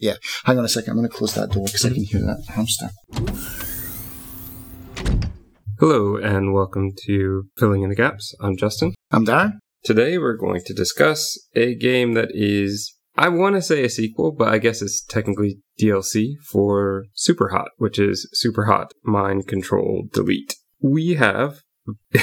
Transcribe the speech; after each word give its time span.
Yeah. 0.00 0.14
Hang 0.44 0.58
on 0.58 0.64
a 0.64 0.68
second. 0.68 0.92
I'm 0.92 0.96
going 0.96 1.10
to 1.10 1.14
close 1.14 1.34
that 1.34 1.50
door 1.50 1.66
because 1.66 1.84
I 1.84 1.90
can 1.90 2.04
hear 2.04 2.22
that 2.22 2.42
hamster. 2.48 2.88
Hello, 5.78 6.16
and 6.16 6.54
welcome 6.54 6.92
to 7.04 7.44
Filling 7.58 7.82
in 7.82 7.90
the 7.90 7.94
Gaps. 7.94 8.34
I'm 8.40 8.56
Justin. 8.56 8.94
I'm 9.10 9.26
Darren. 9.26 9.58
Today 9.84 10.16
we're 10.16 10.38
going 10.38 10.62
to 10.64 10.72
discuss 10.72 11.38
a 11.54 11.74
game 11.74 12.14
that 12.14 12.30
is, 12.32 12.96
I 13.16 13.28
want 13.28 13.56
to 13.56 13.62
say 13.62 13.84
a 13.84 13.90
sequel, 13.90 14.32
but 14.32 14.48
I 14.48 14.56
guess 14.56 14.80
it's 14.80 15.04
technically 15.04 15.58
DLC 15.78 16.32
for 16.50 17.04
Super 17.12 17.50
Hot, 17.50 17.68
which 17.76 17.98
is 17.98 18.26
Super 18.32 18.64
Hot 18.64 18.94
Mind 19.04 19.48
Control 19.48 20.04
Delete. 20.14 20.56
We 20.80 21.16
have, 21.16 21.60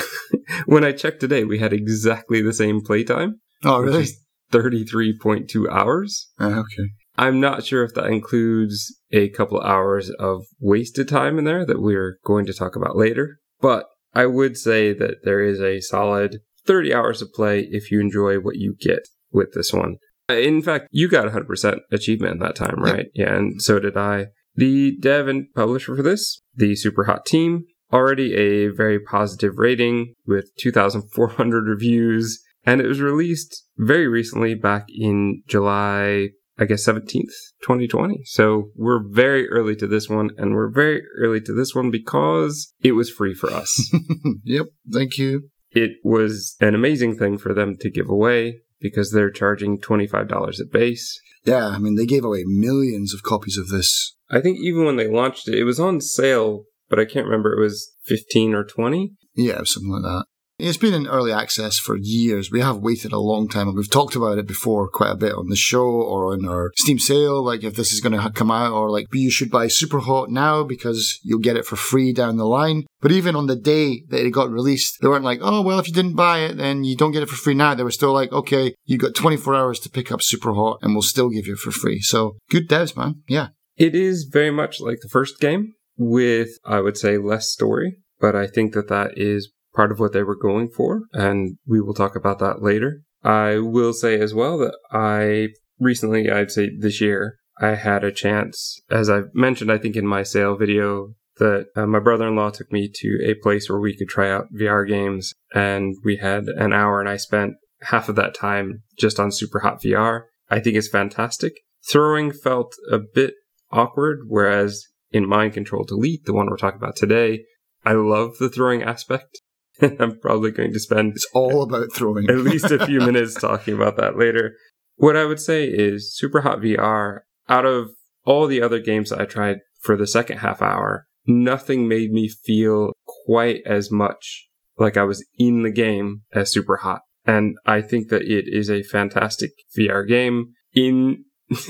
when 0.65 0.83
I 0.83 0.93
checked 0.93 1.19
today, 1.19 1.43
we 1.43 1.59
had 1.59 1.73
exactly 1.73 2.41
the 2.41 2.53
same 2.53 2.81
playtime. 2.81 3.39
Oh, 3.63 3.81
really? 3.81 4.07
33.2 4.51 5.69
hours. 5.69 6.31
Uh, 6.39 6.63
okay. 6.63 6.89
I'm 7.17 7.39
not 7.39 7.65
sure 7.65 7.83
if 7.83 7.93
that 7.95 8.07
includes 8.07 8.95
a 9.11 9.29
couple 9.29 9.59
hours 9.61 10.09
of 10.19 10.45
wasted 10.59 11.07
time 11.07 11.39
in 11.39 11.45
there 11.45 11.65
that 11.65 11.81
we're 11.81 12.19
going 12.23 12.45
to 12.45 12.53
talk 12.53 12.75
about 12.75 12.95
later. 12.95 13.39
But 13.59 13.85
I 14.13 14.25
would 14.25 14.57
say 14.57 14.93
that 14.93 15.23
there 15.23 15.43
is 15.43 15.59
a 15.59 15.81
solid 15.81 16.41
30 16.65 16.93
hours 16.93 17.21
of 17.21 17.33
play 17.33 17.67
if 17.71 17.91
you 17.91 17.99
enjoy 17.99 18.39
what 18.39 18.57
you 18.57 18.75
get 18.79 19.07
with 19.31 19.53
this 19.53 19.73
one. 19.73 19.97
Uh, 20.29 20.33
in 20.33 20.61
fact, 20.61 20.87
you 20.91 21.07
got 21.07 21.31
100% 21.31 21.79
achievement 21.91 22.33
in 22.33 22.39
that 22.39 22.55
time, 22.55 22.81
right? 22.81 23.07
Yeah, 23.13 23.33
and 23.33 23.61
so 23.61 23.79
did 23.79 23.97
I. 23.97 24.27
The 24.55 24.97
dev 24.99 25.27
and 25.27 25.47
publisher 25.55 25.95
for 25.95 26.03
this, 26.03 26.41
the 26.55 26.75
Super 26.75 27.05
Hot 27.05 27.25
team, 27.25 27.65
already 27.93 28.33
a 28.33 28.67
very 28.67 28.99
positive 28.99 29.57
rating 29.57 30.13
with 30.25 30.49
2,400 30.57 31.67
reviews, 31.67 32.43
and 32.65 32.81
it 32.81 32.87
was 32.87 32.99
released 32.99 33.63
very 33.77 34.07
recently 34.07 34.55
back 34.55 34.87
in 34.89 35.43
July 35.47 36.29
I 36.59 36.65
guess 36.65 36.87
17th, 36.87 37.33
2020. 37.61 38.21
So 38.25 38.71
we're 38.75 39.03
very 39.07 39.47
early 39.49 39.75
to 39.75 39.87
this 39.87 40.09
one, 40.09 40.31
and 40.37 40.53
we're 40.53 40.71
very 40.71 41.03
early 41.19 41.41
to 41.41 41.53
this 41.53 41.75
one 41.75 41.91
because 41.91 42.73
it 42.81 42.93
was 42.93 43.09
free 43.09 43.33
for 43.33 43.51
us. 43.51 43.93
yep. 44.43 44.67
Thank 44.91 45.17
you. 45.17 45.49
It 45.71 45.91
was 46.03 46.55
an 46.59 46.73
amazing 46.73 47.17
thing 47.17 47.37
for 47.37 47.53
them 47.53 47.77
to 47.81 47.89
give 47.89 48.09
away 48.09 48.61
because 48.79 49.11
they're 49.11 49.31
charging 49.31 49.79
$25 49.79 50.59
at 50.59 50.71
base. 50.71 51.19
Yeah, 51.45 51.67
I 51.67 51.77
mean, 51.77 51.95
they 51.95 52.05
gave 52.05 52.25
away 52.25 52.43
millions 52.45 53.13
of 53.13 53.23
copies 53.23 53.57
of 53.57 53.69
this. 53.69 54.15
I 54.29 54.41
think 54.41 54.57
even 54.59 54.85
when 54.85 54.97
they 54.97 55.07
launched 55.07 55.47
it, 55.47 55.55
it 55.55 55.63
was 55.63 55.79
on 55.79 56.01
sale, 56.01 56.63
but 56.89 56.99
I 56.99 57.05
can't 57.05 57.25
remember. 57.25 57.53
It 57.53 57.61
was 57.61 57.93
15 58.05 58.53
or 58.53 58.63
20. 58.63 59.13
Yeah, 59.35 59.61
something 59.63 59.91
like 59.91 60.03
that. 60.03 60.25
It's 60.59 60.77
been 60.77 60.95
in 60.95 61.05
early 61.05 61.31
access 61.31 61.77
for 61.77 61.95
years. 61.95 62.49
We 62.49 62.61
have 62.61 62.77
waited 62.77 63.11
a 63.11 63.19
long 63.19 63.47
time, 63.47 63.67
and 63.67 63.77
we've 63.77 63.87
talked 63.87 64.15
about 64.15 64.39
it 64.39 64.47
before 64.47 64.89
quite 64.89 65.11
a 65.11 65.15
bit 65.15 65.35
on 65.35 65.49
the 65.49 65.55
show 65.55 65.85
or 65.85 66.33
on 66.33 66.47
our 66.47 66.71
Steam 66.75 66.97
sale. 66.97 67.43
Like 67.43 67.63
if 67.63 67.75
this 67.75 67.93
is 67.93 68.01
going 68.01 68.19
to 68.19 68.31
come 68.31 68.49
out, 68.49 68.73
or 68.73 68.89
like 68.89 69.05
you 69.13 69.29
should 69.29 69.51
buy 69.51 69.67
Super 69.67 69.99
Hot 69.99 70.31
now 70.31 70.63
because 70.63 71.19
you'll 71.21 71.37
get 71.37 71.57
it 71.57 71.65
for 71.67 71.75
free 71.75 72.11
down 72.11 72.37
the 72.37 72.47
line. 72.47 72.87
But 73.01 73.11
even 73.11 73.35
on 73.35 73.45
the 73.45 73.55
day 73.55 74.01
that 74.09 74.25
it 74.25 74.31
got 74.31 74.49
released, 74.49 74.97
they 74.99 75.07
weren't 75.07 75.23
like, 75.23 75.41
oh 75.43 75.61
well, 75.61 75.77
if 75.77 75.87
you 75.87 75.93
didn't 75.93 76.15
buy 76.15 76.39
it, 76.39 76.57
then 76.57 76.83
you 76.83 76.95
don't 76.95 77.11
get 77.11 77.21
it 77.21 77.29
for 77.29 77.35
free 77.35 77.53
now. 77.53 77.75
They 77.75 77.83
were 77.83 77.91
still 77.91 78.13
like, 78.13 78.31
okay, 78.31 78.73
you 78.83 78.97
got 78.97 79.13
24 79.13 79.53
hours 79.53 79.79
to 79.81 79.91
pick 79.91 80.11
up 80.11 80.23
Super 80.23 80.53
Hot, 80.53 80.79
and 80.81 80.95
we'll 80.95 81.03
still 81.03 81.29
give 81.29 81.45
you 81.45 81.53
it 81.53 81.59
for 81.59 81.69
free. 81.69 81.99
So 81.99 82.35
good 82.49 82.67
devs, 82.67 82.97
man. 82.97 83.21
Yeah. 83.27 83.49
It 83.75 83.93
is 83.93 84.23
very 84.23 84.49
much 84.49 84.81
like 84.81 85.01
the 85.03 85.09
first 85.09 85.39
game 85.39 85.75
with, 85.97 86.57
I 86.65 86.79
would 86.79 86.97
say, 86.97 87.19
less 87.19 87.47
story. 87.51 87.97
But 88.19 88.35
I 88.35 88.47
think 88.47 88.73
that 88.73 88.87
that 88.87 89.11
is 89.15 89.51
part 89.77 89.91
of 89.91 89.99
what 89.99 90.11
they 90.11 90.23
were 90.23 90.35
going 90.35 90.67
for, 90.67 91.03
and 91.13 91.57
we 91.67 91.79
will 91.79 91.93
talk 91.93 92.15
about 92.15 92.39
that 92.39 92.63
later. 92.63 93.03
I 93.23 93.59
will 93.59 93.93
say 93.93 94.19
as 94.19 94.33
well 94.33 94.57
that 94.57 94.75
I 94.91 95.49
recently, 95.79 96.31
I'd 96.31 96.51
say 96.51 96.71
this 96.77 96.99
year, 96.99 97.37
I 97.61 97.75
had 97.75 98.03
a 98.03 98.11
chance, 98.11 98.81
as 98.89 99.07
I 99.09 99.21
mentioned, 99.33 99.71
I 99.71 99.77
think 99.77 99.95
in 99.95 100.07
my 100.07 100.23
sale 100.23 100.57
video, 100.57 101.13
that 101.37 101.67
uh, 101.75 101.85
my 101.85 101.99
brother 101.99 102.27
in 102.27 102.35
law 102.35 102.49
took 102.49 102.71
me 102.71 102.89
to 102.91 103.19
a 103.23 103.35
place 103.35 103.69
where 103.69 103.79
we 103.79 103.95
could 103.95 104.09
try 104.09 104.31
out 104.31 104.47
VR 104.59 104.87
games, 104.87 105.31
and 105.53 105.95
we 106.03 106.17
had 106.17 106.45
an 106.47 106.73
hour, 106.73 106.99
and 106.99 107.07
I 107.07 107.17
spent 107.17 107.53
half 107.83 108.09
of 108.09 108.15
that 108.15 108.33
time 108.33 108.81
just 108.97 109.19
on 109.19 109.31
Super 109.31 109.59
Hot 109.59 109.81
VR. 109.81 110.23
I 110.49 110.59
think 110.59 110.75
it's 110.75 110.89
fantastic. 110.89 111.53
Throwing 111.87 112.31
felt 112.31 112.73
a 112.91 112.97
bit 112.97 113.35
awkward, 113.71 114.21
whereas 114.27 114.87
in 115.11 115.29
Mind 115.29 115.53
Control 115.53 115.83
Delete, 115.83 116.25
the 116.25 116.33
one 116.33 116.47
we're 116.49 116.57
talking 116.57 116.79
about 116.79 116.95
today, 116.95 117.43
I 117.85 117.93
love 117.93 118.37
the 118.39 118.49
throwing 118.49 118.81
aspect. 118.81 119.39
I'm 119.99 120.19
probably 120.19 120.51
going 120.51 120.73
to 120.73 120.79
spend 120.79 121.13
it's 121.15 121.27
all 121.33 121.63
about 121.63 121.93
throwing 121.93 122.29
at 122.29 122.37
least 122.37 122.71
a 122.71 122.85
few 122.85 122.99
minutes 123.05 123.35
talking 123.35 123.73
about 123.73 123.97
that 123.97 124.17
later. 124.17 124.55
What 124.95 125.15
I 125.15 125.25
would 125.25 125.39
say 125.39 125.65
is 125.65 126.15
Super 126.15 126.41
Hot 126.41 126.59
VR, 126.59 127.19
out 127.47 127.65
of 127.65 127.91
all 128.25 128.47
the 128.47 128.61
other 128.61 128.79
games 128.79 129.09
that 129.09 129.21
I 129.21 129.25
tried 129.25 129.57
for 129.79 129.95
the 129.95 130.07
second 130.07 130.39
half 130.39 130.61
hour, 130.61 131.05
nothing 131.27 131.87
made 131.87 132.11
me 132.11 132.27
feel 132.27 132.93
quite 133.25 133.61
as 133.65 133.91
much 133.91 134.47
like 134.77 134.97
I 134.97 135.03
was 135.03 135.25
in 135.37 135.63
the 135.63 135.71
game 135.71 136.21
as 136.33 136.51
Super 136.51 136.77
Hot. 136.77 137.01
And 137.25 137.57
I 137.65 137.81
think 137.81 138.09
that 138.09 138.23
it 138.23 138.45
is 138.47 138.69
a 138.69 138.83
fantastic 138.83 139.51
VR 139.77 140.07
game. 140.07 140.53
In 140.73 141.25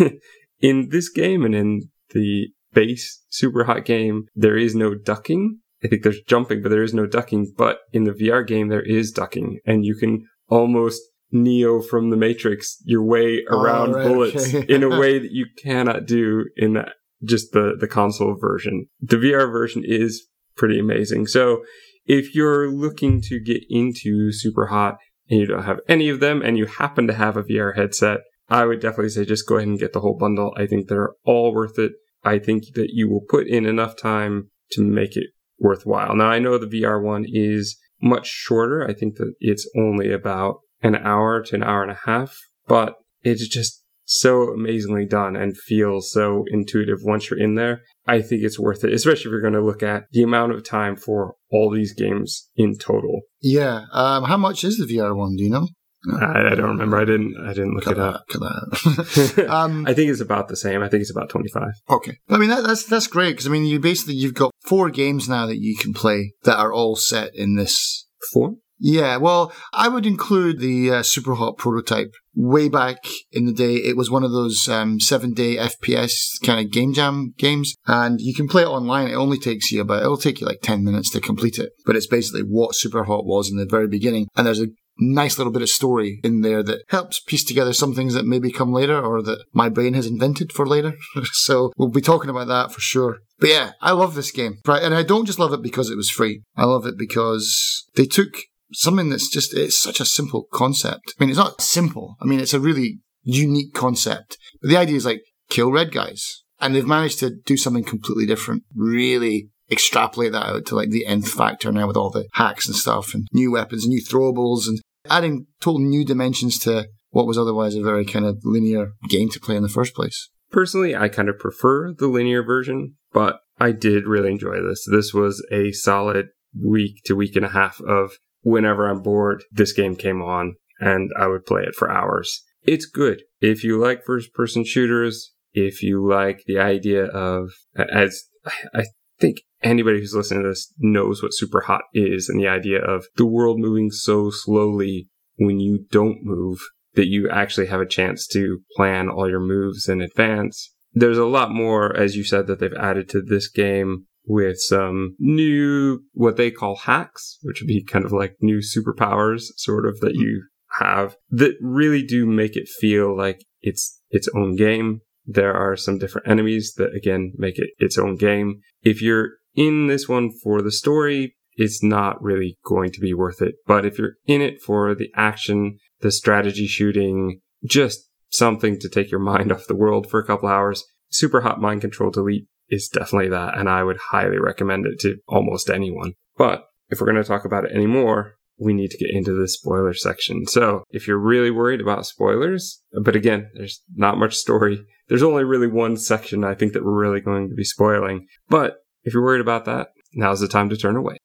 in 0.59 0.89
this 0.89 1.09
game 1.09 1.45
and 1.45 1.55
in 1.55 1.89
the 2.11 2.47
base 2.73 3.23
Super 3.29 3.63
Hot 3.65 3.85
game, 3.85 4.25
there 4.35 4.57
is 4.57 4.75
no 4.75 4.93
ducking. 4.93 5.59
I 5.83 5.87
think 5.87 6.03
there's 6.03 6.21
jumping, 6.21 6.61
but 6.61 6.69
there 6.69 6.83
is 6.83 6.93
no 6.93 7.05
ducking. 7.05 7.53
But 7.57 7.79
in 7.93 8.03
the 8.03 8.11
VR 8.11 8.45
game, 8.45 8.67
there 8.69 8.81
is 8.81 9.11
ducking, 9.11 9.59
and 9.65 9.85
you 9.85 9.95
can 9.95 10.27
almost 10.49 11.01
Neo 11.31 11.81
from 11.81 12.09
the 12.09 12.17
Matrix 12.17 12.81
your 12.85 13.03
way 13.03 13.43
ah, 13.49 13.55
around 13.55 13.89
oh, 13.89 13.93
right, 13.93 14.07
bullets 14.07 14.55
okay. 14.55 14.73
in 14.73 14.83
a 14.83 14.89
way 14.99 15.19
that 15.19 15.31
you 15.31 15.45
cannot 15.57 16.05
do 16.05 16.45
in 16.55 16.73
that, 16.73 16.93
just 17.23 17.51
the, 17.51 17.75
the 17.79 17.87
console 17.87 18.35
version. 18.39 18.87
The 19.01 19.17
VR 19.17 19.51
version 19.51 19.83
is 19.85 20.27
pretty 20.55 20.79
amazing. 20.79 21.27
So 21.27 21.63
if 22.05 22.33
you're 22.33 22.71
looking 22.71 23.21
to 23.23 23.39
get 23.39 23.63
into 23.69 24.31
Super 24.31 24.67
Hot 24.67 24.97
and 25.29 25.39
you 25.39 25.45
don't 25.45 25.63
have 25.63 25.81
any 25.87 26.09
of 26.09 26.19
them 26.19 26.41
and 26.41 26.57
you 26.57 26.65
happen 26.65 27.07
to 27.07 27.13
have 27.13 27.35
a 27.35 27.43
VR 27.43 27.75
headset, 27.75 28.21
I 28.49 28.65
would 28.65 28.79
definitely 28.79 29.09
say 29.09 29.25
just 29.25 29.47
go 29.47 29.57
ahead 29.57 29.67
and 29.67 29.79
get 29.79 29.91
the 29.91 29.99
whole 29.99 30.17
bundle. 30.17 30.53
I 30.55 30.65
think 30.65 30.87
they're 30.87 31.13
all 31.25 31.53
worth 31.53 31.77
it. 31.77 31.91
I 32.23 32.39
think 32.39 32.63
that 32.75 32.91
you 32.91 33.09
will 33.09 33.25
put 33.27 33.47
in 33.47 33.65
enough 33.65 33.97
time 33.97 34.49
to 34.71 34.81
make 34.81 35.17
it 35.17 35.27
worthwhile. 35.59 36.15
Now, 36.15 36.27
I 36.27 36.39
know 36.39 36.57
the 36.57 36.67
VR 36.67 37.01
one 37.01 37.25
is 37.27 37.77
much 38.01 38.27
shorter. 38.27 38.87
I 38.87 38.93
think 38.93 39.15
that 39.15 39.33
it's 39.39 39.69
only 39.75 40.11
about 40.11 40.59
an 40.81 40.95
hour 40.95 41.41
to 41.43 41.55
an 41.55 41.63
hour 41.63 41.81
and 41.81 41.91
a 41.91 41.99
half, 42.05 42.37
but 42.67 42.95
it's 43.23 43.47
just 43.47 43.83
so 44.05 44.53
amazingly 44.53 45.05
done 45.05 45.35
and 45.35 45.57
feels 45.57 46.11
so 46.11 46.45
intuitive 46.47 46.99
once 47.03 47.29
you're 47.29 47.39
in 47.39 47.55
there. 47.55 47.81
I 48.07 48.21
think 48.21 48.43
it's 48.43 48.59
worth 48.59 48.83
it, 48.83 48.93
especially 48.93 49.29
if 49.29 49.31
you're 49.31 49.41
going 49.41 49.53
to 49.53 49.61
look 49.61 49.83
at 49.83 50.05
the 50.11 50.23
amount 50.23 50.53
of 50.53 50.63
time 50.63 50.95
for 50.95 51.35
all 51.51 51.69
these 51.69 51.93
games 51.93 52.49
in 52.55 52.77
total. 52.77 53.21
Yeah. 53.41 53.85
Um, 53.91 54.23
how 54.23 54.37
much 54.37 54.63
is 54.63 54.77
the 54.77 54.85
VR 54.85 55.15
one? 55.15 55.35
Do 55.35 55.43
you 55.43 55.49
know? 55.49 55.67
I, 56.13 56.51
I, 56.51 56.55
don't 56.55 56.69
remember. 56.69 56.97
I 56.97 57.05
didn't. 57.05 57.35
I 57.43 57.49
didn't 57.53 57.73
look 57.73 57.83
cut 57.83 57.93
it 57.93 57.99
up. 57.99 58.23
That, 58.29 59.47
um, 59.49 59.85
I 59.85 59.93
think 59.93 60.09
it's 60.09 60.21
about 60.21 60.47
the 60.47 60.55
same. 60.55 60.81
I 60.81 60.87
think 60.87 61.01
it's 61.01 61.11
about 61.11 61.29
twenty 61.29 61.49
five. 61.49 61.73
Okay, 61.89 62.17
I 62.29 62.37
mean 62.37 62.49
that, 62.49 62.63
that's 62.63 62.85
that's 62.85 63.07
great 63.07 63.31
because 63.31 63.47
I 63.47 63.49
mean 63.49 63.65
you 63.65 63.79
basically 63.79 64.13
you've 64.13 64.35
got 64.35 64.51
four 64.67 64.89
games 64.89 65.29
now 65.29 65.45
that 65.45 65.59
you 65.59 65.75
can 65.77 65.93
play 65.93 66.33
that 66.43 66.59
are 66.59 66.73
all 66.73 66.95
set 66.95 67.31
in 67.33 67.55
this 67.55 68.07
four. 68.31 68.55
Yeah, 68.79 69.17
well, 69.17 69.51
I 69.73 69.87
would 69.87 70.05
include 70.05 70.59
the 70.59 70.91
uh, 70.91 71.03
Super 71.03 71.33
Hot 71.33 71.57
prototype. 71.57 72.13
Way 72.35 72.69
back 72.69 73.07
in 73.31 73.45
the 73.45 73.53
day, 73.53 73.75
it 73.75 73.97
was 73.97 74.11
one 74.11 74.23
of 74.23 74.31
those 74.31 74.69
um, 74.69 74.99
seven 74.99 75.33
day 75.33 75.55
FPS 75.55 76.39
kind 76.45 76.63
of 76.63 76.71
game 76.71 76.93
jam 76.93 77.33
games, 77.39 77.73
and 77.87 78.21
you 78.21 78.35
can 78.35 78.47
play 78.47 78.61
it 78.61 78.67
online. 78.67 79.07
It 79.07 79.15
only 79.15 79.39
takes 79.39 79.71
you 79.71 79.81
about, 79.81 80.03
it'll 80.03 80.17
take 80.17 80.39
you 80.41 80.45
like 80.45 80.61
10 80.61 80.83
minutes 80.83 81.09
to 81.11 81.21
complete 81.21 81.57
it. 81.57 81.71
But 81.87 81.95
it's 81.95 82.05
basically 82.05 82.41
what 82.41 82.75
Super 82.75 83.05
Hot 83.05 83.25
was 83.25 83.49
in 83.49 83.57
the 83.57 83.65
very 83.65 83.87
beginning. 83.87 84.27
And 84.35 84.45
there's 84.45 84.61
a 84.61 84.67
nice 84.99 85.37
little 85.37 85.53
bit 85.53 85.61
of 85.61 85.69
story 85.69 86.19
in 86.23 86.41
there 86.41 86.63
that 86.63 86.83
helps 86.89 87.19
piece 87.19 87.43
together 87.43 87.73
some 87.73 87.93
things 87.93 88.13
that 88.13 88.25
maybe 88.25 88.51
come 88.51 88.73
later 88.73 88.99
or 88.99 89.21
that 89.21 89.43
my 89.53 89.69
brain 89.69 89.93
has 89.93 90.05
invented 90.05 90.51
for 90.51 90.65
later. 90.65 90.93
so 91.31 91.71
we'll 91.77 91.89
be 91.89 92.01
talking 92.01 92.29
about 92.29 92.47
that 92.47 92.71
for 92.71 92.79
sure. 92.79 93.19
But 93.39 93.49
yeah, 93.49 93.71
I 93.81 93.91
love 93.91 94.15
this 94.15 94.31
game. 94.31 94.57
Right. 94.65 94.81
And 94.81 94.95
I 94.95 95.03
don't 95.03 95.25
just 95.25 95.39
love 95.39 95.53
it 95.53 95.61
because 95.61 95.89
it 95.89 95.97
was 95.97 96.09
free. 96.09 96.41
I 96.55 96.65
love 96.65 96.85
it 96.85 96.97
because 96.97 97.85
they 97.95 98.05
took 98.05 98.29
something 98.73 99.09
that's 99.09 99.29
just, 99.29 99.53
it's 99.53 99.81
such 99.81 99.99
a 99.99 100.05
simple 100.05 100.47
concept. 100.51 101.13
I 101.19 101.23
mean, 101.23 101.29
it's 101.29 101.39
not 101.39 101.61
simple. 101.61 102.15
I 102.21 102.25
mean, 102.25 102.39
it's 102.39 102.53
a 102.53 102.59
really 102.59 102.99
unique 103.23 103.73
concept. 103.73 104.37
But 104.61 104.69
the 104.69 104.77
idea 104.77 104.95
is 104.95 105.05
like 105.05 105.21
kill 105.49 105.71
red 105.71 105.91
guys. 105.91 106.43
And 106.59 106.73
they've 106.73 106.87
managed 106.87 107.19
to 107.19 107.35
do 107.45 107.55
something 107.55 107.83
completely 107.83 108.25
different, 108.25 108.63
really 108.75 109.49
extrapolate 109.69 110.31
that 110.31 110.45
out 110.45 110.65
to 110.65 110.75
like 110.75 110.89
the 110.89 111.05
nth 111.05 111.29
factor 111.29 111.71
now 111.71 111.87
with 111.87 111.97
all 111.97 112.09
the 112.09 112.27
hacks 112.33 112.67
and 112.67 112.75
stuff 112.75 113.13
and 113.13 113.27
new 113.33 113.51
weapons, 113.51 113.85
new 113.85 114.01
throwables 114.01 114.67
and 114.67 114.79
adding 115.09 115.47
total 115.61 115.79
new 115.79 116.05
dimensions 116.05 116.59
to 116.59 116.87
what 117.09 117.27
was 117.27 117.37
otherwise 117.37 117.75
a 117.75 117.81
very 117.81 118.05
kind 118.05 118.25
of 118.25 118.39
linear 118.43 118.93
game 119.09 119.29
to 119.29 119.39
play 119.39 119.55
in 119.55 119.63
the 119.63 119.69
first 119.69 119.95
place. 119.95 120.29
Personally, 120.51 120.95
I 120.95 121.09
kind 121.09 121.29
of 121.29 121.39
prefer 121.39 121.93
the 121.93 122.07
linear 122.07 122.43
version, 122.43 122.95
but 123.11 123.39
I 123.59 123.71
did 123.71 124.05
really 124.05 124.31
enjoy 124.31 124.61
this. 124.61 124.85
This 124.89 125.13
was 125.13 125.45
a 125.51 125.71
solid 125.71 126.27
week 126.59 127.01
to 127.05 127.15
week 127.15 127.35
and 127.35 127.45
a 127.45 127.49
half 127.49 127.81
of 127.81 128.11
whenever 128.41 128.87
I'm 128.87 129.01
bored, 129.01 129.43
this 129.51 129.73
game 129.73 129.95
came 129.95 130.21
on 130.21 130.55
and 130.79 131.11
I 131.17 131.27
would 131.27 131.45
play 131.45 131.63
it 131.63 131.75
for 131.75 131.91
hours. 131.91 132.43
It's 132.63 132.85
good. 132.85 133.23
If 133.41 133.63
you 133.63 133.79
like 133.79 134.05
first 134.05 134.33
person 134.33 134.63
shooters, 134.63 135.33
if 135.53 135.81
you 135.81 136.07
like 136.07 136.43
the 136.45 136.59
idea 136.59 137.05
of, 137.05 137.49
as 137.75 138.25
I 138.73 138.83
think 139.19 139.41
anybody 139.61 139.99
who's 139.99 140.13
listening 140.13 140.43
to 140.43 140.49
this 140.49 140.73
knows 140.77 141.21
what 141.21 141.33
super 141.33 141.61
hot 141.61 141.83
is 141.93 142.29
and 142.29 142.39
the 142.39 142.47
idea 142.47 142.79
of 142.79 143.05
the 143.15 143.25
world 143.25 143.59
moving 143.59 143.89
so 143.91 144.29
slowly 144.29 145.07
when 145.37 145.59
you 145.59 145.85
don't 145.91 146.19
move 146.23 146.59
that 146.95 147.07
you 147.07 147.29
actually 147.29 147.67
have 147.67 147.81
a 147.81 147.85
chance 147.85 148.27
to 148.27 148.59
plan 148.75 149.07
all 149.09 149.29
your 149.29 149.39
moves 149.39 149.87
in 149.87 150.01
advance. 150.01 150.73
There's 150.93 151.17
a 151.17 151.25
lot 151.25 151.51
more, 151.51 151.95
as 151.95 152.15
you 152.15 152.23
said, 152.23 152.47
that 152.47 152.59
they've 152.59 152.73
added 152.73 153.07
to 153.09 153.21
this 153.21 153.47
game 153.47 154.05
with 154.25 154.59
some 154.59 155.15
new, 155.19 155.99
what 156.13 156.37
they 156.37 156.51
call 156.51 156.75
hacks, 156.75 157.37
which 157.43 157.61
would 157.61 157.67
be 157.67 157.83
kind 157.83 158.03
of 158.03 158.11
like 158.11 158.35
new 158.41 158.59
superpowers, 158.59 159.43
sort 159.57 159.85
of, 159.85 159.99
that 159.99 160.15
you 160.15 160.43
have 160.79 161.15
that 161.29 161.55
really 161.61 162.03
do 162.03 162.25
make 162.25 162.55
it 162.55 162.67
feel 162.67 163.15
like 163.15 163.45
it's 163.61 164.01
its 164.09 164.27
own 164.35 164.55
game. 164.55 165.01
There 165.27 165.53
are 165.53 165.75
some 165.75 165.97
different 165.97 166.27
enemies 166.27 166.73
that 166.77 166.95
again 166.95 167.33
make 167.37 167.59
it 167.59 167.69
its 167.77 167.97
own 167.97 168.15
game. 168.15 168.61
If 168.81 169.01
you're 169.01 169.31
in 169.55 169.87
this 169.87 170.07
one 170.07 170.31
for 170.31 170.61
the 170.61 170.71
story, 170.71 171.35
it's 171.57 171.83
not 171.83 172.21
really 172.21 172.57
going 172.63 172.91
to 172.91 173.01
be 173.01 173.13
worth 173.13 173.41
it. 173.41 173.55
But 173.65 173.85
if 173.85 173.97
you're 173.97 174.13
in 174.25 174.41
it 174.41 174.61
for 174.61 174.95
the 174.95 175.11
action, 175.15 175.79
the 175.99 176.11
strategy 176.11 176.67
shooting, 176.67 177.41
just 177.65 178.09
something 178.29 178.79
to 178.79 178.89
take 178.89 179.11
your 179.11 179.19
mind 179.19 179.51
off 179.51 179.67
the 179.67 179.75
world 179.75 180.09
for 180.09 180.19
a 180.19 180.25
couple 180.25 180.47
hours, 180.47 180.85
Super 181.09 181.41
Hot 181.41 181.59
Mind 181.59 181.81
Control 181.81 182.11
Delete 182.11 182.47
is 182.69 182.87
definitely 182.87 183.29
that. 183.29 183.57
And 183.57 183.67
I 183.67 183.83
would 183.83 183.97
highly 183.97 184.37
recommend 184.37 184.85
it 184.85 184.99
to 185.01 185.17
almost 185.27 185.69
anyone. 185.69 186.13
But 186.37 186.65
if 186.89 187.01
we're 187.01 187.11
going 187.11 187.21
to 187.21 187.27
talk 187.27 187.43
about 187.43 187.65
it 187.65 187.71
anymore, 187.71 188.36
we 188.59 188.73
need 188.73 188.91
to 188.91 188.97
get 188.97 189.11
into 189.11 189.33
the 189.33 189.47
spoiler 189.47 189.93
section. 189.93 190.45
So 190.47 190.83
if 190.89 191.07
you're 191.07 191.17
really 191.17 191.51
worried 191.51 191.81
about 191.81 192.05
spoilers, 192.05 192.81
but 193.03 193.15
again, 193.15 193.49
there's 193.53 193.81
not 193.95 194.17
much 194.17 194.35
story. 194.35 194.85
There's 195.07 195.23
only 195.23 195.43
really 195.43 195.67
one 195.67 195.97
section 195.97 196.43
I 196.43 196.55
think 196.55 196.73
that 196.73 196.83
we're 196.83 196.99
really 196.99 197.21
going 197.21 197.49
to 197.49 197.55
be 197.55 197.63
spoiling. 197.63 198.27
But 198.49 198.77
if 199.03 199.13
you're 199.13 199.23
worried 199.23 199.41
about 199.41 199.65
that, 199.65 199.89
now's 200.13 200.39
the 200.39 200.47
time 200.47 200.69
to 200.69 200.77
turn 200.77 200.95
away. 200.95 201.17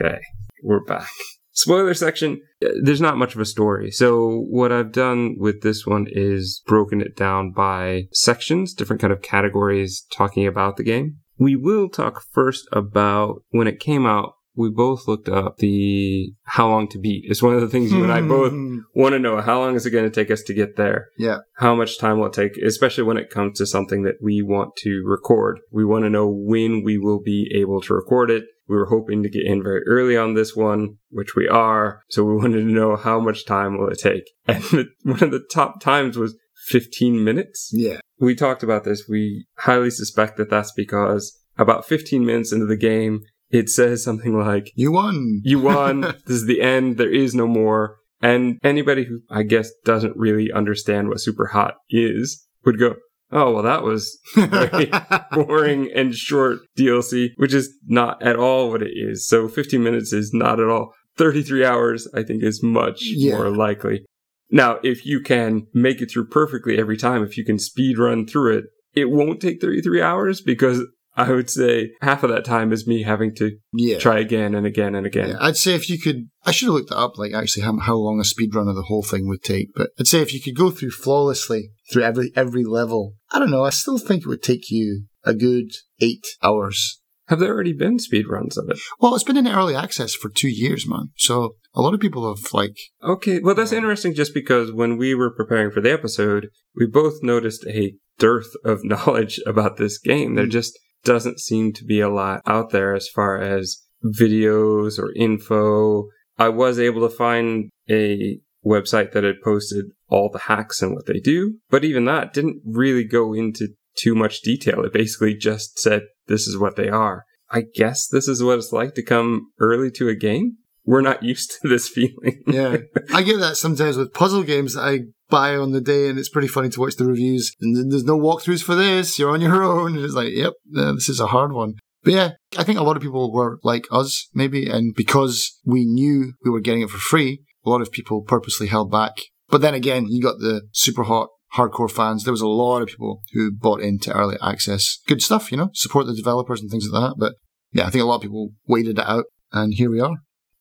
Okay, 0.00 0.20
we're 0.62 0.84
back. 0.84 1.08
Spoiler 1.54 1.92
section, 1.92 2.40
uh, 2.64 2.70
there's 2.82 3.00
not 3.00 3.18
much 3.18 3.34
of 3.34 3.40
a 3.40 3.44
story. 3.44 3.90
So 3.90 4.46
what 4.48 4.72
I've 4.72 4.90
done 4.90 5.36
with 5.38 5.60
this 5.60 5.86
one 5.86 6.06
is 6.10 6.62
broken 6.66 7.02
it 7.02 7.14
down 7.14 7.52
by 7.52 8.04
sections, 8.12 8.72
different 8.72 9.02
kind 9.02 9.12
of 9.12 9.20
categories 9.20 10.06
talking 10.10 10.46
about 10.46 10.78
the 10.78 10.82
game. 10.82 11.18
We 11.42 11.56
will 11.56 11.88
talk 11.88 12.22
first 12.30 12.68
about 12.70 13.42
when 13.50 13.66
it 13.66 13.80
came 13.80 14.06
out. 14.06 14.34
We 14.54 14.70
both 14.70 15.08
looked 15.08 15.28
up 15.28 15.56
the 15.56 16.32
how 16.44 16.68
long 16.68 16.86
to 16.90 17.00
beat. 17.00 17.24
It's 17.26 17.42
one 17.42 17.54
of 17.54 17.60
the 17.60 17.68
things 17.68 17.90
you 17.90 18.04
and 18.04 18.12
I 18.12 18.20
both 18.20 18.52
hmm. 18.52 18.78
want 18.94 19.14
to 19.14 19.18
know. 19.18 19.40
How 19.40 19.58
long 19.58 19.74
is 19.74 19.84
it 19.84 19.90
going 19.90 20.04
to 20.04 20.10
take 20.10 20.30
us 20.30 20.42
to 20.42 20.54
get 20.54 20.76
there? 20.76 21.08
Yeah. 21.18 21.38
How 21.56 21.74
much 21.74 21.98
time 21.98 22.20
will 22.20 22.26
it 22.26 22.32
take, 22.32 22.56
especially 22.58 23.02
when 23.02 23.16
it 23.16 23.28
comes 23.28 23.58
to 23.58 23.66
something 23.66 24.04
that 24.04 24.22
we 24.22 24.40
want 24.40 24.76
to 24.82 25.02
record? 25.04 25.58
We 25.72 25.84
want 25.84 26.04
to 26.04 26.10
know 26.10 26.28
when 26.28 26.84
we 26.84 26.96
will 26.96 27.20
be 27.20 27.50
able 27.56 27.80
to 27.80 27.94
record 27.94 28.30
it. 28.30 28.44
We 28.68 28.76
were 28.76 28.86
hoping 28.86 29.24
to 29.24 29.28
get 29.28 29.44
in 29.44 29.64
very 29.64 29.82
early 29.84 30.16
on 30.16 30.34
this 30.34 30.54
one, 30.54 30.98
which 31.10 31.34
we 31.34 31.48
are. 31.48 32.02
So 32.08 32.22
we 32.22 32.36
wanted 32.36 32.60
to 32.60 32.72
know 32.72 32.94
how 32.94 33.18
much 33.18 33.46
time 33.46 33.78
will 33.78 33.88
it 33.88 33.98
take. 33.98 34.30
And 34.46 34.62
the, 34.62 34.86
one 35.02 35.24
of 35.24 35.32
the 35.32 35.44
top 35.52 35.80
times 35.80 36.16
was 36.16 36.36
15 36.66 37.22
minutes. 37.24 37.70
Yeah. 37.72 38.00
We 38.18 38.34
talked 38.34 38.62
about 38.62 38.84
this. 38.84 39.08
We 39.08 39.46
highly 39.58 39.90
suspect 39.90 40.36
that 40.36 40.50
that's 40.50 40.72
because 40.72 41.38
about 41.58 41.86
15 41.86 42.24
minutes 42.24 42.52
into 42.52 42.66
the 42.66 42.76
game, 42.76 43.20
it 43.50 43.68
says 43.68 44.02
something 44.02 44.38
like, 44.38 44.70
You 44.74 44.92
won. 44.92 45.40
You 45.44 45.60
won. 45.60 46.00
this 46.26 46.36
is 46.36 46.46
the 46.46 46.60
end. 46.62 46.96
There 46.96 47.12
is 47.12 47.34
no 47.34 47.46
more. 47.46 47.96
And 48.20 48.58
anybody 48.62 49.04
who 49.04 49.20
I 49.30 49.42
guess 49.42 49.70
doesn't 49.84 50.16
really 50.16 50.50
understand 50.52 51.08
what 51.08 51.20
super 51.20 51.46
hot 51.48 51.74
is 51.90 52.46
would 52.64 52.78
go, 52.78 52.94
Oh, 53.34 53.50
well, 53.52 53.62
that 53.62 53.82
was 53.82 54.18
very 54.36 54.90
boring 55.32 55.90
and 55.94 56.14
short 56.14 56.58
DLC, 56.78 57.30
which 57.36 57.54
is 57.54 57.74
not 57.86 58.22
at 58.22 58.36
all 58.36 58.70
what 58.70 58.82
it 58.82 58.92
is. 58.94 59.26
So 59.26 59.48
15 59.48 59.82
minutes 59.82 60.12
is 60.12 60.32
not 60.34 60.60
at 60.60 60.68
all. 60.68 60.92
33 61.16 61.64
hours, 61.64 62.06
I 62.14 62.22
think, 62.22 62.42
is 62.42 62.62
much 62.62 62.98
Yeah. 63.02 63.36
more 63.36 63.50
likely. 63.50 64.04
Now, 64.52 64.78
if 64.82 65.06
you 65.06 65.20
can 65.20 65.66
make 65.72 66.02
it 66.02 66.10
through 66.10 66.26
perfectly 66.26 66.78
every 66.78 66.98
time, 66.98 67.24
if 67.24 67.38
you 67.38 67.44
can 67.44 67.58
speed 67.58 67.98
run 67.98 68.26
through 68.26 68.58
it, 68.58 68.64
it 68.94 69.10
won't 69.10 69.40
take 69.40 69.60
33 69.62 70.02
hours 70.02 70.42
because 70.42 70.82
I 71.16 71.30
would 71.30 71.50
say 71.50 71.92
half 72.00 72.22
of 72.22 72.30
that 72.30 72.44
time 72.44 72.70
is 72.70 72.86
me 72.86 73.02
having 73.02 73.34
to 73.36 73.58
yeah. 73.72 73.98
try 73.98 74.18
again 74.18 74.54
and 74.54 74.66
again 74.66 74.94
and 74.94 75.06
again. 75.06 75.30
Yeah, 75.30 75.36
I'd 75.40 75.56
say 75.56 75.74
if 75.74 75.88
you 75.88 75.98
could, 75.98 76.28
I 76.44 76.52
should 76.52 76.66
have 76.66 76.74
looked 76.74 76.90
that 76.90 76.98
up, 76.98 77.18
like 77.18 77.32
actually 77.32 77.64
how, 77.64 77.78
how 77.78 77.96
long 77.96 78.20
a 78.20 78.24
speed 78.24 78.54
run 78.54 78.68
of 78.68 78.76
the 78.76 78.82
whole 78.82 79.02
thing 79.02 79.26
would 79.28 79.42
take. 79.42 79.68
But 79.74 79.90
I'd 79.98 80.06
say 80.06 80.20
if 80.20 80.34
you 80.34 80.40
could 80.40 80.56
go 80.56 80.70
through 80.70 80.90
flawlessly 80.90 81.70
through 81.90 82.02
every 82.02 82.30
every 82.36 82.64
level, 82.64 83.14
I 83.30 83.38
don't 83.38 83.50
know. 83.50 83.64
I 83.64 83.70
still 83.70 83.98
think 83.98 84.22
it 84.22 84.28
would 84.28 84.42
take 84.42 84.70
you 84.70 85.04
a 85.24 85.34
good 85.34 85.72
eight 86.00 86.26
hours. 86.42 87.00
Have 87.28 87.38
there 87.38 87.54
already 87.54 87.72
been 87.72 87.98
speed 87.98 88.26
runs 88.28 88.58
of 88.58 88.68
it? 88.68 88.78
Well, 89.00 89.14
it's 89.14 89.24
been 89.24 89.36
in 89.36 89.48
early 89.48 89.74
access 89.74 90.14
for 90.14 90.28
two 90.28 90.48
years, 90.48 90.86
man. 90.86 91.10
So 91.16 91.56
a 91.74 91.80
lot 91.82 91.94
of 91.94 92.00
people 92.00 92.28
have 92.28 92.44
like, 92.52 92.76
Okay, 93.02 93.40
well, 93.40 93.54
that's 93.54 93.72
interesting 93.72 94.14
just 94.14 94.34
because 94.34 94.72
when 94.72 94.96
we 94.96 95.14
were 95.14 95.30
preparing 95.34 95.70
for 95.70 95.80
the 95.80 95.92
episode, 95.92 96.48
we 96.76 96.86
both 96.86 97.14
noticed 97.22 97.64
a 97.66 97.94
dearth 98.18 98.52
of 98.64 98.84
knowledge 98.84 99.40
about 99.46 99.76
this 99.76 99.98
game. 99.98 100.34
There 100.34 100.46
Mm. 100.46 100.50
just 100.50 100.78
doesn't 101.04 101.40
seem 101.40 101.72
to 101.72 101.84
be 101.84 102.00
a 102.00 102.08
lot 102.08 102.42
out 102.46 102.70
there 102.70 102.94
as 102.94 103.08
far 103.08 103.40
as 103.40 103.82
videos 104.04 104.98
or 104.98 105.12
info. 105.16 106.08
I 106.38 106.48
was 106.48 106.78
able 106.78 107.08
to 107.08 107.14
find 107.14 107.70
a 107.90 108.38
website 108.64 109.12
that 109.12 109.24
had 109.24 109.40
posted 109.42 109.86
all 110.08 110.30
the 110.30 110.38
hacks 110.40 110.82
and 110.82 110.94
what 110.94 111.06
they 111.06 111.18
do, 111.18 111.56
but 111.70 111.84
even 111.84 112.04
that 112.04 112.32
didn't 112.32 112.62
really 112.64 113.04
go 113.04 113.32
into 113.32 113.68
too 113.96 114.14
much 114.14 114.40
detail. 114.42 114.84
It 114.84 114.92
basically 114.92 115.34
just 115.34 115.78
said, 115.78 116.02
this 116.28 116.46
is 116.46 116.56
what 116.58 116.76
they 116.76 116.88
are. 116.88 117.24
I 117.50 117.64
guess 117.74 118.06
this 118.08 118.28
is 118.28 118.42
what 118.42 118.58
it's 118.58 118.72
like 118.72 118.94
to 118.94 119.02
come 119.02 119.48
early 119.58 119.90
to 119.92 120.08
a 120.08 120.14
game. 120.14 120.56
We're 120.84 121.00
not 121.00 121.22
used 121.22 121.52
to 121.62 121.68
this 121.68 121.88
feeling. 121.88 122.42
yeah, 122.46 122.78
I 123.14 123.22
get 123.22 123.38
that 123.40 123.56
sometimes 123.56 123.96
with 123.96 124.12
puzzle 124.12 124.42
games 124.42 124.74
that 124.74 124.82
I 124.82 125.00
buy 125.30 125.56
on 125.56 125.72
the 125.72 125.80
day, 125.80 126.08
and 126.08 126.18
it's 126.18 126.28
pretty 126.28 126.48
funny 126.48 126.68
to 126.70 126.80
watch 126.80 126.96
the 126.96 127.06
reviews. 127.06 127.54
And 127.60 127.90
there's 127.90 128.04
no 128.04 128.18
walkthroughs 128.18 128.62
for 128.62 128.74
this. 128.74 129.18
You're 129.18 129.30
on 129.30 129.40
your 129.40 129.62
own. 129.62 129.96
And 129.96 130.04
it's 130.04 130.14
like, 130.14 130.32
yep, 130.32 130.54
this 130.66 131.08
is 131.08 131.20
a 131.20 131.28
hard 131.28 131.52
one. 131.52 131.74
But 132.04 132.14
yeah, 132.14 132.30
I 132.58 132.64
think 132.64 132.78
a 132.78 132.82
lot 132.82 132.96
of 132.96 133.02
people 133.02 133.32
were 133.32 133.58
like 133.62 133.86
us, 133.90 134.28
maybe, 134.34 134.68
and 134.68 134.94
because 134.94 135.58
we 135.64 135.84
knew 135.84 136.34
we 136.44 136.50
were 136.50 136.60
getting 136.60 136.82
it 136.82 136.90
for 136.90 136.98
free, 136.98 137.42
a 137.64 137.70
lot 137.70 137.80
of 137.80 137.92
people 137.92 138.22
purposely 138.22 138.66
held 138.66 138.90
back. 138.90 139.12
But 139.48 139.60
then 139.60 139.74
again, 139.74 140.06
you 140.08 140.20
got 140.20 140.38
the 140.38 140.62
super 140.72 141.04
hot 141.04 141.28
hardcore 141.54 141.90
fans. 141.90 142.24
There 142.24 142.32
was 142.32 142.40
a 142.40 142.48
lot 142.48 142.82
of 142.82 142.88
people 142.88 143.20
who 143.32 143.52
bought 143.52 143.80
into 143.80 144.12
early 144.12 144.36
access. 144.42 144.98
Good 145.06 145.22
stuff, 145.22 145.52
you 145.52 145.58
know, 145.58 145.70
support 145.74 146.06
the 146.06 146.14
developers 146.14 146.60
and 146.60 146.70
things 146.70 146.88
like 146.90 147.02
that. 147.02 147.16
But 147.18 147.34
yeah, 147.72 147.86
I 147.86 147.90
think 147.90 148.02
a 148.02 148.06
lot 148.06 148.16
of 148.16 148.22
people 148.22 148.50
waited 148.66 148.98
it 148.98 149.06
out, 149.06 149.26
and 149.52 149.74
here 149.74 149.90
we 149.90 150.00
are. 150.00 150.16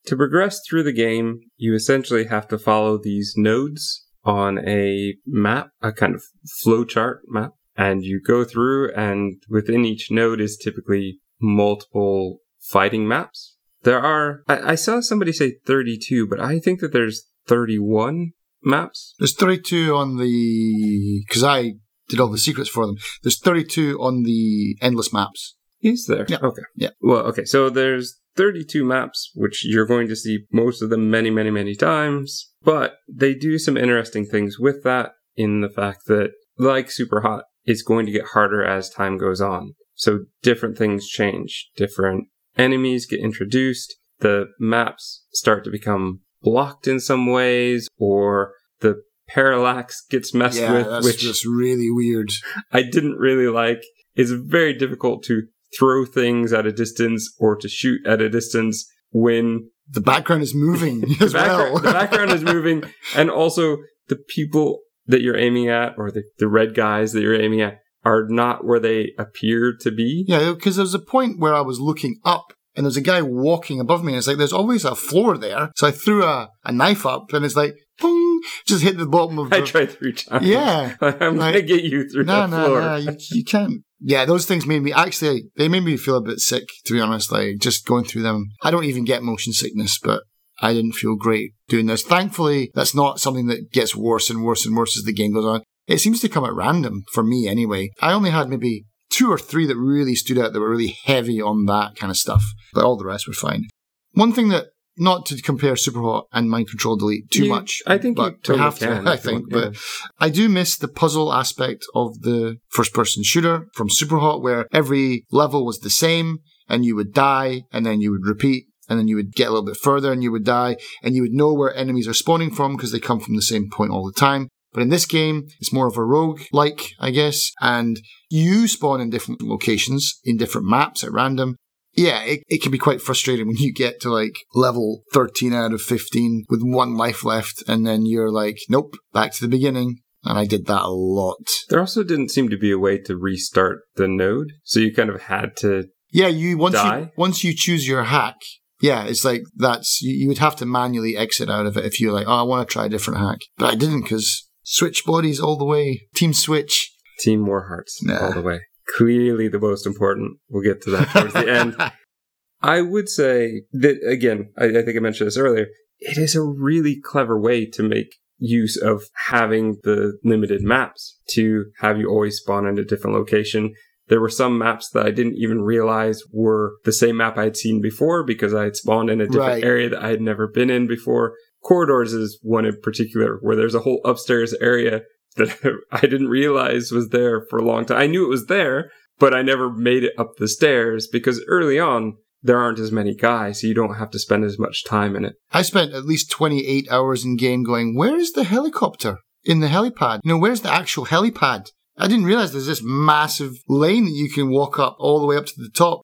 To 0.08 0.16
progress 0.16 0.62
through 0.68 0.84
the 0.84 0.94
game, 0.94 1.42
you 1.58 1.76
essentially 1.76 2.26
have 2.26 2.48
to 2.50 2.58
follow 2.58 2.98
these 2.98 3.36
nodes 3.38 4.08
on 4.24 4.60
a 4.68 5.16
map, 5.26 5.70
a 5.82 5.92
kind 5.92 6.16
of 6.16 6.24
flowchart 6.66 7.20
map. 7.28 7.52
And 7.78 8.04
you 8.04 8.22
go 8.22 8.44
through, 8.44 8.94
and 8.94 9.42
within 9.50 9.86
each 9.86 10.12
node 10.12 10.42
is 10.42 10.58
typically 10.58 11.20
multiple 11.40 12.40
fighting 12.60 13.08
maps. 13.08 13.56
There 13.84 14.00
are, 14.00 14.44
I, 14.48 14.72
I 14.72 14.76
saw 14.76 15.00
somebody 15.00 15.32
say 15.32 15.56
32, 15.66 16.28
but 16.28 16.40
I 16.40 16.60
think 16.60 16.82
that 16.82 16.94
there's 16.94 17.24
31 17.48 18.32
maps. 18.64 19.16
There's 19.18 19.36
32 19.36 19.96
on 19.96 20.18
the 20.18 21.24
because 21.28 21.44
I 21.44 21.74
did 22.10 22.20
all 22.20 22.28
the 22.28 22.38
secrets 22.38 22.70
for 22.70 22.86
them. 22.86 22.98
There's 23.24 23.40
32 23.40 23.98
on 24.00 24.24
the 24.24 24.78
endless 24.82 25.12
maps. 25.12 25.56
Is 25.82 26.06
there? 26.06 26.26
Yeah. 26.28 26.38
Okay. 26.42 26.62
Yeah. 26.76 26.90
Well, 27.02 27.22
okay. 27.28 27.46
So 27.46 27.70
there's 27.70 28.20
32 28.36 28.86
maps, 28.86 29.32
which 29.36 29.66
you're 29.66 29.86
going 29.86 30.08
to 30.08 30.16
see 30.16 30.46
most 30.52 30.82
of 30.82 30.90
them 30.90 31.10
many, 31.10 31.30
many, 31.30 31.52
many 31.52 31.76
times. 31.76 32.52
But 32.64 32.96
they 33.08 33.34
do 33.34 33.58
some 33.58 33.78
interesting 33.78 34.26
things 34.26 34.58
with 34.60 34.84
that 34.84 35.12
in 35.36 35.62
the 35.62 35.70
fact 35.70 36.06
that, 36.08 36.32
like 36.58 36.92
Super 36.92 37.22
Hot, 37.22 37.46
it's 37.66 37.82
going 37.82 38.06
to 38.06 38.12
get 38.12 38.26
harder 38.34 38.64
as 38.64 38.90
time 38.90 39.18
goes 39.18 39.42
on. 39.42 39.76
So 39.96 40.26
different 40.42 40.78
things 40.78 41.08
change. 41.08 41.70
Different 41.76 42.28
enemies 42.58 43.06
get 43.06 43.20
introduced. 43.20 43.96
The 44.20 44.48
maps 44.60 45.26
start 45.34 45.64
to 45.64 45.72
become 45.72 46.22
blocked 46.42 46.88
in 46.88 47.00
some 47.00 47.28
ways, 47.28 47.88
or 47.98 48.54
the 48.80 49.02
parallax 49.28 50.06
gets 50.10 50.34
messed 50.34 50.60
yeah, 50.60 50.74
with, 50.74 50.88
that's 50.88 51.06
which 51.06 51.20
just 51.20 51.46
really 51.46 51.90
weird. 51.90 52.32
I 52.72 52.84
didn't 52.84 53.18
really 53.18 53.48
like. 53.48 53.82
It's 54.16 54.32
very 54.32 54.74
difficult 54.74 55.24
to 55.26 55.44
throw 55.78 56.06
things 56.06 56.54
at 56.54 56.66
a 56.66 56.72
distance 56.72 57.34
or 57.40 57.56
to 57.56 57.68
shoot 57.70 58.06
at 58.06 58.22
a 58.22 58.30
distance 58.30 58.90
when 59.12 59.70
The 59.90 60.02
background 60.02 60.44
is 60.44 60.54
moving 60.56 61.02
the, 61.02 61.18
as 61.26 61.34
background, 61.34 61.74
well. 61.74 61.82
the 61.84 61.92
background 61.92 62.32
is 62.32 62.44
moving 62.44 62.84
and 63.16 63.30
also 63.30 63.78
the 64.08 64.16
people 64.30 64.80
that 65.08 65.22
you're 65.22 65.38
aiming 65.38 65.70
at 65.70 65.96
or 65.98 66.12
the, 66.12 66.24
the 66.40 66.48
red 66.48 66.76
guys 66.76 67.14
that 67.14 67.22
you're 67.22 67.40
aiming 67.42 67.62
at 67.62 67.80
are 68.04 68.26
not 68.30 68.66
where 68.66 68.80
they 68.80 69.12
appear 69.20 69.76
to 69.82 69.92
be. 69.92 70.26
yeah, 70.28 70.52
because 70.54 70.76
there 70.78 70.84
was 70.84 70.94
a 70.94 71.00
point 71.00 71.40
where 71.40 71.54
I 71.54 71.62
was 71.62 71.80
looking 71.80 72.20
up. 72.26 72.54
And 72.74 72.86
there's 72.86 72.96
a 72.96 73.02
guy 73.02 73.22
walking 73.22 73.82
above 73.82 74.02
me, 74.02 74.14
and 74.14 74.18
it's 74.18 74.28
like 74.28 74.38
there's 74.38 74.54
always 74.54 74.86
a 74.86 74.96
floor 74.96 75.38
there. 75.38 75.72
So 75.76 75.88
I 75.88 75.92
threw 75.92 76.24
a, 76.24 76.50
a 76.64 76.72
knife 76.72 77.06
up, 77.06 77.34
and 77.34 77.44
it's 77.44 77.58
like, 77.58 77.76
boom, 78.00 78.40
just 78.66 78.82
hit 78.82 78.98
the 78.98 79.06
bottom 79.06 79.38
of 79.40 79.50
the. 79.50 79.58
I 79.58 79.62
tried 79.62 79.92
three 79.92 80.14
times. 80.14 80.48
Yeah. 80.48 80.96
I'm 81.02 81.36
Like- 81.36 81.54
gonna 81.56 81.62
get 81.64 81.84
you 81.84 82.08
through 82.08 82.24
No, 82.24 82.48
the 82.48 82.58
no, 82.58 82.66
floor. 82.66 82.80
no, 82.82 82.96
you, 82.96 83.18
you 83.34 83.44
can't. 83.44 83.84
Yeah, 84.04 84.26
those 84.26 84.46
things 84.46 84.66
made 84.66 84.82
me 84.82 84.92
actually. 84.92 85.44
They 85.58 85.68
made 85.68 85.84
me 85.84 85.96
feel 85.96 86.18
a 86.18 86.22
bit 86.22 86.40
sick, 86.40 86.64
to 86.86 86.94
be 86.94 87.00
honest. 87.00 87.32
Like 87.32 87.60
just 87.60 87.86
going 87.86 88.06
through 88.06 88.24
them. 88.24 88.50
I 88.64 88.72
don't 88.72 88.86
even 88.86 89.06
get 89.06 89.24
motion 89.24 89.54
sickness, 89.54 90.00
but 90.04 90.24
I 90.62 90.74
didn't 90.74 90.94
feel 90.94 91.16
great 91.16 91.54
doing 91.68 91.86
this. 91.86 92.04
Thankfully, 92.04 92.72
that's 92.74 92.96
not 92.96 93.20
something 93.20 93.48
that 93.48 93.72
gets 93.72 93.96
worse 93.96 94.30
and 94.30 94.44
worse 94.44 94.66
and 94.66 94.76
worse 94.76 94.98
as 94.98 95.04
the 95.04 95.14
game 95.14 95.34
goes 95.34 95.46
on. 95.46 95.64
It 95.88 96.00
seems 96.00 96.20
to 96.22 96.30
come 96.30 96.46
at 96.46 96.54
random 96.54 97.04
for 97.12 97.24
me, 97.24 97.48
anyway. 97.48 97.90
I 98.02 98.14
only 98.14 98.30
had 98.30 98.50
maybe 98.50 98.86
two 99.10 99.32
or 99.32 99.38
three 99.38 99.68
that 99.68 99.78
really 99.78 100.16
stood 100.16 100.38
out 100.38 100.54
that 100.54 100.60
were 100.60 100.70
really 100.70 100.98
heavy 101.04 101.42
on 101.42 101.66
that 101.66 101.96
kind 101.96 102.10
of 102.10 102.18
stuff, 102.18 102.44
but 102.74 102.84
all 102.84 102.98
the 102.98 103.06
rest 103.06 103.28
were 103.28 103.34
fine. 103.34 103.66
One 104.14 104.34
thing 104.34 104.50
that. 104.50 104.68
Not 105.10 105.26
to 105.28 105.42
compare 105.42 105.74
Superhot 105.74 106.26
and 106.32 106.50
Mind 106.50 106.70
Control 106.70 106.96
Delete 106.96 107.30
too 107.32 107.46
You- 107.46 107.50
much. 107.50 107.82
I 107.88 107.98
think 107.98 108.18
you 108.18 108.24
but 108.24 108.44
totally 108.44 108.60
we 108.60 108.64
have 108.64 108.80
to, 108.80 109.04
I 109.16 109.18
think. 109.18 109.52
want, 109.52 109.74
But 109.74 109.78
I 110.20 110.30
do 110.30 110.48
miss 110.48 110.78
the 110.78 110.88
puzzle 110.88 111.34
aspect 111.34 111.84
of 111.96 112.22
the 112.22 112.58
first 112.70 112.94
person 112.94 113.24
shooter 113.24 113.68
from 113.74 113.90
Superhot, 113.90 114.42
where 114.44 114.68
every 114.72 115.26
level 115.32 115.66
was 115.66 115.80
the 115.80 115.90
same 115.90 116.38
and 116.70 116.86
you 116.86 116.96
would 116.96 117.14
die 117.14 117.64
and 117.74 117.84
then 117.86 118.00
you 118.00 118.12
would 118.12 118.26
repeat 118.34 118.66
and 118.88 119.00
then 119.00 119.08
you 119.08 119.16
would 119.16 119.32
get 119.34 119.48
a 119.48 119.52
little 119.52 119.66
bit 119.66 119.78
further 119.78 120.12
and 120.12 120.22
you 120.22 120.32
would 120.32 120.44
die 120.46 120.78
and 121.02 121.16
you 121.16 121.22
would 121.24 121.34
know 121.34 121.52
where 121.54 121.74
enemies 121.76 122.08
are 122.08 122.14
spawning 122.14 122.52
from 122.52 122.76
because 122.76 122.92
they 122.92 123.00
come 123.00 123.20
from 123.20 123.36
the 123.36 123.42
same 123.42 123.70
point 123.72 123.92
all 123.92 124.06
the 124.06 124.20
time. 124.28 124.48
But 124.74 124.84
in 124.84 124.90
this 124.90 125.06
game, 125.06 125.48
it's 125.60 125.74
more 125.74 125.88
of 125.88 125.98
a 125.98 126.04
rogue 126.04 126.42
like, 126.54 126.92
I 127.00 127.10
guess, 127.12 127.52
and 127.60 128.00
you 128.30 128.68
spawn 128.70 129.02
in 129.02 129.10
different 129.10 129.42
locations, 129.42 130.20
in 130.24 130.38
different 130.38 130.66
maps 130.68 131.04
at 131.04 131.12
random. 131.12 131.58
Yeah, 131.94 132.24
it, 132.24 132.44
it 132.48 132.62
can 132.62 132.72
be 132.72 132.78
quite 132.78 133.02
frustrating 133.02 133.48
when 133.48 133.58
you 133.58 133.74
get 133.74 134.00
to 134.02 134.10
like 134.12 134.34
level 134.56 135.04
13 135.14 135.54
out 135.54 135.74
of 135.74 135.82
15 135.82 136.46
with 136.50 136.62
one 136.64 136.96
life 136.96 137.24
left 137.26 137.64
and 137.68 137.86
then 137.86 138.06
you're 138.06 138.32
like, 138.32 138.58
nope, 138.70 138.96
back 139.14 139.34
to 139.34 139.42
the 139.42 139.50
beginning. 139.50 140.00
And 140.24 140.38
I 140.38 140.46
did 140.46 140.68
that 140.68 140.84
a 140.84 140.90
lot. 140.92 141.50
There 141.70 141.80
also 141.80 142.04
didn't 142.04 142.30
seem 142.30 142.48
to 142.50 142.58
be 142.58 142.72
a 142.72 142.78
way 142.78 143.00
to 143.00 143.18
restart 143.18 143.80
the 143.96 144.08
node, 144.08 144.52
so 144.64 144.80
you 144.80 144.94
kind 144.94 145.10
of 145.10 145.24
had 145.24 145.58
to. 145.58 145.86
Yeah, 146.12 146.28
you 146.28 146.58
once 146.60 146.76
you 146.76 147.10
once 147.18 147.44
you 147.44 147.56
choose 147.56 147.88
your 147.88 148.04
hack, 148.04 148.36
yeah, 148.82 149.06
it's 149.06 149.26
like 149.26 149.42
that's 149.56 150.00
you, 150.00 150.14
you 150.14 150.28
would 150.28 150.38
have 150.38 150.56
to 150.58 150.66
manually 150.68 151.18
exit 151.18 151.50
out 151.50 151.66
of 151.66 151.76
it 151.76 151.86
if 151.86 152.00
you're 152.00 152.14
like, 152.14 152.28
oh, 152.28 152.34
I 152.34 152.44
want 152.44 152.68
to 152.70 152.72
try 152.72 152.86
a 152.86 152.90
different 152.90 153.20
hack, 153.20 153.40
but 153.58 153.72
I 153.74 153.76
didn't 153.76 154.02
because 154.02 154.48
switch 154.64 155.06
bodies 155.06 155.40
all 155.40 155.58
the 155.58 155.66
way, 155.66 156.02
team 156.14 156.34
switch. 156.34 156.92
Team 157.20 157.46
war 157.48 157.68
Hearts 157.68 157.98
Nah. 158.04 158.20
all 158.26 158.32
the 158.34 158.42
way. 158.42 158.62
Clearly 158.98 159.48
the 159.48 159.60
most 159.60 159.86
important. 159.86 160.38
We'll 160.50 160.64
get 160.64 160.82
to 160.84 160.92
that 160.92 161.10
towards 161.10 161.34
the 161.34 161.50
end. 161.50 161.76
I 162.62 162.82
would 162.82 163.10
say 163.10 163.64
that, 163.74 163.98
again, 164.06 164.52
I, 164.58 164.66
I 164.66 164.82
think 164.84 164.96
I 164.96 165.00
mentioned 165.00 165.28
this 165.28 165.38
earlier, 165.38 165.68
it 166.00 166.18
is 166.18 166.36
a 166.36 166.42
really 166.42 167.00
clever 167.04 167.40
way 167.40 167.66
to 167.68 167.84
make 167.84 168.16
use 168.38 168.78
of 168.78 169.04
having 169.28 169.78
the 169.84 170.18
limited 170.24 170.62
maps 170.62 171.20
to 171.30 171.66
have 171.80 172.00
you 172.00 172.10
always 172.10 172.38
spawn 172.38 172.68
in 172.68 172.78
a 172.80 172.84
different 172.84 173.16
location. 173.16 173.74
There 174.08 174.20
were 174.22 174.30
some 174.30 174.58
maps 174.58 174.90
that 174.90 175.06
I 175.06 175.12
didn't 175.12 175.36
even 175.38 175.62
realize 175.62 176.22
were 176.34 176.74
the 176.84 176.92
same 176.92 177.18
map 177.18 177.38
I 177.38 177.44
had 177.46 177.56
seen 177.58 177.82
before 177.82 178.24
because 178.24 178.54
I 178.54 178.64
had 178.64 178.76
spawned 178.76 179.10
in 179.10 179.22
a 179.22 179.28
different 179.28 179.54
Right. 179.54 179.64
area 179.64 179.90
that 179.90 180.04
I 180.04 180.10
had 180.10 180.22
never 180.22 180.48
been 180.48 180.70
in 180.70 180.88
before. 180.88 181.36
Corridors 181.64 182.14
is 182.14 182.40
one 182.42 182.66
in 182.66 182.80
particular 182.82 183.38
where 183.42 183.56
there's 183.56 183.76
a 183.76 183.80
whole 183.80 184.02
upstairs 184.04 184.54
area 184.56 185.02
that 185.38 185.80
I 185.92 186.02
didn't 186.02 186.28
realize 186.28 186.92
was 186.92 187.10
there 187.10 187.46
for 187.50 187.60
a 187.60 187.66
long 187.66 187.86
time. 187.86 187.98
I 187.98 188.08
knew 188.08 188.26
it 188.26 188.30
was 188.30 188.48
there, 188.48 188.92
but 189.20 189.34
I 189.34 189.42
never 189.42 189.72
made 189.72 190.04
it 190.04 190.14
up 190.18 190.38
the 190.38 190.48
stairs 190.48 191.08
because 191.08 191.44
early 191.48 191.80
on 191.80 192.18
there 192.44 192.60
aren't 192.60 192.80
as 192.80 192.92
many 192.92 193.16
guys, 193.16 193.62
so 193.62 193.68
you 193.68 193.74
don't 193.74 193.96
have 193.96 194.10
to 194.12 194.20
spend 194.20 194.44
as 194.44 194.58
much 194.58 194.84
time 194.84 195.16
in 195.16 195.26
it. 195.26 195.36
I 195.52 195.62
spent 195.62 195.94
at 195.94 196.06
least 196.06 196.32
28 196.32 196.92
hours 196.92 197.24
in 197.24 197.38
game 197.38 197.64
going, 197.64 197.96
where 197.96 198.18
is 198.18 198.32
the 198.32 198.44
helicopter 198.44 199.18
in 199.44 199.60
the 199.60 199.68
helipad? 199.68 200.22
You 200.24 200.34
know, 200.34 200.38
where's 200.40 200.62
the 200.62 200.72
actual 200.72 201.06
helipad? 201.06 201.70
I 201.98 202.08
didn't 202.08 202.26
realize 202.26 202.52
there's 202.52 202.66
this 202.66 202.82
massive 202.84 203.54
lane 203.68 204.06
that 204.06 204.12
you 204.12 204.30
can 204.30 204.50
walk 204.50 204.80
up 204.80 204.96
all 205.00 205.20
the 205.20 205.28
way 205.28 205.38
up 205.38 205.46
to 205.46 205.54
the 205.56 205.70
top. 205.70 206.02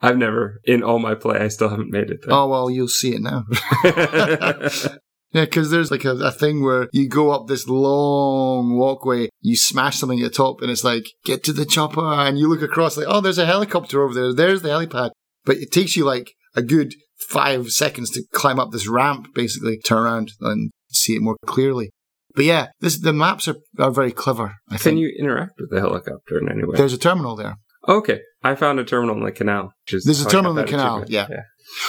I've 0.00 0.16
never, 0.18 0.60
in 0.64 0.82
all 0.82 0.98
my 0.98 1.14
play, 1.14 1.38
I 1.38 1.48
still 1.48 1.68
haven't 1.68 1.90
made 1.90 2.10
it 2.10 2.20
there. 2.24 2.34
Oh, 2.34 2.48
well, 2.48 2.70
you'll 2.70 2.88
see 2.88 3.14
it 3.14 3.20
now. 3.20 3.44
Yeah, 5.34 5.44
because 5.46 5.70
there's 5.70 5.90
like 5.90 6.04
a, 6.04 6.12
a 6.12 6.30
thing 6.30 6.62
where 6.62 6.88
you 6.92 7.08
go 7.08 7.30
up 7.32 7.48
this 7.48 7.66
long 7.66 8.76
walkway, 8.78 9.28
you 9.40 9.56
smash 9.56 9.98
something 9.98 10.20
at 10.20 10.30
the 10.30 10.36
top, 10.36 10.62
and 10.62 10.70
it's 10.70 10.84
like, 10.84 11.06
get 11.24 11.42
to 11.44 11.52
the 11.52 11.66
chopper, 11.66 12.04
and 12.04 12.38
you 12.38 12.48
look 12.48 12.62
across, 12.62 12.96
like, 12.96 13.06
oh, 13.08 13.20
there's 13.20 13.38
a 13.38 13.44
helicopter 13.44 14.02
over 14.02 14.14
there. 14.14 14.32
There's 14.32 14.62
the 14.62 14.68
helipad. 14.68 15.10
But 15.44 15.56
it 15.56 15.72
takes 15.72 15.96
you 15.96 16.04
like 16.04 16.32
a 16.54 16.62
good 16.62 16.94
five 17.28 17.70
seconds 17.70 18.10
to 18.10 18.22
climb 18.32 18.60
up 18.60 18.70
this 18.70 18.88
ramp, 18.88 19.34
basically, 19.34 19.78
turn 19.78 19.98
around 19.98 20.30
and 20.40 20.70
see 20.90 21.16
it 21.16 21.22
more 21.22 21.36
clearly. 21.46 21.90
But 22.36 22.44
yeah, 22.44 22.68
this 22.80 23.00
the 23.00 23.12
maps 23.12 23.48
are, 23.48 23.56
are 23.78 23.90
very 23.90 24.12
clever. 24.12 24.54
I 24.68 24.76
Can 24.76 24.78
think 24.78 24.98
you 25.00 25.12
interact 25.18 25.52
with 25.58 25.70
the 25.70 25.80
helicopter 25.80 26.38
in 26.38 26.48
any 26.50 26.64
way? 26.64 26.76
there's 26.76 26.92
a 26.92 26.98
terminal 26.98 27.36
there. 27.36 27.56
okay, 27.88 28.20
I 28.42 28.54
found 28.54 28.78
a 28.78 28.84
terminal 28.84 29.16
in 29.16 29.24
the 29.24 29.32
canal. 29.32 29.72
There's 29.88 30.24
a 30.24 30.28
terminal 30.28 30.56
in 30.56 30.64
the 30.64 30.70
canal, 30.70 31.02
achievement. 31.02 31.30
yeah. 31.30 31.42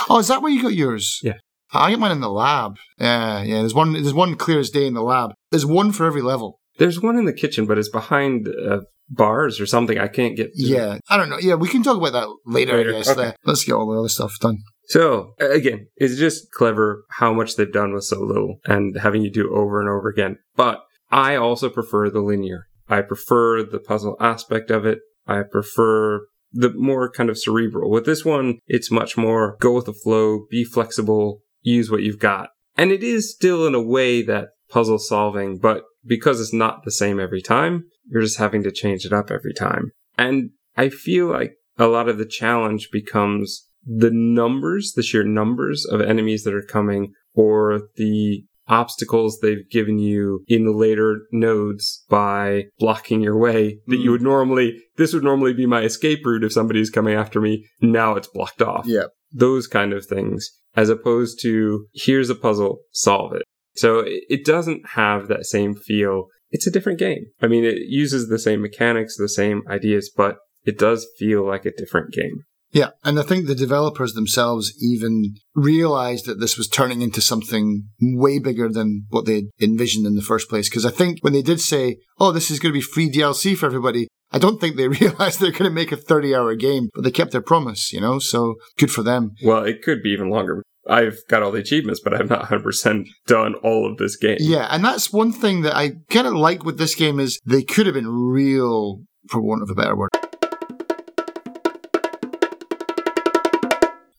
Oh, 0.09 0.19
is 0.19 0.27
that 0.29 0.41
where 0.41 0.51
you 0.51 0.61
got 0.61 0.73
yours? 0.73 1.19
Yeah. 1.23 1.37
I 1.75 1.89
get 1.91 1.99
mine 1.99 2.11
in 2.11 2.21
the 2.21 2.29
lab. 2.29 2.77
Yeah, 2.99 3.43
yeah. 3.43 3.59
There's 3.59 3.73
one. 3.73 3.93
There's 3.93 4.13
one 4.13 4.35
clear 4.35 4.59
as 4.59 4.69
day 4.69 4.87
in 4.87 4.93
the 4.93 5.03
lab. 5.03 5.31
There's 5.51 5.65
one 5.65 5.91
for 5.91 6.05
every 6.05 6.21
level. 6.21 6.59
There's 6.77 7.01
one 7.01 7.17
in 7.17 7.25
the 7.25 7.33
kitchen, 7.33 7.65
but 7.65 7.77
it's 7.77 7.89
behind 7.89 8.47
uh, 8.47 8.81
bars 9.09 9.59
or 9.59 9.65
something. 9.65 9.97
I 9.97 10.07
can't 10.07 10.35
get. 10.35 10.51
Yeah, 10.55 10.99
I 11.09 11.17
don't 11.17 11.29
know. 11.29 11.39
Yeah, 11.39 11.55
we 11.55 11.67
can 11.69 11.83
talk 11.83 11.97
about 11.97 12.13
that 12.13 12.27
later. 12.45 12.77
Later, 12.77 12.89
I 12.89 12.97
guess. 12.97 13.09
okay. 13.09 13.33
Let's 13.45 13.63
get 13.63 13.73
all 13.73 13.89
the 13.89 13.99
other 13.99 14.09
stuff 14.09 14.33
done. 14.39 14.57
So 14.87 15.33
again, 15.39 15.87
it's 15.95 16.17
just 16.17 16.51
clever 16.51 17.05
how 17.11 17.33
much 17.33 17.55
they've 17.55 17.71
done 17.71 17.93
with 17.93 18.03
so 18.03 18.19
little 18.19 18.59
and 18.65 18.97
having 18.99 19.23
you 19.23 19.31
do 19.31 19.53
over 19.53 19.79
and 19.79 19.89
over 19.89 20.09
again. 20.09 20.37
But 20.55 20.81
I 21.11 21.35
also 21.35 21.69
prefer 21.69 22.09
the 22.09 22.21
linear. 22.21 22.67
I 22.87 23.01
prefer 23.01 23.63
the 23.63 23.79
puzzle 23.79 24.15
aspect 24.19 24.69
of 24.69 24.85
it. 24.85 24.99
I 25.27 25.41
prefer 25.41 26.27
the 26.51 26.71
more 26.73 27.09
kind 27.11 27.29
of 27.29 27.37
cerebral. 27.37 27.89
With 27.89 28.05
this 28.05 28.23
one, 28.23 28.59
it's 28.67 28.91
much 28.91 29.17
more 29.17 29.57
go 29.59 29.73
with 29.73 29.85
the 29.85 29.93
flow, 29.93 30.45
be 30.49 30.63
flexible, 30.63 31.41
use 31.65 31.91
what 31.91 32.03
you've 32.03 32.19
got. 32.19 32.49
And 32.77 32.91
it 32.91 33.03
is 33.03 33.33
still 33.33 33.65
in 33.67 33.75
a 33.75 33.81
way 33.81 34.21
that 34.23 34.49
puzzle 34.69 34.99
solving, 34.99 35.57
but 35.57 35.83
because 36.05 36.39
it's 36.39 36.53
not 36.53 36.83
the 36.83 36.91
same 36.91 37.19
every 37.19 37.41
time, 37.41 37.85
you're 38.09 38.21
just 38.21 38.37
having 38.37 38.63
to 38.63 38.71
change 38.71 39.05
it 39.05 39.13
up 39.13 39.31
every 39.31 39.53
time. 39.53 39.91
And 40.17 40.51
I 40.77 40.89
feel 40.89 41.27
like 41.27 41.53
a 41.77 41.87
lot 41.87 42.07
of 42.09 42.17
the 42.17 42.25
challenge 42.25 42.89
becomes 42.91 43.67
the 43.85 44.11
numbers, 44.11 44.93
the 44.95 45.03
sheer 45.03 45.23
numbers 45.23 45.85
of 45.85 46.01
enemies 46.01 46.43
that 46.43 46.53
are 46.53 46.61
coming, 46.61 47.13
or 47.33 47.81
the 47.95 48.43
obstacles 48.67 49.39
they've 49.41 49.69
given 49.69 49.99
you 49.99 50.43
in 50.47 50.65
the 50.65 50.71
later 50.71 51.21
nodes 51.31 52.03
by 52.09 52.63
blocking 52.79 53.21
your 53.21 53.37
way 53.37 53.79
that 53.87 53.97
you 53.97 54.09
Mm. 54.09 54.13
would 54.13 54.21
normally, 54.23 54.81
this 54.97 55.13
would 55.13 55.23
normally 55.23 55.53
be 55.53 55.67
my 55.67 55.83
escape 55.83 56.25
route 56.25 56.43
if 56.43 56.51
somebody's 56.51 56.89
coming 56.89 57.13
after 57.13 57.39
me. 57.39 57.65
Now 57.81 58.15
it's 58.15 58.27
blocked 58.27 58.63
off. 58.63 58.85
Yeah. 58.87 59.05
Those 59.35 59.67
kind 59.67 59.91
of 59.91 60.05
things, 60.05 60.49
as 60.75 60.89
opposed 60.89 61.41
to 61.41 61.87
here's 61.93 62.29
a 62.29 62.35
puzzle, 62.35 62.79
solve 62.93 63.33
it. 63.33 63.43
So 63.75 64.03
it 64.05 64.45
doesn't 64.45 64.89
have 64.91 65.27
that 65.27 65.45
same 65.45 65.75
feel. 65.75 66.27
It's 66.51 66.67
a 66.67 66.71
different 66.71 66.99
game. 66.99 67.25
I 67.41 67.47
mean, 67.47 67.65
it 67.65 67.79
uses 67.87 68.29
the 68.29 68.39
same 68.39 68.61
mechanics, 68.61 69.17
the 69.17 69.27
same 69.27 69.63
ideas, 69.69 70.09
but 70.15 70.37
it 70.63 70.79
does 70.79 71.05
feel 71.19 71.45
like 71.45 71.65
a 71.65 71.75
different 71.75 72.13
game. 72.13 72.45
Yeah, 72.71 72.89
and 73.03 73.19
I 73.19 73.23
think 73.23 73.45
the 73.45 73.55
developers 73.55 74.13
themselves 74.13 74.73
even 74.81 75.35
realized 75.53 76.25
that 76.25 76.39
this 76.39 76.57
was 76.57 76.67
turning 76.67 77.01
into 77.01 77.21
something 77.21 77.83
way 78.01 78.39
bigger 78.39 78.67
than 78.67 79.05
what 79.09 79.25
they 79.25 79.47
envisioned 79.61 80.05
in 80.05 80.15
the 80.15 80.21
first 80.21 80.49
place. 80.49 80.69
Because 80.69 80.85
I 80.85 80.91
think 80.91 81.19
when 81.21 81.33
they 81.33 81.41
did 81.41 81.61
say, 81.61 81.99
"Oh, 82.19 82.31
this 82.31 82.51
is 82.51 82.59
going 82.59 82.73
to 82.73 82.77
be 82.77 82.81
free 82.81 83.09
DLC 83.09 83.55
for 83.55 83.65
everybody," 83.65 84.07
I 84.31 84.39
don't 84.39 84.59
think 84.59 84.75
they 84.75 84.87
realized 85.01 85.39
they're 85.39 85.51
going 85.51 85.65
to 85.65 85.69
make 85.69 85.91
a 85.91 85.97
thirty-hour 85.97 86.55
game, 86.55 86.89
but 86.93 87.03
they 87.03 87.11
kept 87.11 87.31
their 87.31 87.41
promise. 87.41 87.93
You 87.93 88.01
know, 88.01 88.19
so 88.19 88.55
good 88.77 88.91
for 88.91 89.03
them. 89.03 89.31
Well, 89.43 89.63
it 89.63 89.81
could 89.81 90.01
be 90.01 90.09
even 90.09 90.29
longer. 90.29 90.63
I've 90.87 91.17
got 91.27 91.41
all 91.41 91.51
the 91.51 91.59
achievements, 91.59 91.99
but 91.99 92.13
I've 92.13 92.29
not 92.29 92.45
100% 92.45 93.07
done 93.25 93.55
all 93.63 93.89
of 93.89 93.97
this 93.97 94.15
game. 94.15 94.37
Yeah, 94.39 94.67
and 94.69 94.85
that's 94.85 95.11
one 95.11 95.31
thing 95.31 95.63
that 95.63 95.75
I 95.75 95.93
kind 96.11 96.27
of 96.27 96.33
like 96.33 96.63
with 96.63 96.77
this 96.77 96.93
game 96.93 97.19
is 97.19 97.39
they 97.43 97.63
could 97.63 97.87
have 97.87 97.95
been 97.95 98.07
real, 98.07 99.01
for 99.27 99.41
want 99.41 99.63
of 99.63 99.71
a 99.71 99.73
better 99.73 99.95
word, 99.95 100.11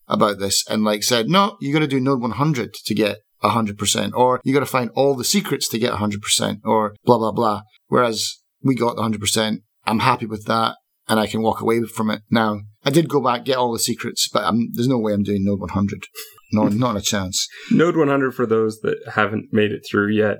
about 0.09 0.39
this 0.39 0.67
and 0.69 0.83
like 0.83 1.03
said, 1.03 1.29
no, 1.29 1.57
you 1.61 1.73
got 1.73 1.81
to 1.81 1.87
do 1.87 2.01
node 2.01 2.21
100 2.21 2.75
to 2.75 2.95
get 2.95 3.19
100%, 3.43 4.13
or 4.15 4.41
you 4.45 4.53
got 4.53 4.61
to 4.61 4.67
find 4.67 4.91
all 4.95 5.15
the 5.15 5.25
secrets 5.25 5.69
to 5.69 5.79
get 5.79 5.93
100%, 5.95 6.61
or 6.65 6.97
blah, 7.05 7.19
blah, 7.19 7.33
blah. 7.33 7.63
Whereas 7.87 8.39
we 8.63 8.75
got 8.75 8.97
the 8.97 9.03
100%. 9.03 9.59
I'm 9.87 10.01
happy 10.01 10.27
with 10.27 10.45
that 10.47 10.77
and 11.09 11.21
I 11.21 11.27
can 11.27 11.43
walk 11.43 11.61
away 11.61 11.83
from 11.85 12.11
it 12.11 12.23
now. 12.31 12.61
I 12.85 12.91
did 12.91 13.09
go 13.09 13.21
back, 13.23 13.45
get 13.45 13.57
all 13.57 13.73
the 13.73 13.79
secrets, 13.79 14.29
but 14.33 14.45
I'm, 14.45 14.71
there's 14.75 14.89
no 14.89 14.99
way 14.99 15.13
I'm 15.13 15.23
doing 15.23 15.45
node 15.45 15.61
100. 15.61 16.05
No, 16.53 16.65
not 16.69 16.97
a 16.97 17.01
chance. 17.01 17.49
Node 17.71 17.97
100 17.97 18.35
for 18.35 18.47
those 18.47 18.81
that 18.81 18.99
haven't 19.15 19.47
made 19.53 19.73
it 19.73 19.83
through 19.89 20.09
yet. 20.13 20.39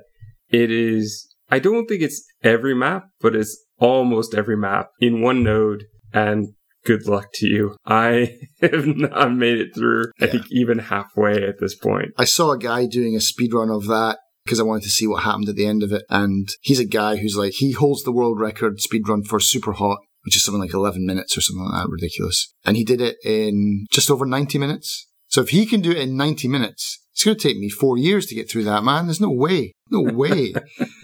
It 0.49 0.71
is, 0.71 1.27
I 1.49 1.59
don't 1.59 1.87
think 1.87 2.01
it's 2.01 2.23
every 2.43 2.73
map, 2.75 3.05
but 3.21 3.35
it's 3.35 3.57
almost 3.79 4.33
every 4.33 4.57
map 4.57 4.89
in 4.99 5.21
one 5.21 5.43
node. 5.43 5.85
And 6.13 6.47
good 6.85 7.05
luck 7.07 7.29
to 7.35 7.47
you. 7.47 7.75
I 7.85 8.37
have 8.61 8.87
not 8.87 9.33
made 9.33 9.59
it 9.59 9.75
through, 9.75 10.05
I 10.21 10.25
Yeah. 10.25 10.31
think, 10.31 10.45
even 10.51 10.79
halfway 10.79 11.43
at 11.43 11.59
this 11.59 11.75
point. 11.75 12.09
I 12.17 12.23
saw 12.25 12.51
a 12.51 12.57
guy 12.57 12.85
doing 12.87 13.15
a 13.15 13.19
speed 13.21 13.53
run 13.53 13.69
of 13.69 13.87
that 13.87 14.19
because 14.47 14.61
I 14.61 14.63
wanted 14.63 14.83
to 14.83 14.89
see 14.89 15.05
what 15.05 15.23
happened 15.23 15.49
at 15.49 15.55
the 15.55 15.67
end 15.67 15.83
of 15.83 15.91
it. 15.91 16.03
And 16.09 16.47
he's 16.61 16.79
a 16.79 16.85
guy 16.85 17.17
who's 17.17 17.35
like, 17.35 17.53
he 17.53 17.73
holds 17.73 18.03
the 18.03 18.13
world 18.13 18.39
record 18.39 18.79
speed 18.79 19.07
run 19.09 19.23
for 19.23 19.41
Super 19.41 19.73
Hot, 19.73 19.99
which 20.23 20.37
is 20.37 20.43
something 20.43 20.61
like 20.61 20.73
11 20.73 21.05
minutes 21.05 21.37
or 21.37 21.41
something 21.41 21.65
like 21.65 21.83
that, 21.83 21.89
ridiculous. 21.89 22.53
And 22.65 22.77
he 22.77 22.85
did 22.85 23.01
it 23.01 23.17
in 23.25 23.85
just 23.91 24.09
over 24.09 24.25
90 24.25 24.57
minutes. 24.57 25.07
So 25.27 25.41
if 25.41 25.49
he 25.49 25.65
can 25.65 25.81
do 25.81 25.91
it 25.91 25.97
in 25.97 26.15
90 26.15 26.47
minutes, 26.47 27.03
it's 27.11 27.25
going 27.25 27.37
to 27.37 27.47
take 27.47 27.57
me 27.57 27.69
four 27.69 27.97
years 27.97 28.27
to 28.27 28.35
get 28.35 28.49
through 28.49 28.63
that, 28.63 28.83
man. 28.83 29.07
There's 29.07 29.19
no 29.19 29.31
way. 29.31 29.73
No 29.91 30.01
way. 30.01 30.53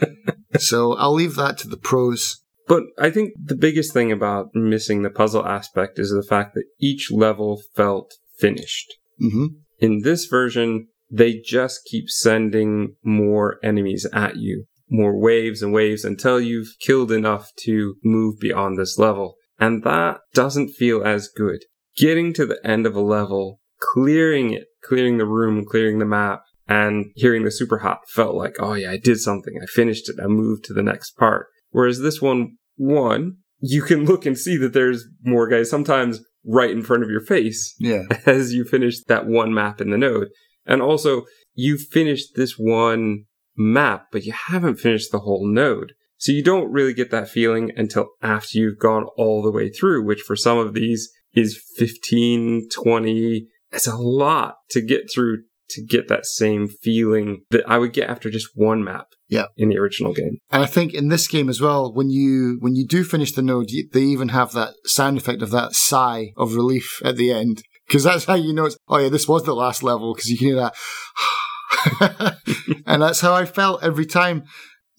so 0.57 0.93
I'll 0.93 1.13
leave 1.13 1.35
that 1.35 1.57
to 1.59 1.67
the 1.67 1.77
pros. 1.77 2.41
But 2.67 2.83
I 2.97 3.09
think 3.09 3.33
the 3.43 3.55
biggest 3.55 3.93
thing 3.93 4.11
about 4.11 4.55
missing 4.55 5.01
the 5.01 5.09
puzzle 5.09 5.45
aspect 5.45 5.99
is 5.99 6.11
the 6.11 6.23
fact 6.23 6.53
that 6.53 6.63
each 6.79 7.11
level 7.11 7.61
felt 7.75 8.13
finished. 8.37 8.93
hmm 9.19 9.47
In 9.79 10.03
this 10.03 10.25
version, 10.25 10.87
they 11.13 11.39
just 11.45 11.81
keep 11.85 12.09
sending 12.09 12.95
more 13.03 13.59
enemies 13.63 14.07
at 14.11 14.37
you, 14.37 14.65
more 14.89 15.15
waves 15.17 15.61
and 15.61 15.71
waves 15.71 16.03
until 16.03 16.41
you've 16.41 16.73
killed 16.79 17.11
enough 17.11 17.51
to 17.65 17.95
move 18.03 18.39
beyond 18.39 18.79
this 18.79 18.97
level. 18.97 19.35
And 19.59 19.83
that 19.83 20.21
doesn't 20.33 20.69
feel 20.69 21.03
as 21.03 21.29
good. 21.29 21.59
Getting 21.95 22.33
to 22.33 22.47
the 22.47 22.59
end 22.65 22.87
of 22.87 22.95
a 22.95 23.01
level, 23.01 23.59
clearing 23.79 24.53
it, 24.53 24.65
clearing 24.83 25.19
the 25.19 25.27
room, 25.27 25.65
clearing 25.69 25.99
the 25.99 26.05
map, 26.05 26.41
and 26.67 27.11
hearing 27.15 27.43
the 27.43 27.51
super 27.51 27.79
hot 27.79 27.99
felt 28.09 28.33
like, 28.33 28.55
oh 28.59 28.73
yeah, 28.73 28.89
I 28.89 28.97
did 28.97 29.19
something. 29.19 29.53
I 29.61 29.67
finished 29.67 30.09
it. 30.09 30.15
I 30.21 30.25
moved 30.25 30.63
to 30.65 30.73
the 30.73 30.81
next 30.81 31.11
part. 31.11 31.45
Whereas 31.69 31.99
this 31.99 32.21
one, 32.21 32.57
one, 32.75 33.37
you 33.59 33.83
can 33.83 34.05
look 34.05 34.25
and 34.25 34.37
see 34.37 34.57
that 34.57 34.73
there's 34.73 35.05
more 35.23 35.47
guys 35.47 35.69
sometimes 35.69 36.21
right 36.43 36.71
in 36.71 36.81
front 36.81 37.03
of 37.03 37.09
your 37.09 37.21
face 37.21 37.75
Yeah. 37.79 38.03
as 38.25 38.53
you 38.53 38.65
finish 38.65 39.01
that 39.03 39.27
one 39.27 39.53
map 39.53 39.79
in 39.79 39.91
the 39.91 39.97
node. 39.97 40.29
And 40.65 40.81
also, 40.81 41.23
you 41.53 41.77
finished 41.77 42.35
this 42.35 42.53
one 42.57 43.25
map, 43.55 44.07
but 44.11 44.23
you 44.23 44.33
haven't 44.33 44.79
finished 44.79 45.11
the 45.11 45.19
whole 45.19 45.47
node. 45.47 45.93
So 46.17 46.31
you 46.31 46.43
don't 46.43 46.71
really 46.71 46.93
get 46.93 47.11
that 47.11 47.29
feeling 47.29 47.71
until 47.75 48.07
after 48.21 48.57
you've 48.57 48.79
gone 48.79 49.05
all 49.17 49.41
the 49.41 49.51
way 49.51 49.69
through, 49.69 50.05
which 50.05 50.21
for 50.21 50.35
some 50.35 50.57
of 50.57 50.73
these 50.73 51.11
is 51.33 51.61
15, 51.75 52.69
20. 52.73 53.47
It's 53.71 53.87
a 53.87 53.97
lot 53.97 54.55
to 54.69 54.81
get 54.81 55.11
through 55.13 55.43
to 55.69 55.83
get 55.83 56.07
that 56.07 56.25
same 56.25 56.67
feeling 56.67 57.43
that 57.49 57.67
I 57.67 57.77
would 57.77 57.93
get 57.93 58.09
after 58.09 58.29
just 58.29 58.49
one 58.55 58.83
map. 58.83 59.07
Yeah. 59.27 59.45
In 59.57 59.69
the 59.69 59.79
original 59.79 60.13
game. 60.13 60.37
And 60.51 60.61
I 60.61 60.67
think 60.67 60.93
in 60.93 61.07
this 61.07 61.27
game 61.27 61.49
as 61.49 61.59
well, 61.59 61.91
when 61.91 62.11
you 62.11 62.57
when 62.59 62.75
you 62.75 62.85
do 62.85 63.03
finish 63.03 63.31
the 63.31 63.41
node, 63.41 63.71
you, 63.71 63.89
they 63.91 64.01
even 64.01 64.29
have 64.29 64.51
that 64.51 64.75
sound 64.85 65.17
effect 65.17 65.41
of 65.41 65.49
that 65.51 65.73
sigh 65.73 66.33
of 66.37 66.53
relief 66.53 67.01
at 67.03 67.17
the 67.17 67.31
end, 67.31 67.63
because 67.87 68.03
that's 68.03 68.25
how 68.25 68.35
you 68.35 68.53
know 68.53 68.65
it's. 68.65 68.77
Oh 68.87 68.97
yeah, 68.97 69.09
this 69.09 69.27
was 69.27 69.43
the 69.43 69.55
last 69.55 69.83
level, 69.83 70.13
because 70.13 70.29
you 70.29 70.37
can 70.37 70.47
hear 70.47 70.55
that, 70.55 72.37
and 72.85 73.01
that's 73.01 73.21
how 73.21 73.33
I 73.33 73.45
felt 73.45 73.83
every 73.83 74.05
time. 74.05 74.43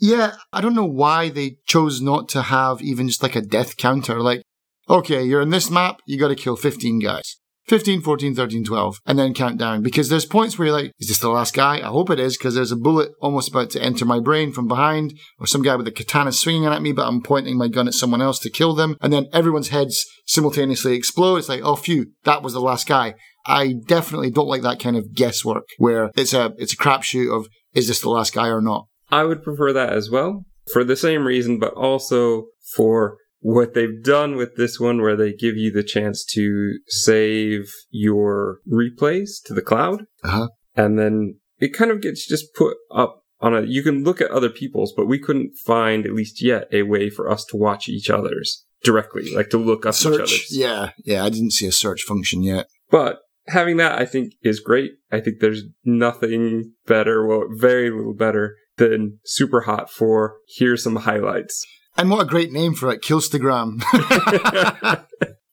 Yeah, 0.00 0.32
I 0.52 0.60
don't 0.60 0.74
know 0.74 0.84
why 0.84 1.28
they 1.28 1.58
chose 1.66 2.00
not 2.00 2.28
to 2.30 2.42
have 2.42 2.82
even 2.82 3.06
just 3.08 3.22
like 3.22 3.36
a 3.36 3.40
death 3.40 3.76
counter. 3.76 4.20
Like, 4.20 4.42
okay, 4.88 5.22
you're 5.22 5.40
in 5.40 5.50
this 5.50 5.70
map, 5.70 6.00
you 6.04 6.18
got 6.18 6.28
to 6.28 6.34
kill 6.34 6.56
15 6.56 6.98
guys. 6.98 7.36
15, 7.66 8.02
14, 8.02 8.34
13, 8.34 8.64
12, 8.64 8.98
and 9.06 9.18
then 9.18 9.32
count 9.32 9.58
down. 9.58 9.82
Because 9.82 10.08
there's 10.08 10.26
points 10.26 10.58
where 10.58 10.66
you're 10.66 10.76
like, 10.76 10.92
is 10.98 11.08
this 11.08 11.18
the 11.18 11.30
last 11.30 11.54
guy? 11.54 11.78
I 11.78 11.86
hope 11.86 12.10
it 12.10 12.20
is, 12.20 12.36
because 12.36 12.54
there's 12.54 12.72
a 12.72 12.76
bullet 12.76 13.10
almost 13.20 13.48
about 13.48 13.70
to 13.70 13.82
enter 13.82 14.04
my 14.04 14.20
brain 14.20 14.52
from 14.52 14.68
behind, 14.68 15.14
or 15.38 15.46
some 15.46 15.62
guy 15.62 15.74
with 15.76 15.88
a 15.88 15.92
katana 15.92 16.32
swinging 16.32 16.66
at 16.66 16.82
me, 16.82 16.92
but 16.92 17.06
I'm 17.06 17.22
pointing 17.22 17.56
my 17.56 17.68
gun 17.68 17.88
at 17.88 17.94
someone 17.94 18.20
else 18.22 18.38
to 18.40 18.50
kill 18.50 18.74
them. 18.74 18.96
And 19.00 19.12
then 19.12 19.26
everyone's 19.32 19.68
heads 19.68 20.04
simultaneously 20.26 20.94
explode. 20.94 21.36
It's 21.36 21.48
like, 21.48 21.62
oh, 21.62 21.76
phew, 21.76 22.06
that 22.24 22.42
was 22.42 22.52
the 22.52 22.60
last 22.60 22.86
guy. 22.86 23.14
I 23.46 23.74
definitely 23.86 24.30
don't 24.30 24.48
like 24.48 24.62
that 24.62 24.80
kind 24.80 24.96
of 24.96 25.14
guesswork 25.14 25.64
where 25.78 26.10
it's 26.16 26.32
a, 26.32 26.54
it's 26.56 26.72
a 26.72 26.78
crapshoot 26.78 27.34
of, 27.34 27.46
is 27.74 27.88
this 27.88 28.00
the 28.00 28.10
last 28.10 28.34
guy 28.34 28.48
or 28.48 28.62
not? 28.62 28.86
I 29.10 29.24
would 29.24 29.42
prefer 29.42 29.72
that 29.72 29.92
as 29.92 30.10
well 30.10 30.44
for 30.72 30.82
the 30.84 30.96
same 30.96 31.26
reason, 31.26 31.58
but 31.58 31.74
also 31.74 32.46
for 32.74 33.18
what 33.44 33.74
they've 33.74 34.02
done 34.02 34.36
with 34.36 34.56
this 34.56 34.80
one, 34.80 35.02
where 35.02 35.16
they 35.16 35.30
give 35.30 35.54
you 35.54 35.70
the 35.70 35.82
chance 35.82 36.24
to 36.24 36.78
save 36.86 37.70
your 37.90 38.60
replays 38.66 39.32
to 39.44 39.52
the 39.52 39.60
cloud. 39.60 40.06
Uh-huh. 40.24 40.48
And 40.74 40.98
then 40.98 41.40
it 41.58 41.74
kind 41.74 41.90
of 41.90 42.00
gets 42.00 42.26
just 42.26 42.54
put 42.54 42.78
up 42.90 43.22
on 43.42 43.54
a, 43.54 43.60
you 43.60 43.82
can 43.82 44.02
look 44.02 44.22
at 44.22 44.30
other 44.30 44.48
people's, 44.48 44.94
but 44.96 45.04
we 45.04 45.18
couldn't 45.18 45.58
find, 45.66 46.06
at 46.06 46.14
least 46.14 46.42
yet, 46.42 46.68
a 46.72 46.84
way 46.84 47.10
for 47.10 47.30
us 47.30 47.44
to 47.50 47.58
watch 47.58 47.86
each 47.86 48.08
other's 48.08 48.64
directly, 48.82 49.30
like 49.34 49.50
to 49.50 49.58
look 49.58 49.84
up 49.84 49.92
each 49.92 50.00
Search. 50.00 50.14
other's. 50.14 50.46
Yeah. 50.50 50.92
Yeah. 51.04 51.22
I 51.22 51.28
didn't 51.28 51.52
see 51.52 51.66
a 51.66 51.72
search 51.72 52.02
function 52.02 52.42
yet. 52.42 52.66
But 52.90 53.18
having 53.48 53.76
that, 53.76 54.00
I 54.00 54.06
think, 54.06 54.32
is 54.40 54.58
great. 54.58 54.92
I 55.12 55.20
think 55.20 55.40
there's 55.40 55.64
nothing 55.84 56.72
better, 56.86 57.26
well, 57.26 57.44
very 57.50 57.90
little 57.90 58.14
better 58.14 58.56
than 58.78 59.18
Super 59.26 59.60
Hot 59.60 59.90
for 59.90 60.36
here's 60.48 60.82
some 60.82 60.96
highlights. 60.96 61.62
And 61.96 62.10
what 62.10 62.22
a 62.22 62.28
great 62.28 62.52
name 62.52 62.74
for 62.74 62.90
it, 62.90 63.02
Killstagram. 63.02 63.82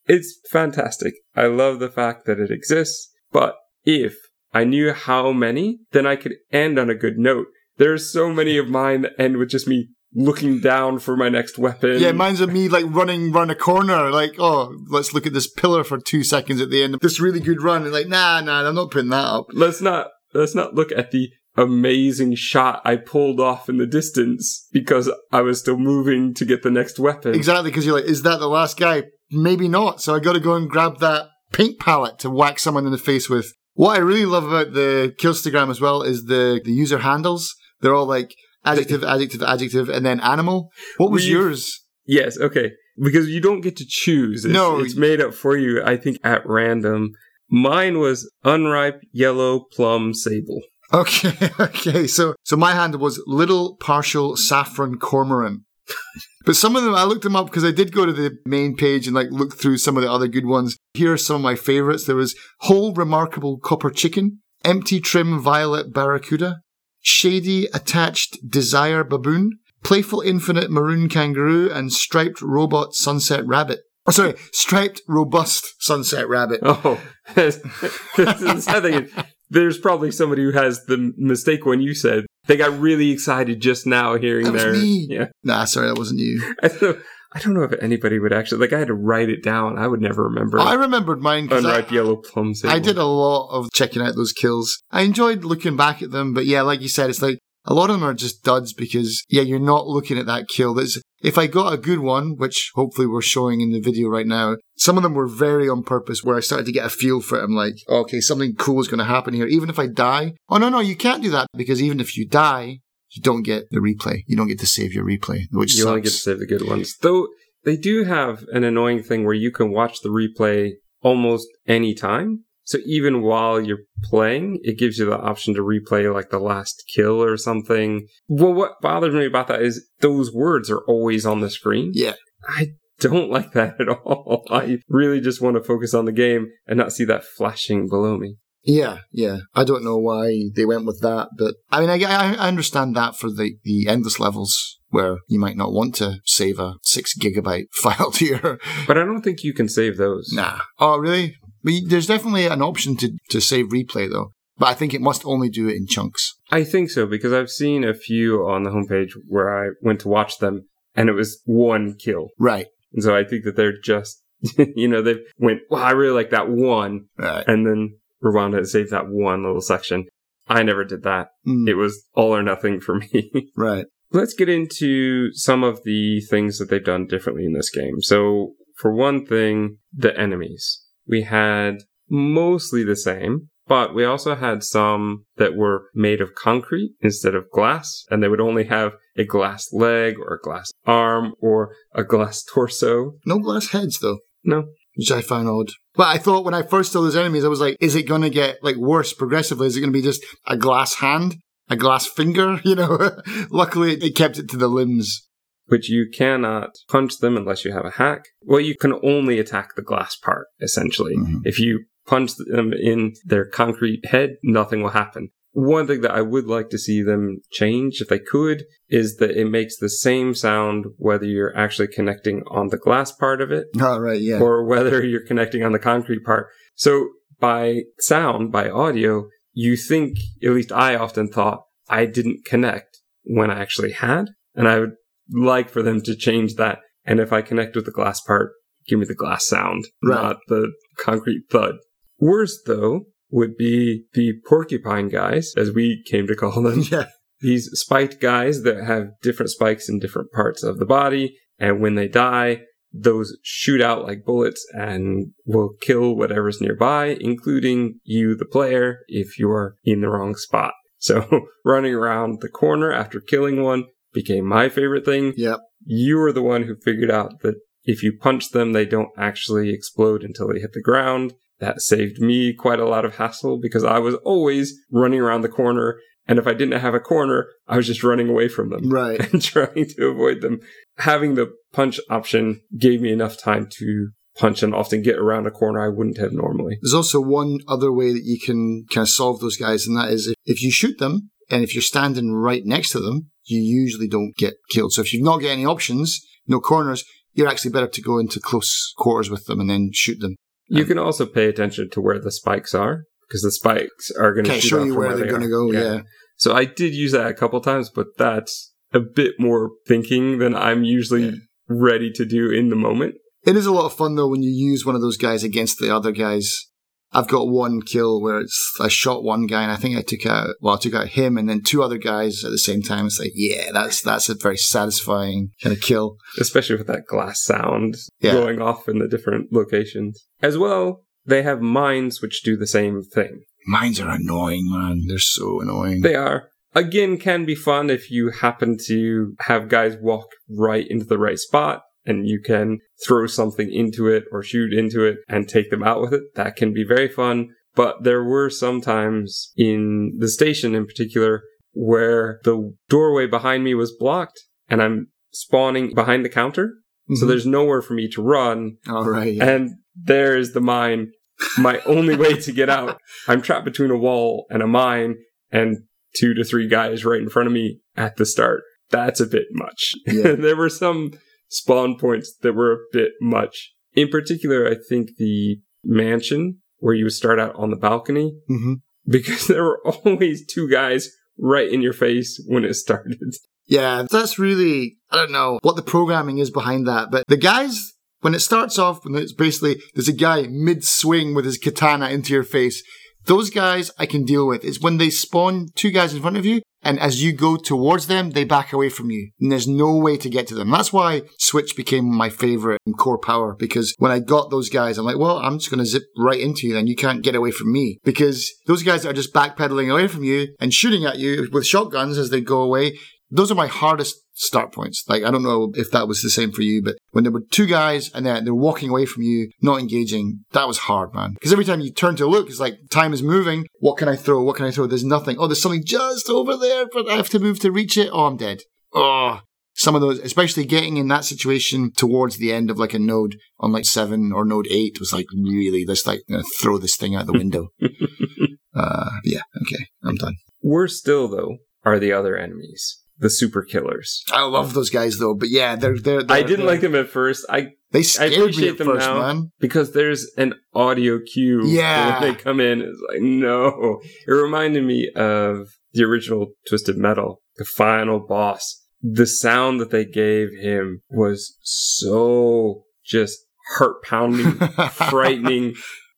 it's 0.06 0.40
fantastic. 0.50 1.14
I 1.36 1.46
love 1.46 1.80
the 1.80 1.90
fact 1.90 2.26
that 2.26 2.40
it 2.40 2.52
exists, 2.52 3.12
but 3.32 3.56
if 3.84 4.16
I 4.54 4.64
knew 4.64 4.92
how 4.94 5.32
many, 5.32 5.80
then 5.92 6.06
I 6.06 6.16
could 6.16 6.34
end 6.52 6.80
on 6.80 6.90
a 6.90 6.96
good 6.96 7.18
note. 7.18 7.48
There's 7.78 8.12
so 8.12 8.32
many 8.32 8.58
of 8.58 8.68
mine 8.68 9.02
that 9.02 9.14
end 9.20 9.38
with 9.38 9.50
just 9.50 9.68
me 9.68 9.90
looking 10.14 10.60
down 10.60 11.00
for 11.00 11.16
my 11.16 11.30
next 11.30 11.58
weapon. 11.58 12.00
Yeah, 12.00 12.12
mine's 12.12 12.42
of 12.42 12.52
me 12.52 12.68
like 12.68 12.86
running 12.88 13.32
round 13.32 13.52
a 13.52 13.56
corner, 13.56 14.10
like, 14.12 14.34
oh, 14.40 14.76
let's 14.90 15.14
look 15.14 15.26
at 15.26 15.34
this 15.34 15.50
pillar 15.50 15.84
for 15.84 16.00
two 16.00 16.24
seconds 16.24 16.60
at 16.60 16.70
the 16.70 16.84
end 16.84 16.96
of 16.96 17.00
this 17.00 17.20
really 17.20 17.40
good 17.40 17.62
run. 17.62 17.84
And 17.84 17.94
like, 17.94 18.08
nah, 18.08 18.42
nah, 18.42 18.68
I'm 18.68 18.76
not 18.76 18.92
putting 18.92 19.10
that 19.10 19.26
up. 19.26 19.48
Let's 19.54 19.82
not 19.82 20.08
let's 20.34 20.56
not 20.56 20.74
look 20.74 20.92
at 20.92 21.12
the 21.12 21.32
amazing 21.62 22.36
shot 22.36 22.82
I 22.84 22.96
pulled 22.96 23.40
off 23.40 23.70
in 23.70 23.78
the 23.78 23.86
distance 23.88 24.68
because 24.72 25.10
I 25.32 25.42
was 25.42 25.60
still 25.60 25.78
moving 25.78 26.34
to 26.36 26.46
get 26.46 26.64
the 26.64 26.72
next 26.72 27.00
weapon. 27.00 27.34
Exactly, 27.36 27.70
because 27.70 27.86
you're 27.86 27.96
like, 27.96 28.10
is 28.10 28.24
that 28.24 28.40
the 28.40 28.48
last 28.48 28.78
guy? 28.78 29.04
Maybe 29.32 29.68
not. 29.68 30.02
So 30.02 30.14
I 30.16 30.20
got 30.20 30.34
to 30.34 30.40
go 30.40 30.56
and 30.56 30.70
grab 30.70 31.00
that 31.00 31.28
paint 31.54 31.80
palette 31.80 32.20
to 32.20 32.30
whack 32.30 32.60
someone 32.60 32.86
in 32.86 32.92
the 32.92 32.98
face 32.98 33.30
with. 33.30 33.54
What 33.74 33.96
I 33.96 34.00
really 34.02 34.26
love 34.26 34.44
about 34.44 34.74
the 34.74 35.14
Killstagram 35.18 35.70
as 35.70 35.80
well 35.80 36.02
is 36.02 36.26
the, 36.26 36.60
the 36.64 36.72
user 36.72 37.00
handles. 37.00 37.56
They're 37.80 37.96
all 37.96 38.06
like 38.06 38.36
adjective, 38.66 39.04
adjective, 39.04 39.42
adjective, 39.42 39.88
and 39.90 40.06
then 40.06 40.20
animal. 40.20 40.70
What 40.98 41.12
was 41.12 41.24
We've- 41.24 41.32
yours? 41.34 41.80
Yes, 42.06 42.38
okay. 42.38 42.72
Because 43.02 43.30
you 43.30 43.40
don't 43.40 43.62
get 43.62 43.78
to 43.78 43.86
choose. 43.88 44.44
It's, 44.44 44.54
No. 44.54 44.80
it's 44.80 44.96
made 44.98 45.22
up 45.22 45.34
for 45.34 45.56
you, 45.58 45.82
I 45.84 45.96
think, 45.98 46.18
at 46.24 46.46
random. 46.46 47.12
Mine 47.50 48.00
was 48.00 48.30
unripe 48.44 49.00
yellow 49.12 49.62
plum 49.72 50.14
sable. 50.14 50.62
Okay, 50.94 51.50
okay. 51.60 52.08
So, 52.08 52.36
so 52.44 52.56
my 52.56 52.74
handle 52.74 53.00
was 53.00 53.22
little 53.26 53.78
partial 53.78 54.36
saffron 54.36 54.98
cormorant. 54.98 55.62
but 56.46 56.56
some 56.56 56.76
of 56.76 56.84
them, 56.84 56.96
I 56.96 57.04
looked 57.04 57.24
them 57.24 57.36
up 57.36 57.48
because 57.48 57.66
I 57.66 57.72
did 57.72 57.92
go 57.92 58.06
to 58.06 58.14
the 58.14 58.38
main 58.46 58.76
page 58.76 59.08
and 59.08 59.16
like 59.16 59.32
look 59.32 59.58
through 59.58 59.78
some 59.78 59.98
of 59.98 60.04
the 60.04 60.12
other 60.12 60.28
good 60.28 60.46
ones. 60.46 60.78
Here 60.94 61.14
are 61.14 61.18
some 61.18 61.38
of 61.38 61.42
my 61.42 61.56
favorites. 61.56 62.06
There 62.06 62.16
was 62.16 62.36
whole 62.62 62.94
remarkable 62.94 63.60
copper 63.60 63.90
chicken, 63.90 64.40
empty 64.64 65.00
trim 65.00 65.40
violet 65.40 65.94
barracuda, 65.94 66.62
shady 67.02 67.66
attached 67.74 68.38
desire 68.50 69.04
baboon, 69.04 69.60
playful 69.84 70.22
infinite 70.22 70.72
maroon 70.72 71.10
kangaroo, 71.10 71.70
and 71.72 71.92
striped 71.92 72.42
robot 72.42 72.94
sunset 72.94 73.46
rabbit. 73.46 73.80
Oh, 74.08 74.12
sorry, 74.12 74.34
striped 74.52 75.02
robust 75.08 75.76
sunset 75.82 76.28
rabbit. 76.28 76.62
Oh, 76.64 77.00
thing 77.28 77.48
is, 77.48 79.12
there's 79.52 79.78
probably 79.78 80.12
somebody 80.12 80.44
who 80.44 80.52
has 80.52 80.86
the 80.86 81.14
mistake 81.18 81.66
when 81.66 81.82
you 81.82 81.94
said 81.94 82.26
they 82.48 82.58
got 82.58 82.80
really 82.80 83.12
excited 83.12 83.62
just 83.62 83.86
now 83.86 84.16
hearing 84.16 84.46
That 84.46 84.54
was 84.54 84.64
their. 84.64 84.74
me. 84.74 85.08
Yeah, 85.10 85.26
Nah, 85.44 85.66
sorry, 85.66 85.88
that 85.88 85.98
wasn't 85.98 86.22
you. 86.22 86.56
I 86.64 86.68
don't, 86.70 86.82
know, 86.82 87.02
I 87.34 87.40
don't 87.40 87.54
know 87.54 87.64
if 87.64 87.74
anybody 87.84 88.18
would 88.18 88.34
actually 88.34 88.62
like. 88.62 88.74
I 88.74 88.80
had 88.80 88.88
to 88.88 88.94
write 88.94 89.30
it 89.30 89.44
down. 89.44 89.78
I 89.78 89.88
would 89.88 90.02
never 90.02 90.24
remember. 90.24 90.60
I 90.60 90.74
remembered 90.74 91.22
mine 91.22 91.46
because 91.46 91.66
I, 91.66 91.70
unripe 91.70 91.92
yellow 91.92 92.16
plum 92.16 92.56
sable. 92.56 92.74
I 92.74 92.80
did 92.80 92.98
a 92.98 93.06
lot 93.06 93.50
of 93.52 93.72
checking 93.74 94.02
out 94.02 94.16
those 94.16 94.34
kills. 94.34 94.82
I 94.90 95.02
enjoyed 95.02 95.44
looking 95.44 95.76
back 95.76 96.02
at 96.02 96.12
them, 96.12 96.34
but 96.34 96.46
yeah, 96.46 96.62
like 96.62 96.82
you 96.82 96.90
said, 96.90 97.10
it's 97.10 97.22
like 97.22 97.38
a 97.66 97.74
lot 97.74 97.90
of 97.90 98.00
them 98.00 98.10
are 98.10 98.14
just 98.14 98.44
duds 98.44 98.74
because 98.74 99.24
yeah, 99.30 99.44
you're 99.44 99.60
not 99.60 99.86
looking 99.88 100.18
at 100.18 100.26
that 100.26 100.48
kill. 100.48 100.74
That's 100.74 101.00
if 101.22 101.38
I 101.38 101.48
got 101.48 101.74
a 101.74 101.78
good 101.78 102.00
one, 102.00 102.36
which 102.38 102.72
hopefully 102.76 103.08
we're 103.08 103.22
showing 103.22 103.62
in 103.62 103.72
the 103.72 103.80
video 103.80 104.08
right 104.10 104.28
now. 104.28 104.58
Some 104.78 104.98
of 104.98 105.04
them 105.04 105.14
were 105.14 105.28
very 105.28 105.70
on 105.70 105.84
purpose, 105.84 106.24
where 106.24 106.36
I 106.36 106.40
started 106.40 106.66
to 106.66 106.72
get 106.72 106.86
a 106.86 106.90
feel 106.90 107.22
for 107.22 107.40
it. 107.40 107.44
I'm 107.44 107.56
like, 107.56 107.76
okay, 107.88 108.20
something 108.20 108.56
cool 108.56 108.80
is 108.82 108.88
going 108.88 108.98
to 109.00 109.06
happen 109.06 109.34
here. 109.34 109.46
Even 109.46 109.70
if 109.70 109.78
I 109.78 109.88
die, 109.88 110.34
oh 110.50 110.58
no, 110.58 110.70
no, 110.70 110.80
you 110.80 110.96
can't 110.96 111.22
do 111.24 111.30
that 111.32 111.48
because 111.56 111.82
even 111.82 112.00
if 112.00 112.18
you 112.18 112.28
die, 112.28 112.80
you 113.12 113.22
don't 113.22 113.44
get 113.44 113.70
the 113.72 113.80
replay. 113.80 114.24
You 114.26 114.36
don't 114.38 114.48
get 114.48 114.60
to 114.60 114.68
save 114.68 114.94
your 114.94 115.06
replay, 115.06 115.42
which 115.52 115.72
is 115.74 115.78
You 115.80 115.84
sucks. 115.84 115.90
only 115.90 116.02
get 116.02 116.10
to 116.12 116.16
save 116.18 116.40
the 116.40 116.48
good 116.48 116.68
ones. 116.68 116.98
Though 117.02 117.28
they 117.64 117.78
do 117.78 118.06
have 118.06 118.44
an 118.52 118.64
annoying 118.64 119.04
thing 119.04 119.24
where 119.24 119.34
you 119.36 119.52
can 119.52 119.72
watch 119.72 120.00
the 120.02 120.10
replay 120.10 120.72
almost 121.02 121.48
any 121.68 121.94
time. 121.94 122.46
So 122.64 122.78
even 122.86 123.22
while 123.22 123.60
you're 123.60 123.80
playing, 124.04 124.60
it 124.64 124.78
gives 124.78 124.98
you 124.98 125.06
the 125.06 125.18
option 125.18 125.54
to 125.56 125.62
replay 125.62 126.14
like 126.14 126.30
the 126.30 126.40
last 126.40 126.84
kill 126.94 127.22
or 127.22 127.38
something. 127.38 128.08
Well, 128.28 128.54
what 128.54 128.82
bothers 128.82 129.14
me 129.14 129.26
about 129.26 129.48
that 129.48 129.62
is 129.62 129.90
those 130.00 130.32
words 130.34 130.70
are 130.70 130.84
always 130.88 131.26
on 131.26 131.42
the 131.42 131.50
screen. 131.50 131.92
yeah, 131.94 132.14
I 132.48 132.74
don't 133.00 133.30
like 133.32 133.54
that 133.54 133.80
at 133.82 133.90
all. 133.90 134.46
I 134.50 134.80
really 134.88 135.20
just 135.20 135.42
want 135.42 135.56
to 135.58 135.64
focus 135.64 135.94
on 135.94 136.06
the 136.06 136.12
game 136.12 136.48
and 136.68 136.78
not 136.78 136.94
see 136.94 137.06
that 137.06 137.26
flashing 137.26 137.90
below 137.90 138.18
me. 138.18 138.38
Yeah, 138.64 139.00
yeah. 139.12 139.40
I 139.56 139.64
don't 139.64 139.84
know 139.84 139.98
why 139.98 140.50
they 140.56 140.66
went 140.66 140.86
with 140.86 141.02
that, 141.02 141.30
but 141.36 141.56
I 141.72 141.80
mean, 141.80 141.90
I, 141.90 142.04
I 142.04 142.48
understand 142.48 142.96
that 142.96 143.16
for 143.16 143.32
the, 143.32 143.56
the 143.64 143.88
endless 143.88 144.20
levels 144.20 144.78
where 144.90 145.18
you 145.28 145.40
might 145.40 145.58
not 145.58 145.72
want 145.72 145.96
to 145.96 146.20
save 146.26 146.60
a 146.60 146.76
six 146.84 147.18
gigabyte 147.18 147.68
file 147.74 148.12
to 148.12 148.26
your. 148.26 148.60
But 148.86 148.98
I 148.98 149.06
don't 149.06 149.22
think 149.24 149.44
you 149.44 149.54
can 149.54 149.68
save 149.68 149.98
those. 149.98 150.30
Nah. 150.34 150.60
Oh, 150.78 150.98
really? 150.98 151.38
But 151.64 151.74
there's 151.88 152.08
definitely 152.08 152.46
an 152.48 152.62
option 152.62 152.96
to, 152.98 153.12
to 153.30 153.42
save 153.42 153.68
replay 153.70 154.10
though. 154.10 154.32
But 154.58 154.68
I 154.68 154.74
think 154.74 154.94
it 154.94 155.02
must 155.02 155.26
only 155.26 155.50
do 155.50 155.68
it 155.68 155.76
in 155.76 155.88
chunks. 155.88 156.36
I 156.52 156.64
think 156.64 156.90
so 156.92 157.06
because 157.08 157.34
I've 157.34 157.50
seen 157.50 157.84
a 157.84 157.94
few 157.94 158.48
on 158.48 158.64
the 158.64 158.70
homepage 158.70 159.12
where 159.28 159.66
I 159.66 159.72
went 159.82 160.02
to 160.02 160.08
watch 160.08 160.38
them 160.38 160.68
and 160.96 161.10
it 161.10 161.14
was 161.14 161.42
one 161.46 161.96
kill. 161.96 162.30
Right. 162.38 162.68
And 162.94 163.02
so 163.04 163.16
I 163.16 163.24
think 163.24 163.44
that 163.46 163.56
they're 163.56 163.80
just, 163.80 164.22
you 164.76 164.88
know, 164.88 165.02
they 165.02 165.16
went, 165.38 165.62
well, 165.70 165.82
I 165.84 165.92
really 165.92 166.14
like 166.14 166.30
that 166.32 166.50
one. 166.50 167.06
Right. 167.18 167.44
And 167.48 167.66
then 167.66 167.98
rewound 168.20 168.54
it 168.54 168.58
and 168.58 168.68
saved 168.68 168.92
that 168.92 169.08
one 169.08 169.44
little 169.44 169.62
section. 169.62 170.06
I 170.48 170.64
never 170.64 170.84
did 170.84 171.04
that. 171.04 171.30
Mm, 171.48 171.68
It 171.68 171.76
was 171.76 172.06
all 172.14 172.36
or 172.36 172.44
nothing 172.44 172.82
for 172.82 172.96
me. 172.96 173.32
right. 173.56 173.86
Let's 174.12 174.34
get 174.34 174.50
into 174.50 175.32
some 175.34 175.64
of 175.64 175.84
the 175.86 176.20
things 176.22 176.60
that 176.60 176.70
they've 176.70 176.84
done 176.84 177.08
differently 177.08 177.46
in 177.46 177.54
this 177.54 177.70
game. 177.70 178.02
So, 178.02 178.54
for 178.76 178.94
one 178.94 179.26
thing, 179.26 179.78
the 179.94 180.16
enemies. 180.20 180.81
We 181.08 181.24
had 181.24 181.78
mostly 182.10 182.84
the 182.84 182.96
same, 182.96 183.50
but 183.68 183.96
we 183.96 184.04
also 184.04 184.36
had 184.36 184.64
some 184.64 185.26
that 185.38 185.56
were 185.56 185.86
made 185.94 186.22
of 186.22 186.36
concrete 186.36 186.94
instead 187.02 187.36
of 187.36 187.50
glass, 187.52 188.04
and 188.10 188.22
they 188.22 188.28
would 188.28 188.42
only 188.42 188.66
have 188.66 188.94
a 189.18 189.24
glass 189.24 189.72
leg 189.72 190.16
or 190.20 190.36
a 190.36 190.42
glass 190.42 190.72
arm 190.86 191.34
or 191.40 191.74
a 191.94 192.04
glass 192.04 192.44
torso. 192.54 193.14
No 193.26 193.40
glass 193.40 193.70
heads 193.70 194.00
though. 194.00 194.20
No. 194.44 194.66
Which 194.96 195.12
I 195.12 195.22
found 195.22 195.48
odd. 195.48 195.70
But 195.96 196.08
I 196.08 196.18
thought 196.18 196.44
when 196.44 196.54
I 196.54 196.64
first 196.64 196.92
saw 196.92 197.02
those 197.02 197.16
enemies, 197.16 197.46
I 197.46 197.48
was 197.48 197.62
like, 197.62 197.78
is 197.80 197.96
it 197.96 198.04
going 198.04 198.24
to 198.24 198.30
get 198.30 198.62
like 198.62 198.76
worse 198.76 199.14
progressively? 199.14 199.68
Is 199.68 199.78
it 199.78 199.80
going 199.80 199.94
to 199.94 199.98
be 199.98 200.04
just 200.04 200.24
a 200.46 200.58
glass 200.58 200.96
hand? 200.96 201.38
A 201.70 201.78
glass 201.78 202.08
finger? 202.08 202.60
You 202.66 202.76
know? 202.76 203.12
Luckily, 203.50 203.94
it 203.94 204.16
kept 204.16 204.38
it 204.38 204.50
to 204.50 204.58
the 204.58 204.68
limbs. 204.68 205.30
Which 205.72 205.90
you 205.90 206.08
cannot 206.14 206.72
punch 206.90 207.20
them 207.20 207.38
unless 207.38 207.64
you 207.64 207.72
have 207.72 207.86
a 207.86 207.92
hack. 207.92 208.26
Well, 208.44 208.60
you 208.60 208.76
can 208.76 208.94
only 209.04 209.40
attack 209.40 209.76
the 209.76 209.82
glass 209.82 210.16
part, 210.18 210.48
essentially. 210.60 211.16
Mhm. 211.16 211.42
If 211.46 211.60
you 211.60 211.86
punch 212.06 212.32
them 212.36 212.74
in 212.74 213.14
their 213.24 213.46
concrete 213.46 214.06
head, 214.08 214.36
nothing 214.44 214.82
will 214.82 214.90
happen. 214.90 215.30
One 215.54 215.88
thing 215.88 216.02
that 216.02 216.12
I 216.12 216.22
would 216.22 216.48
like 216.48 216.70
to 216.72 216.78
see 216.78 217.02
them 217.02 217.42
change, 217.52 218.02
if 218.02 218.08
they 218.10 218.20
could, 218.20 218.64
is 218.90 219.16
that 219.18 219.32
it 219.32 219.46
makes 219.46 219.78
the 219.78 219.90
same 219.90 220.34
sound 220.34 220.86
whether 220.98 221.26
you're 221.26 221.56
actually 221.58 221.88
connecting 221.88 222.44
on 222.48 222.68
the 222.68 222.78
glass 222.78 223.12
part 223.12 223.42
of 223.42 223.52
it 223.52 223.68
Oh, 223.80 223.98
right, 224.00 224.20
yeah. 224.20 224.40
or 224.40 224.66
whether 224.66 225.06
you're 225.06 225.26
connecting 225.26 225.64
on 225.64 225.72
the 225.72 225.80
concrete 225.80 226.24
part. 226.26 226.48
So 226.76 227.10
by 227.40 227.84
sound, 228.00 228.52
by 228.52 228.70
audio, 228.70 229.28
you 229.54 229.76
think, 229.78 230.18
at 230.44 230.52
least 230.52 230.72
I 230.72 230.96
often 230.96 231.28
thought, 231.30 231.62
I 231.90 232.06
didn't 232.06 232.46
connect 232.46 233.00
when 233.24 233.50
I 233.52 233.62
actually 233.62 233.92
had. 233.92 234.26
And 234.56 234.68
I 234.68 234.80
would 234.80 234.94
like 235.30 235.70
for 235.70 235.82
them 235.82 236.02
to 236.02 236.16
change 236.16 236.56
that. 236.56 236.80
And 237.06 237.20
if 237.20 237.34
I 237.34 237.42
connect 237.42 237.76
with 237.76 237.86
the 237.86 237.92
glass 237.92 238.22
part, 238.22 238.52
give 238.88 239.00
me 239.00 239.06
the 239.06 239.16
glass 239.16 239.48
sound, 239.48 239.86
Right. 240.04 240.22
not 240.22 240.38
the 240.48 240.72
concrete 241.00 241.44
thud. 241.50 241.76
Worse 242.20 242.60
though 242.66 243.02
would 243.32 243.56
be 243.58 244.06
the 244.14 244.34
porcupine 244.48 245.08
guys, 245.08 245.54
as 245.58 245.72
we 245.72 246.04
came 246.06 246.28
to 246.28 246.36
call 246.36 246.62
them 246.62 246.82
yeah. 246.92 247.06
these 247.40 247.70
spiked 247.74 248.20
guys 248.20 248.64
that 248.64 248.84
have 248.84 249.08
different 249.22 249.50
spikes 249.50 249.88
in 249.90 250.00
different 250.00 250.32
parts 250.32 250.64
of 250.64 250.78
the 250.80 250.86
body. 250.86 251.38
And 251.58 251.80
when 251.82 251.96
they 251.96 252.08
die, 252.08 252.62
those 252.94 253.38
shoot 253.42 253.82
out 253.82 254.04
like 254.04 254.26
bullets 254.26 254.66
and 254.74 255.28
will 255.46 255.70
kill 255.82 256.16
whatever's 256.16 256.60
nearby, 256.60 257.18
including 257.22 258.00
you, 258.04 258.36
the 258.36 258.46
player, 258.46 259.00
if 259.08 259.40
you're 259.40 259.76
in 259.86 260.02
the 260.02 260.10
wrong 260.10 260.36
spot. 260.36 260.74
So 260.98 261.26
running 261.66 261.94
around 261.96 262.42
the 262.42 262.50
corner 262.50 262.92
after 262.92 263.22
killing 263.22 263.64
one 263.64 263.86
became 264.14 264.46
my 264.46 264.70
favorite 264.70 265.06
thing. 265.06 265.34
Yep. 265.38 265.60
You 265.86 266.18
were 266.18 266.32
the 266.32 266.42
one 266.42 266.64
who 266.64 266.76
figured 266.76 267.12
out 267.12 267.42
that 267.42 267.56
if 267.84 268.04
you 268.04 268.16
punch 268.18 268.52
them, 268.52 268.74
they 268.74 268.86
don't 268.86 269.10
actually 269.18 269.74
explode 269.74 270.24
until 270.24 270.48
they 270.48 270.60
hit 270.60 270.74
the 270.74 270.82
ground. 270.82 271.34
That 271.60 271.82
saved 271.82 272.20
me 272.20 272.54
quite 272.54 272.80
a 272.80 272.88
lot 272.88 273.06
of 273.06 273.16
hassle 273.16 273.60
because 273.60 273.84
I 273.84 274.00
was 274.00 274.16
always 274.24 274.74
running 274.92 275.20
around 275.20 275.42
the 275.42 275.50
corner. 275.50 276.00
And 276.28 276.40
if 276.40 276.48
I 276.48 276.54
didn't 276.54 276.80
have 276.80 276.94
a 276.94 277.00
corner, 277.00 277.48
I 277.68 277.78
was 277.78 277.88
just 277.88 278.04
running 278.04 278.30
away 278.30 278.48
from 278.48 278.70
them 278.70 278.90
Right. 278.90 279.20
and 279.34 279.42
trying 279.42 279.86
to 279.86 280.08
avoid 280.08 280.42
them. 280.42 280.60
Having 280.98 281.36
the 281.36 281.52
punch 281.74 282.00
option 282.10 282.62
gave 282.78 283.02
me 283.02 283.12
enough 283.12 283.38
time 283.38 283.68
to 283.78 284.10
punch 284.38 284.64
and 284.64 284.74
often 284.74 285.02
get 285.02 285.18
around 285.18 285.46
a 285.46 285.52
corner 285.52 285.84
I 285.84 285.90
wouldn't 285.90 286.18
have 286.18 286.32
normally. 286.32 286.78
There's 286.82 286.94
also 286.94 287.20
one 287.20 287.60
other 287.68 287.92
way 287.92 288.14
that 288.14 288.24
you 288.24 288.40
can 288.40 288.86
kind 288.92 289.04
of 289.04 289.10
solve 289.10 289.40
those 289.40 289.58
guys, 289.58 289.86
and 289.86 289.98
that 289.98 290.10
is 290.10 290.28
if, 290.28 290.36
if 290.46 290.62
you 290.64 290.72
shoot 290.72 290.98
them 291.00 291.32
and 291.52 291.64
if 291.64 291.74
you're 291.76 291.82
standing 291.82 292.32
right 292.34 292.64
next 292.66 292.92
to 292.92 293.00
them, 293.00 293.30
you 293.46 293.60
usually 293.60 294.08
don't 294.08 294.34
get 294.38 294.54
killed. 294.70 294.94
So 294.94 295.02
if 295.02 295.14
you've 295.14 295.24
not 295.24 295.42
got 295.42 295.50
any 295.50 295.66
options, 295.66 296.20
no 296.48 296.60
corners, 296.60 297.04
you're 297.34 297.48
actually 297.48 297.72
better 297.72 297.88
to 297.88 298.02
go 298.02 298.18
into 298.20 298.40
close 298.40 298.94
quarters 298.98 299.30
with 299.30 299.46
them 299.46 299.60
and 299.60 299.70
then 299.70 299.90
shoot 299.94 300.20
them. 300.20 300.36
You 300.68 300.86
can 300.86 300.98
also 300.98 301.26
pay 301.26 301.48
attention 301.48 301.90
to 301.92 302.02
where 302.02 302.20
the 302.20 302.32
spikes 302.32 302.74
are 302.74 303.04
because 303.28 303.42
the 303.42 303.52
spikes 303.52 304.12
are 304.12 304.34
going 304.34 304.46
to 304.46 304.62
show 304.62 304.84
you 304.84 304.96
where 304.96 305.16
they're 305.18 305.28
going 305.28 305.42
to 305.42 305.50
go. 305.50 305.72
Yeah. 305.72 306.02
So 306.38 306.56
I 306.56 306.66
did 306.66 306.94
use 306.96 307.12
that 307.12 307.28
a 307.28 307.34
couple 307.34 307.60
times, 307.62 307.90
but 307.90 308.08
that's 308.18 308.74
a 308.94 309.00
bit 309.00 309.36
more 309.40 309.72
thinking 309.88 310.38
than 310.40 310.56
I'm 310.56 310.84
usually 310.84 311.26
Yeah. 311.26 311.32
ready 311.68 312.12
to 312.14 312.26
do 312.26 312.50
in 312.50 312.70
the 312.70 312.76
moment. 312.76 313.16
It 313.46 313.56
is 313.58 313.66
a 313.66 313.72
lot 313.72 313.86
of 313.86 313.94
fun 313.94 314.16
though 314.16 314.28
when 314.28 314.44
you 314.44 314.52
use 314.52 314.86
one 314.86 314.96
of 314.96 315.02
those 315.02 315.18
guys 315.18 315.44
against 315.44 315.80
the 315.80 315.94
other 315.94 316.12
guys. 316.12 316.68
I've 317.14 317.28
got 317.28 317.48
one 317.50 317.82
kill 317.82 318.22
where 318.22 318.40
it's 318.40 318.74
I 318.80 318.88
shot 318.88 319.24
one 319.24 319.46
guy 319.48 319.64
and 319.64 319.72
I 319.72 319.76
think 319.76 319.98
I 319.98 320.02
took 320.02 320.26
out 320.26 320.56
well 320.62 320.76
I 320.76 320.78
took 320.80 320.94
out 320.94 321.10
him 321.10 321.38
and 321.38 321.50
then 321.50 321.62
two 321.62 321.84
other 321.84 321.98
guys 321.98 322.44
at 322.46 322.52
the 322.52 322.58
same 322.58 322.82
time. 322.82 323.06
It's 323.08 323.20
like 323.20 323.34
yeah, 323.36 323.72
that's 323.74 324.02
that's 324.02 324.30
a 324.30 324.36
very 324.36 324.58
satisfying 324.58 325.52
kind 325.62 325.76
of 325.76 325.82
kill. 325.82 326.18
especially 326.40 326.78
with 326.78 326.88
that 326.88 327.06
glass 327.08 327.44
sound 327.44 327.96
Yeah. 328.22 328.34
going 328.34 328.62
off 328.62 328.88
in 328.88 329.00
the 329.00 329.08
different 329.08 329.52
locations. 329.52 330.26
As 330.42 330.58
well, 330.58 331.04
they 331.26 331.44
have 331.44 331.62
mines 331.62 332.22
which 332.22 332.44
do 332.44 332.56
the 332.58 332.68
same 332.68 333.02
thing. 333.04 333.44
Mines 333.68 334.00
are 334.00 334.10
annoying, 334.10 334.70
man. 334.72 335.04
They're 335.08 335.20
so 335.20 335.62
annoying. 335.62 336.02
They 336.02 336.16
are, 336.16 336.50
again, 336.74 337.18
can 337.20 337.46
be 337.46 337.54
fun 337.54 337.92
if 337.92 338.10
you 338.10 338.32
happen 338.32 338.78
to 338.88 339.36
have 339.42 339.70
guys 339.70 339.96
walk 340.02 340.30
right 340.50 340.88
into 340.90 341.06
the 341.06 341.20
right 341.20 341.38
spot 341.38 341.84
and 342.06 342.28
you 342.28 342.42
can 342.44 342.80
throw 343.06 343.28
something 343.28 343.72
into 343.72 344.08
it 344.08 344.24
or 344.32 344.42
shoot 344.44 344.74
into 344.74 345.04
it 345.06 345.18
and 345.28 345.48
take 345.48 345.70
them 345.70 345.84
out 345.84 346.02
with 346.02 346.14
it. 346.14 346.24
That 346.36 346.56
can 346.56 346.74
be 346.74 346.84
very 346.84 347.08
fun. 347.08 347.50
But 347.76 348.04
there 348.04 348.24
were 348.24 348.50
some 348.50 348.82
times 348.82 349.52
in 349.56 350.18
the 350.20 350.28
station 350.28 350.76
in 350.76 350.86
particular 350.86 351.44
where 351.74 352.40
the 352.44 352.74
doorway 352.90 353.28
behind 353.28 353.64
me 353.64 353.74
was 353.74 353.96
blocked 353.98 354.40
and 354.68 354.82
I'm 354.82 355.08
spawning 355.32 355.94
behind 355.94 356.26
the 356.26 356.30
counter. 356.30 356.74
So 357.16 357.26
Mhm. 357.26 357.30
there's 357.30 357.46
nowhere 357.46 357.82
for 357.82 357.94
me 357.94 358.10
to 358.10 358.22
run. 358.22 358.78
all 358.90 359.06
right. 359.10 359.34
Yeah. 359.34 359.50
And 359.50 359.70
there's 359.96 360.52
the 360.52 360.62
mine. 360.62 361.12
My 361.58 361.80
only 361.86 362.16
way 362.16 362.34
to 362.34 362.52
get 362.52 362.70
out. 362.70 363.00
I'm 363.28 363.42
trapped 363.42 363.66
between 363.66 363.92
a 363.92 363.98
wall 363.98 364.46
and 364.50 364.62
a 364.62 364.68
mine 364.68 365.16
and 365.52 365.78
two 366.16 366.34
to 366.34 366.44
three 366.44 366.68
guys 366.68 367.06
right 367.06 367.22
in 367.22 367.30
front 367.30 367.48
of 367.48 367.54
me 367.54 367.80
at 367.96 368.18
the 368.18 368.26
start. 368.26 368.64
That's 368.90 369.20
a 369.22 369.26
bit 369.26 369.46
much. 369.52 369.94
Yeah. 370.08 370.34
there 370.36 370.56
were 370.58 370.70
some 370.70 371.14
spawn 371.52 371.98
points 371.98 372.34
that 372.42 372.54
were 372.54 372.72
a 372.72 372.78
bit 372.92 373.12
much. 373.22 373.74
In 373.94 374.08
particular, 374.08 374.68
I 374.68 374.76
think 374.90 375.18
the 375.18 375.60
mansion 375.84 376.60
where 376.78 376.94
you 376.94 377.06
would 377.06 377.14
start 377.14 377.40
out 377.40 377.56
on 377.56 377.70
the 377.70 377.76
balcony 377.76 378.34
hmm 378.48 378.76
because 379.08 379.48
there 379.48 379.64
were 379.64 379.82
always 379.86 380.46
two 380.46 380.70
guys 380.70 381.10
right 381.38 381.72
in 381.72 381.82
your 381.82 381.94
face 381.94 382.44
when 382.48 382.64
it 382.64 382.76
started. 382.76 383.18
Yeah, 383.66 384.06
that's 384.10 384.38
really, 384.38 384.98
I 385.10 385.16
don't 385.16 385.32
know 385.32 385.60
what 385.62 385.76
the 385.76 385.82
programming 385.82 386.38
is 386.38 386.52
behind 386.52 386.88
that, 386.88 387.10
but 387.10 387.26
the 387.28 387.38
guys, 387.38 387.94
when 388.20 388.36
it 388.36 388.42
starts 388.42 388.78
off, 388.78 389.04
when 389.04 389.16
it's 389.16 389.34
basically, 389.34 389.82
there's 389.96 390.08
a 390.08 390.14
guy 390.14 390.48
mid 390.50 390.84
swing 390.84 391.34
with 391.34 391.46
his 391.46 391.58
katana 391.58 392.10
into 392.10 392.34
your 392.34 392.44
face, 392.44 392.84
those 393.26 393.50
guys 393.50 393.92
I 393.98 394.06
can 394.06 394.24
deal 394.24 394.48
with. 394.48 394.64
It's 394.66 394.82
when 394.82 394.98
they 394.98 395.10
spawn 395.10 395.70
two 395.76 395.92
guys 395.92 396.14
in 396.14 396.22
front 396.22 396.38
of 396.38 396.46
you, 396.46 396.62
and 396.84 397.00
as 397.00 397.24
you 397.24 397.34
go 397.34 397.58
towards 397.58 398.08
them, 398.08 398.32
they 398.32 398.44
back 398.44 398.74
away 398.74 398.90
from 398.90 399.12
you, 399.12 399.32
and 399.40 399.52
there's 399.52 399.68
no 399.68 399.96
way 399.96 400.18
to 400.18 400.30
get 400.30 400.48
to 400.48 400.56
them. 400.56 400.72
That's 400.72 400.94
why 400.94 401.24
Switch 401.38 401.76
became 401.76 402.06
my 402.06 402.30
favorite 402.30 402.80
core 402.98 403.20
power, 403.20 403.56
because 403.58 403.94
when 403.98 404.12
I 404.12 404.20
got 404.20 404.50
those 404.50 404.70
guys, 404.70 404.98
I'm 404.98 405.06
like, 405.06 405.18
well, 405.18 405.38
I'm 405.38 405.60
just 405.60 405.70
going 405.70 405.80
to 405.80 405.86
zip 405.86 406.04
right 406.18 406.40
into 406.40 406.68
you, 406.68 406.74
then 406.74 406.88
you 406.88 406.96
can't 406.96 407.24
get 407.24 407.36
away 407.36 407.52
from 407.52 407.72
me. 407.72 408.00
Because 408.04 408.52
those 408.68 408.84
guys 408.84 409.06
are 409.06 409.14
just 409.14 409.34
backpedaling 409.34 409.92
away 409.92 410.08
from 410.08 410.24
you 410.24 410.48
and 410.60 410.74
shooting 410.74 411.06
at 411.06 411.18
you 411.18 411.50
with 411.52 411.66
shotguns 411.66 412.18
as 412.18 412.30
they 412.30 412.42
go 412.42 412.62
away, 412.62 412.98
those 413.30 413.52
are 413.52 413.56
my 413.56 413.68
hardest 413.68 414.18
start 414.34 414.74
points. 414.74 415.06
Like, 415.08 415.24
I 415.24 415.32
don't 415.32 415.44
know 415.44 415.72
if 415.76 415.92
that 415.92 416.08
was 416.08 416.22
the 416.22 416.30
same 416.30 416.52
for 416.52 416.62
you, 416.64 416.82
but 416.84 416.98
when 417.12 417.24
there 417.24 417.32
were 417.32 417.44
two 417.52 417.66
guys 417.66 418.10
and 418.14 418.26
then 418.26 418.44
they're 418.44 418.54
walking 418.54 418.90
away 418.90 419.06
from 419.06 419.24
you, 419.24 419.50
not 419.62 419.80
engaging, 419.80 420.44
that 420.52 420.68
was 420.68 420.80
hard, 420.80 421.14
man. 421.14 421.34
Because 421.34 421.52
every 421.52 421.66
time 421.66 421.82
you 421.82 421.92
turn 421.92 422.16
to 422.18 422.26
look, 422.26 422.50
it's 422.50 422.60
like 422.60 422.76
time 422.90 423.14
is 423.14 423.24
moving. 423.24 423.68
What 423.80 423.98
can 423.98 424.10
I 424.10 424.16
throw? 424.16 424.42
What 424.42 424.56
can 424.56 424.66
I 424.66 424.72
throw? 424.72 424.88
There's 424.88 425.04
nothing. 425.04 425.38
Oh, 425.38 425.48
there's 425.48 425.62
something 425.62 425.84
just 425.86 426.30
over 426.30 426.58
there, 426.58 426.86
but 426.92 427.10
I 427.10 427.16
have 427.16 427.30
to 427.30 427.40
move 427.40 427.60
to 427.60 427.72
reach 427.72 427.98
it. 427.98 428.10
Oh, 428.12 428.26
I'm 428.26 428.38
dead. 428.38 428.62
Oh, 428.94 429.42
some 429.74 429.96
of 429.96 430.02
those, 430.02 430.20
especially 430.20 430.66
getting 430.66 430.98
in 430.98 431.08
that 431.08 431.26
situation 431.26 431.92
towards 431.92 432.38
the 432.38 432.52
end 432.52 432.70
of 432.70 432.78
like 432.78 432.94
a 432.94 433.00
node 433.00 433.38
on 433.60 433.72
like 433.72 433.86
seven 433.86 434.32
or 434.34 434.46
node 434.46 434.68
eight 434.70 435.00
was 435.00 435.14
like 435.14 435.28
really, 435.34 435.86
let's 435.86 436.06
like 436.06 436.22
you 436.28 436.38
know, 436.38 436.44
throw 436.60 436.78
this 436.78 436.96
thing 436.96 437.16
out 437.16 437.26
the 437.26 437.34
window. 437.34 437.70
uh, 438.76 439.10
yeah, 439.24 439.42
okay, 439.62 439.86
I'm 440.04 440.16
done. 440.16 440.36
Worse 440.62 440.98
still, 440.98 441.28
though, 441.28 441.58
are 441.84 442.00
the 442.00 442.12
other 442.12 442.38
enemies. 442.38 443.01
The 443.22 443.30
super 443.30 443.62
killers. 443.64 444.24
I 444.34 444.44
love 444.46 444.74
those 444.74 444.90
guys 444.90 445.20
though, 445.20 445.34
but 445.36 445.50
yeah, 445.50 445.76
they're 445.78 445.98
they're. 445.98 446.24
they're 446.24 446.36
I 446.38 446.42
didn't 446.42 446.66
they're, 446.66 446.74
like 446.74 446.82
them 446.82 446.96
at 446.96 447.08
first. 447.08 447.46
I 447.50 447.70
They 447.92 448.04
scared 448.04 448.32
me 448.32 448.38
appreciate 448.42 448.70
at 448.72 448.78
them 448.80 448.88
first, 448.88 449.08
now. 449.08 449.20
man. 449.20 449.52
because 449.60 449.94
there's 449.94 450.30
an 450.38 450.56
audio 450.74 451.20
cue. 451.20 451.62
Yeah. 451.68 452.20
When 452.20 452.32
they 452.34 452.36
come 452.38 452.60
in, 452.60 452.82
it's 452.82 453.00
like, 453.10 453.22
no. 453.22 454.02
It 454.28 454.32
reminded 454.32 454.84
me 454.84 455.10
of 455.16 455.70
the 455.94 456.04
original 456.04 456.48
Twisted 456.68 456.98
Metal, 456.98 457.42
the 457.58 457.66
final 457.66 458.20
boss. 458.20 458.84
The 459.04 459.26
sound 459.28 459.80
that 459.80 459.92
they 459.92 460.06
gave 460.06 460.50
him 460.60 461.02
was 461.10 461.58
so 461.62 462.84
just 463.06 463.38
heart 463.78 464.04
pounding, 464.04 464.52
frightening. 464.92 465.76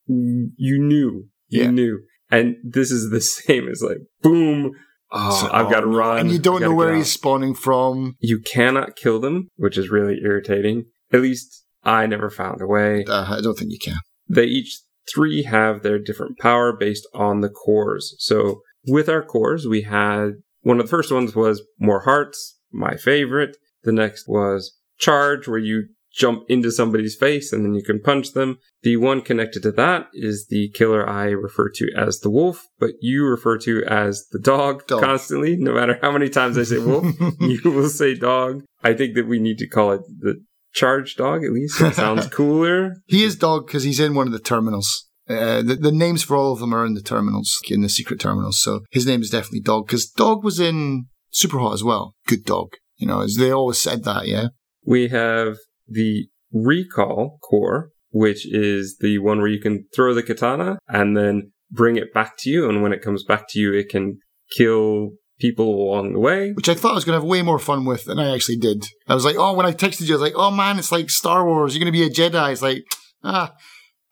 You 0.07 0.79
knew. 0.81 1.27
You 1.49 1.63
Yeah. 1.63 1.69
knew. 1.71 1.99
And 2.31 2.55
this 2.63 2.91
is 2.91 3.09
the 3.11 3.21
same 3.21 3.67
as 3.67 3.81
like, 3.81 3.99
boom. 4.21 4.71
Oh, 5.13 5.41
So- 5.41 5.53
I've 5.53 5.69
got 5.69 5.81
to 5.81 5.87
oh, 5.87 5.95
run. 5.95 6.19
and 6.19 6.31
you 6.31 6.39
don't 6.39 6.61
know 6.61 6.73
where 6.73 6.93
he's 6.95 7.11
spawning 7.11 7.53
from. 7.53 8.15
You 8.19 8.39
cannot 8.39 8.95
kill 8.95 9.19
them, 9.19 9.49
which 9.55 9.77
is 9.77 9.89
really 9.89 10.19
irritating. 10.23 10.85
At 11.11 11.21
least 11.21 11.63
I 11.83 12.07
never 12.07 12.29
found 12.29 12.61
a 12.61 12.67
way. 12.67 13.05
Uh, 13.05 13.37
I 13.37 13.41
don't 13.41 13.57
think 13.57 13.71
you 13.71 13.79
can. 13.79 13.97
They 14.27 14.45
each 14.45 14.79
three 15.13 15.43
have 15.43 15.83
their 15.83 15.99
different 15.99 16.39
power 16.39 16.75
based 16.75 17.07
on 17.13 17.41
the 17.41 17.49
cores. 17.49 18.15
So 18.19 18.61
with 18.87 19.07
our 19.09 19.21
cores, 19.21 19.67
we 19.67 19.81
had 19.81 20.31
one 20.61 20.79
of 20.79 20.85
the 20.85 20.89
first 20.89 21.11
ones 21.11 21.35
was 21.35 21.61
more 21.79 22.01
hearts, 22.01 22.57
my 22.71 22.95
favorite. 22.95 23.57
The 23.83 23.91
next 23.91 24.27
was 24.27 24.77
charge, 24.97 25.47
where 25.47 25.59
you 25.59 25.89
jump 26.13 26.43
into 26.47 26.71
somebody's 26.71 27.15
face 27.15 27.51
and 27.51 27.65
then 27.65 27.73
you 27.73 27.83
can 27.83 27.99
punch 27.99 28.33
them. 28.33 28.59
The 28.83 28.97
one 28.97 29.21
connected 29.21 29.63
to 29.63 29.71
that 29.73 30.07
is 30.13 30.47
the 30.49 30.69
killer 30.69 31.07
I 31.09 31.25
refer 31.25 31.69
to 31.69 31.89
as 31.97 32.19
the 32.19 32.29
wolf, 32.29 32.65
but 32.79 32.91
you 33.01 33.25
refer 33.25 33.57
to 33.59 33.83
as 33.85 34.27
the 34.31 34.39
dog, 34.39 34.85
Dog. 34.87 35.01
constantly. 35.01 35.55
No 35.57 35.73
matter 35.73 35.97
how 36.01 36.11
many 36.11 36.29
times 36.29 36.57
I 36.57 36.63
say 36.63 36.77
wolf, 36.77 37.05
you 37.39 37.59
will 37.65 37.89
say 37.89 38.15
dog. 38.15 38.63
I 38.83 38.93
think 38.93 39.15
that 39.15 39.27
we 39.27 39.39
need 39.39 39.57
to 39.59 39.67
call 39.67 39.91
it 39.93 40.01
the 40.19 40.43
charge 40.73 41.15
dog 41.15 41.43
at 41.43 41.51
least. 41.51 41.81
It 41.81 41.95
sounds 41.95 42.27
cooler. 42.31 42.95
He 43.05 43.23
is 43.23 43.35
dog 43.35 43.67
because 43.67 43.83
he's 43.83 43.99
in 43.99 44.15
one 44.15 44.27
of 44.27 44.33
the 44.33 44.39
terminals. 44.39 45.09
Uh, 45.29 45.61
the, 45.61 45.77
the 45.79 45.91
names 45.91 46.21
for 46.21 46.35
all 46.35 46.51
of 46.51 46.59
them 46.59 46.73
are 46.73 46.85
in 46.85 46.95
the 46.95 47.01
terminals, 47.01 47.57
in 47.69 47.81
the 47.81 47.87
secret 47.89 48.19
terminals. 48.19 48.61
So 48.61 48.81
his 48.91 49.05
name 49.05 49.21
is 49.21 49.29
definitely 49.29 49.61
dog 49.61 49.87
because 49.87 50.09
dog 50.09 50.43
was 50.43 50.59
in 50.59 51.05
Superhot 51.33 51.73
as 51.73 51.83
well. 51.83 52.13
Good 52.27 52.43
dog. 52.43 52.73
You 52.97 53.07
know, 53.07 53.21
as 53.21 53.35
they 53.37 53.51
always 53.51 53.81
said 53.81 54.03
that, 54.03 54.27
yeah. 54.27 54.47
We 54.85 55.07
have 55.07 55.57
the 55.87 56.27
recall 56.51 57.39
core, 57.41 57.89
which 58.11 58.45
is 58.45 58.97
the 58.99 59.17
one 59.19 59.39
where 59.39 59.47
you 59.47 59.59
can 59.59 59.85
throw 59.95 60.13
the 60.13 60.23
katana 60.23 60.77
and 60.87 61.17
then 61.17 61.51
bring 61.71 61.95
it 61.95 62.13
back 62.13 62.37
to 62.39 62.49
you. 62.49 62.69
And 62.69 62.83
when 62.83 62.93
it 62.93 63.01
comes 63.01 63.23
back 63.23 63.45
to 63.49 63.59
you, 63.59 63.73
it 63.73 63.89
can 63.89 64.19
kill 64.55 65.11
people 65.39 65.65
along 65.65 66.13
the 66.13 66.19
way. 66.19 66.51
Which 66.53 66.69
I 66.69 66.75
thought 66.75 66.91
I 66.91 66.95
was 66.95 67.05
going 67.05 67.17
to 67.17 67.21
have 67.21 67.29
way 67.29 67.41
more 67.41 67.59
fun 67.59 67.85
with 67.85 68.05
than 68.05 68.19
I 68.19 68.33
actually 68.33 68.57
did. 68.57 68.85
I 69.07 69.15
was 69.15 69.25
like, 69.25 69.35
oh, 69.37 69.53
when 69.53 69.65
I 69.65 69.73
texted 69.73 70.07
you, 70.07 70.13
I 70.13 70.19
was 70.19 70.21
like, 70.21 70.35
oh 70.35 70.51
man, 70.51 70.77
it's 70.79 70.91
like 70.91 71.09
Star 71.09 71.45
Wars. 71.45 71.73
You're 71.73 71.83
going 71.83 71.91
to 71.93 71.99
be 71.99 72.05
a 72.05 72.09
Jedi. 72.09 72.51
It's 72.51 72.61
like, 72.61 72.83
ah, 73.23 73.53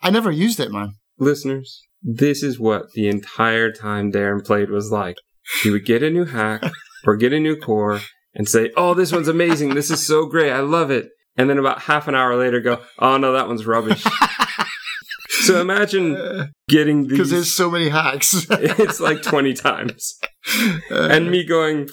I 0.02 0.10
never 0.10 0.32
used 0.32 0.60
it, 0.60 0.72
man. 0.72 0.96
Listeners, 1.20 1.82
this 2.02 2.42
is 2.42 2.60
what 2.60 2.92
the 2.94 3.08
entire 3.08 3.72
time 3.72 4.12
Darren 4.12 4.44
played 4.44 4.72
was 4.72 4.92
like. 4.92 5.18
He 5.62 5.70
would 5.70 5.86
get 5.86 6.04
a 6.04 6.10
new 6.10 6.26
hack 6.26 6.64
or 7.06 7.16
get 7.16 7.34
a 7.34 7.40
new 7.40 7.56
core 7.56 8.00
and 8.34 8.48
say, 8.48 8.72
oh, 8.76 8.94
this 8.94 9.12
one's 9.12 9.28
amazing. 9.28 9.76
This 9.76 9.92
is 9.92 10.06
so 10.06 10.26
great. 10.26 10.52
I 10.52 10.62
love 10.62 10.90
it. 10.90 11.10
And 11.38 11.50
then 11.50 11.58
about 11.58 11.84
half 11.84 12.08
an 12.08 12.16
hour 12.16 12.36
later 12.36 12.60
go, 12.60 12.82
oh 13.00 13.18
no, 13.18 13.34
that 13.34 13.48
one's 13.48 13.66
rubbish. 13.66 14.04
so 15.44 15.62
imagine 15.62 16.52
getting 16.68 17.04
these. 17.08 17.12
Because 17.12 17.32
there's 17.32 17.52
so 17.52 17.72
many 17.72 17.90
hacks. 17.90 18.46
it's 18.50 19.00
like 19.00 19.22
20 19.22 19.54
times. 19.54 20.20
and 20.90 21.32
me 21.32 21.44
going, 21.46 21.90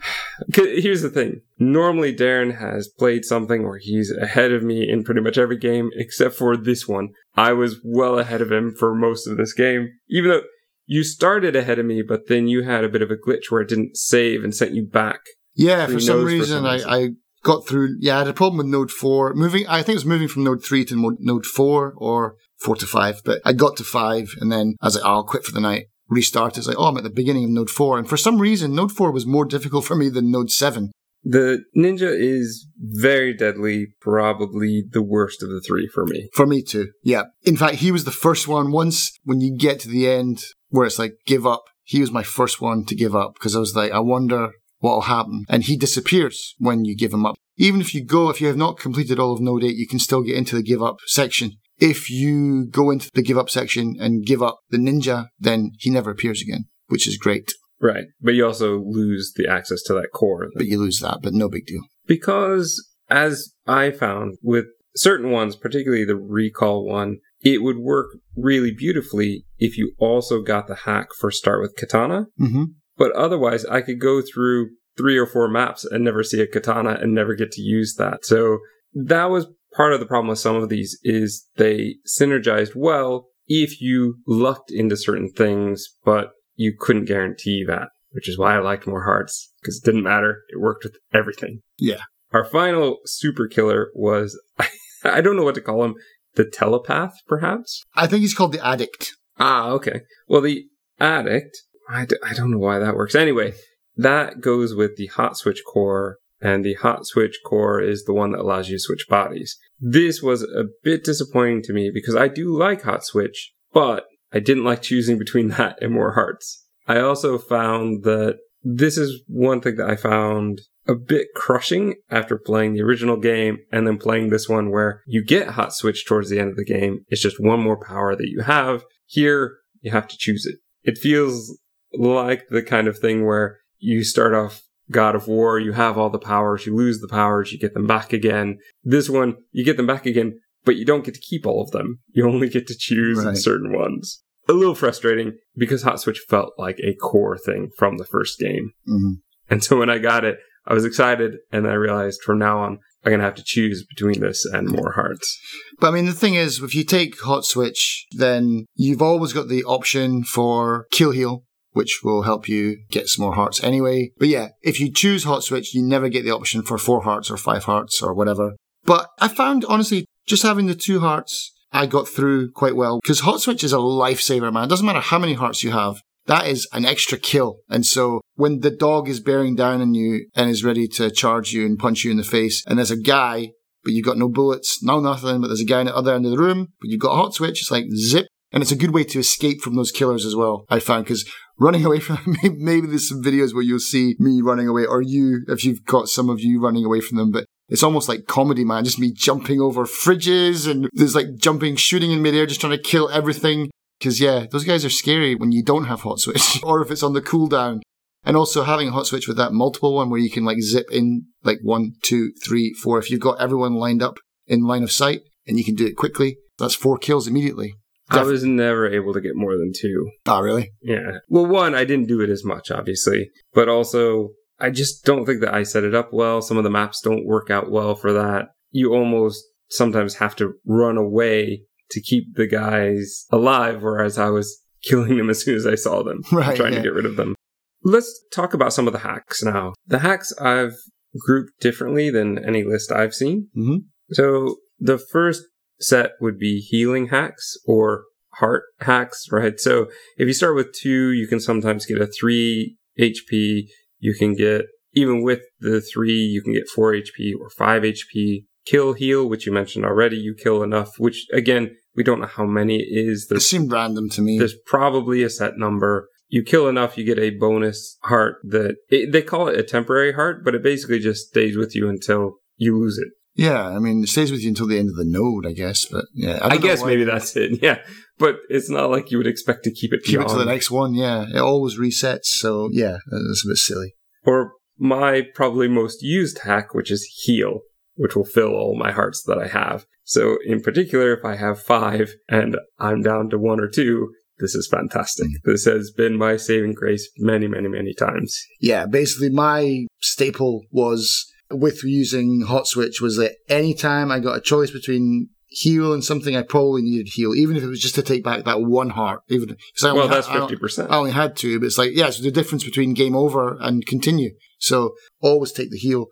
here's 0.54 1.02
the 1.02 1.10
thing. 1.10 1.42
Normally, 1.58 2.14
Darren 2.14 2.58
has 2.58 2.88
played 2.88 3.24
something 3.24 3.64
where 3.64 3.78
he's 3.78 4.10
ahead 4.10 4.52
of 4.52 4.62
me 4.62 4.88
in 4.88 5.04
pretty 5.04 5.20
much 5.20 5.38
every 5.38 5.58
game 5.58 5.90
except 5.94 6.34
for 6.34 6.56
this 6.56 6.88
one. 6.88 7.08
I 7.34 7.52
was 7.52 7.80
well 7.84 8.18
ahead 8.18 8.40
of 8.40 8.50
him 8.50 8.74
for 8.74 8.94
most 8.94 9.26
of 9.26 9.36
this 9.36 9.52
game, 9.52 9.90
even 10.08 10.30
though 10.30 10.42
you 10.86 11.04
started 11.04 11.54
ahead 11.54 11.78
of 11.78 11.86
me, 11.86 12.02
but 12.02 12.28
then 12.28 12.48
you 12.48 12.62
had 12.62 12.84
a 12.84 12.88
bit 12.88 13.02
of 13.02 13.10
a 13.10 13.16
glitch 13.16 13.50
where 13.50 13.60
it 13.60 13.68
didn't 13.68 13.96
save 13.96 14.42
and 14.42 14.54
sent 14.54 14.74
you 14.74 14.86
back. 14.86 15.20
Yeah, 15.54 15.86
for 15.86 16.00
some 16.00 16.18
knows 16.18 16.22
for 16.22 16.26
reason, 16.26 16.66
I, 16.66 16.74
reason. 16.74 16.90
I 16.90 17.08
got 17.42 17.66
through. 17.66 17.96
Yeah, 18.00 18.16
I 18.16 18.18
had 18.20 18.28
a 18.28 18.32
problem 18.32 18.58
with 18.58 18.66
Node 18.66 18.90
4. 18.90 19.34
Moving, 19.34 19.66
I 19.66 19.82
think 19.82 19.90
it 19.90 19.94
was 19.94 20.04
moving 20.04 20.28
from 20.28 20.44
Node 20.44 20.64
3 20.64 20.84
to 20.86 20.96
Mo- 20.96 21.16
Node 21.18 21.46
4 21.46 21.94
or 21.96 22.36
4 22.60 22.76
to 22.76 22.86
5, 22.86 23.22
but 23.24 23.40
I 23.44 23.52
got 23.52 23.76
to 23.76 23.84
5 23.84 24.34
and 24.40 24.50
then 24.50 24.74
I 24.80 24.86
was 24.86 24.96
like, 24.96 25.04
oh, 25.04 25.08
I'll 25.08 25.24
quit 25.24 25.44
for 25.44 25.52
the 25.52 25.60
night. 25.60 25.86
Restart. 26.08 26.56
It's 26.56 26.66
like, 26.66 26.78
oh, 26.78 26.86
I'm 26.86 26.96
at 26.96 27.02
the 27.02 27.10
beginning 27.10 27.44
of 27.44 27.50
Node 27.50 27.70
4. 27.70 27.98
And 27.98 28.08
for 28.08 28.16
some 28.16 28.38
reason, 28.40 28.74
Node 28.74 28.92
4 28.92 29.12
was 29.12 29.26
more 29.26 29.44
difficult 29.44 29.84
for 29.84 29.94
me 29.94 30.08
than 30.08 30.30
Node 30.30 30.50
7. 30.50 30.90
The 31.24 31.64
ninja 31.76 32.10
is 32.16 32.66
very 32.78 33.34
deadly, 33.34 33.88
probably 34.00 34.84
the 34.90 35.02
worst 35.02 35.42
of 35.42 35.50
the 35.50 35.60
three 35.60 35.88
for 35.92 36.06
me. 36.06 36.30
For 36.32 36.46
me 36.46 36.62
too. 36.62 36.92
Yeah. 37.02 37.24
In 37.42 37.56
fact, 37.56 37.76
he 37.76 37.92
was 37.92 38.04
the 38.04 38.10
first 38.10 38.48
one. 38.48 38.70
Once 38.70 39.12
when 39.24 39.40
you 39.40 39.54
get 39.54 39.80
to 39.80 39.88
the 39.88 40.08
end 40.08 40.42
where 40.68 40.86
it's 40.86 40.98
like, 40.98 41.14
give 41.26 41.46
up, 41.46 41.64
he 41.82 42.00
was 42.00 42.12
my 42.12 42.22
first 42.22 42.60
one 42.60 42.84
to 42.84 42.94
give 42.94 43.16
up 43.16 43.34
because 43.34 43.56
I 43.56 43.58
was 43.58 43.74
like, 43.74 43.92
I 43.92 43.98
wonder 43.98 44.50
what'll 44.78 45.02
happen. 45.02 45.44
And 45.48 45.64
he 45.64 45.76
disappears 45.76 46.54
when 46.58 46.84
you 46.84 46.96
give 46.96 47.12
him 47.12 47.26
up. 47.26 47.36
Even 47.56 47.80
if 47.80 47.94
you 47.94 48.04
go, 48.04 48.30
if 48.30 48.40
you 48.40 48.46
have 48.46 48.56
not 48.56 48.78
completed 48.78 49.18
all 49.18 49.32
of 49.32 49.40
Node 49.40 49.64
8, 49.64 49.74
you 49.76 49.88
can 49.88 49.98
still 49.98 50.22
get 50.22 50.36
into 50.36 50.54
the 50.54 50.62
give 50.62 50.82
up 50.82 50.98
section. 51.06 51.52
If 51.78 52.10
you 52.10 52.66
go 52.66 52.90
into 52.90 53.08
the 53.14 53.22
give 53.22 53.38
up 53.38 53.50
section 53.50 53.96
and 54.00 54.24
give 54.24 54.42
up 54.42 54.60
the 54.70 54.78
ninja, 54.78 55.26
then 55.38 55.72
he 55.78 55.90
never 55.90 56.10
appears 56.10 56.42
again, 56.42 56.66
which 56.86 57.06
is 57.06 57.16
great. 57.16 57.52
Right. 57.80 58.06
But 58.20 58.34
you 58.34 58.46
also 58.46 58.78
lose 58.78 59.32
the 59.36 59.48
access 59.48 59.82
to 59.84 59.92
that 59.94 60.08
core. 60.12 60.48
But 60.54 60.66
you 60.66 60.78
lose 60.78 61.00
that, 61.00 61.18
but 61.22 61.34
no 61.34 61.48
big 61.48 61.66
deal. 61.66 61.82
Because, 62.06 62.84
as 63.08 63.52
I 63.66 63.90
found 63.90 64.38
with 64.42 64.66
certain 64.96 65.30
ones, 65.30 65.54
particularly 65.54 66.04
the 66.04 66.16
recall 66.16 66.84
one, 66.84 67.18
it 67.40 67.62
would 67.62 67.78
work 67.78 68.08
really 68.36 68.72
beautifully 68.72 69.44
if 69.58 69.78
you 69.78 69.92
also 69.98 70.42
got 70.42 70.66
the 70.66 70.74
hack 70.74 71.08
for 71.18 71.30
Start 71.30 71.60
with 71.60 71.76
Katana. 71.76 72.26
hmm 72.36 72.64
But 72.98 73.12
otherwise, 73.12 73.64
I 73.64 73.80
could 73.80 74.00
go 74.00 74.20
through 74.20 74.70
three 74.98 75.16
or 75.16 75.26
four 75.26 75.48
maps 75.48 75.84
and 75.84 76.04
never 76.04 76.22
see 76.22 76.42
a 76.42 76.46
katana 76.46 76.98
and 77.00 77.14
never 77.14 77.34
get 77.34 77.52
to 77.52 77.62
use 77.62 77.94
that. 77.94 78.24
So 78.24 78.58
that 78.92 79.30
was 79.30 79.46
part 79.74 79.92
of 79.92 80.00
the 80.00 80.06
problem 80.06 80.28
with 80.28 80.40
some 80.40 80.56
of 80.56 80.68
these 80.68 80.98
is 81.02 81.46
they 81.56 81.96
synergized 82.06 82.74
well 82.74 83.28
if 83.46 83.80
you 83.80 84.16
lucked 84.26 84.70
into 84.70 84.96
certain 84.96 85.30
things, 85.30 85.86
but 86.04 86.32
you 86.56 86.74
couldn't 86.78 87.06
guarantee 87.06 87.64
that, 87.66 87.88
which 88.10 88.28
is 88.28 88.36
why 88.36 88.56
I 88.56 88.58
liked 88.58 88.86
more 88.86 89.04
hearts 89.04 89.52
because 89.60 89.78
it 89.78 89.84
didn't 89.84 90.02
matter. 90.02 90.42
It 90.50 90.60
worked 90.60 90.84
with 90.84 90.96
everything. 91.14 91.62
Yeah. 91.78 92.02
Our 92.32 92.44
final 92.44 92.98
super 93.06 93.46
killer 93.46 93.90
was, 93.94 94.38
I 95.04 95.20
don't 95.20 95.36
know 95.36 95.44
what 95.44 95.54
to 95.54 95.62
call 95.62 95.84
him, 95.84 95.94
the 96.34 96.44
telepath, 96.44 97.14
perhaps? 97.26 97.84
I 97.94 98.06
think 98.06 98.20
he's 98.20 98.34
called 98.34 98.52
the 98.52 98.64
addict. 98.64 99.14
Ah, 99.38 99.68
okay. 99.70 100.02
Well, 100.26 100.40
the 100.40 100.66
addict, 101.00 101.56
I, 101.88 102.04
d- 102.04 102.16
I 102.22 102.34
don't 102.34 102.50
know 102.50 102.58
why 102.58 102.78
that 102.78 102.94
works. 102.94 103.14
Anyway, 103.14 103.54
that 103.96 104.40
goes 104.40 104.74
with 104.74 104.96
the 104.96 105.06
hot 105.06 105.36
switch 105.36 105.62
core, 105.66 106.18
and 106.40 106.64
the 106.64 106.74
hot 106.74 107.06
switch 107.06 107.40
core 107.44 107.80
is 107.80 108.04
the 108.04 108.14
one 108.14 108.32
that 108.32 108.40
allows 108.40 108.68
you 108.68 108.76
to 108.76 108.80
switch 108.80 109.06
bodies. 109.08 109.58
This 109.80 110.22
was 110.22 110.42
a 110.42 110.64
bit 110.82 111.04
disappointing 111.04 111.62
to 111.62 111.72
me 111.72 111.90
because 111.92 112.14
I 112.14 112.28
do 112.28 112.56
like 112.56 112.82
hot 112.82 113.04
switch, 113.04 113.52
but 113.72 114.04
I 114.32 114.40
didn't 114.40 114.64
like 114.64 114.82
choosing 114.82 115.18
between 115.18 115.48
that 115.58 115.82
and 115.82 115.92
more 115.92 116.12
hearts. 116.12 116.64
I 116.86 117.00
also 117.00 117.38
found 117.38 118.04
that 118.04 118.38
this 118.62 118.96
is 118.96 119.22
one 119.26 119.60
thing 119.60 119.76
that 119.76 119.88
I 119.88 119.96
found 119.96 120.60
a 120.86 120.94
bit 120.94 121.28
crushing 121.34 121.96
after 122.10 122.38
playing 122.38 122.72
the 122.72 122.82
original 122.82 123.18
game 123.18 123.58
and 123.70 123.86
then 123.86 123.98
playing 123.98 124.30
this 124.30 124.48
one 124.48 124.70
where 124.70 125.02
you 125.06 125.22
get 125.22 125.48
hot 125.48 125.74
switch 125.74 126.06
towards 126.06 126.30
the 126.30 126.38
end 126.38 126.50
of 126.50 126.56
the 126.56 126.64
game. 126.64 127.04
It's 127.08 127.20
just 127.20 127.40
one 127.40 127.60
more 127.60 127.78
power 127.78 128.16
that 128.16 128.28
you 128.28 128.40
have. 128.40 128.84
Here, 129.06 129.58
you 129.82 129.90
have 129.90 130.08
to 130.08 130.16
choose 130.16 130.46
it. 130.46 130.56
It 130.82 130.98
feels 130.98 131.58
like 131.94 132.44
the 132.50 132.62
kind 132.62 132.88
of 132.88 132.98
thing 132.98 133.24
where 133.26 133.58
you 133.78 134.04
start 134.04 134.34
off 134.34 134.62
God 134.90 135.14
of 135.14 135.28
War, 135.28 135.58
you 135.58 135.72
have 135.72 135.98
all 135.98 136.10
the 136.10 136.18
powers, 136.18 136.66
you 136.66 136.74
lose 136.74 137.00
the 137.00 137.08
powers, 137.08 137.52
you 137.52 137.58
get 137.58 137.74
them 137.74 137.86
back 137.86 138.12
again. 138.12 138.58
This 138.82 139.08
one, 139.10 139.36
you 139.52 139.64
get 139.64 139.76
them 139.76 139.86
back 139.86 140.06
again, 140.06 140.40
but 140.64 140.76
you 140.76 140.84
don't 140.84 141.04
get 141.04 141.14
to 141.14 141.20
keep 141.20 141.46
all 141.46 141.62
of 141.62 141.70
them. 141.72 142.00
You 142.12 142.26
only 142.26 142.48
get 142.48 142.66
to 142.68 142.74
choose 142.76 143.24
Right. 143.24 143.36
certain 143.36 143.72
ones. 143.72 144.22
A 144.48 144.54
little 144.54 144.74
frustrating 144.74 145.34
because 145.56 145.82
Hot 145.82 146.00
Switch 146.00 146.20
felt 146.28 146.54
like 146.58 146.78
a 146.82 146.94
core 146.94 147.36
thing 147.36 147.68
from 147.76 147.98
the 147.98 148.06
first 148.06 148.38
game. 148.38 148.72
hmm 148.86 149.12
And 149.50 149.62
so 149.62 149.78
when 149.78 149.90
I 149.90 149.98
got 149.98 150.24
it, 150.24 150.38
I 150.66 150.74
was 150.74 150.84
excited 150.84 151.36
and 151.52 151.66
I 151.66 151.72
realized 151.74 152.22
from 152.22 152.38
now 152.38 152.58
on, 152.60 152.78
I'm 153.04 153.10
going 153.10 153.20
to 153.20 153.24
have 153.24 153.36
to 153.36 153.44
choose 153.44 153.84
between 153.86 154.20
this 154.20 154.44
and 154.44 154.68
more 154.68 154.92
hearts. 154.92 155.38
But 155.78 155.88
I 155.88 155.90
mean, 155.92 156.06
the 156.06 156.12
thing 156.12 156.34
is, 156.34 156.60
if 156.62 156.74
you 156.74 156.82
take 156.84 157.20
Hot 157.20 157.44
Switch, 157.44 158.06
then 158.12 158.66
you've 158.74 159.00
always 159.00 159.32
got 159.32 159.48
the 159.48 159.64
option 159.64 160.24
for 160.24 160.86
Kill 160.90 161.12
Heal, 161.12 161.44
which 161.72 162.00
will 162.02 162.22
help 162.22 162.48
you 162.48 162.78
get 162.90 163.08
some 163.08 163.24
more 163.24 163.34
hearts 163.34 163.62
anyway. 163.62 164.10
But 164.18 164.28
yeah, 164.28 164.48
if 164.62 164.80
you 164.80 164.92
choose 164.92 165.24
hot 165.24 165.44
switch, 165.44 165.74
you 165.74 165.82
never 165.82 166.08
get 166.08 166.24
the 166.24 166.34
option 166.34 166.62
for 166.62 166.78
four 166.78 167.02
hearts 167.02 167.30
or 167.30 167.36
five 167.36 167.64
hearts 167.64 168.02
or 168.02 168.14
whatever. 168.14 168.52
But 168.84 169.08
I 169.20 169.28
found 169.28 169.64
honestly, 169.66 170.06
just 170.26 170.42
having 170.42 170.66
the 170.66 170.74
two 170.74 171.00
hearts, 171.00 171.52
I 171.72 171.86
got 171.86 172.08
through 172.08 172.52
quite 172.52 172.76
well 172.76 173.00
because 173.02 173.20
hot 173.20 173.40
switch 173.40 173.64
is 173.64 173.72
a 173.72 173.76
lifesaver, 173.76 174.52
man. 174.52 174.64
It 174.64 174.68
doesn't 174.68 174.86
matter 174.86 175.00
how 175.00 175.18
many 175.18 175.34
hearts 175.34 175.62
you 175.62 175.70
have. 175.72 176.00
That 176.26 176.46
is 176.46 176.68
an 176.72 176.84
extra 176.84 177.16
kill. 177.16 177.60
And 177.70 177.86
so 177.86 178.20
when 178.34 178.60
the 178.60 178.70
dog 178.70 179.08
is 179.08 179.20
bearing 179.20 179.56
down 179.56 179.80
on 179.80 179.94
you 179.94 180.26
and 180.34 180.50
is 180.50 180.64
ready 180.64 180.86
to 180.88 181.10
charge 181.10 181.52
you 181.52 181.64
and 181.64 181.78
punch 181.78 182.04
you 182.04 182.10
in 182.10 182.18
the 182.18 182.22
face, 182.22 182.62
and 182.66 182.78
there's 182.78 182.90
a 182.90 183.00
guy 183.00 183.52
but 183.84 183.94
you've 183.94 184.04
got 184.04 184.18
no 184.18 184.28
bullets, 184.28 184.82
no 184.82 185.00
nothing, 185.00 185.40
but 185.40 185.46
there's 185.46 185.62
a 185.62 185.64
guy 185.64 185.80
in 185.80 185.86
the 185.86 185.96
other 185.96 186.14
end 186.14 186.26
of 186.26 186.30
the 186.30 186.38
room, 186.38 186.68
but 186.80 186.90
you've 186.90 187.00
got 187.00 187.12
a 187.12 187.16
hot 187.16 187.34
switch, 187.34 187.62
it's 187.62 187.70
like 187.70 187.86
zip. 187.94 188.26
And 188.52 188.62
it's 188.62 188.72
a 188.72 188.76
good 188.76 188.94
way 188.94 189.04
to 189.04 189.18
escape 189.18 189.60
from 189.60 189.76
those 189.76 189.90
killers 189.90 190.24
as 190.24 190.34
well, 190.34 190.64
I 190.70 190.78
found, 190.78 191.04
because 191.04 191.30
running 191.58 191.84
away 191.84 192.00
from 192.00 192.18
maybe 192.42 192.86
there's 192.86 193.08
some 193.08 193.22
videos 193.22 193.54
where 193.54 193.62
you'll 193.62 193.78
see 193.78 194.16
me 194.18 194.40
running 194.42 194.68
away, 194.68 194.86
or 194.86 195.02
you, 195.02 195.44
if 195.48 195.64
you've 195.64 195.84
got 195.84 196.08
some 196.08 196.28
of 196.28 196.40
you 196.40 196.60
running 196.60 196.84
away 196.84 197.00
from 197.00 197.18
them, 197.18 197.30
but 197.30 197.44
it's 197.68 197.82
almost 197.82 198.08
like 198.08 198.26
comedy, 198.26 198.64
man. 198.64 198.84
Just 198.84 198.98
me 198.98 199.12
jumping 199.12 199.60
over 199.60 199.84
fridges 199.84 200.70
and 200.70 200.88
there's 200.92 201.14
like 201.14 201.36
jumping, 201.36 201.76
shooting 201.76 202.12
in 202.12 202.22
midair, 202.22 202.46
just 202.46 202.60
trying 202.60 202.76
to 202.76 202.82
kill 202.82 203.10
everything. 203.10 203.70
Cause 204.02 204.20
yeah, 204.20 204.46
those 204.50 204.64
guys 204.64 204.84
are 204.84 204.90
scary 204.90 205.34
when 205.34 205.52
you 205.52 205.62
don't 205.62 205.86
have 205.86 206.02
hot 206.02 206.20
switch 206.20 206.60
or 206.62 206.80
if 206.80 206.90
it's 206.90 207.02
on 207.02 207.12
the 207.12 207.20
cooldown. 207.20 207.80
And 208.24 208.36
also 208.36 208.64
having 208.64 208.88
a 208.88 208.92
hot 208.92 209.06
switch 209.06 209.28
with 209.28 209.36
that 209.38 209.52
multiple 209.52 209.94
one 209.94 210.10
where 210.10 210.20
you 210.20 210.30
can 210.30 210.44
like 210.44 210.60
zip 210.60 210.86
in 210.90 211.26
like 211.44 211.58
one, 211.62 211.92
two, 212.02 212.32
three, 212.44 212.74
four. 212.74 212.98
If 212.98 213.10
you've 213.10 213.20
got 213.20 213.40
everyone 213.40 213.74
lined 213.74 214.02
up 214.02 214.18
in 214.46 214.66
line 214.66 214.82
of 214.82 214.92
sight 214.92 215.22
and 215.46 215.58
you 215.58 215.64
can 215.64 215.74
do 215.74 215.86
it 215.86 215.96
quickly, 215.96 216.38
that's 216.58 216.74
four 216.74 216.98
kills 216.98 217.26
immediately. 217.26 217.74
I 218.10 218.22
was 218.22 218.44
never 218.44 218.88
able 218.88 219.12
to 219.12 219.20
get 219.20 219.36
more 219.36 219.56
than 219.56 219.72
two. 219.74 220.10
Oh, 220.26 220.40
really? 220.40 220.70
Yeah. 220.82 221.18
Well, 221.28 221.46
one, 221.46 221.74
I 221.74 221.84
didn't 221.84 222.08
do 222.08 222.20
it 222.20 222.30
as 222.30 222.44
much, 222.44 222.70
obviously, 222.70 223.30
but 223.52 223.68
also 223.68 224.30
I 224.60 224.70
just 224.70 225.04
don't 225.04 225.24
think 225.24 225.40
that 225.40 225.54
I 225.54 225.62
set 225.62 225.84
it 225.84 225.94
up 225.94 226.12
well. 226.12 226.42
Some 226.42 226.56
of 226.56 226.64
the 226.64 226.70
maps 226.70 227.00
don't 227.00 227.26
work 227.26 227.50
out 227.50 227.70
well 227.70 227.94
for 227.94 228.12
that. 228.12 228.48
You 228.70 228.94
almost 228.94 229.44
sometimes 229.70 230.16
have 230.16 230.34
to 230.36 230.54
run 230.66 230.96
away 230.96 231.62
to 231.90 232.00
keep 232.00 232.34
the 232.34 232.46
guys 232.46 233.26
alive, 233.30 233.82
whereas 233.82 234.18
I 234.18 234.30
was 234.30 234.62
killing 234.82 235.16
them 235.16 235.30
as 235.30 235.42
soon 235.42 235.56
as 235.56 235.66
I 235.66 235.74
saw 235.74 236.02
them, 236.02 236.22
right, 236.32 236.56
trying 236.56 236.72
yeah. 236.72 236.78
to 236.78 236.84
get 236.84 236.94
rid 236.94 237.06
of 237.06 237.16
them. 237.16 237.34
Let's 237.82 238.24
talk 238.32 238.54
about 238.54 238.72
some 238.72 238.86
of 238.86 238.92
the 238.92 239.00
hacks 239.00 239.42
now. 239.42 239.74
The 239.86 240.00
hacks 240.00 240.32
I've 240.40 240.74
grouped 241.18 241.60
differently 241.60 242.10
than 242.10 242.44
any 242.44 242.64
list 242.64 242.90
I've 242.90 243.14
seen. 243.14 243.48
Mm-hmm. 243.56 243.76
So 244.12 244.56
the 244.78 244.98
first 244.98 245.44
set 245.80 246.12
would 246.20 246.38
be 246.38 246.60
healing 246.60 247.08
hacks 247.08 247.56
or 247.66 248.04
heart 248.34 248.64
hacks, 248.80 249.26
right? 249.30 249.58
So 249.58 249.86
if 250.16 250.26
you 250.26 250.32
start 250.32 250.54
with 250.54 250.72
two, 250.72 251.12
you 251.12 251.26
can 251.26 251.40
sometimes 251.40 251.86
get 251.86 252.00
a 252.00 252.06
three 252.06 252.76
HP. 252.98 253.68
You 253.98 254.14
can 254.14 254.34
get, 254.34 254.66
even 254.92 255.22
with 255.22 255.40
the 255.60 255.80
three, 255.80 256.18
you 256.18 256.42
can 256.42 256.52
get 256.52 256.68
four 256.68 256.92
HP 256.92 257.32
or 257.38 257.50
five 257.50 257.82
HP. 257.82 258.44
Kill 258.66 258.92
heal, 258.92 259.26
which 259.28 259.46
you 259.46 259.52
mentioned 259.52 259.86
already, 259.86 260.16
you 260.16 260.34
kill 260.34 260.62
enough, 260.62 260.98
which 260.98 261.26
again, 261.32 261.74
we 261.96 262.02
don't 262.02 262.20
know 262.20 262.26
how 262.26 262.44
many 262.44 262.76
it 262.76 263.08
is. 263.08 263.26
There's, 263.28 263.42
it 263.42 263.46
seemed 263.46 263.72
random 263.72 264.10
to 264.10 264.20
me. 264.20 264.38
There's 264.38 264.58
probably 264.66 265.22
a 265.22 265.30
set 265.30 265.56
number 265.56 266.08
you 266.28 266.42
kill 266.42 266.68
enough, 266.68 266.98
you 266.98 267.04
get 267.04 267.18
a 267.18 267.30
bonus 267.30 267.96
heart 268.02 268.36
that 268.44 268.76
it, 268.90 269.12
they 269.12 269.22
call 269.22 269.48
it 269.48 269.58
a 269.58 269.62
temporary 269.62 270.12
heart, 270.12 270.44
but 270.44 270.54
it 270.54 270.62
basically 270.62 270.98
just 270.98 271.28
stays 271.28 271.56
with 271.56 271.74
you 271.74 271.88
until 271.88 272.34
you 272.56 272.78
lose 272.78 272.98
it. 272.98 273.08
Yeah, 273.34 273.68
I 273.68 273.78
mean, 273.78 274.02
it 274.02 274.08
stays 274.08 274.32
with 274.32 274.42
you 274.42 274.48
until 274.48 274.66
the 274.66 274.78
end 274.78 274.88
of 274.88 274.96
the 274.96 275.04
node, 275.04 275.46
I 275.46 275.52
guess. 275.52 275.86
But 275.86 276.06
yeah, 276.12 276.38
I, 276.42 276.54
I 276.54 276.56
guess 276.58 276.84
maybe 276.84 277.04
that's 277.04 277.36
it. 277.36 277.62
Yeah, 277.62 277.78
but 278.18 278.36
it's 278.48 278.68
not 278.68 278.90
like 278.90 279.10
you 279.10 279.18
would 279.18 279.26
expect 279.26 279.64
to 279.64 279.70
keep 279.72 279.92
it. 279.92 280.02
Keep 280.02 280.18
beyond. 280.18 280.30
it 280.30 280.32
to 280.32 280.38
the 280.38 280.44
next 280.44 280.70
one. 280.70 280.94
Yeah, 280.94 281.26
it 281.32 281.38
always 281.38 281.78
resets. 281.78 282.26
So 282.26 282.68
yeah, 282.72 282.98
it's 283.10 283.44
a 283.44 283.48
bit 283.48 283.56
silly. 283.56 283.94
Or 284.24 284.52
my 284.78 285.26
probably 285.34 285.68
most 285.68 286.02
used 286.02 286.40
hack, 286.40 286.74
which 286.74 286.90
is 286.90 287.04
heal, 287.22 287.60
which 287.94 288.16
will 288.16 288.24
fill 288.24 288.54
all 288.54 288.76
my 288.76 288.92
hearts 288.92 289.22
that 289.24 289.38
I 289.38 289.48
have. 289.48 289.86
So 290.04 290.38
in 290.46 290.60
particular, 290.60 291.12
if 291.12 291.24
I 291.24 291.36
have 291.36 291.60
five 291.60 292.14
and 292.28 292.56
I'm 292.78 293.02
down 293.02 293.28
to 293.30 293.38
one 293.38 293.60
or 293.60 293.68
two, 293.68 294.12
this 294.38 294.54
is 294.54 294.68
fantastic. 294.68 295.26
Mm. 295.26 295.42
This 295.44 295.64
has 295.64 295.90
been 295.90 296.16
my 296.16 296.36
saving 296.36 296.74
grace 296.74 297.10
many, 297.18 297.46
many, 297.46 297.68
many 297.68 297.92
times. 297.92 298.40
Yeah, 298.60 298.86
basically 298.86 299.30
my 299.30 299.86
staple 300.00 300.62
was 300.70 301.27
with 301.50 301.82
using 301.82 302.42
hot 302.42 302.66
switch 302.66 303.00
was 303.00 303.16
that 303.16 303.36
anytime 303.48 304.10
I 304.10 304.20
got 304.20 304.36
a 304.36 304.40
choice 304.40 304.70
between 304.70 305.30
heal 305.48 305.92
and 305.92 306.04
something 306.04 306.36
I 306.36 306.42
probably 306.42 306.82
needed 306.82 307.08
heal, 307.08 307.34
even 307.34 307.56
if 307.56 307.62
it 307.62 307.68
was 307.68 307.80
just 307.80 307.94
to 307.94 308.02
take 308.02 308.22
back 308.22 308.44
that 308.44 308.62
one 308.62 308.90
heart. 308.90 309.22
Even 309.28 309.56
I 309.82 309.92
well, 309.92 310.08
that's 310.08 310.28
fifty 310.28 310.56
percent. 310.56 310.90
I, 310.90 310.94
I 310.94 310.98
only 310.98 311.12
had 311.12 311.36
two, 311.36 311.58
but 311.58 311.66
it's 311.66 311.78
like 311.78 311.92
yeah, 311.94 312.10
so 312.10 312.22
the 312.22 312.30
difference 312.30 312.64
between 312.64 312.94
game 312.94 313.16
over 313.16 313.56
and 313.60 313.86
continue. 313.86 314.30
So 314.58 314.94
always 315.20 315.52
take 315.52 315.70
the 315.70 315.78
heal. 315.78 316.06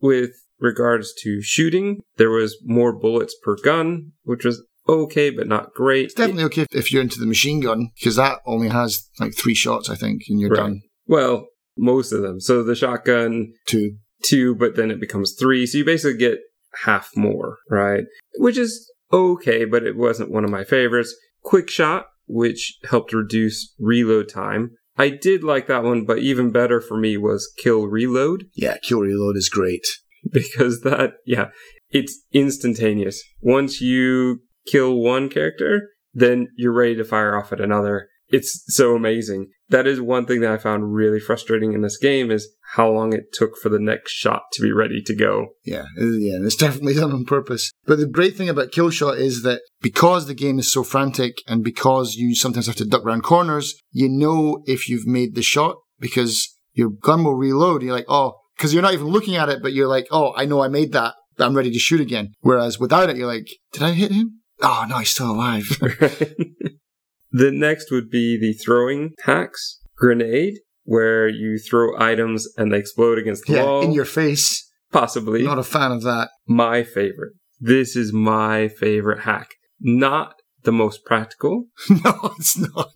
With 0.00 0.32
regards 0.58 1.12
to 1.22 1.42
shooting, 1.42 2.00
there 2.16 2.30
was 2.30 2.56
more 2.64 2.92
bullets 2.92 3.36
per 3.42 3.56
gun, 3.62 4.12
which 4.24 4.44
was 4.44 4.64
okay, 4.88 5.30
but 5.30 5.46
not 5.46 5.74
great. 5.74 6.06
It's 6.06 6.14
definitely 6.14 6.44
okay 6.44 6.66
if 6.72 6.92
you're 6.92 7.02
into 7.02 7.20
the 7.20 7.26
machine 7.26 7.60
gun 7.60 7.90
because 7.98 8.16
that 8.16 8.40
only 8.46 8.68
has 8.68 9.08
like 9.20 9.36
three 9.36 9.54
shots, 9.54 9.88
I 9.88 9.94
think, 9.94 10.22
and 10.28 10.40
you're 10.40 10.50
right. 10.50 10.58
done. 10.58 10.82
Well, 11.06 11.46
most 11.76 12.12
of 12.12 12.22
them. 12.22 12.40
So 12.40 12.62
the 12.62 12.74
shotgun, 12.74 13.52
two, 13.66 13.96
two, 14.24 14.54
but 14.54 14.76
then 14.76 14.90
it 14.90 15.00
becomes 15.00 15.34
three. 15.38 15.66
So 15.66 15.78
you 15.78 15.84
basically 15.84 16.18
get 16.18 16.38
half 16.84 17.10
more, 17.16 17.58
right? 17.70 18.04
Which 18.36 18.58
is 18.58 18.90
okay, 19.12 19.64
but 19.64 19.84
it 19.84 19.96
wasn't 19.96 20.30
one 20.30 20.44
of 20.44 20.50
my 20.50 20.64
favorites. 20.64 21.14
Quick 21.42 21.68
shot, 21.68 22.06
which 22.26 22.78
helped 22.88 23.12
reduce 23.12 23.74
reload 23.78 24.28
time. 24.28 24.72
I 24.96 25.08
did 25.08 25.42
like 25.42 25.66
that 25.68 25.84
one, 25.84 26.04
but 26.04 26.18
even 26.18 26.52
better 26.52 26.80
for 26.80 26.96
me 26.96 27.16
was 27.16 27.52
kill 27.58 27.86
reload. 27.86 28.44
Yeah, 28.54 28.76
kill 28.82 29.00
reload 29.00 29.36
is 29.36 29.48
great. 29.48 29.86
Because 30.30 30.82
that, 30.82 31.14
yeah, 31.26 31.48
it's 31.90 32.22
instantaneous. 32.32 33.24
Once 33.40 33.80
you 33.80 34.42
kill 34.68 34.94
one 34.94 35.28
character, 35.28 35.88
then 36.14 36.46
you're 36.56 36.72
ready 36.72 36.94
to 36.94 37.04
fire 37.04 37.36
off 37.36 37.52
at 37.52 37.60
another. 37.60 38.08
It's 38.32 38.64
so 38.74 38.96
amazing. 38.96 39.50
That 39.68 39.86
is 39.86 40.00
one 40.00 40.24
thing 40.24 40.40
that 40.40 40.50
I 40.50 40.56
found 40.56 40.94
really 40.94 41.20
frustrating 41.20 41.74
in 41.74 41.82
this 41.82 41.98
game 41.98 42.30
is 42.30 42.48
how 42.74 42.90
long 42.90 43.12
it 43.12 43.32
took 43.32 43.58
for 43.58 43.68
the 43.68 43.78
next 43.78 44.12
shot 44.12 44.44
to 44.54 44.62
be 44.62 44.72
ready 44.72 45.02
to 45.02 45.14
go. 45.14 45.48
Yeah, 45.64 45.84
yeah, 45.96 46.36
and 46.36 46.46
it's 46.46 46.56
definitely 46.66 46.94
done 46.94 47.12
on 47.12 47.26
purpose. 47.26 47.70
But 47.84 47.98
the 47.98 48.06
great 48.06 48.34
thing 48.34 48.48
about 48.48 48.72
Killshot 48.72 49.18
is 49.18 49.42
that 49.42 49.60
because 49.82 50.26
the 50.26 50.34
game 50.34 50.58
is 50.58 50.72
so 50.72 50.82
frantic 50.82 51.36
and 51.46 51.62
because 51.62 52.14
you 52.14 52.34
sometimes 52.34 52.66
have 52.66 52.76
to 52.76 52.86
duck 52.86 53.04
around 53.04 53.22
corners, 53.22 53.74
you 53.90 54.08
know 54.08 54.62
if 54.64 54.88
you've 54.88 55.06
made 55.06 55.34
the 55.34 55.42
shot 55.42 55.76
because 56.00 56.56
your 56.72 56.88
gun 56.88 57.24
will 57.24 57.34
reload. 57.34 57.82
You're 57.82 57.94
like, 57.94 58.06
oh, 58.08 58.38
because 58.56 58.72
you're 58.72 58.82
not 58.82 58.94
even 58.94 59.08
looking 59.08 59.36
at 59.36 59.50
it, 59.50 59.62
but 59.62 59.74
you're 59.74 59.88
like, 59.88 60.06
oh, 60.10 60.32
I 60.36 60.46
know 60.46 60.62
I 60.62 60.68
made 60.68 60.92
that. 60.92 61.14
I'm 61.38 61.56
ready 61.56 61.70
to 61.70 61.78
shoot 61.78 62.00
again. 62.00 62.32
Whereas 62.40 62.78
without 62.78 63.10
it, 63.10 63.16
you're 63.16 63.26
like, 63.26 63.48
did 63.72 63.82
I 63.82 63.92
hit 63.92 64.12
him? 64.12 64.40
Oh, 64.62 64.86
no, 64.88 64.98
he's 64.98 65.10
still 65.10 65.32
alive. 65.32 65.66
the 67.32 67.50
next 67.50 67.90
would 67.90 68.10
be 68.10 68.38
the 68.38 68.52
throwing 68.52 69.14
hacks. 69.24 69.80
Grenade, 69.96 70.54
where 70.84 71.28
you 71.28 71.58
throw 71.58 71.98
items 71.98 72.48
and 72.56 72.72
they 72.72 72.78
explode 72.78 73.18
against 73.18 73.46
the 73.46 73.54
yeah, 73.54 73.64
wall. 73.64 73.82
in 73.82 73.92
your 73.92 74.04
face. 74.04 74.68
Possibly. 74.90 75.42
Not 75.42 75.58
a 75.58 75.64
fan 75.64 75.92
of 75.92 76.02
that. 76.02 76.30
My 76.46 76.82
favorite. 76.82 77.32
This 77.60 77.96
is 77.96 78.12
my 78.12 78.68
favorite 78.68 79.20
hack. 79.20 79.48
Not 79.80 80.34
the 80.64 80.72
most 80.72 81.04
practical. 81.04 81.66
no, 81.90 82.34
it's 82.38 82.58
not. 82.58 82.90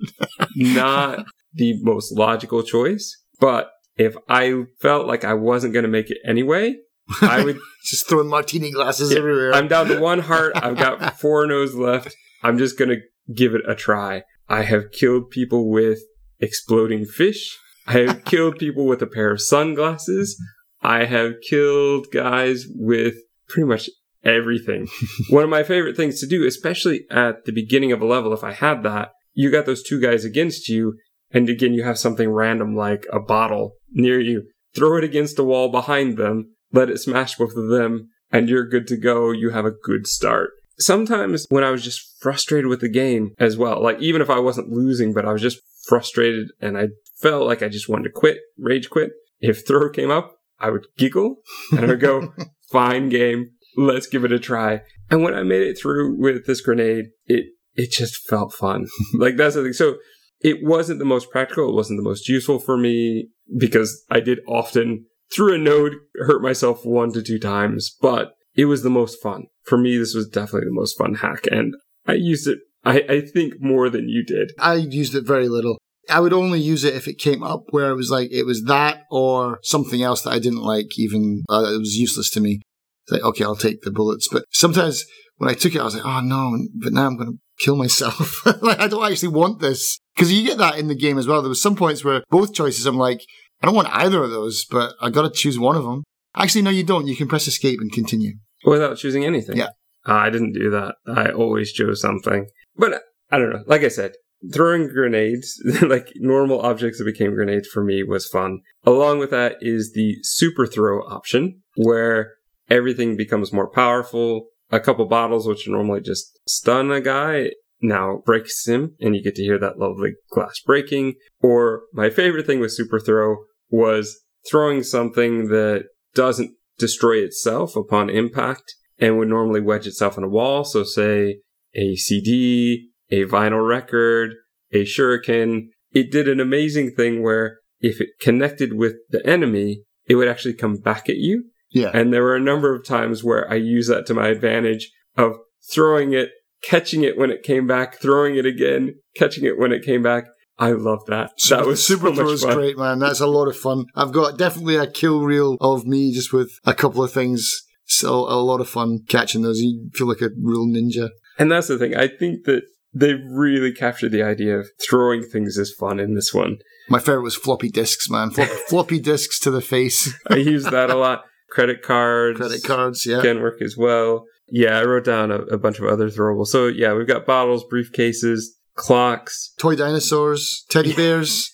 not 0.57 1.27
the 1.55 1.75
most 1.83 2.17
logical 2.17 2.63
choice. 2.63 3.23
But 3.41 3.71
if 3.97 4.17
I 4.29 4.65
felt 4.81 5.07
like 5.07 5.25
I 5.25 5.35
wasn't 5.35 5.73
going 5.73 5.85
to 5.85 5.89
make 5.89 6.11
it 6.11 6.19
anyway, 6.27 6.77
I 7.23 7.45
would 7.45 7.59
just 7.85 8.09
throwing 8.09 8.29
martini 8.29 8.71
glasses 8.71 9.13
yeah, 9.13 9.19
everywhere. 9.19 9.55
I'm 9.55 9.69
down 9.69 9.87
to 9.89 10.01
one 10.01 10.21
heart. 10.21 10.53
I've 10.57 10.77
got 10.77 11.19
four 11.21 11.47
nose 11.47 11.75
left. 11.75 12.15
I'm 12.43 12.59
just 12.59 12.79
gonna 12.79 12.97
give 13.35 13.55
it 13.55 13.69
a 13.69 13.75
try. 13.75 14.23
I 14.49 14.63
have 14.63 14.93
killed 14.93 15.31
people 15.31 15.71
with 15.71 16.01
exploding 16.39 17.05
fish. 17.05 17.59
I 17.87 17.99
have 18.01 18.25
killed 18.25 18.59
people 18.59 18.87
with 18.87 19.03
a 19.03 19.07
pair 19.07 19.31
of 19.31 19.41
sunglasses. 19.41 20.41
I 20.83 21.05
have 21.05 21.41
killed 21.49 22.07
guys 22.13 22.67
with 22.75 23.15
pretty 23.49 23.67
much 23.67 23.91
everything. 24.25 24.89
One 25.31 25.45
of 25.45 25.51
my 25.51 25.63
favorite 25.63 25.97
things 25.97 26.21
to 26.21 26.27
do, 26.27 26.47
especially 26.47 27.07
at 27.11 27.45
the 27.45 27.53
beginning 27.53 27.93
of 27.93 28.03
a 28.03 28.07
level, 28.07 28.33
if 28.33 28.45
I 28.45 28.53
had 28.53 28.83
that, 28.83 29.11
you 29.33 29.51
got 29.51 29.67
those 29.67 29.83
two 29.83 30.01
guys 30.01 30.25
against 30.25 30.69
you, 30.69 30.99
and 31.31 31.49
again, 31.49 31.75
you 31.75 31.85
have 31.85 31.99
something 31.99 32.31
random 32.31 32.75
like 32.75 33.05
a 33.13 33.21
bottle 33.21 33.73
near 33.93 34.21
you. 34.21 34.49
Throw 34.75 34.99
it 34.99 35.05
against 35.05 35.39
a 35.39 35.45
wall 35.45 35.71
behind 35.71 36.17
them, 36.17 36.55
let 36.73 36.91
it 36.91 36.99
smash 36.99 37.37
both 37.37 37.57
of 37.57 37.69
them, 37.69 38.09
and 38.31 38.49
you're 38.49 38.69
good 38.69 38.87
to 38.89 38.97
go. 38.97 39.31
You 39.31 39.51
have 39.51 39.65
a 39.65 39.71
good 39.71 40.07
start. 40.07 40.51
Sometimes 40.79 41.47
when 41.49 41.65
I 41.65 41.71
was 41.71 41.83
just 41.83 42.21
frustrated 42.21 42.67
with 42.67 42.81
the 42.81 42.89
game 42.89 43.35
as 43.39 43.57
well, 43.57 43.83
like 43.83 44.01
even 44.01 44.21
if 44.21 44.31
I 44.31 44.39
wasn't 44.39 44.71
losing, 44.71 45.15
but 45.15 45.25
I 45.25 45.33
was 45.33 45.43
just 45.43 45.61
frustrated 45.87 46.49
and 46.61 46.77
I 46.77 46.89
felt 47.21 47.47
like 47.47 47.63
I 47.63 47.69
just 47.69 47.89
wanted 47.89 48.05
to 48.05 48.11
quit, 48.11 48.39
rage 48.59 48.91
quit. 48.91 49.13
If 49.41 49.67
throw 49.67 49.91
came 49.91 50.11
up, 50.11 50.37
I 50.59 50.71
would 50.71 50.87
giggle 50.97 51.37
and 51.73 51.81
I 51.81 51.89
would 51.89 52.01
go, 52.01 52.33
fine 52.71 53.09
game, 53.09 53.51
let's 53.77 54.07
give 54.07 54.25
it 54.25 54.33
a 54.33 54.39
try. 54.39 54.83
And 55.11 55.23
when 55.23 55.35
I 55.35 55.43
made 55.43 55.63
it 55.63 55.79
through 55.79 56.21
with 56.21 56.47
this 56.47 56.61
grenade, 56.61 57.07
it, 57.27 57.47
it 57.75 57.91
just 57.91 58.27
felt 58.29 58.53
fun. 58.53 58.87
like 59.15 59.37
that's 59.37 59.55
the 59.55 59.63
thing. 59.63 59.73
So 59.73 59.97
It 60.41 60.59
wasn't 60.63 60.99
the 60.99 61.05
most 61.05 61.31
practical, 61.31 61.71
it 61.71 61.75
wasn't 61.75 61.99
the 61.99 62.09
most 62.09 62.29
useful 62.29 62.59
for 62.59 62.77
me 62.77 63.29
because 63.57 64.05
I 64.11 64.21
did 64.21 64.41
often 64.47 65.07
through 65.33 65.55
a 65.55 65.59
node 65.59 65.95
hurt 66.17 66.43
myself 66.43 66.85
one 66.85 67.13
to 67.13 67.23
two 67.23 67.39
times, 67.39 67.97
but 68.01 68.33
it 68.57 68.65
was 68.67 68.83
the 68.83 68.91
most 68.91 69.23
fun. 69.23 69.47
For 69.65 69.77
me, 69.79 69.99
this 69.99 70.15
was 70.15 70.29
definitely 70.29 70.69
the 70.69 70.75
most 70.75 70.97
fun 70.97 71.15
hack, 71.15 71.47
and 71.51 71.75
I 72.07 72.15
used 72.15 72.49
it, 72.49 72.59
I, 72.85 73.05
I 73.09 73.21
think, 73.21 73.55
more 73.61 73.91
than 73.91 74.09
you 74.09 74.25
did. 74.25 74.53
I 74.59 74.75
used 74.75 75.15
it 75.15 75.27
very 75.27 75.49
little. 75.49 75.79
I 76.09 76.21
would 76.21 76.33
only 76.33 76.61
use 76.61 76.85
it 76.85 76.95
if 76.95 77.09
it 77.09 77.19
came 77.19 77.43
up 77.43 77.65
where 77.71 77.91
it 77.91 77.97
was 77.97 78.11
like 78.11 78.31
it 78.31 78.45
was 78.45 78.63
that 78.65 79.03
or 79.11 79.59
something 79.63 80.03
else 80.03 80.23
that 80.23 80.31
I 80.31 80.39
didn't 80.39 80.63
like. 80.63 80.99
Even 80.99 81.43
uh, 81.51 81.65
it 81.75 81.79
was 81.79 81.97
useless 81.97 82.31
to 82.31 82.41
me. 82.41 82.61
It's 83.05 83.13
like 83.13 83.23
okay, 83.23 83.45
I'll 83.45 83.57
take 83.57 83.83
the 83.83 83.91
bullets. 83.91 84.29
But 84.31 84.45
sometimes 84.53 85.05
when 85.39 85.51
I 85.51 85.55
took 85.55 85.75
it, 85.75 85.81
I 85.81 85.85
was 85.85 85.97
like, 85.97 86.07
oh 86.07 86.21
no! 86.21 86.57
But 86.75 86.93
now 86.93 87.07
I'm 87.07 87.17
going 87.17 87.33
to 87.33 87.39
kill 87.59 87.77
myself. 87.77 88.47
like 88.63 88.79
I 88.79 88.87
don't 88.87 89.11
actually 89.11 89.29
want 89.29 89.61
this 89.61 89.99
because 90.15 90.33
you 90.33 90.47
get 90.47 90.59
that 90.59 90.79
in 90.79 90.87
the 90.87 90.95
game 90.95 91.19
as 91.19 91.27
well. 91.27 91.43
There 91.43 91.49
was 91.49 91.61
some 91.61 91.77
points 91.77 92.05
where 92.05 92.23
both 92.31 92.55
choices, 92.55 92.87
I'm 92.87 92.99
like, 92.99 93.21
I 93.63 93.67
don't 93.67 93.75
want 93.75 93.89
either 93.91 94.23
of 94.23 94.31
those, 94.31 94.65
but 94.65 94.95
I 95.01 95.11
got 95.11 95.23
to 95.23 95.31
choose 95.31 95.59
one 95.59 95.77
of 95.77 95.83
them. 95.83 96.05
Actually, 96.37 96.63
no, 96.63 96.71
you 96.71 96.85
don't. 96.85 97.09
You 97.09 97.17
can 97.17 97.27
press 97.27 97.49
escape 97.49 97.81
and 97.81 97.91
continue 97.91 98.35
without 98.65 98.97
choosing 98.97 99.25
anything. 99.25 99.57
Yeah. 99.57 99.71
Uh, 100.07 100.15
I 100.15 100.31
didn't 100.31 100.53
do 100.53 100.71
that. 100.71 100.97
I 101.07 101.31
always 101.31 101.73
chose 101.73 102.01
something. 102.01 102.47
But 102.77 103.03
I 103.31 103.39
don't 103.39 103.51
know. 103.51 103.65
Like 103.67 103.83
I 103.83 103.89
said, 103.89 104.13
throwing 104.53 104.89
grenades, 104.89 105.61
like 105.83 106.13
normal 106.17 106.61
objects 106.61 106.99
that 106.99 107.05
became 107.05 107.35
grenades 107.35 107.69
for 107.69 107.83
me 107.83 108.03
was 108.03 108.29
fun. 108.29 108.61
Along 108.85 109.19
with 109.19 109.31
that 109.31 109.57
is 109.61 109.93
the 109.95 110.17
super 110.23 110.67
throw 110.67 111.01
option 111.01 111.63
where 111.77 112.35
everything 112.71 113.17
becomes 113.17 113.53
more 113.53 113.69
powerful. 113.69 114.49
A 114.71 114.81
couple 114.81 115.07
bottles, 115.07 115.47
which 115.47 115.69
normally 115.69 116.01
just 116.01 116.41
stun 116.49 116.91
a 116.91 117.01
guy, 117.01 117.51
now 117.81 118.23
breaks 118.25 118.67
him 118.67 118.97
and 119.01 119.15
you 119.15 119.23
get 119.23 119.37
to 119.37 119.43
hear 119.43 119.59
that 119.59 119.79
lovely 119.79 120.15
glass 120.31 120.61
breaking. 120.65 121.15
Or 121.41 121.83
my 121.93 122.11
favorite 122.11 122.47
thing 122.47 122.61
with 122.61 122.73
super 122.73 122.99
throw 122.99 123.37
was 123.71 124.25
throwing 124.51 124.83
something 124.83 125.49
that 125.49 125.85
doesn't 126.15 126.56
destroy 126.79 127.17
itself 127.19 127.77
upon 127.77 128.11
impact 128.11 128.75
and 128.99 129.19
would 129.19 129.29
normally 129.29 129.61
wedge 129.61 129.87
itself 129.87 130.17
in 130.17 130.25
a 130.25 130.29
wall. 130.29 130.65
So 130.65 130.85
say 130.85 131.41
a 131.75 131.97
CD, 131.97 132.89
a 133.11 133.25
vinyl 133.25 133.67
record, 133.67 134.35
a 134.73 134.85
shuriken. 134.85 135.69
It 135.93 136.11
did 136.11 136.29
an 136.29 136.41
amazing 136.41 136.93
thing 136.93 137.23
where 137.23 137.59
if 137.81 138.01
it 138.01 138.09
connected 138.21 138.75
with 138.75 138.95
the 139.11 139.25
enemy, 139.27 139.83
it 140.09 140.15
would 140.15 140.29
actually 140.29 140.55
come 140.55 140.77
back 140.77 141.09
at 141.09 141.17
you. 141.17 141.45
Yeah. 141.71 141.91
And 141.93 142.13
there 142.13 142.23
were 142.23 142.37
a 142.37 142.41
number 142.41 142.75
of 142.75 142.85
times 142.85 143.23
where 143.23 143.51
I 143.51 143.57
used 143.57 143.91
that 143.91 144.07
to 144.07 144.15
my 144.15 144.29
advantage 144.29 144.91
of 145.17 145.37
throwing 145.73 146.13
it, 146.13 146.31
catching 146.63 147.03
it 147.03 147.19
when 147.19 147.31
it 147.31 147.43
came 147.43 147.67
back, 147.67 148.01
throwing 148.01 148.37
it 148.37 148.47
again, 148.47 148.95
catching 149.17 149.45
it 149.45 149.59
when 149.59 149.73
it 149.73 149.85
came 149.85 150.03
back. 150.03 150.27
I 150.59 150.71
love 150.71 151.05
that. 151.07 151.33
That 151.51 151.67
was 151.67 151.85
super 151.85 152.09
so 152.09 152.15
throw 152.15 152.25
much 152.25 152.35
is 152.35 152.43
fun. 152.45 152.55
great, 152.55 152.79
man. 152.79 152.99
That's 152.99 153.21
a 153.21 153.27
lot 153.27 153.49
of 153.49 153.57
fun. 153.57 153.87
I've 153.95 154.13
got 154.13 154.39
definitely 154.39 154.77
a 154.77 154.91
kill 154.91 155.21
reel 155.21 155.57
of 155.61 155.87
me 155.87 156.13
just 156.13 156.33
with 156.33 156.51
a 156.65 156.75
couple 156.75 157.03
of 157.03 157.13
things. 157.13 157.63
So 157.85 158.11
a 158.15 158.41
lot 158.43 158.61
of 158.61 158.69
fun 158.69 159.01
catching 159.09 159.43
those. 159.43 159.61
You 159.61 159.91
feel 159.95 160.09
like 160.09 160.21
a 160.21 160.31
real 160.43 160.67
ninja. 160.67 161.11
And 161.39 161.53
that's 161.53 161.69
the 161.69 161.79
thing. 161.79 161.95
I 161.95 162.09
think 162.09 162.45
that 162.45 162.63
they 162.93 163.15
really 163.15 163.73
captured 163.73 164.11
the 164.11 164.23
idea 164.23 164.59
of 164.59 164.69
throwing 164.89 165.23
things 165.23 165.59
as 165.59 165.71
fun 165.71 166.01
in 166.01 166.15
this 166.15 166.33
one. 166.33 166.59
My 166.89 166.99
favorite 166.99 167.23
was 167.23 167.37
floppy 167.37 167.69
disks, 167.69 168.09
man. 168.09 168.31
Flop, 168.31 168.49
floppy 168.69 168.99
disks 168.99 169.39
to 169.41 169.51
the 169.51 169.61
face. 169.61 170.13
I 170.31 170.37
use 170.37 170.65
that 170.65 170.91
a 170.91 170.95
lot. 170.97 171.25
Credit 171.51 171.83
cards. 171.83 172.39
Credit 172.39 172.63
cards, 172.65 173.07
yeah. 173.07 173.21
Can 173.21 173.41
work 173.41 173.61
as 173.61 173.77
well. 173.77 174.25
Yeah, 174.49 174.79
I 174.79 174.85
wrote 174.85 175.05
down 175.05 175.31
a, 175.31 175.41
a 175.43 175.59
bunch 175.59 175.79
of 175.79 175.87
other 175.87 176.09
throwables. 176.09 176.47
So 176.47 176.67
yeah, 176.67 176.95
we've 176.95 177.07
got 177.07 177.27
bottles, 177.27 177.65
briefcases, 177.65 178.45
clocks. 178.77 179.53
Toy 179.59 179.75
dinosaurs, 179.77 180.65
teddy 180.71 180.93
bears. 180.97 181.51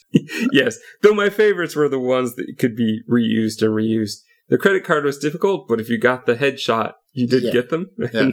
yes, 0.53 0.79
though 1.03 1.15
my 1.15 1.31
favorites 1.31 1.75
were 1.75 1.89
the 1.89 1.99
ones 1.99 2.35
that 2.37 2.55
could 2.59 2.77
be 2.77 3.01
reused 3.11 3.63
and 3.63 3.71
reused. 3.73 4.19
The 4.49 4.59
credit 4.59 4.85
card 4.85 5.05
was 5.05 5.19
difficult, 5.19 5.67
but 5.69 5.81
if 5.81 5.89
you 5.89 5.99
got 5.99 6.27
the 6.27 6.35
headshot, 6.35 6.93
you 7.13 7.27
did 7.27 7.45
Yeah. 7.45 7.53
get 7.53 7.71
them. 7.71 7.87
Yeah. 8.13 8.31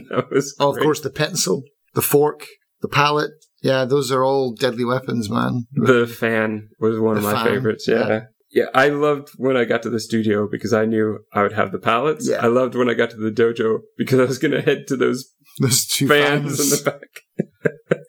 Oh, 0.58 0.72
of 0.74 0.78
course, 0.82 1.00
the 1.00 1.10
pencil, 1.10 1.62
the 1.94 2.02
fork, 2.02 2.46
the 2.82 2.88
palette. 2.88 3.30
Yeah, 3.62 3.84
those 3.84 4.10
are 4.12 4.24
all 4.24 4.52
deadly 4.54 4.84
weapons, 4.84 5.30
man. 5.30 5.66
The 5.72 6.06
fan 6.06 6.68
was 6.78 6.98
one 6.98 7.16
of 7.16 7.22
my 7.22 7.32
fan, 7.34 7.44
favorites. 7.46 7.86
Yeah. 7.88 8.08
yeah. 8.08 8.20
yeah. 8.52 8.64
I 8.74 8.88
loved 8.88 9.30
when 9.36 9.56
I 9.56 9.64
got 9.64 9.82
to 9.82 9.90
the 9.90 10.00
studio 10.00 10.48
because 10.50 10.72
I 10.72 10.84
knew 10.86 11.18
I 11.32 11.42
would 11.42 11.52
have 11.52 11.70
the 11.72 11.78
pallets. 11.78 12.28
Yeah. 12.28 12.38
I 12.42 12.46
loved 12.48 12.74
when 12.74 12.88
I 12.90 12.94
got 12.94 13.10
to 13.10 13.16
the 13.16 13.30
dojo 13.30 13.80
because 13.98 14.18
I 14.18 14.24
was 14.24 14.38
going 14.38 14.52
to 14.52 14.62
head 14.62 14.86
to 14.88 14.96
those 14.96 15.30
Those 15.58 15.86
two 15.86 16.08
fans, 16.08 16.56
fans. 16.56 16.60
in 16.60 16.84
the 16.84 16.90
back. 16.90 17.98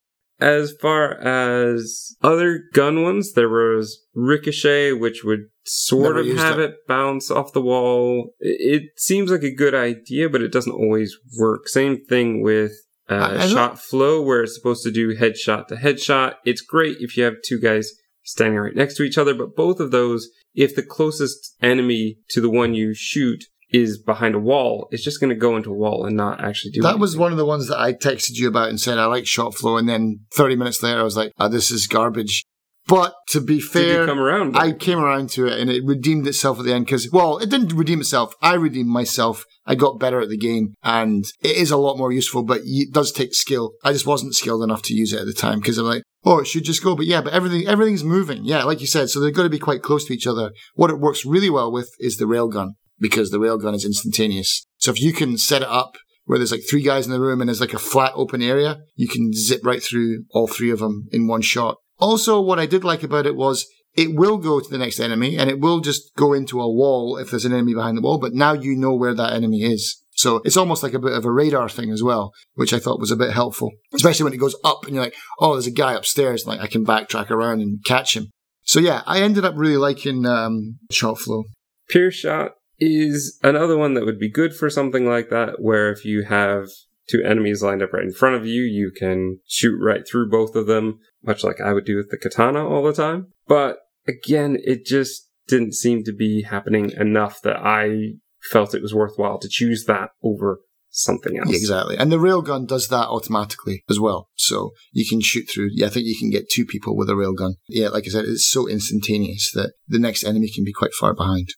as 0.41 0.73
far 0.81 1.13
as 1.19 2.15
other 2.21 2.63
gun 2.73 3.03
ones, 3.03 3.33
there 3.33 3.49
was 3.49 4.01
Ricochet, 4.15 4.93
which 4.93 5.23
would 5.23 5.41
sort 5.65 6.15
Never 6.15 6.29
of 6.31 6.37
have 6.37 6.59
it. 6.59 6.71
it. 6.71 6.75
bounce 6.87 7.29
off 7.31 7.53
the 7.53 7.61
wall. 7.61 8.33
It, 8.39 8.81
it 8.81 8.83
seems 8.97 9.29
like 9.31 9.43
a 9.43 9.53
good 9.53 9.75
idea, 9.75 10.29
but 10.29 10.41
it 10.41 10.51
doesn't 10.51 10.73
always 10.73 11.15
work. 11.37 11.67
Same 11.67 12.03
thing 12.05 12.41
with 12.41 12.71
uh, 13.09 13.15
I 13.15 13.37
don't- 13.37 13.49
shot 13.49 13.79
flow, 13.79 14.21
where 14.21 14.43
it's 14.43 14.55
supposed 14.55 14.83
to 14.83 14.91
do 14.91 15.15
headshot 15.15 15.67
to 15.67 15.75
headshot. 15.75 16.35
It's 16.45 16.61
great 16.61 16.97
if 16.99 17.15
you 17.15 17.23
have 17.23 17.35
two 17.45 17.59
guys 17.59 17.91
standing 18.23 18.59
right 18.59 18.75
next 18.75 18.95
to 18.95 19.03
each 19.03 19.17
other, 19.17 19.33
but 19.33 19.55
both 19.55 19.79
of 19.79 19.91
those, 19.91 20.29
if 20.53 20.75
the 20.75 20.83
closest 20.83 21.55
enemy 21.61 22.17
to 22.29 22.39
the 22.41 22.49
one 22.49 22.73
you 22.73 22.93
shoot 22.93 23.45
is 23.71 24.01
behind 24.01 24.35
a 24.35 24.39
wall, 24.39 24.87
it's 24.91 25.03
just 25.03 25.19
going 25.19 25.29
to 25.29 25.35
go 25.35 25.55
into 25.55 25.71
a 25.71 25.75
wall 25.75 26.05
and 26.05 26.15
not 26.15 26.43
actually 26.43 26.71
do 26.71 26.81
That 26.81 26.99
was 26.99 27.17
one 27.17 27.31
of 27.31 27.37
the 27.37 27.45
ones 27.45 27.67
that 27.67 27.79
I 27.79 27.93
texted 27.93 28.31
you 28.33 28.47
about 28.47 28.69
and 28.69 28.79
said 28.79 28.97
I 28.97 29.05
like 29.05 29.27
shot 29.27 29.55
flow, 29.55 29.77
and 29.77 29.87
then 29.87 30.21
30 30.33 30.55
minutes 30.55 30.83
later 30.83 30.99
I 30.99 31.03
was 31.03 31.17
like, 31.17 31.31
oh, 31.39 31.47
this 31.47 31.71
is 31.71 31.87
garbage. 31.87 32.43
But 32.87 33.13
to 33.29 33.41
be 33.41 33.59
fair, 33.59 34.09
around? 34.09 34.57
I 34.57 34.71
came 34.73 34.99
around 34.99 35.29
to 35.31 35.45
it 35.45 35.59
and 35.59 35.69
it 35.69 35.85
redeemed 35.85 36.27
itself 36.27 36.59
at 36.59 36.65
the 36.65 36.73
end 36.73 36.85
because, 36.85 37.09
well, 37.11 37.37
it 37.37 37.49
didn't 37.49 37.73
redeem 37.73 38.01
itself. 38.01 38.33
I 38.41 38.55
redeemed 38.55 38.89
myself. 38.89 39.45
I 39.65 39.75
got 39.75 39.99
better 39.99 40.19
at 40.19 40.29
the 40.29 40.37
game 40.37 40.73
and 40.81 41.23
it 41.41 41.55
is 41.55 41.69
a 41.69 41.77
lot 41.77 41.97
more 41.97 42.11
useful, 42.11 42.43
but 42.43 42.61
it 42.63 42.91
does 42.91 43.11
take 43.11 43.35
skill. 43.35 43.73
I 43.83 43.93
just 43.93 44.07
wasn't 44.07 44.35
skilled 44.35 44.63
enough 44.63 44.81
to 44.83 44.95
use 44.95 45.13
it 45.13 45.21
at 45.21 45.27
the 45.27 45.33
time 45.33 45.59
because 45.59 45.77
I'm 45.77 45.85
like, 45.85 46.01
oh, 46.25 46.39
it 46.39 46.47
should 46.47 46.63
just 46.63 46.83
go. 46.83 46.95
But 46.95 47.05
yeah, 47.05 47.21
but 47.21 47.33
everything, 47.33 47.67
everything's 47.67 48.03
moving. 48.03 48.43
Yeah, 48.43 48.63
like 48.63 48.81
you 48.81 48.87
said. 48.87 49.09
So 49.09 49.19
they've 49.19 49.33
got 49.33 49.43
to 49.43 49.49
be 49.49 49.59
quite 49.59 49.83
close 49.83 50.05
to 50.05 50.13
each 50.13 50.27
other. 50.27 50.51
What 50.73 50.89
it 50.89 50.99
works 50.99 51.23
really 51.23 51.51
well 51.51 51.71
with 51.71 51.91
is 51.99 52.17
the 52.17 52.25
railgun 52.25 52.71
because 53.01 53.31
the 53.31 53.39
railgun 53.39 53.75
is 53.75 53.83
instantaneous. 53.83 54.65
So 54.77 54.91
if 54.91 55.01
you 55.01 55.11
can 55.11 55.37
set 55.37 55.63
it 55.63 55.67
up 55.67 55.97
where 56.25 56.37
there's 56.37 56.51
like 56.51 56.61
three 56.69 56.83
guys 56.83 57.05
in 57.05 57.11
the 57.11 57.19
room 57.19 57.41
and 57.41 57.49
there's 57.49 57.59
like 57.59 57.73
a 57.73 57.79
flat 57.79 58.13
open 58.15 58.41
area, 58.41 58.77
you 58.95 59.07
can 59.07 59.33
zip 59.33 59.61
right 59.65 59.83
through 59.83 60.23
all 60.29 60.47
three 60.47 60.69
of 60.69 60.79
them 60.79 61.07
in 61.11 61.27
one 61.27 61.41
shot. 61.41 61.77
Also, 61.99 62.39
what 62.39 62.59
I 62.59 62.65
did 62.65 62.83
like 62.83 63.03
about 63.03 63.25
it 63.25 63.35
was 63.35 63.67
it 63.95 64.15
will 64.15 64.37
go 64.37 64.59
to 64.59 64.69
the 64.69 64.77
next 64.77 64.99
enemy 64.99 65.37
and 65.37 65.49
it 65.49 65.59
will 65.59 65.81
just 65.81 66.15
go 66.15 66.33
into 66.33 66.61
a 66.61 66.71
wall 66.71 67.17
if 67.17 67.29
there's 67.29 67.45
an 67.45 67.53
enemy 67.53 67.73
behind 67.73 67.97
the 67.97 68.01
wall, 68.01 68.17
but 68.17 68.33
now 68.33 68.53
you 68.53 68.75
know 68.75 68.95
where 68.95 69.13
that 69.13 69.33
enemy 69.33 69.63
is. 69.63 69.97
So 70.11 70.37
it's 70.45 70.57
almost 70.57 70.83
like 70.83 70.93
a 70.93 70.99
bit 70.99 71.13
of 71.13 71.25
a 71.25 71.31
radar 71.31 71.67
thing 71.67 71.91
as 71.91 72.03
well, 72.03 72.31
which 72.53 72.73
I 72.73 72.79
thought 72.79 72.99
was 72.99 73.11
a 73.11 73.17
bit 73.17 73.31
helpful, 73.31 73.71
especially 73.93 74.25
when 74.25 74.33
it 74.33 74.37
goes 74.37 74.55
up 74.63 74.85
and 74.85 74.93
you're 74.93 75.03
like, 75.03 75.15
oh, 75.39 75.53
there's 75.53 75.67
a 75.67 75.71
guy 75.71 75.93
upstairs. 75.93 76.45
Like 76.45 76.59
I 76.59 76.67
can 76.67 76.85
backtrack 76.85 77.31
around 77.31 77.61
and 77.61 77.83
catch 77.83 78.15
him. 78.15 78.27
So 78.63 78.79
yeah, 78.79 79.01
I 79.05 79.21
ended 79.21 79.45
up 79.45 79.55
really 79.57 79.77
liking 79.77 80.25
um, 80.25 80.77
shot 80.91 81.17
flow. 81.17 81.45
Pure 81.89 82.11
shot 82.11 82.51
is 82.81 83.39
another 83.43 83.77
one 83.77 83.93
that 83.93 84.05
would 84.05 84.19
be 84.19 84.29
good 84.29 84.53
for 84.53 84.69
something 84.69 85.07
like 85.07 85.29
that, 85.29 85.61
where 85.61 85.91
if 85.91 86.03
you 86.03 86.23
have 86.23 86.67
two 87.07 87.21
enemies 87.23 87.61
lined 87.61 87.81
up 87.81 87.93
right 87.93 88.03
in 88.03 88.11
front 88.11 88.35
of 88.35 88.45
you, 88.45 88.63
you 88.63 88.91
can 88.91 89.39
shoot 89.47 89.77
right 89.81 90.05
through 90.05 90.29
both 90.29 90.55
of 90.55 90.67
them, 90.67 90.99
much 91.23 91.43
like 91.43 91.61
I 91.61 91.73
would 91.73 91.85
do 91.85 91.95
with 91.95 92.09
the 92.09 92.17
katana 92.17 92.67
all 92.67 92.83
the 92.83 92.93
time. 92.93 93.27
But 93.47 93.77
again, 94.07 94.57
it 94.63 94.85
just 94.85 95.29
didn't 95.47 95.75
seem 95.75 96.03
to 96.03 96.13
be 96.13 96.43
happening 96.43 96.91
enough 96.91 97.41
that 97.43 97.57
I 97.57 98.13
felt 98.49 98.73
it 98.73 98.81
was 98.81 98.95
worthwhile 98.95 99.37
to 99.39 99.49
choose 99.49 99.85
that 99.85 100.09
over 100.23 100.61
something 100.89 101.37
else. 101.37 101.49
Exactly. 101.49 101.97
And 101.97 102.11
the 102.11 102.17
railgun 102.17 102.67
does 102.67 102.89
that 102.89 103.07
automatically 103.07 103.83
as 103.89 103.99
well. 103.99 104.29
So 104.35 104.71
you 104.91 105.07
can 105.07 105.21
shoot 105.21 105.49
through. 105.49 105.69
Yeah, 105.73 105.87
I 105.87 105.89
think 105.89 106.05
you 106.05 106.17
can 106.17 106.29
get 106.29 106.49
two 106.49 106.65
people 106.65 106.97
with 106.97 107.09
a 107.09 107.13
railgun. 107.13 107.53
Yeah, 107.67 107.89
like 107.89 108.05
I 108.05 108.09
said, 108.09 108.25
it's 108.25 108.47
so 108.47 108.67
instantaneous 108.67 109.51
that 109.53 109.73
the 109.87 109.99
next 109.99 110.23
enemy 110.23 110.49
can 110.53 110.63
be 110.63 110.73
quite 110.73 110.93
far 110.93 111.13
behind. 111.13 111.49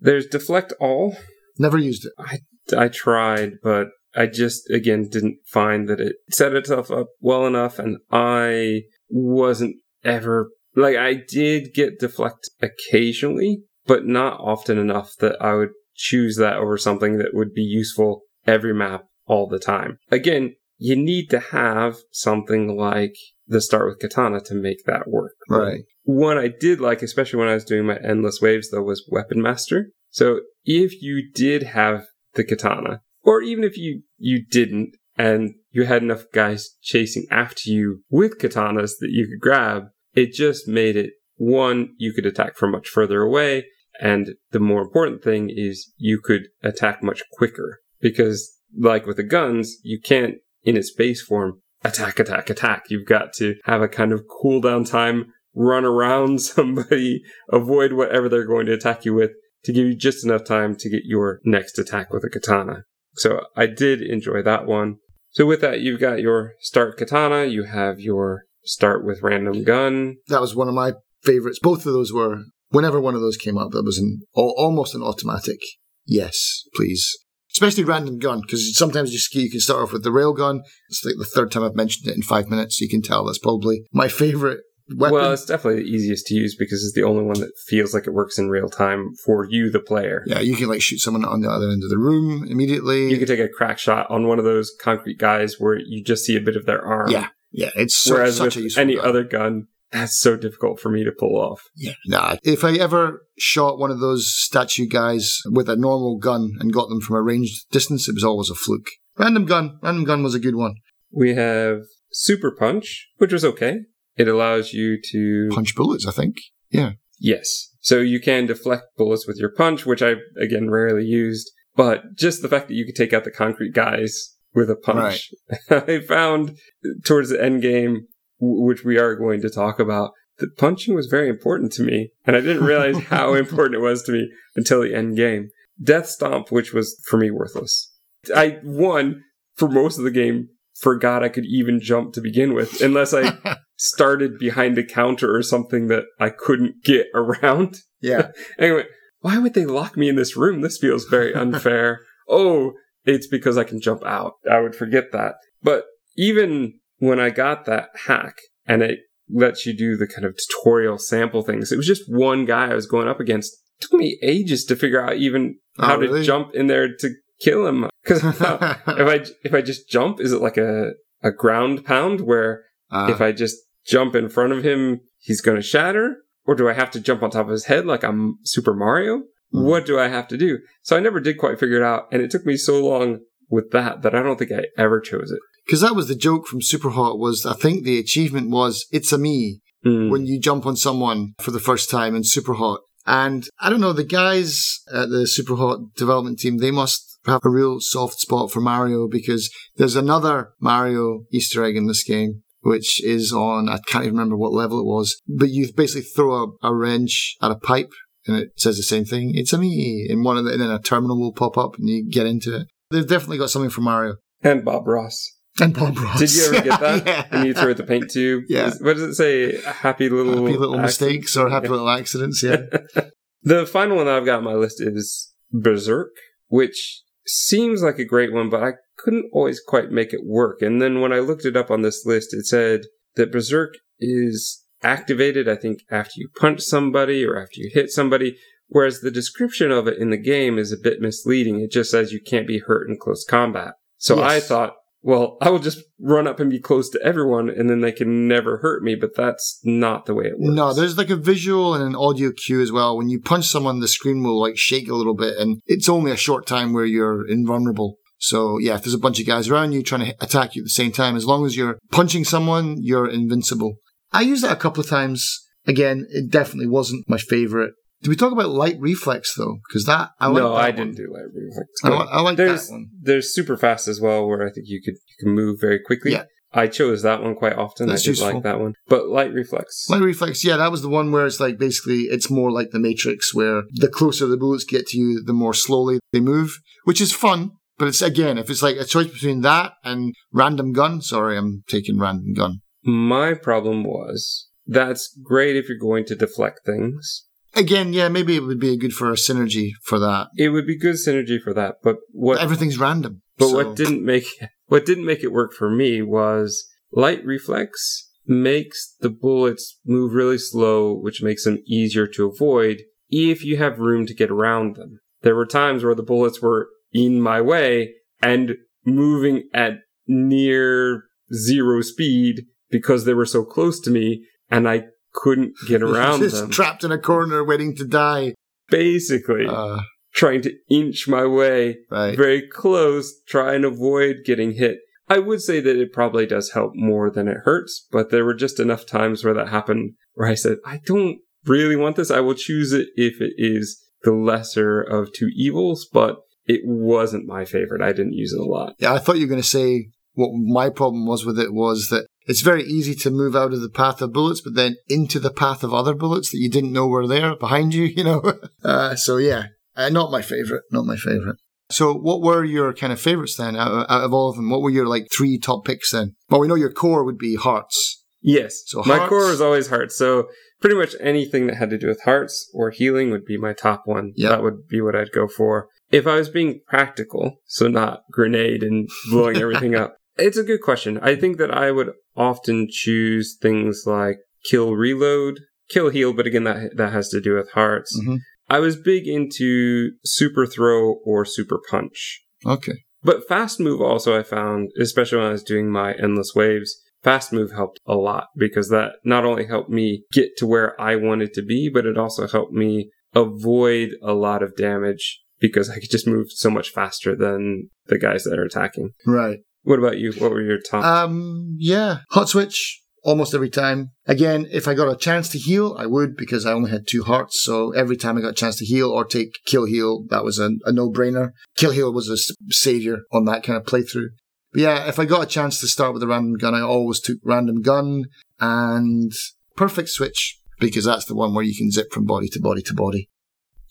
There's 0.00 0.26
deflect 0.26 0.72
all. 0.80 1.16
Never 1.58 1.78
used 1.78 2.06
it. 2.06 2.12
I, 2.18 2.38
I 2.76 2.88
tried, 2.88 3.54
but 3.62 3.88
I 4.14 4.26
just, 4.26 4.68
again, 4.70 5.08
didn't 5.10 5.38
find 5.46 5.88
that 5.88 6.00
it 6.00 6.16
set 6.30 6.54
itself 6.54 6.90
up 6.90 7.08
well 7.20 7.46
enough. 7.46 7.78
And 7.78 7.98
I 8.10 8.82
wasn't 9.08 9.76
ever, 10.04 10.50
like, 10.74 10.96
I 10.96 11.14
did 11.14 11.74
get 11.74 11.98
deflect 12.00 12.50
occasionally, 12.60 13.62
but 13.86 14.06
not 14.06 14.40
often 14.40 14.78
enough 14.78 15.14
that 15.18 15.36
I 15.40 15.54
would 15.54 15.70
choose 15.94 16.36
that 16.36 16.56
over 16.56 16.78
something 16.78 17.18
that 17.18 17.34
would 17.34 17.52
be 17.52 17.62
useful 17.62 18.22
every 18.46 18.72
map 18.72 19.04
all 19.26 19.46
the 19.46 19.58
time. 19.58 19.98
Again, 20.10 20.54
you 20.78 20.96
need 20.96 21.28
to 21.30 21.38
have 21.38 21.98
something 22.10 22.76
like 22.76 23.14
the 23.46 23.60
start 23.60 23.86
with 23.86 23.98
katana 23.98 24.40
to 24.40 24.54
make 24.54 24.84
that 24.86 25.08
work. 25.08 25.34
Right. 25.48 25.82
One 26.10 26.38
I 26.38 26.48
did 26.48 26.80
like, 26.80 27.02
especially 27.02 27.38
when 27.38 27.48
I 27.48 27.54
was 27.54 27.64
doing 27.64 27.86
my 27.86 27.96
endless 27.96 28.40
waves, 28.40 28.70
though, 28.70 28.82
was 28.82 29.08
Weapon 29.08 29.40
Master. 29.40 29.90
So 30.08 30.40
if 30.64 31.00
you 31.00 31.30
did 31.32 31.62
have 31.62 32.06
the 32.34 32.42
katana, 32.42 33.02
or 33.22 33.42
even 33.42 33.62
if 33.62 33.78
you 33.78 34.02
you 34.18 34.44
didn't, 34.44 34.96
and 35.16 35.54
you 35.70 35.84
had 35.84 36.02
enough 36.02 36.24
guys 36.32 36.76
chasing 36.82 37.26
after 37.30 37.70
you 37.70 38.02
with 38.10 38.40
katanas 38.40 38.94
that 38.98 39.10
you 39.10 39.28
could 39.28 39.38
grab, 39.40 39.84
It 40.12 40.32
just 40.32 40.66
made 40.66 40.96
it 40.96 41.12
one, 41.36 41.94
you 41.96 42.12
could 42.12 42.26
attack 42.26 42.56
from 42.56 42.72
much 42.72 42.88
further 42.88 43.22
away. 43.22 43.66
And 44.00 44.34
the 44.50 44.58
more 44.58 44.82
important 44.82 45.22
thing 45.22 45.48
is 45.48 45.92
you 45.96 46.20
could 46.20 46.48
attack 46.60 47.04
much 47.04 47.22
quicker 47.30 47.78
because 48.00 48.52
like 48.76 49.06
with 49.06 49.18
the 49.18 49.22
guns, 49.22 49.76
you 49.84 50.00
can't 50.00 50.38
in 50.64 50.76
its 50.76 50.92
base 50.92 51.22
form 51.22 51.60
attack, 51.84 52.18
attack, 52.18 52.50
attack. 52.50 52.84
You've 52.88 53.06
got 53.06 53.32
to 53.34 53.54
have 53.64 53.80
a 53.80 53.88
kind 53.88 54.12
of 54.12 54.24
cooldown 54.26 54.88
time, 54.88 55.32
run 55.54 55.84
around 55.84 56.40
somebody, 56.40 57.22
avoid 57.50 57.92
whatever 57.92 58.28
they're 58.28 58.46
going 58.46 58.66
to 58.66 58.74
attack 58.74 59.04
you 59.04 59.14
with 59.14 59.32
to 59.64 59.72
give 59.72 59.86
you 59.86 59.94
just 59.94 60.24
enough 60.24 60.44
time 60.44 60.74
to 60.76 60.88
get 60.88 61.02
your 61.04 61.40
next 61.44 61.78
attack 61.78 62.12
with 62.12 62.24
a 62.24 62.30
katana. 62.30 62.84
So 63.16 63.40
I 63.56 63.66
did 63.66 64.00
enjoy 64.00 64.42
that 64.42 64.66
one. 64.66 64.96
So 65.30 65.46
with 65.46 65.60
that, 65.60 65.80
you've 65.80 66.00
got 66.00 66.20
your 66.20 66.54
start 66.60 66.96
katana, 66.96 67.44
you 67.44 67.64
have 67.64 68.00
your 68.00 68.44
start 68.64 69.04
with 69.04 69.22
random 69.22 69.64
gun. 69.64 70.16
That 70.28 70.40
was 70.40 70.56
one 70.56 70.68
of 70.68 70.74
my 70.74 70.94
favorites. 71.22 71.58
Both 71.62 71.86
of 71.86 71.92
those 71.92 72.12
were, 72.12 72.44
whenever 72.70 73.00
one 73.00 73.14
of 73.14 73.20
those 73.20 73.36
came 73.36 73.58
up, 73.58 73.70
that 73.72 73.84
was 73.84 73.98
an, 73.98 74.22
almost 74.34 74.94
an 74.94 75.02
automatic 75.02 75.58
yes, 76.06 76.64
please. 76.74 77.16
Especially 77.52 77.84
random 77.84 78.18
gun, 78.18 78.42
because 78.42 78.76
sometimes 78.76 79.12
you, 79.12 79.42
you 79.42 79.50
can 79.50 79.60
start 79.60 79.82
off 79.82 79.92
with 79.92 80.04
the 80.04 80.12
rail 80.12 80.32
gun. 80.32 80.62
It's 80.88 81.04
like 81.04 81.16
the 81.18 81.24
third 81.24 81.50
time 81.50 81.64
I've 81.64 81.74
mentioned 81.74 82.08
it 82.08 82.16
in 82.16 82.22
five 82.22 82.48
minutes, 82.48 82.78
so 82.78 82.84
you 82.84 82.88
can 82.88 83.02
tell 83.02 83.24
that's 83.24 83.38
probably 83.38 83.82
my 83.92 84.08
favorite 84.08 84.60
weapon. 84.96 85.14
Well, 85.14 85.32
it's 85.32 85.44
definitely 85.44 85.82
the 85.82 85.88
easiest 85.88 86.26
to 86.26 86.34
use 86.34 86.54
because 86.54 86.84
it's 86.84 86.94
the 86.94 87.04
only 87.04 87.24
one 87.24 87.40
that 87.40 87.52
feels 87.66 87.94
like 87.94 88.06
it 88.06 88.12
works 88.12 88.38
in 88.38 88.48
real 88.48 88.68
time 88.68 89.14
for 89.24 89.46
you, 89.48 89.70
the 89.70 89.80
player. 89.80 90.22
Yeah, 90.26 90.40
you 90.40 90.56
can 90.56 90.68
like 90.68 90.82
shoot 90.82 90.98
someone 90.98 91.24
on 91.24 91.40
the 91.40 91.50
other 91.50 91.68
end 91.70 91.82
of 91.82 91.90
the 91.90 91.98
room 91.98 92.46
immediately. 92.48 93.08
You 93.10 93.18
can 93.18 93.26
take 93.26 93.40
a 93.40 93.48
crack 93.48 93.78
shot 93.78 94.10
on 94.10 94.26
one 94.26 94.38
of 94.38 94.44
those 94.44 94.72
concrete 94.80 95.18
guys 95.18 95.56
where 95.58 95.78
you 95.78 96.02
just 96.02 96.24
see 96.24 96.36
a 96.36 96.40
bit 96.40 96.56
of 96.56 96.66
their 96.66 96.84
arm. 96.84 97.10
Yeah, 97.10 97.28
yeah. 97.52 97.70
It's 97.76 97.94
so, 97.94 98.14
Whereas 98.14 98.36
such 98.36 98.56
with 98.56 98.62
a 98.62 98.64
useful 98.64 98.80
any 98.82 98.96
gun. 98.96 99.06
other 99.06 99.24
gun, 99.24 99.66
that's 99.92 100.18
so 100.18 100.36
difficult 100.36 100.80
for 100.80 100.88
me 100.88 101.04
to 101.04 101.12
pull 101.12 101.36
off. 101.36 101.62
Yeah, 101.74 101.94
nah. 102.06 102.36
If 102.42 102.64
I 102.64 102.74
ever 102.74 103.26
shot 103.38 103.78
one 103.78 103.90
of 103.90 104.00
those 104.00 104.30
statue 104.30 104.86
guys 104.86 105.40
with 105.46 105.68
a 105.68 105.76
normal 105.76 106.18
gun 106.18 106.56
and 106.60 106.72
got 106.72 106.88
them 106.88 107.00
from 107.00 107.16
a 107.16 107.22
ranged 107.22 107.70
distance, 107.70 108.08
it 108.08 108.14
was 108.14 108.24
always 108.24 108.50
a 108.50 108.54
fluke. 108.54 108.88
Random 109.18 109.44
gun, 109.44 109.78
random 109.82 110.04
gun 110.04 110.22
was 110.22 110.34
a 110.34 110.40
good 110.40 110.54
one. 110.54 110.74
We 111.12 111.34
have 111.34 111.82
Super 112.12 112.50
Punch, 112.52 113.08
which 113.18 113.32
was 113.32 113.44
okay. 113.44 113.80
It 114.20 114.28
allows 114.28 114.74
you 114.74 114.98
to 115.12 115.48
Punch 115.50 115.74
bullets, 115.74 116.06
I 116.06 116.10
think. 116.10 116.36
Yeah. 116.68 116.92
Yes. 117.18 117.70
So 117.80 118.00
you 118.00 118.20
can 118.20 118.44
deflect 118.44 118.84
bullets 118.98 119.26
with 119.26 119.38
your 119.38 119.50
punch, 119.50 119.86
which 119.86 120.02
I 120.02 120.16
again 120.38 120.68
rarely 120.68 121.06
used. 121.06 121.50
But 121.74 122.16
just 122.16 122.42
the 122.42 122.48
fact 122.48 122.68
that 122.68 122.74
you 122.74 122.84
could 122.84 122.96
take 122.96 123.14
out 123.14 123.24
the 123.24 123.30
concrete 123.30 123.72
guys 123.72 124.36
with 124.54 124.68
a 124.68 124.76
punch, 124.76 125.30
I 125.70 126.00
found 126.00 126.58
towards 127.06 127.30
the 127.30 127.42
end 127.42 127.62
game, 127.62 128.08
which 128.38 128.84
we 128.84 128.98
are 128.98 129.16
going 129.16 129.40
to 129.40 129.48
talk 129.48 129.80
about, 129.80 130.10
that 130.36 130.58
punching 130.58 130.94
was 130.94 131.06
very 131.06 131.30
important 131.30 131.72
to 131.72 131.82
me, 131.82 132.10
and 132.26 132.36
I 132.36 132.40
didn't 132.40 132.64
realize 132.64 133.02
how 133.04 133.32
important 133.32 133.76
it 133.76 133.84
was 133.84 134.02
to 134.02 134.12
me 134.12 134.30
until 134.54 134.82
the 134.82 134.94
end 134.94 135.16
game. 135.16 135.48
Death 135.82 136.08
Stomp, 136.08 136.52
which 136.52 136.74
was 136.74 137.02
for 137.08 137.16
me 137.16 137.30
worthless. 137.30 137.90
I 138.36 138.58
won 138.62 139.24
for 139.54 139.68
most 139.68 139.96
of 139.96 140.04
the 140.04 140.10
game. 140.10 140.50
Forgot 140.78 141.24
I 141.24 141.30
could 141.30 141.46
even 141.46 141.80
jump 141.80 142.12
to 142.14 142.20
begin 142.20 142.52
with, 142.52 142.82
unless 142.82 143.14
I 143.14 143.38
started 143.82 144.38
behind 144.38 144.76
a 144.76 144.84
counter 144.84 145.34
or 145.34 145.42
something 145.42 145.88
that 145.88 146.04
I 146.18 146.28
couldn't 146.30 146.84
get 146.84 147.06
around. 147.14 147.78
Yeah. 148.00 148.28
Anyway, 148.58 148.84
why 149.20 149.38
would 149.38 149.54
they 149.54 149.64
lock 149.66 149.96
me 149.96 150.08
in 150.08 150.16
this 150.16 150.36
room? 150.36 150.60
This 150.60 150.78
feels 150.78 151.04
very 151.06 151.34
unfair. 151.44 152.00
oh, 152.28 152.72
it's 153.06 153.26
because 153.26 153.56
I 153.56 153.64
can 153.64 153.80
jump 153.80 154.04
out. 154.04 154.34
I 154.50 154.60
would 154.60 154.74
forget 154.74 155.10
that. 155.12 155.36
But 155.62 155.84
even 156.16 156.74
when 156.98 157.18
I 157.18 157.30
got 157.30 157.64
that 157.64 157.88
hack 158.06 158.36
and 158.66 158.82
it 158.82 158.98
lets 159.30 159.64
you 159.64 159.74
do 159.76 159.96
the 159.96 160.06
kind 160.06 160.26
of 160.26 160.36
tutorial 160.36 160.98
sample 160.98 161.42
things, 161.42 161.72
it 161.72 161.76
was 161.78 161.86
just 161.86 162.02
one 162.08 162.44
guy 162.44 162.70
I 162.70 162.74
was 162.74 162.86
going 162.86 163.08
up 163.08 163.18
against. 163.18 163.54
It 163.78 163.84
took 163.84 163.94
me 163.98 164.18
ages 164.22 164.64
to 164.66 164.76
figure 164.76 165.02
out 165.02 165.16
even 165.16 165.56
Oh, 165.78 165.86
how 165.86 165.96
really? 165.96 166.20
to 166.20 166.26
jump 166.26 166.54
in 166.54 166.66
there 166.66 166.94
to 166.96 167.10
kill 167.40 167.66
him. 167.66 167.88
Because 168.02 168.22
if 168.22 168.42
I 168.42 169.24
if 169.44 169.54
I 169.54 169.62
just 169.62 169.88
jump, 169.88 170.20
is 170.20 170.32
it 170.32 170.42
like 170.42 170.58
a 170.58 170.92
a 171.22 171.30
ground 171.32 171.84
pound 171.86 172.20
where 172.20 172.64
Uh, 172.90 173.08
if 173.10 173.20
I 173.22 173.32
just 173.32 173.56
jump 173.86 174.14
in 174.14 174.28
front 174.28 174.52
of 174.52 174.62
him, 174.64 175.00
he's 175.18 175.40
going 175.40 175.56
to 175.56 175.62
shatter? 175.62 176.18
Or 176.46 176.54
do 176.54 176.68
I 176.68 176.72
have 176.72 176.90
to 176.92 177.00
jump 177.00 177.22
on 177.22 177.30
top 177.30 177.46
of 177.46 177.52
his 177.52 177.66
head 177.66 177.86
like 177.86 178.02
I'm 178.02 178.38
Super 178.44 178.74
Mario? 178.74 179.22
Hmm. 179.52 179.64
What 179.64 179.86
do 179.86 179.98
I 179.98 180.08
have 180.08 180.26
to 180.28 180.36
do? 180.36 180.58
So 180.82 180.96
I 180.96 181.00
never 181.00 181.20
did 181.20 181.38
quite 181.38 181.58
figure 181.60 181.76
it 181.76 181.82
out. 181.82 182.04
And 182.12 182.22
it 182.22 182.30
took 182.30 182.44
me 182.46 182.56
so 182.56 182.84
long 182.84 183.20
with 183.48 183.70
that 183.72 184.02
that 184.02 184.14
I 184.14 184.22
don't 184.22 184.38
think 184.38 184.52
I 184.52 184.64
ever 184.78 185.00
chose 185.00 185.30
it. 185.30 185.38
because 185.66 185.80
that 185.82 185.94
was 185.94 186.08
the 186.08 186.14
joke 186.16 186.46
from 186.46 186.60
Superhot 186.60 187.18
was 187.18 187.44
I 187.46 187.54
think 187.54 187.84
the 187.84 187.98
achievement 187.98 188.50
was 188.50 188.86
it's 188.90 189.12
a 189.12 189.18
me 189.18 189.60
Hmm. 189.82 190.10
when 190.10 190.26
you 190.26 190.38
jump 190.38 190.66
on 190.66 190.76
someone 190.76 191.32
for 191.40 191.52
the 191.52 191.58
first 191.60 191.88
time 191.88 192.14
in 192.14 192.20
Superhot. 192.22 192.78
And 193.06 193.48
I 193.60 193.70
don't 193.70 193.80
know, 193.80 193.94
the 193.94 194.04
guys 194.04 194.80
at 194.92 195.08
the 195.08 195.24
Superhot 195.26 195.94
development 195.94 196.38
team, 196.38 196.58
they 196.58 196.70
must 196.70 197.18
have 197.24 197.40
a 197.44 197.48
real 197.50 197.80
soft 197.80 198.18
spot 198.20 198.50
for 198.52 198.60
Mario 198.60 199.08
because 199.08 199.50
there's 199.76 199.96
another 199.96 200.52
Mario 200.60 201.24
Easter 201.32 201.64
egg 201.64 201.76
in 201.76 201.86
this 201.86 202.04
game, 202.04 202.42
which 202.62 203.02
is 203.04 203.32
on, 203.32 203.68
I 203.68 203.78
can't 203.86 204.04
even 204.04 204.16
remember 204.16 204.36
what 204.36 204.52
level 204.52 204.78
it 204.80 204.84
was, 204.86 205.20
but 205.28 205.50
you 205.50 205.68
basically 205.76 206.02
throw 206.02 206.34
a, 206.62 206.68
a 206.68 206.74
wrench 206.74 207.36
at 207.42 207.50
a 207.50 207.56
pipe 207.56 207.90
and 208.26 208.36
it 208.36 208.50
says 208.56 208.76
the 208.76 208.82
same 208.82 209.04
thing. 209.04 209.32
It's 209.34 209.52
a 209.52 209.58
me. 209.58 210.06
And 210.10 210.24
one 210.24 210.36
of 210.36 210.44
the, 210.44 210.52
and 210.52 210.60
then 210.60 210.70
a 210.70 210.78
terminal 210.78 211.18
will 211.18 211.32
pop 211.32 211.56
up 211.56 211.76
and 211.78 211.88
you 211.88 212.08
get 212.10 212.26
into 212.26 212.54
it. 212.60 212.66
They've 212.90 213.06
definitely 213.06 213.38
got 213.38 213.50
something 213.50 213.70
for 213.70 213.80
Mario. 213.80 214.16
and 214.42 214.64
Bob 214.64 214.86
Ross. 214.86 215.26
And 215.60 215.74
Bob 215.74 215.98
Ross. 215.98 216.18
Did 216.18 216.32
you 216.34 216.44
ever 216.46 216.60
get 216.68 216.80
that? 217.04 217.06
yeah. 217.06 217.26
And 217.30 217.46
you 217.46 217.54
throw 217.54 217.72
the 217.74 217.82
paint 217.84 218.10
tube? 218.10 218.44
Yeah. 218.48 218.70
What 218.80 218.94
does 218.96 219.02
it 219.02 219.14
say? 219.14 219.60
Happy 219.62 220.08
little, 220.08 220.44
Happy 220.44 220.56
little 220.56 220.78
accident? 220.80 221.12
mistakes 221.12 221.36
or 221.36 221.48
happy 221.50 221.66
Yeah. 221.66 221.70
little 221.72 221.88
accidents, 221.90 222.42
yeah. 222.42 222.56
The 223.42 223.64
final 223.66 223.96
one 223.96 224.04
that 224.06 224.16
I've 224.18 224.26
got 224.26 224.38
on 224.38 224.44
my 224.44 224.52
list 224.54 224.82
is 224.82 225.32
Berserk, 225.50 226.10
which 226.48 227.02
seems 227.26 227.82
like 227.82 227.98
a 227.98 228.04
great 228.04 228.32
one, 228.34 228.50
but 228.50 228.62
I 228.62 228.72
couldn't 229.02 229.30
always 229.32 229.60
quite 229.60 229.90
make 229.90 230.12
it 230.12 230.24
work. 230.24 230.62
And 230.62 230.80
then 230.80 231.00
when 231.00 231.12
I 231.12 231.18
looked 231.20 231.44
it 231.44 231.56
up 231.56 231.70
on 231.70 231.82
this 231.82 232.04
list, 232.04 232.34
it 232.34 232.46
said 232.46 232.82
that 233.16 233.32
Berserk 233.32 233.74
is 233.98 234.64
activated, 234.82 235.48
I 235.48 235.56
think, 235.56 235.80
after 235.90 236.12
you 236.16 236.28
punch 236.38 236.62
somebody 236.62 237.24
or 237.24 237.40
after 237.40 237.60
you 237.60 237.70
hit 237.72 237.90
somebody, 237.90 238.36
whereas 238.68 239.00
the 239.00 239.10
description 239.10 239.70
of 239.70 239.86
it 239.88 239.98
in 239.98 240.10
the 240.10 240.16
game 240.16 240.58
is 240.58 240.72
a 240.72 240.78
bit 240.78 241.00
misleading. 241.00 241.60
It 241.60 241.70
just 241.70 241.90
says 241.90 242.12
you 242.12 242.20
can't 242.20 242.46
be 242.46 242.60
hurt 242.60 242.88
in 242.88 242.98
close 242.98 243.24
combat. 243.24 243.74
So 243.98 244.16
Yes. 244.16 244.30
I 244.30 244.40
thought, 244.40 244.74
well, 245.02 245.38
I 245.40 245.50
will 245.50 245.58
just 245.58 245.82
run 245.98 246.26
up 246.26 246.40
and 246.40 246.50
be 246.50 246.60
close 246.60 246.90
to 246.90 247.02
everyone 247.02 247.48
and 247.48 247.70
then 247.70 247.80
they 247.80 247.92
can 247.92 248.28
never 248.28 248.58
hurt 248.58 248.82
me, 248.82 248.94
but 248.94 249.16
that's 249.16 249.60
not 249.64 250.04
the 250.04 250.14
way 250.14 250.26
it 250.26 250.38
works. 250.38 250.54
No, 250.54 250.74
there's 250.74 250.98
like 250.98 251.10
a 251.10 251.16
visual 251.16 251.74
and 251.74 251.82
an 251.82 251.96
audio 251.96 252.32
cue 252.32 252.60
as 252.60 252.70
well. 252.70 252.96
When 252.96 253.08
you 253.08 253.20
punch 253.20 253.46
someone, 253.46 253.80
the 253.80 253.88
screen 253.88 254.22
will 254.22 254.38
like 254.38 254.58
shake 254.58 254.88
a 254.88 254.94
little 254.94 255.14
bit, 255.14 255.38
and 255.38 255.62
it's 255.66 255.88
only 255.88 256.12
a 256.12 256.16
short 256.16 256.46
time 256.46 256.72
where 256.72 256.84
you're 256.84 257.26
invulnerable. 257.26 257.96
So 258.20 258.58
yeah, 258.58 258.74
if 258.74 258.82
there's 258.82 258.94
a 258.94 258.98
bunch 258.98 259.18
of 259.18 259.26
guys 259.26 259.48
around 259.48 259.72
you 259.72 259.82
trying 259.82 260.06
to 260.06 260.14
attack 260.20 260.54
you 260.54 260.62
at 260.62 260.66
the 260.66 260.70
same 260.70 260.92
time, 260.92 261.16
as 261.16 261.24
long 261.24 261.44
as 261.46 261.56
you're 261.56 261.78
punching 261.90 262.24
someone, 262.24 262.76
you're 262.78 263.08
invincible. 263.08 263.76
I 264.12 264.20
used 264.22 264.44
that 264.44 264.52
a 264.52 264.56
couple 264.56 264.82
of 264.82 264.88
times. 264.88 265.38
Again, 265.66 266.06
it 266.10 266.30
definitely 266.30 266.68
wasn't 266.68 267.08
my 267.08 267.18
favorite. 267.18 267.72
Did 268.02 268.08
we 268.08 268.16
talk 268.16 268.32
about 268.32 268.48
light 268.48 268.76
reflex 268.78 269.34
though? 269.36 269.58
Because 269.68 269.84
that 269.84 270.10
I 270.18 270.28
like 270.28 270.42
no, 270.42 270.54
that 270.54 270.60
I 270.60 270.68
one. 270.68 270.76
didn't 270.76 270.96
do 270.96 271.12
light 271.12 271.24
reflex. 271.34 271.68
I, 271.84 271.88
I 271.90 272.20
like 272.20 272.36
there's 272.36 272.68
that 272.68 272.72
one. 272.72 272.86
there's 273.00 273.34
super 273.34 273.56
fast 273.56 273.88
as 273.88 274.00
well, 274.00 274.26
where 274.26 274.46
I 274.46 274.50
think 274.50 274.66
you 274.68 274.80
could 274.82 274.94
you 274.94 275.24
can 275.24 275.34
move 275.34 275.58
very 275.60 275.78
quickly. 275.78 276.12
Yeah. 276.12 276.24
I 276.52 276.66
chose 276.66 277.02
that 277.02 277.22
one 277.22 277.36
quite 277.36 277.52
often. 277.52 277.86
That's 277.86 278.02
I 278.02 278.04
did 278.04 278.08
useful. 278.08 278.32
like 278.32 278.42
that 278.42 278.58
one, 278.58 278.74
but 278.88 279.06
light 279.06 279.32
reflex. 279.32 279.86
Light 279.88 280.02
reflex, 280.02 280.44
yeah, 280.44 280.56
that 280.56 280.72
was 280.72 280.82
the 280.82 280.88
one 280.88 281.12
where 281.12 281.24
it's 281.24 281.38
like 281.38 281.58
basically 281.58 282.02
it's 282.10 282.28
more 282.28 282.50
like 282.50 282.70
the 282.72 282.80
Matrix, 282.80 283.32
where 283.32 283.62
the 283.74 283.86
closer 283.88 284.26
the 284.26 284.36
bullets 284.36 284.64
get 284.64 284.88
to 284.88 284.98
you, 284.98 285.22
the 285.22 285.32
more 285.32 285.54
slowly 285.54 286.00
they 286.12 286.18
move, 286.18 286.58
which 286.84 287.00
is 287.00 287.12
fun. 287.12 287.52
But 287.80 287.88
it's 287.88 288.02
again, 288.02 288.36
if 288.36 288.50
it's 288.50 288.62
like 288.62 288.76
a 288.76 288.84
choice 288.84 289.06
between 289.06 289.40
that 289.40 289.72
and 289.82 290.14
random 290.32 290.74
gun, 290.74 291.00
sorry, 291.00 291.38
I'm 291.38 291.64
taking 291.66 291.98
random 291.98 292.34
gun. 292.34 292.60
My 292.84 293.32
problem 293.32 293.84
was 293.84 294.48
that's 294.66 295.18
great 295.24 295.56
if 295.56 295.66
you're 295.66 295.78
going 295.78 296.04
to 296.04 296.14
deflect 296.14 296.60
things. 296.66 297.24
Again, 297.54 297.94
yeah, 297.94 298.08
maybe 298.08 298.36
it 298.36 298.40
would 298.42 298.60
be 298.60 298.76
good 298.76 298.92
for 298.92 299.08
a 299.08 299.14
synergy 299.14 299.70
for 299.82 299.98
that. 299.98 300.28
It 300.36 300.50
would 300.50 300.66
be 300.66 300.76
good 300.76 300.96
synergy 300.96 301.40
for 301.40 301.54
that, 301.54 301.76
but 301.82 301.96
what 302.12 302.38
Everything's 302.38 302.78
random. 302.78 303.22
But 303.38 303.48
so- 303.48 303.54
what 303.54 303.76
didn't 303.76 304.04
make 304.04 304.26
what 304.66 304.84
didn't 304.84 305.06
make 305.06 305.24
it 305.24 305.32
work 305.32 305.54
for 305.54 305.70
me 305.70 306.02
was 306.02 306.68
light 306.92 307.24
reflex 307.24 308.10
makes 308.26 308.94
the 309.00 309.08
bullets 309.08 309.78
move 309.86 310.12
really 310.12 310.36
slow, 310.36 310.92
which 310.92 311.22
makes 311.22 311.44
them 311.44 311.62
easier 311.66 312.06
to 312.08 312.26
avoid 312.28 312.82
if 313.08 313.42
you 313.42 313.56
have 313.56 313.78
room 313.78 314.04
to 314.04 314.12
get 314.14 314.30
around 314.30 314.76
them. 314.76 315.00
There 315.22 315.34
were 315.34 315.46
times 315.46 315.82
where 315.82 315.94
the 315.94 316.02
bullets 316.02 316.42
were 316.42 316.68
in 316.92 317.20
my 317.20 317.40
way 317.40 317.94
and 318.22 318.56
moving 318.84 319.44
at 319.54 319.74
near 320.06 321.04
zero 321.32 321.80
speed 321.80 322.46
because 322.70 323.04
they 323.04 323.14
were 323.14 323.26
so 323.26 323.44
close 323.44 323.80
to 323.80 323.90
me 323.90 324.24
and 324.50 324.68
I 324.68 324.84
couldn't 325.12 325.54
get 325.68 325.82
around 325.88 326.20
them. 326.20 326.30
just 326.30 326.42
them. 326.42 326.50
trapped 326.50 326.84
in 326.84 326.92
a 326.92 326.98
corner 326.98 327.44
waiting 327.44 327.74
to 327.76 327.84
die. 327.84 328.34
Basically, 328.68 329.46
Uh, 329.48 329.80
trying 330.14 330.42
to 330.42 330.52
inch 330.68 331.06
my 331.08 331.24
way 331.26 331.78
right. 331.90 332.16
very 332.16 332.46
close, 332.48 333.20
try 333.28 333.54
and 333.54 333.64
avoid 333.64 334.18
getting 334.24 334.52
hit. 334.52 334.78
I 335.08 335.18
would 335.18 335.40
say 335.40 335.60
that 335.60 335.76
it 335.80 335.92
probably 335.92 336.26
does 336.26 336.52
help 336.52 336.72
more 336.74 337.10
than 337.10 337.26
it 337.28 337.38
hurts, 337.44 337.86
but 337.90 338.10
there 338.10 338.24
were 338.24 338.34
just 338.34 338.60
enough 338.60 338.86
times 338.86 339.24
where 339.24 339.34
that 339.34 339.48
happened 339.48 339.94
where 340.14 340.28
I 340.28 340.34
said, 340.34 340.58
I 340.64 340.80
don't 340.86 341.18
really 341.46 341.74
want 341.76 341.96
this. 341.96 342.10
I 342.12 342.20
will 342.20 342.34
choose 342.34 342.72
it 342.72 342.88
if 342.96 343.20
it 343.20 343.32
is 343.36 343.84
the 344.02 344.12
lesser 344.12 344.80
of 344.80 345.12
two 345.12 345.30
evils, 345.34 345.88
but 345.92 346.16
it 346.46 346.62
wasn't 346.64 347.26
my 347.26 347.44
favorite. 347.44 347.82
I 347.82 347.92
didn't 347.92 348.14
use 348.14 348.32
it 348.32 348.40
a 348.40 348.44
lot. 348.44 348.74
Yeah, 348.78 348.94
I 348.94 348.98
thought 348.98 349.16
you 349.16 349.26
were 349.26 349.30
going 349.30 349.42
to 349.42 349.46
say 349.46 349.90
what 350.14 350.30
my 350.32 350.70
problem 350.70 351.06
was 351.06 351.24
with 351.24 351.38
it 351.38 351.52
was 351.52 351.88
that 351.88 352.06
it's 352.26 352.42
very 352.42 352.64
easy 352.64 352.94
to 352.94 353.10
move 353.10 353.34
out 353.34 353.52
of 353.52 353.60
the 353.60 353.68
path 353.68 354.02
of 354.02 354.12
bullets, 354.12 354.40
but 354.40 354.54
then 354.54 354.76
into 354.88 355.18
the 355.18 355.32
path 355.32 355.62
of 355.62 355.72
other 355.72 355.94
bullets 355.94 356.30
that 356.30 356.38
you 356.38 356.50
didn't 356.50 356.72
know 356.72 356.86
were 356.86 357.06
there 357.06 357.36
behind 357.36 357.74
you, 357.74 357.84
you 357.96 358.04
know? 358.04 358.34
Uh, 358.62 358.94
so 358.96 359.16
yeah, 359.16 359.44
uh, 359.76 359.88
not 359.88 360.10
my 360.10 360.22
favorite. 360.22 360.62
Not 360.70 360.84
my 360.84 360.96
favorite. 360.96 361.36
So, 361.70 361.94
what 361.94 362.20
were 362.20 362.44
your 362.44 362.74
kind 362.74 362.92
of 362.92 363.00
favorites 363.00 363.36
then 363.36 363.54
out 363.54 363.70
of, 363.70 363.86
out 363.88 364.02
of, 364.02 364.12
all 364.12 364.30
of 364.30 364.36
them? 364.36 364.50
What 364.50 364.60
were 364.60 364.70
your 364.70 364.86
like 364.86 365.06
three 365.16 365.38
top 365.38 365.64
picks 365.64 365.92
then? 365.92 366.16
Well, 366.28 366.40
we 366.40 366.48
know 366.48 366.56
your 366.56 366.72
core 366.72 367.04
would 367.04 367.18
be 367.18 367.36
hearts. 367.36 368.04
Yes. 368.22 368.62
So 368.66 368.82
my 368.84 369.06
core 369.06 369.28
was 369.28 369.40
always 369.40 369.68
hearts. 369.68 369.96
So 369.96 370.28
pretty 370.60 370.76
much 370.76 370.94
anything 371.00 371.46
that 371.46 371.56
had 371.56 371.70
to 371.70 371.78
do 371.78 371.86
with 371.86 372.02
hearts 372.02 372.50
or 372.52 372.70
healing 372.70 373.10
would 373.10 373.24
be 373.24 373.38
my 373.38 373.52
top 373.52 373.82
one. 373.86 374.12
Yep. 374.16 374.30
That 374.30 374.42
would 374.42 374.68
be 374.68 374.80
what 374.80 374.94
I'd 374.94 375.12
go 375.12 375.26
for. 375.26 375.68
If 375.90 376.06
I 376.06 376.16
was 376.16 376.28
being 376.28 376.60
practical, 376.66 377.36
so 377.46 377.68
not 377.68 378.02
grenade 378.10 378.62
and 378.62 378.88
blowing 379.10 379.36
everything 379.42 379.74
up, 379.74 379.96
it's 380.16 380.38
a 380.38 380.44
good 380.44 380.62
question. 380.62 380.98
I 380.98 381.16
think 381.16 381.38
that 381.38 381.52
I 381.52 381.70
would 381.70 381.92
often 382.16 382.68
choose 382.70 383.36
things 383.40 383.84
like 383.86 384.18
kill 384.44 384.74
reload, 384.74 385.40
kill 385.68 385.90
heal, 385.90 386.12
but 386.12 386.26
again, 386.26 386.44
that 386.44 386.76
that 386.76 386.92
has 386.92 387.08
to 387.10 387.20
do 387.20 387.34
with 387.34 387.50
hearts. 387.52 387.98
Mm-hmm. 387.98 388.16
I 388.48 388.58
was 388.58 388.76
big 388.76 389.06
into 389.06 389.92
super 390.04 390.44
throw 390.46 390.94
or 391.04 391.24
super 391.24 391.60
punch. 391.70 392.22
Okay. 392.44 392.84
But 393.02 393.26
fast 393.28 393.60
move 393.60 393.80
also 393.80 394.18
I 394.18 394.22
found, 394.22 394.70
especially 394.78 395.18
when 395.18 395.28
I 395.28 395.32
was 395.32 395.44
doing 395.44 395.70
my 395.70 395.94
endless 395.94 396.34
waves, 396.34 396.82
fast 397.02 397.32
move 397.32 397.52
helped 397.52 397.80
a 397.86 397.94
lot 397.94 398.26
because 398.36 398.68
that 398.68 398.94
not 399.04 399.24
only 399.24 399.46
helped 399.46 399.70
me 399.70 400.02
get 400.12 400.36
to 400.38 400.46
where 400.46 400.78
I 400.80 400.96
wanted 400.96 401.32
to 401.34 401.42
be, 401.42 401.70
but 401.72 401.86
it 401.86 401.96
also 401.96 402.26
helped 402.26 402.52
me 402.52 402.90
avoid 403.14 403.90
a 404.02 404.12
lot 404.12 404.42
of 404.42 404.56
damage 404.56 405.20
because 405.40 405.70
I 405.70 405.78
could 405.78 405.90
just 405.90 406.06
move 406.06 406.26
so 406.30 406.50
much 406.50 406.70
faster 406.70 407.16
than 407.16 407.70
the 407.86 407.98
guys 407.98 408.24
that 408.24 408.38
are 408.38 408.44
attacking. 408.44 408.90
Right. 409.06 409.38
What 409.62 409.78
about 409.78 409.98
you? 409.98 410.12
What 410.12 410.30
were 410.30 410.42
your 410.42 410.60
top? 410.60 410.84
Um, 410.84 411.56
yeah, 411.58 411.98
hot 412.10 412.28
switch 412.28 412.82
almost 413.02 413.34
every 413.34 413.50
time. 413.50 413.90
Again, 414.06 414.46
if 414.50 414.68
I 414.68 414.74
got 414.74 414.92
a 414.92 414.96
chance 414.96 415.28
to 415.30 415.38
heal, 415.38 415.76
I 415.78 415.86
would 415.86 416.16
because 416.16 416.46
I 416.46 416.52
only 416.52 416.70
had 416.70 416.86
two 416.86 417.02
hearts. 417.02 417.42
So 417.42 417.72
every 417.72 417.96
time 417.96 418.16
I 418.16 418.20
got 418.20 418.30
a 418.30 418.34
chance 418.34 418.56
to 418.56 418.64
heal 418.64 418.90
or 418.90 419.04
take 419.04 419.38
kill 419.46 419.66
heal, 419.66 420.04
that 420.08 420.24
was 420.24 420.38
a, 420.38 420.50
a 420.64 420.72
no 420.72 420.90
brainer. 420.90 421.30
Kill 421.56 421.72
heal 421.72 421.92
was 421.92 422.08
a 422.08 422.52
savior 422.52 423.00
on 423.12 423.24
that 423.26 423.42
kind 423.42 423.56
of 423.56 423.64
playthrough. 423.64 424.08
But 424.52 424.62
yeah, 424.62 424.88
if 424.88 424.98
I 424.98 425.04
got 425.04 425.22
a 425.22 425.26
chance 425.26 425.60
to 425.60 425.68
start 425.68 425.94
with 425.94 426.02
a 426.02 426.08
random 426.08 426.34
gun, 426.34 426.54
I 426.54 426.60
always 426.60 427.00
took 427.00 427.18
random 427.22 427.62
gun 427.62 428.06
and 428.40 429.12
perfect 429.56 429.90
switch 429.90 430.38
because 430.58 430.84
that's 430.84 431.04
the 431.04 431.14
one 431.14 431.34
where 431.34 431.44
you 431.44 431.56
can 431.56 431.70
zip 431.70 431.92
from 431.92 432.04
body 432.04 432.28
to 432.28 432.40
body 432.40 432.62
to 432.62 432.74
body. 432.74 433.08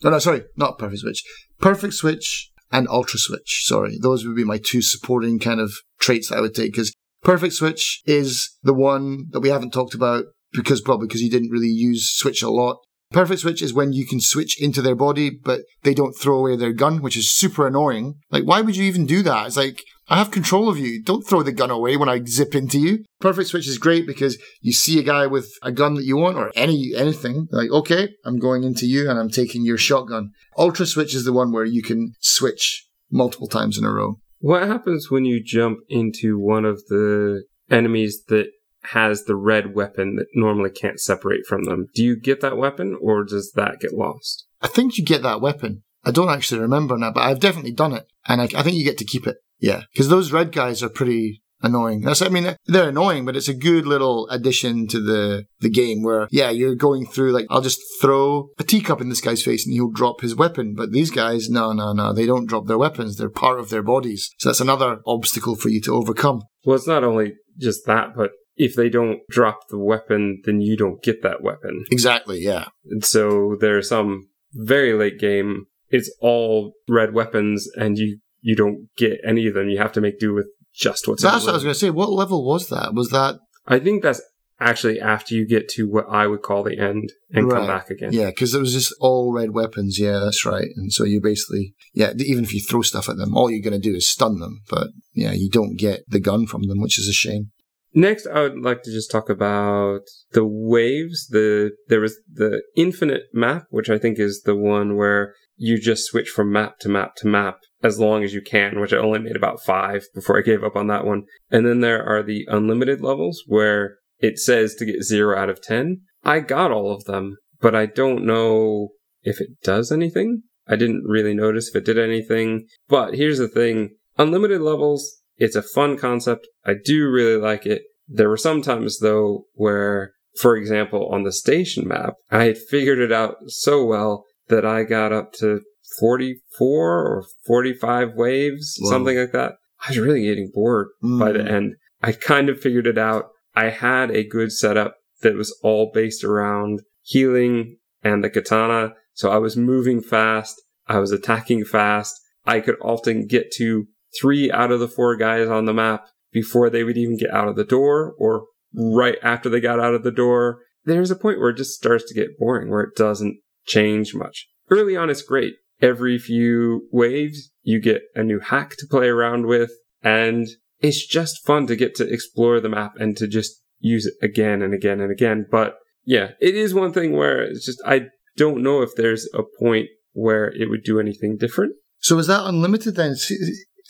No, 0.02 0.10
no, 0.10 0.18
sorry, 0.18 0.44
not 0.56 0.78
perfect 0.78 1.00
switch. 1.00 1.22
Perfect 1.58 1.94
switch 1.94 2.50
and 2.72 2.88
ultra 2.88 3.18
switch. 3.18 3.64
Sorry, 3.66 3.98
those 4.00 4.24
would 4.24 4.36
be 4.36 4.44
my 4.44 4.58
two 4.58 4.82
supporting 4.82 5.38
kind 5.38 5.60
of 5.60 5.72
traits 5.98 6.28
that 6.28 6.38
I 6.38 6.40
would 6.40 6.54
take 6.54 6.72
because 6.72 6.92
perfect 7.22 7.54
switch 7.54 8.02
is 8.06 8.56
the 8.62 8.74
one 8.74 9.26
that 9.30 9.40
we 9.40 9.50
haven't 9.50 9.72
talked 9.72 9.94
about 9.94 10.24
because 10.52 10.80
probably 10.80 11.06
because 11.06 11.22
you 11.22 11.30
didn't 11.30 11.50
really 11.50 11.68
use 11.68 12.10
switch 12.10 12.42
a 12.42 12.50
lot. 12.50 12.78
Perfect 13.12 13.40
switch 13.40 13.60
is 13.60 13.74
when 13.74 13.92
you 13.92 14.06
can 14.06 14.20
switch 14.20 14.60
into 14.62 14.80
their 14.80 14.94
body, 14.94 15.30
but 15.30 15.62
they 15.82 15.94
don't 15.94 16.12
throw 16.12 16.38
away 16.38 16.56
their 16.56 16.72
gun, 16.72 17.02
which 17.02 17.16
is 17.16 17.32
super 17.32 17.66
annoying. 17.66 18.14
Like, 18.30 18.44
why 18.44 18.60
would 18.60 18.76
you 18.76 18.84
even 18.84 19.04
do 19.04 19.22
that? 19.24 19.48
It's 19.48 19.56
like, 19.56 19.82
I 20.10 20.16
have 20.16 20.32
control 20.32 20.68
of 20.68 20.76
you. 20.76 21.00
Don't 21.02 21.22
throw 21.22 21.44
the 21.44 21.52
gun 21.52 21.70
away 21.70 21.96
when 21.96 22.08
I 22.08 22.20
zip 22.24 22.56
into 22.56 22.80
you. 22.80 23.04
Perfect 23.20 23.48
switch 23.48 23.68
is 23.68 23.78
great 23.78 24.08
because 24.08 24.38
you 24.60 24.72
see 24.72 24.98
a 24.98 25.04
guy 25.04 25.28
with 25.28 25.52
a 25.62 25.70
gun 25.70 25.94
that 25.94 26.04
you 26.04 26.16
want 26.16 26.36
or 26.36 26.50
any 26.56 26.92
anything. 26.96 27.46
Like, 27.52 27.70
okay, 27.70 28.08
I'm 28.24 28.38
going 28.38 28.64
into 28.64 28.86
you 28.86 29.08
and 29.08 29.18
I'm 29.20 29.30
taking 29.30 29.64
your 29.64 29.78
shotgun. 29.78 30.32
Ultra 30.58 30.86
switch 30.86 31.14
is 31.14 31.24
the 31.24 31.32
one 31.32 31.52
where 31.52 31.64
you 31.64 31.80
can 31.80 32.14
switch 32.18 32.88
multiple 33.10 33.46
times 33.46 33.78
in 33.78 33.84
a 33.84 33.92
row. 33.92 34.18
What 34.40 34.66
happens 34.66 35.10
when 35.10 35.24
you 35.24 35.42
jump 35.42 35.78
into 35.88 36.38
one 36.38 36.64
of 36.64 36.82
the 36.88 37.44
enemies 37.70 38.24
that 38.28 38.48
has 38.82 39.24
the 39.24 39.36
red 39.36 39.74
weapon 39.74 40.16
that 40.16 40.26
normally 40.34 40.70
can't 40.70 40.98
separate 40.98 41.46
from 41.46 41.64
them. 41.64 41.88
Do 41.94 42.02
you 42.02 42.18
get 42.18 42.40
that 42.40 42.56
weapon 42.56 42.96
or 43.00 43.24
does 43.24 43.52
that 43.54 43.78
get 43.80 43.92
lost? 43.92 44.46
I 44.62 44.68
think 44.68 44.98
you 44.98 45.04
get 45.04 45.22
that 45.22 45.40
weapon. 45.40 45.82
I 46.04 46.10
don't 46.10 46.30
actually 46.30 46.60
remember 46.60 46.96
now, 46.96 47.12
but 47.12 47.22
I've 47.22 47.40
definitely 47.40 47.72
done 47.72 47.92
it. 47.92 48.06
And 48.26 48.40
I, 48.40 48.44
I 48.56 48.62
think 48.62 48.76
you 48.76 48.84
get 48.84 48.98
to 48.98 49.04
keep 49.04 49.26
it. 49.26 49.36
Yeah. 49.58 49.82
Because 49.92 50.08
those 50.08 50.32
red 50.32 50.52
guys 50.52 50.82
are 50.82 50.88
pretty 50.88 51.42
annoying. 51.62 52.00
That's, 52.00 52.22
I 52.22 52.28
mean, 52.28 52.56
they're 52.66 52.88
annoying, 52.88 53.26
but 53.26 53.36
it's 53.36 53.48
a 53.48 53.54
good 53.54 53.86
little 53.86 54.26
addition 54.30 54.86
to 54.88 55.00
the, 55.00 55.44
the 55.60 55.68
game 55.68 56.02
where, 56.02 56.26
yeah, 56.30 56.48
you're 56.48 56.74
going 56.74 57.04
through, 57.04 57.32
like, 57.32 57.46
I'll 57.50 57.60
just 57.60 57.80
throw 58.00 58.48
a 58.58 58.64
teacup 58.64 59.02
in 59.02 59.10
this 59.10 59.20
guy's 59.20 59.42
face 59.42 59.66
and 59.66 59.74
he'll 59.74 59.90
drop 59.90 60.22
his 60.22 60.34
weapon. 60.34 60.74
But 60.74 60.92
these 60.92 61.10
guys, 61.10 61.50
no, 61.50 61.72
no, 61.72 61.92
no, 61.92 62.14
they 62.14 62.24
don't 62.24 62.46
drop 62.46 62.66
their 62.66 62.78
weapons. 62.78 63.16
They're 63.16 63.28
part 63.28 63.60
of 63.60 63.68
their 63.68 63.82
bodies. 63.82 64.30
So 64.38 64.48
that's 64.48 64.60
another 64.60 65.00
obstacle 65.06 65.54
for 65.54 65.68
you 65.68 65.82
to 65.82 65.94
overcome. 65.94 66.40
Well, 66.64 66.76
it's 66.76 66.86
not 66.86 67.04
only 67.04 67.34
just 67.58 67.84
that, 67.84 68.16
but 68.16 68.30
if 68.56 68.74
they 68.74 68.88
don't 68.88 69.20
drop 69.28 69.68
the 69.68 69.78
weapon, 69.78 70.40
then 70.44 70.62
you 70.62 70.76
don't 70.78 71.02
get 71.02 71.22
that 71.22 71.42
weapon. 71.42 71.84
Exactly, 71.90 72.40
yeah. 72.40 72.68
And 72.86 73.04
so 73.04 73.56
there's 73.60 73.88
some 73.88 74.28
very 74.52 74.94
late 74.94 75.18
game. 75.18 75.66
It's 75.90 76.12
all 76.20 76.74
red 76.88 77.12
weapons, 77.14 77.68
and 77.76 77.98
you 77.98 78.18
you 78.40 78.56
don't 78.56 78.88
get 78.96 79.20
any 79.26 79.46
of 79.46 79.54
them. 79.54 79.68
You 79.68 79.78
have 79.78 79.92
to 79.92 80.00
make 80.00 80.18
do 80.18 80.34
with 80.34 80.46
just 80.74 81.06
what's. 81.08 81.22
That's 81.22 81.44
what 81.44 81.50
I 81.50 81.54
was 81.54 81.64
going 81.64 81.74
to 81.74 81.78
say. 81.78 81.90
What 81.90 82.10
level 82.10 82.44
was 82.44 82.68
that? 82.68 82.94
Was 82.94 83.10
that? 83.10 83.38
I 83.66 83.78
think 83.78 84.02
that's 84.02 84.22
actually 84.60 85.00
after 85.00 85.34
you 85.34 85.46
get 85.46 85.68
to 85.70 85.88
what 85.88 86.06
I 86.08 86.26
would 86.26 86.42
call 86.42 86.62
the 86.62 86.78
end 86.78 87.12
and 87.32 87.50
right. 87.50 87.58
come 87.58 87.66
back 87.66 87.90
again. 87.90 88.12
Yeah, 88.12 88.26
because 88.26 88.54
it 88.54 88.60
was 88.60 88.72
just 88.72 88.94
all 89.00 89.32
red 89.32 89.50
weapons. 89.50 89.98
Yeah, 89.98 90.18
that's 90.18 90.44
right. 90.44 90.68
And 90.76 90.92
so 90.92 91.04
you 91.04 91.20
basically, 91.20 91.74
yeah, 91.94 92.12
even 92.18 92.44
if 92.44 92.52
you 92.52 92.60
throw 92.60 92.82
stuff 92.82 93.08
at 93.08 93.16
them, 93.16 93.36
all 93.36 93.50
you're 93.50 93.62
going 93.62 93.80
to 93.80 93.90
do 93.90 93.96
is 93.96 94.08
stun 94.08 94.38
them. 94.38 94.62
But 94.68 94.88
yeah, 95.14 95.32
you 95.32 95.48
don't 95.50 95.76
get 95.76 96.04
the 96.08 96.20
gun 96.20 96.46
from 96.46 96.64
them, 96.64 96.80
which 96.80 96.98
is 96.98 97.08
a 97.08 97.12
shame. 97.12 97.50
Next, 97.92 98.26
I 98.26 98.42
would 98.42 98.60
like 98.60 98.84
to 98.84 98.92
just 98.92 99.10
talk 99.10 99.28
about 99.28 100.02
the 100.32 100.44
waves. 100.44 101.26
The 101.28 101.72
there 101.88 102.00
was 102.00 102.18
the 102.32 102.62
infinite 102.76 103.24
map, 103.32 103.64
which 103.70 103.90
I 103.90 103.98
think 103.98 104.18
is 104.18 104.42
the 104.42 104.54
one 104.54 104.96
where 104.96 105.34
you 105.62 105.78
just 105.78 106.06
switch 106.06 106.30
from 106.30 106.50
map 106.50 106.78
to 106.80 106.88
map 106.88 107.14
to 107.16 107.28
map 107.28 107.58
as 107.82 108.00
long 108.00 108.24
as 108.24 108.32
you 108.32 108.40
can, 108.40 108.80
which 108.80 108.94
I 108.94 108.96
only 108.96 109.18
made 109.18 109.36
about 109.36 109.62
five 109.62 110.06
before 110.14 110.38
I 110.38 110.42
gave 110.42 110.64
up 110.64 110.74
on 110.74 110.86
that 110.86 111.04
one. 111.04 111.24
And 111.50 111.66
then 111.66 111.80
there 111.80 112.02
are 112.02 112.22
the 112.22 112.46
unlimited 112.48 113.02
levels 113.02 113.42
where 113.46 113.98
it 114.18 114.38
says 114.38 114.74
to 114.76 114.86
get 114.86 115.02
zero 115.02 115.38
out 115.38 115.50
of 115.50 115.62
ten. 115.62 116.00
I 116.24 116.40
got 116.40 116.72
all 116.72 116.92
of 116.92 117.04
them, 117.04 117.36
but 117.60 117.74
I 117.74 117.84
don't 117.84 118.24
know 118.24 118.88
if 119.22 119.38
it 119.38 119.60
does 119.62 119.92
anything. 119.92 120.44
I 120.66 120.76
didn't 120.76 121.04
really 121.06 121.34
notice 121.34 121.68
if 121.68 121.76
it 121.76 121.84
did 121.84 121.98
anything. 121.98 122.66
But 122.88 123.14
here's 123.14 123.38
the 123.38 123.48
thing: 123.48 123.96
unlimited 124.16 124.62
levels 124.62 125.20
it's 125.36 125.56
a 125.56 125.62
fun 125.62 125.98
concept. 125.98 126.46
I 126.64 126.74
do 126.82 127.10
really 127.10 127.40
like 127.40 127.66
it. 127.66 127.82
There 128.08 128.30
were 128.30 128.36
some 128.38 128.62
times 128.62 128.98
though 129.00 129.44
where, 129.54 130.12
for 130.38 130.56
example, 130.56 131.08
on 131.12 131.24
the 131.24 131.32
station 131.32 131.86
map, 131.86 132.14
I 132.30 132.44
had 132.44 132.58
figured 132.58 132.98
it 132.98 133.12
out 133.12 133.36
so 133.48 133.84
well 133.84 134.24
that 134.50 134.64
I 134.64 134.84
got 134.84 135.12
up 135.12 135.32
to 135.34 135.60
44 135.98 136.68
or 136.68 137.24
45 137.46 138.14
waves, 138.14 138.76
Whoa. 138.80 138.90
something 138.90 139.16
like 139.16 139.32
that. 139.32 139.54
I 139.86 139.90
was 139.90 139.98
really 139.98 140.22
getting 140.22 140.50
bored 140.52 140.88
mm. 141.02 141.18
by 141.18 141.32
the 141.32 141.40
mm. 141.40 141.50
end. 141.50 141.74
I 142.02 142.12
kind 142.12 142.48
of 142.48 142.60
figured 142.60 142.86
it 142.86 142.98
out. 142.98 143.30
I 143.54 143.70
had 143.70 144.10
a 144.10 144.26
good 144.26 144.52
setup 144.52 144.96
that 145.22 145.34
was 145.34 145.56
all 145.62 145.90
based 145.92 146.24
around 146.24 146.82
healing 147.02 147.78
and 148.02 148.22
the 148.22 148.30
katana. 148.30 148.94
So 149.14 149.30
I 149.30 149.38
was 149.38 149.56
moving 149.56 150.00
fast. 150.00 150.60
I 150.86 150.98
was 150.98 151.12
attacking 151.12 151.64
fast. 151.64 152.18
I 152.46 152.60
could 152.60 152.76
often 152.80 153.26
get 153.26 153.52
to 153.56 153.86
three 154.20 154.50
out 154.50 154.72
of 154.72 154.80
the 154.80 154.88
four 154.88 155.16
guys 155.16 155.48
on 155.48 155.66
the 155.66 155.74
map 155.74 156.06
before 156.32 156.70
they 156.70 156.84
would 156.84 156.96
even 156.96 157.18
get 157.18 157.32
out 157.32 157.48
of 157.48 157.56
the 157.56 157.64
door 157.64 158.14
or 158.18 158.46
right 158.74 159.16
after 159.22 159.48
they 159.48 159.60
got 159.60 159.80
out 159.80 159.94
of 159.94 160.02
the 160.02 160.10
door. 160.10 160.60
There's 160.84 161.10
a 161.10 161.16
point 161.16 161.38
where 161.38 161.50
it 161.50 161.56
just 161.56 161.74
starts 161.74 162.04
to 162.08 162.14
get 162.14 162.38
boring, 162.38 162.70
where 162.70 162.82
it 162.82 162.96
doesn't 162.96 163.38
change 163.70 164.14
much. 164.14 164.48
Early 164.70 164.96
on, 164.96 165.10
it's 165.10 165.22
great. 165.22 165.54
Every 165.80 166.18
few 166.18 166.88
waves, 166.92 167.50
you 167.62 167.80
get 167.80 168.02
a 168.14 168.22
new 168.22 168.40
hack 168.40 168.76
to 168.78 168.86
play 168.90 169.08
around 169.08 169.46
with, 169.46 169.70
and 170.02 170.46
it's 170.80 171.06
just 171.06 171.44
fun 171.46 171.66
to 171.68 171.76
get 171.76 171.94
to 171.96 172.12
explore 172.12 172.60
the 172.60 172.68
map 172.68 172.92
and 172.98 173.16
to 173.16 173.26
just 173.26 173.62
use 173.78 174.06
it 174.06 174.14
again 174.22 174.62
and 174.62 174.74
again 174.74 175.00
and 175.00 175.10
again. 175.10 175.46
But 175.50 175.76
yeah, 176.04 176.32
it 176.40 176.54
is 176.54 176.74
one 176.74 176.92
thing 176.92 177.16
where 177.16 177.42
it's 177.42 177.64
just, 177.64 177.82
I 177.86 178.08
don't 178.36 178.62
know 178.62 178.82
if 178.82 178.90
there's 178.96 179.28
a 179.34 179.42
point 179.58 179.88
where 180.12 180.52
it 180.52 180.68
would 180.68 180.84
do 180.84 181.00
anything 181.00 181.36
different. 181.38 181.74
So 182.00 182.18
is 182.18 182.26
that 182.26 182.46
unlimited 182.46 182.96
then? 182.96 183.14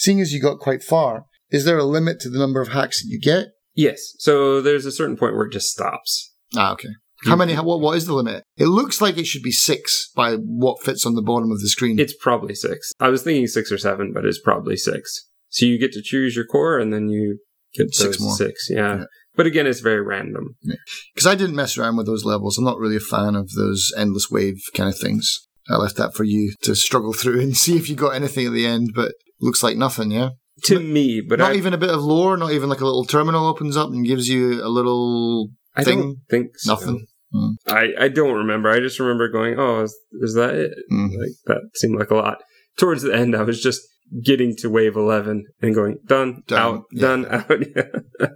seeing 0.00 0.20
as 0.20 0.32
you 0.32 0.40
got 0.40 0.58
quite 0.58 0.82
far, 0.82 1.26
is 1.50 1.64
there 1.64 1.78
a 1.78 1.84
limit 1.84 2.20
to 2.20 2.30
the 2.30 2.38
number 2.38 2.60
of 2.60 2.68
hacks 2.68 3.02
that 3.02 3.08
you 3.08 3.20
get? 3.20 3.48
Yes. 3.74 4.14
So 4.18 4.60
there's 4.60 4.86
a 4.86 4.92
certain 4.92 5.16
point 5.16 5.34
where 5.34 5.46
it 5.46 5.52
just 5.52 5.70
stops. 5.70 6.34
Ah, 6.56 6.72
okay. 6.72 6.88
How 7.24 7.36
many? 7.36 7.54
What, 7.54 7.80
what 7.80 7.96
is 7.96 8.06
the 8.06 8.14
limit? 8.14 8.44
It 8.56 8.66
looks 8.66 9.00
like 9.00 9.18
it 9.18 9.26
should 9.26 9.42
be 9.42 9.52
six 9.52 10.10
by 10.14 10.34
what 10.36 10.82
fits 10.82 11.04
on 11.04 11.14
the 11.14 11.22
bottom 11.22 11.50
of 11.50 11.60
the 11.60 11.68
screen. 11.68 11.98
It's 11.98 12.14
probably 12.14 12.54
six. 12.54 12.92
I 13.00 13.08
was 13.08 13.22
thinking 13.22 13.46
six 13.46 13.70
or 13.70 13.78
seven, 13.78 14.12
but 14.12 14.24
it's 14.24 14.40
probably 14.40 14.76
six. 14.76 15.28
So 15.50 15.66
you 15.66 15.78
get 15.78 15.92
to 15.92 16.02
choose 16.02 16.34
your 16.36 16.46
core 16.46 16.78
and 16.78 16.92
then 16.92 17.08
you 17.08 17.38
get 17.74 17.92
Six 17.94 18.20
more. 18.20 18.34
six. 18.34 18.68
Yeah. 18.70 18.98
Yeah. 18.98 19.04
But 19.36 19.46
again, 19.46 19.66
it's 19.66 19.80
very 19.80 20.00
random. 20.02 20.56
Because 21.14 21.26
I 21.26 21.34
didn't 21.34 21.56
mess 21.56 21.78
around 21.78 21.96
with 21.96 22.06
those 22.06 22.24
levels. 22.24 22.58
I'm 22.58 22.64
not 22.64 22.78
really 22.78 22.96
a 22.96 23.00
fan 23.00 23.34
of 23.36 23.50
those 23.52 23.92
endless 23.96 24.28
wave 24.30 24.60
kind 24.74 24.88
of 24.88 24.98
things. 24.98 25.46
I 25.68 25.76
left 25.76 25.96
that 25.96 26.14
for 26.14 26.24
you 26.24 26.52
to 26.62 26.74
struggle 26.74 27.12
through 27.20 27.40
and 27.40 27.56
see 27.56 27.76
if 27.76 27.88
you 27.88 27.96
got 27.96 28.14
anything 28.14 28.46
at 28.46 28.52
the 28.52 28.66
end, 28.66 28.90
but 28.94 29.12
looks 29.40 29.62
like 29.62 29.76
nothing, 29.76 30.10
yeah? 30.10 30.30
To 30.64 30.78
me, 30.80 31.20
but 31.20 31.38
not 31.38 31.52
I, 31.52 31.54
even 31.54 31.72
a 31.72 31.78
bit 31.78 31.90
of 31.90 32.00
lore, 32.02 32.36
not 32.36 32.52
even 32.52 32.68
like 32.68 32.80
a 32.80 32.84
little 32.84 33.04
terminal 33.04 33.46
opens 33.46 33.76
up 33.76 33.88
and 33.90 34.04
gives 34.04 34.28
you 34.28 34.62
a 34.62 34.68
little 34.68 35.48
I 35.74 35.84
thing? 35.84 36.16
think 36.28 36.48
so. 36.58 36.72
nothing. 36.74 37.06
Mm. 37.34 37.54
I, 37.66 38.04
I 38.04 38.08
don't 38.08 38.34
remember. 38.34 38.70
I 38.70 38.80
just 38.80 38.98
remember 38.98 39.28
going, 39.28 39.58
oh, 39.58 39.82
is, 39.82 39.96
is 40.20 40.34
that 40.34 40.54
it? 40.54 40.72
Mm. 40.92 41.18
Like 41.18 41.30
that 41.46 41.70
seemed 41.74 41.98
like 41.98 42.10
a 42.10 42.16
lot. 42.16 42.42
Towards 42.76 43.02
the 43.02 43.14
end, 43.14 43.36
I 43.36 43.42
was 43.42 43.62
just 43.62 43.80
getting 44.24 44.56
to 44.56 44.70
wave 44.70 44.96
11 44.96 45.44
and 45.62 45.74
going 45.74 45.98
done, 46.06 46.42
Done, 46.46 46.58
out, 46.58 46.84
yeah. 46.92 47.00
done, 47.00 47.26
out. 48.20 48.30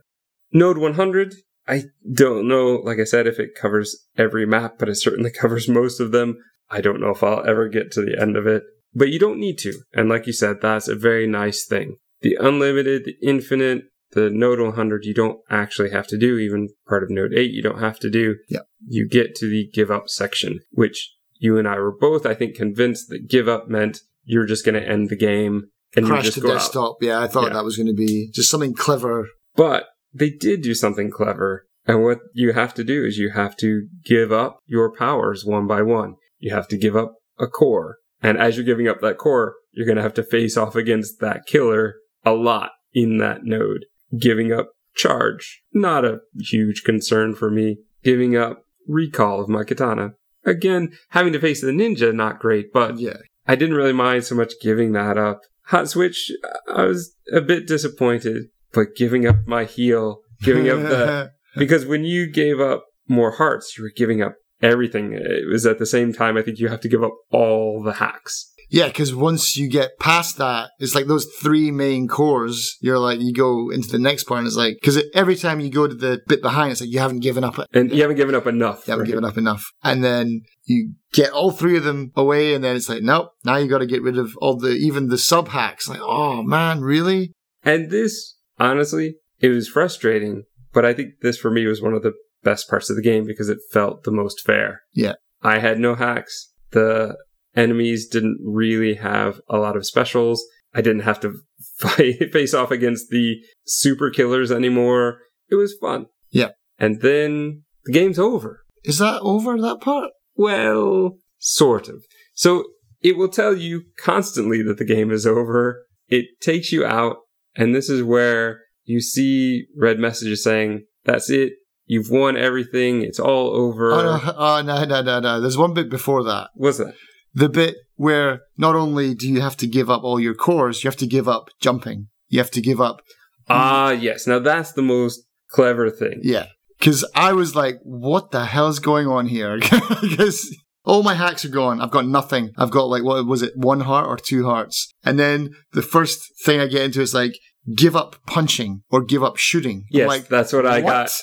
Node 0.53 0.79
100, 0.79 1.35
I 1.67 1.85
don't 2.13 2.47
know, 2.47 2.77
like 2.85 2.99
I 3.01 3.05
said, 3.05 3.27
if 3.27 3.39
it 3.39 3.55
covers 3.61 4.07
every 4.17 4.47
map, 4.47 4.75
but 4.79 4.89
it 4.89 4.97
certainly 4.97 5.31
covers 5.41 5.69
most 5.69 6.01
of 6.01 6.13
them. 6.13 6.37
I 6.71 6.81
don't 6.81 7.01
know 7.01 7.11
if 7.11 7.23
I'll 7.23 7.47
ever 7.47 7.69
get 7.69 7.91
to 7.93 8.03
the 8.03 8.21
end 8.21 8.37
of 8.37 8.47
it, 8.47 8.63
but 8.95 9.09
you 9.09 9.19
don't 9.19 9.41
need 9.41 9.59
to. 9.59 9.73
And 9.93 10.09
like 10.09 10.27
you 10.27 10.33
said, 10.33 10.59
that's 10.61 10.89
a 10.89 10.95
very 10.95 11.27
nice 11.27 11.67
thing. 11.67 11.97
The 12.23 12.39
unlimited, 12.41 13.05
the 13.05 13.17
infinite, 13.23 13.85
the 14.13 14.31
Node 14.31 14.61
100, 14.61 15.05
you 15.05 15.15
don't 15.15 15.39
actually 15.51 15.91
have 15.91 16.07
to 16.09 16.19
do. 16.19 16.39
Even 16.39 16.69
part 16.87 17.03
of 17.03 17.11
Node 17.11 17.35
8, 17.35 17.51
you 17.51 17.63
don't 17.63 17.81
have 17.81 17.99
to 18.01 18.11
do. 18.11 18.37
Yeah. 18.49 18.61
You 18.87 19.09
get 19.09 19.35
to 19.37 19.49
the 19.49 19.69
give 19.73 19.91
up 19.91 20.09
section, 20.09 20.61
which 20.71 21.13
you 21.39 21.59
and 21.59 21.67
I 21.67 21.79
were 21.79 21.95
both, 21.97 22.25
I 22.27 22.35
think, 22.35 22.55
convinced 22.55 23.09
that 23.09 23.29
give 23.29 23.49
up 23.49 23.69
meant 23.69 24.01
you're 24.25 24.47
just 24.47 24.65
going 24.65 24.81
to 24.81 24.89
end 24.89 25.09
the 25.11 25.17
game 25.17 25.65
and 25.97 26.07
you 26.07 26.13
Crash 26.13 26.25
just 26.25 26.35
to 26.37 26.41
go 26.41 26.51
out. 26.51 26.55
desktop. 26.55 26.97
Yeah, 27.01 27.21
I 27.21 27.27
thought 27.27 27.49
Yeah. 27.49 27.55
that 27.55 27.65
was 27.65 27.77
going 27.77 27.89
to 27.89 27.95
be 27.95 28.31
just 28.33 28.51
something 28.51 28.75
clever. 28.75 29.29
But 29.57 29.87
they 30.13 30.31
did 30.31 30.63
do 30.63 30.75
something 30.75 31.11
clever. 31.11 31.67
And 31.87 32.03
what 32.03 32.21
you 32.33 32.53
have 32.53 32.73
to 32.75 32.85
do 32.85 33.05
is 33.05 33.19
you 33.19 33.31
have 33.31 33.57
to 33.59 33.89
give 34.05 34.33
up 34.33 34.59
your 34.67 34.91
powers 34.93 35.45
one 35.45 35.67
by 35.67 35.83
one. 35.83 36.15
You 36.39 36.55
have 36.55 36.69
to 36.69 36.79
give 36.79 36.97
up 36.97 37.17
a 37.39 37.47
core. 37.47 37.99
And 38.23 38.39
as 38.39 38.57
you're 38.57 38.65
giving 38.65 38.89
up 38.89 39.01
that 39.03 39.19
core, 39.19 39.57
you're 39.73 39.87
going 39.87 39.97
to 39.97 40.03
have 40.03 40.15
to 40.15 40.23
face 40.23 40.57
off 40.57 40.77
against 40.77 41.21
that 41.21 41.47
killer 41.47 41.97
a 42.25 42.33
lot 42.33 42.71
in 42.95 43.19
that 43.19 43.45
node. 43.45 43.85
Giving 44.19 44.53
up 44.53 44.71
charge, 44.95 45.63
not 45.73 46.05
a 46.05 46.21
huge 46.39 46.83
concern 46.85 47.35
for 47.35 47.51
me. 47.51 47.79
Giving 48.03 48.37
up 48.37 48.65
recall 48.87 49.41
of 49.41 49.49
my 49.49 49.65
katana. 49.65 50.13
Again, 50.45 50.93
having 51.11 51.33
to 51.33 51.41
face 51.41 51.61
the 51.61 51.69
ninja, 51.69 52.15
not 52.15 52.39
great, 52.39 52.73
but 52.73 52.99
Yeah. 52.99 53.17
I 53.47 53.57
didn't 53.57 53.77
really 53.77 53.93
mind 53.93 54.25
so 54.25 54.35
much 54.35 54.55
giving 54.63 54.93
that 54.93 55.19
up. 55.19 55.41
Hot 55.67 55.89
switch, 55.89 56.31
I 56.73 56.85
was 56.85 57.15
a 57.33 57.41
bit 57.41 57.67
disappointed, 57.67 58.45
but 58.73 58.95
giving 58.97 59.27
up 59.27 59.37
my 59.47 59.65
heal, 59.65 60.21
giving 60.43 60.69
up 60.69 60.79
the 60.81 61.33
because 61.57 61.87
when 61.87 62.05
you 62.05 62.31
gave 62.31 62.61
up 62.61 62.85
more 63.09 63.33
hearts, 63.33 63.77
you 63.77 63.85
were 63.85 63.93
giving 63.95 64.23
up 64.23 64.35
everything. 64.63 65.13
It 65.13 65.49
was 65.49 65.67
at 65.67 65.79
the 65.79 65.87
same 65.87 66.13
time. 66.13 66.37
I 66.37 66.43
think 66.43 66.59
you 66.59 66.69
have 66.69 66.81
to 66.81 66.89
give 66.89 67.03
up 67.03 67.15
all 67.31 67.83
the 67.83 67.95
hacks. 67.95 68.53
Yeah, 68.71 68.87
because 68.89 69.15
once 69.15 69.57
you 69.57 69.69
get 69.69 69.99
past 69.99 70.39
that, 70.39 70.71
it's 70.79 70.95
like 70.95 71.07
those 71.07 71.27
three 71.41 71.71
main 71.71 72.09
cores. 72.09 72.77
You're 72.81 72.99
like, 72.99 73.21
you 73.21 73.33
go 73.33 73.71
into 73.71 73.89
the 73.89 73.99
next 73.99 74.25
part, 74.25 74.39
and 74.39 74.47
it's 74.47 74.57
like, 74.57 74.77
because 74.81 75.03
every 75.15 75.37
time 75.37 75.61
you 75.61 75.71
go 75.71 75.87
to 75.87 75.95
the 75.95 76.21
bit 76.27 76.43
behind, 76.43 76.73
it's 76.73 76.81
like 76.81 76.91
you 76.91 76.99
haven't 76.99 77.21
given 77.21 77.45
up. 77.45 77.59
And 77.73 77.93
you 77.93 78.03
haven't 78.03 78.17
given 78.17 78.35
up 78.35 78.47
enough. 78.47 78.87
You 78.87 78.93
haven't 78.93 79.05
right? 79.05 79.11
given 79.11 79.25
up 79.25 79.39
enough. 79.39 79.65
And 79.83 80.03
then 80.03 80.43
you 80.65 80.95
get 81.13 81.31
all 81.31 81.51
three 81.51 81.77
of 81.77 81.85
them 81.85 82.13
away, 82.17 82.55
and 82.55 82.65
then 82.65 82.77
it's 82.77 82.89
like, 82.89 83.03
nope, 83.03 83.31
now 83.45 83.57
you 83.57 83.69
got 83.69 83.79
to 83.79 83.87
get 83.87 84.03
rid 84.03 84.19
of 84.19 84.37
all 84.39 84.57
the, 84.57 84.71
even 84.71 85.09
the 85.09 85.19
sub 85.19 85.49
hacks. 85.49 85.89
Like, 85.89 86.01
oh 86.03 86.43
man, 86.43 86.81
really? 86.81 87.33
And 87.63 87.91
this, 87.91 88.37
honestly, 88.59 89.17
it 89.41 89.49
was 89.49 89.69
frustrating, 89.69 90.45
but 90.73 90.85
I 90.85 90.95
think 90.95 91.21
this 91.23 91.39
for 91.39 91.51
me 91.51 91.67
was 91.67 91.83
one 91.83 91.95
of 91.95 92.03
the 92.03 92.13
best 92.43 92.69
parts 92.69 92.91
of 92.91 92.97
the 92.97 93.03
game 93.03 93.25
because 93.25 93.49
it 93.49 93.59
felt 93.71 94.05
the 94.05 94.11
most 94.11 94.41
fair. 94.41 94.83
Yeah. 94.93 95.15
I 95.43 95.59
had 95.59 95.79
no 95.79 95.95
hacks. 95.95 96.53
The 96.71 97.17
enemies 97.57 98.09
didn't 98.09 98.39
really 98.45 98.95
have 98.95 99.41
a 99.49 99.59
lot 99.59 99.77
of 99.77 99.87
specials. 99.87 100.45
I 100.75 100.81
didn't 100.81 101.03
have 101.03 101.21
to 101.21 101.35
fight, 101.79 102.33
face 102.33 102.55
off 102.55 102.71
against 102.71 103.11
the 103.11 103.37
super 103.65 104.11
killers 104.11 104.51
anymore. 104.51 105.19
It 105.51 105.57
was 105.57 105.77
fun. 105.81 106.07
Yeah. 106.31 106.51
And 106.79 107.01
then 107.01 107.63
the 107.85 107.93
game's 107.93 108.19
over. 108.19 108.65
Is 108.83 108.99
that 108.99 109.21
over 109.23 109.61
that 109.61 109.81
part? 109.81 110.11
Well, 110.35 111.19
sort 111.39 111.89
of. 111.89 112.05
So 112.35 112.65
it 113.01 113.17
will 113.17 113.29
tell 113.29 113.57
you 113.57 113.85
constantly 113.99 114.63
that 114.63 114.79
the 114.79 114.85
game 114.85 115.11
is 115.11 115.27
over. 115.27 115.87
It 116.09 116.27
takes 116.41 116.73
you 116.73 116.85
out, 116.85 117.19
and 117.55 117.75
this 117.75 117.89
is 117.89 118.03
where 118.03 118.61
you 118.85 119.01
see 119.01 119.67
red 119.77 119.99
messages 119.99 120.43
saying, 120.43 120.85
That's 121.05 121.31
it. 121.31 121.53
You've 121.87 122.11
won 122.11 122.37
everything. 122.37 123.03
It's 123.03 123.21
all 123.21 123.51
over. 123.55 123.93
Oh 123.93 124.03
no, 124.03 124.35
oh 124.37 124.63
no, 124.63 124.85
no, 124.85 125.03
no, 125.03 125.21
no. 125.21 125.41
There's 125.41 125.59
one 125.59 125.75
bit 125.75 125.91
before 125.91 126.25
that. 126.25 126.49
What's 126.55 126.79
that? 126.79 126.95
The 127.35 127.49
bit 127.49 127.77
where 127.97 128.43
not 128.57 128.75
only 128.77 129.15
do 129.15 129.29
you 129.29 129.41
have 129.41 129.57
to 129.59 129.67
give 129.67 129.91
up 129.91 130.03
all 130.03 130.21
your 130.21 130.35
cores, 130.35 130.83
you 130.83 130.89
have 130.89 130.97
to 130.99 131.07
give 131.07 131.29
up 131.29 131.51
jumping. 131.61 132.09
You 132.29 132.39
have 132.39 132.51
to 132.53 132.61
give 132.61 132.81
up 132.81 133.03
Ah, 133.49 133.91
yes. 133.91 134.27
Now 134.27 134.39
that's 134.39 134.73
the 134.73 134.83
most 134.83 135.23
clever 135.51 135.91
thing. 135.91 136.21
Yeah. 136.23 136.47
Because 136.79 137.05
I 137.15 137.33
was 137.33 137.55
like, 137.55 137.79
what 137.83 138.31
the 138.31 138.45
hell 138.47 138.69
is 138.69 138.79
going 138.79 139.07
on 139.07 139.27
here? 139.27 139.59
Because 140.01 140.57
all 140.85 141.03
my 141.03 141.15
hacks 141.15 141.45
are 141.45 141.51
gone. 141.51 141.81
I've 141.81 141.91
got 141.91 142.07
nothing. 142.07 142.51
I've 142.59 142.71
got 142.71 142.85
like, 142.85 143.03
what 143.03 143.27
was 143.27 143.43
it, 143.43 143.53
one 143.57 143.81
heart 143.81 144.07
or 144.07 144.17
two 144.17 144.45
hearts? 144.45 144.93
And 145.03 145.19
then 145.19 145.55
the 145.73 145.83
first 145.83 146.21
thing 146.45 146.61
I 146.61 146.67
get 146.67 146.83
into 146.83 147.01
is 147.01 147.15
like, 147.15 147.39
give 147.75 147.97
up 147.97 148.17
punching 148.27 148.83
or 148.91 149.03
give 149.03 149.23
up 149.23 149.39
shooting. 149.39 149.85
Yes, 149.91 150.09
like, 150.09 150.29
that's 150.29 150.53
what 150.53 150.67
I 150.67 150.81
what? 150.83 151.19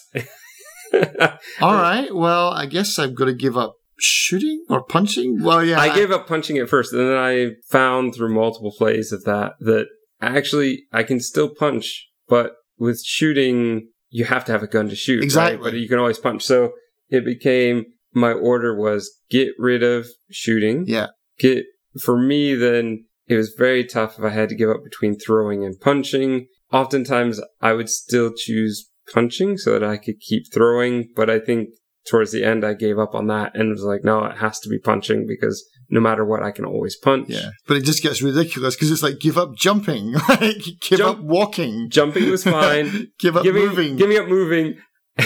got. 0.93 1.39
all 1.61 1.75
right, 1.75 2.13
well, 2.13 2.49
I 2.49 2.65
guess 2.65 2.97
I've 2.97 3.13
got 3.15 3.25
to 3.25 3.33
give 3.33 3.55
up 3.55 3.75
shooting 4.01 4.65
or 4.69 4.83
punching. 4.83 5.43
Well, 5.43 5.63
yeah. 5.63 5.79
I 5.79 5.93
gave 5.93 6.11
up 6.11 6.27
punching 6.27 6.57
at 6.57 6.69
first, 6.69 6.93
and 6.93 7.01
then 7.01 7.17
I 7.17 7.51
found 7.69 8.15
through 8.15 8.33
multiple 8.33 8.73
plays 8.77 9.11
of 9.11 9.23
that 9.25 9.53
that 9.59 9.87
actually 10.21 10.83
I 10.91 11.03
can 11.03 11.19
still 11.19 11.49
punch, 11.49 12.09
but 12.27 12.53
with 12.77 13.01
shooting, 13.03 13.89
you 14.09 14.25
have 14.25 14.45
to 14.45 14.51
have 14.51 14.63
a 14.63 14.67
gun 14.67 14.89
to 14.89 14.95
shoot. 14.95 15.19
right? 15.19 15.23
Exactly. 15.23 15.71
But 15.71 15.79
you 15.79 15.87
can 15.87 15.99
always 15.99 16.19
punch. 16.19 16.43
So 16.43 16.73
it 17.09 17.25
became 17.25 17.85
my 18.13 18.31
order 18.31 18.75
was 18.75 19.19
get 19.29 19.49
rid 19.57 19.83
of 19.83 20.07
shooting. 20.29 20.85
Yeah. 20.87 21.07
Get 21.39 21.65
for 22.01 22.17
me 22.17 22.55
then 22.55 23.05
it 23.27 23.35
was 23.35 23.53
very 23.57 23.85
tough 23.85 24.19
if 24.19 24.25
I 24.25 24.29
had 24.29 24.49
to 24.49 24.55
give 24.55 24.69
up 24.69 24.83
between 24.83 25.17
throwing 25.17 25.63
and 25.63 25.79
punching. 25.79 26.47
Oftentimes 26.71 27.39
I 27.61 27.73
would 27.73 27.89
still 27.89 28.31
choose 28.35 28.89
punching 29.13 29.57
so 29.57 29.73
that 29.73 29.83
I 29.83 29.97
could 29.97 30.19
keep 30.19 30.51
throwing, 30.53 31.09
but 31.15 31.29
I 31.29 31.39
think 31.39 31.69
towards 32.07 32.31
the 32.31 32.43
end 32.43 32.65
I 32.65 32.73
gave 32.73 32.97
up 32.97 33.13
on 33.13 33.27
that 33.27 33.55
and 33.55 33.69
was 33.69 33.83
like, 33.83 34.03
no, 34.03 34.25
it 34.25 34.37
has 34.37 34.59
to 34.61 34.69
be 34.69 34.79
punching 34.79 35.25
because 35.27 35.63
no 35.89 35.99
matter 35.99 36.25
what, 36.25 36.43
I 36.43 36.51
can 36.51 36.65
always 36.65 36.97
punch. 36.97 37.29
Yeah. 37.29 37.51
But 37.67 37.77
it 37.77 37.81
just 37.85 38.01
gets 38.01 38.21
ridiculous 38.21 38.75
because 38.75 38.91
it's 38.91 39.03
like, 39.03 39.19
give 39.19 39.37
up 39.37 39.55
jumping. 39.55 40.13
like, 40.29 40.63
give 40.81 40.99
Jump- 40.99 41.19
up 41.19 41.23
walking. 41.23 41.89
Jumping 41.89 42.29
was 42.29 42.43
fine. 42.43 43.11
give 43.19 43.37
up 43.37 43.43
giving, 43.43 43.65
moving. 43.65 43.95
Giving 43.97 44.17
up 44.17 44.27
moving. 44.27 44.77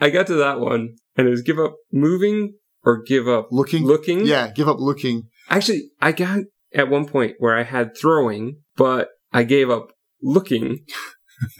I 0.00 0.10
got 0.10 0.26
to 0.28 0.34
that 0.36 0.60
one 0.60 0.96
and 1.16 1.26
it 1.26 1.30
was 1.30 1.42
give 1.42 1.58
up 1.58 1.76
moving 1.92 2.54
or 2.84 3.02
give 3.02 3.28
up 3.28 3.48
looking. 3.50 3.84
looking. 3.84 4.26
Yeah, 4.26 4.50
give 4.50 4.68
up 4.68 4.78
looking. 4.80 5.24
Actually, 5.48 5.90
I 6.00 6.12
got 6.12 6.40
at 6.74 6.88
one 6.88 7.06
point 7.06 7.34
where 7.38 7.56
I 7.56 7.62
had 7.62 7.96
throwing, 7.96 8.62
but 8.76 9.08
I 9.32 9.44
gave 9.44 9.70
up 9.70 9.88
looking. 10.22 10.84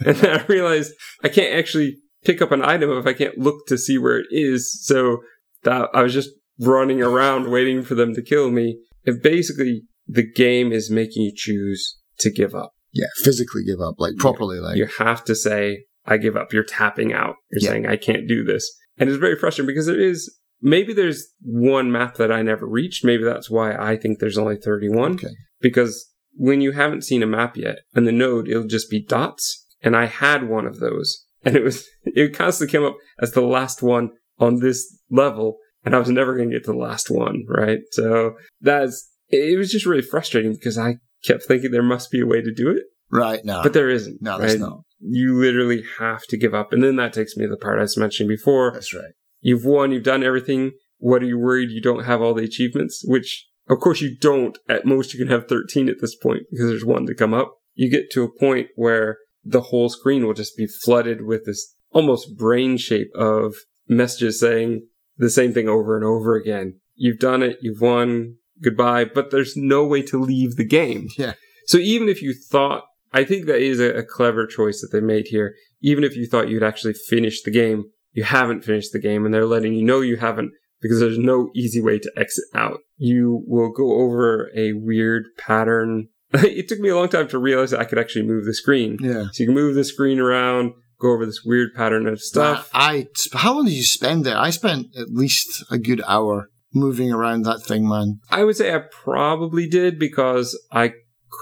and 0.05 0.15
then 0.17 0.39
I 0.39 0.45
realized 0.45 0.93
I 1.23 1.29
can't 1.29 1.53
actually 1.53 1.97
pick 2.23 2.41
up 2.41 2.51
an 2.51 2.63
item 2.63 2.91
if 2.91 3.05
I 3.05 3.13
can't 3.13 3.37
look 3.37 3.65
to 3.67 3.77
see 3.77 3.97
where 3.97 4.17
it 4.19 4.27
is. 4.31 4.83
So 4.85 5.19
that 5.63 5.89
I 5.93 6.03
was 6.03 6.13
just 6.13 6.29
running 6.59 7.01
around 7.01 7.49
waiting 7.51 7.83
for 7.83 7.95
them 7.95 8.13
to 8.13 8.21
kill 8.21 8.49
me. 8.51 8.79
And 9.05 9.21
basically, 9.21 9.83
the 10.07 10.29
game 10.29 10.71
is 10.71 10.89
making 10.89 11.23
you 11.23 11.31
choose 11.35 11.97
to 12.19 12.29
give 12.31 12.53
up. 12.53 12.71
Yeah, 12.91 13.07
physically 13.23 13.63
give 13.65 13.81
up, 13.81 13.95
like 13.97 14.13
properly, 14.17 14.59
like. 14.59 14.77
You 14.77 14.85
have 14.99 15.23
to 15.25 15.35
say, 15.35 15.85
I 16.05 16.17
give 16.17 16.35
up. 16.35 16.53
You're 16.53 16.63
tapping 16.63 17.11
out. 17.11 17.35
You're 17.51 17.61
Yeah. 17.61 17.69
saying, 17.69 17.85
I 17.87 17.95
can't 17.97 18.27
do 18.27 18.43
this. 18.43 18.71
And 18.97 19.09
it's 19.09 19.17
very 19.19 19.35
frustrating 19.35 19.67
because 19.67 19.87
there 19.87 19.99
is, 19.99 20.31
maybe 20.61 20.93
there's 20.93 21.25
one 21.41 21.91
map 21.91 22.15
that 22.17 22.31
I 22.31 22.43
never 22.43 22.67
reached. 22.67 23.03
Maybe 23.03 23.23
that's 23.23 23.49
why 23.49 23.75
I 23.75 23.97
think 23.97 24.19
there's 24.19 24.37
only 24.37 24.57
31. 24.57 25.13
Okay. 25.13 25.29
Because 25.59 26.11
when 26.35 26.61
you 26.61 26.73
haven't 26.73 27.03
seen 27.03 27.23
a 27.23 27.27
map 27.27 27.57
yet, 27.57 27.79
and 27.95 28.05
the 28.07 28.11
node, 28.11 28.47
it'll 28.47 28.67
just 28.67 28.91
be 28.91 29.03
dots. 29.03 29.65
And 29.81 29.95
I 29.95 30.05
had 30.05 30.47
one 30.47 30.67
of 30.67 30.79
those. 30.79 31.25
And 31.45 31.55
it 31.55 31.63
was, 31.63 31.85
it 32.05 32.35
constantly 32.35 32.71
came 32.71 32.85
up 32.85 32.95
as 33.19 33.31
the 33.33 33.41
last 33.41 33.81
one 33.83 34.11
on 34.39 34.59
this 34.59 34.97
level. 35.09 35.57
And 35.85 35.93
I 35.95 35.99
was 35.99 36.09
never 36.09 36.35
going 36.35 36.49
to 36.49 36.55
get 36.55 36.65
to 36.65 36.71
the 36.71 36.77
last 36.77 37.09
one, 37.11 37.43
right? 37.49 37.79
So 37.91 38.35
that's, 38.61 39.09
it 39.29 39.57
was 39.57 39.71
just 39.71 39.85
really 39.85 40.01
frustrating 40.01 40.53
because 40.53 40.77
I 40.77 40.97
kept 41.25 41.43
thinking 41.43 41.71
there 41.71 41.83
must 41.83 42.11
be 42.11 42.21
a 42.21 42.25
way 42.25 42.41
to 42.41 42.53
do 42.53 42.69
it, 42.69 42.83
Right, 43.11 43.43
no. 43.43 43.61
but 43.63 43.73
there 43.73 43.89
isn't. 43.89 44.21
no, 44.21 44.37
there's 44.37 44.53
right? 44.53 44.59
not. 44.61 44.81
you 44.99 45.35
literally 45.37 45.83
have 45.99 46.23
to 46.27 46.37
give 46.37 46.53
up. 46.53 46.71
And 46.71 46.83
then 46.83 46.95
that 46.95 47.11
takes 47.13 47.35
me 47.35 47.45
to 47.45 47.49
the 47.49 47.57
part 47.57 47.79
I 47.79 47.81
was 47.81 47.97
mentioning 47.97 48.29
before. 48.29 48.71
That's 48.73 48.93
right. 48.93 49.11
You've 49.41 49.65
won, 49.65 49.91
you've 49.91 50.03
done 50.03 50.23
everything. 50.23 50.71
What 50.99 51.21
are 51.21 51.25
you 51.25 51.37
worried 51.37 51.69
you 51.71 51.81
don't 51.81 52.05
have 52.05 52.21
all 52.21 52.33
the 52.33 52.43
achievements? 52.45 53.03
Which, 53.05 53.45
of 53.69 53.79
course, 53.79 53.99
you 53.99 54.15
don't. 54.17 54.57
At 54.69 54.85
most, 54.85 55.13
you 55.13 55.19
can 55.19 55.27
have 55.27 55.49
13 55.49 55.89
at 55.89 55.99
this 55.99 56.15
point 56.15 56.43
because 56.49 56.67
there's 56.69 56.85
one 56.85 57.05
to 57.07 57.13
come 57.15 57.33
up. 57.33 57.55
you 57.75 57.89
get 57.89 58.09
to 58.11 58.23
a 58.23 58.39
point 58.39 58.67
where 58.75 59.17
the 59.43 59.61
whole 59.61 59.89
screen 59.89 60.25
will 60.25 60.33
just 60.33 60.57
be 60.57 60.67
flooded 60.67 61.25
with 61.25 61.45
this 61.45 61.75
almost 61.91 62.37
brain 62.37 62.77
shape 62.77 63.11
of 63.15 63.55
messages 63.87 64.39
saying 64.39 64.87
the 65.17 65.29
same 65.29 65.53
thing 65.53 65.69
over 65.69 65.95
and 65.95 66.05
over 66.05 66.35
again. 66.35 66.79
You've 66.95 67.19
done 67.19 67.43
it, 67.43 67.57
you've 67.61 67.81
won, 67.81 68.37
goodbye, 68.61 69.05
but 69.05 69.31
there's 69.31 69.55
no 69.55 69.85
way 69.85 70.01
to 70.03 70.19
leave 70.19 70.55
the 70.55 70.65
game. 70.65 71.07
Yeah. 71.17 71.33
So 71.67 71.77
even 71.77 72.09
if 72.09 72.21
you 72.21 72.33
thought, 72.33 72.83
I 73.11 73.23
think 73.23 73.45
that 73.45 73.61
is 73.61 73.79
a, 73.79 73.93
a 73.93 74.03
clever 74.03 74.45
choice 74.47 74.81
that 74.81 74.89
they 74.91 75.01
made 75.01 75.27
here. 75.27 75.55
Even 75.81 76.03
if 76.03 76.15
you 76.15 76.25
thought 76.25 76.49
you'd 76.49 76.63
actually 76.63 76.93
finished 76.93 77.45
the 77.45 77.51
game, 77.51 77.85
you 78.11 78.23
haven't 78.23 78.63
finished 78.63 78.91
the 78.91 78.99
game 78.99 79.25
and 79.25 79.33
they're 79.33 79.45
letting 79.45 79.73
you 79.73 79.83
know 79.83 80.01
you 80.01 80.17
haven't 80.17 80.51
because 80.81 80.99
there's 80.99 81.17
no 81.17 81.49
easy 81.55 81.81
way 81.81 81.99
to 81.99 82.11
exit 82.17 82.43
out. 82.53 82.79
You 82.97 83.43
will 83.47 83.71
go 83.71 84.01
over 84.01 84.51
a 84.55 84.73
weird 84.73 85.23
pattern. 85.37 86.09
it 86.43 86.67
took 86.67 86.79
me 86.79 86.89
a 86.89 86.95
long 86.95 87.09
time 87.09 87.27
to 87.29 87.37
realize 87.37 87.71
that 87.71 87.79
I 87.79 87.85
could 87.85 87.99
actually 87.99 88.25
move 88.25 88.45
the 88.45 88.53
screen. 88.53 88.97
Yeah. 89.01 89.25
So 89.31 89.43
you 89.43 89.45
can 89.47 89.55
move 89.55 89.75
the 89.75 89.83
screen 89.83 90.19
around, 90.19 90.73
go 90.99 91.11
over 91.11 91.25
this 91.25 91.41
weird 91.45 91.73
pattern 91.75 92.07
of 92.07 92.21
stuff. 92.21 92.69
I, 92.73 93.07
I- 93.33 93.37
how 93.37 93.53
long 93.55 93.65
did 93.65 93.73
you 93.73 93.83
spend 93.83 94.25
there? 94.25 94.37
I 94.37 94.49
spent 94.49 94.87
at 94.97 95.09
least 95.09 95.63
a 95.71 95.77
good 95.77 96.01
hour 96.07 96.49
moving 96.73 97.11
around 97.11 97.43
that 97.43 97.61
thing, 97.61 97.87
man. 97.87 98.19
I 98.31 98.43
would 98.43 98.55
say 98.57 98.73
I 98.73 98.79
probably 98.91 99.67
did 99.67 99.99
because 99.99 100.59
I 100.71 100.93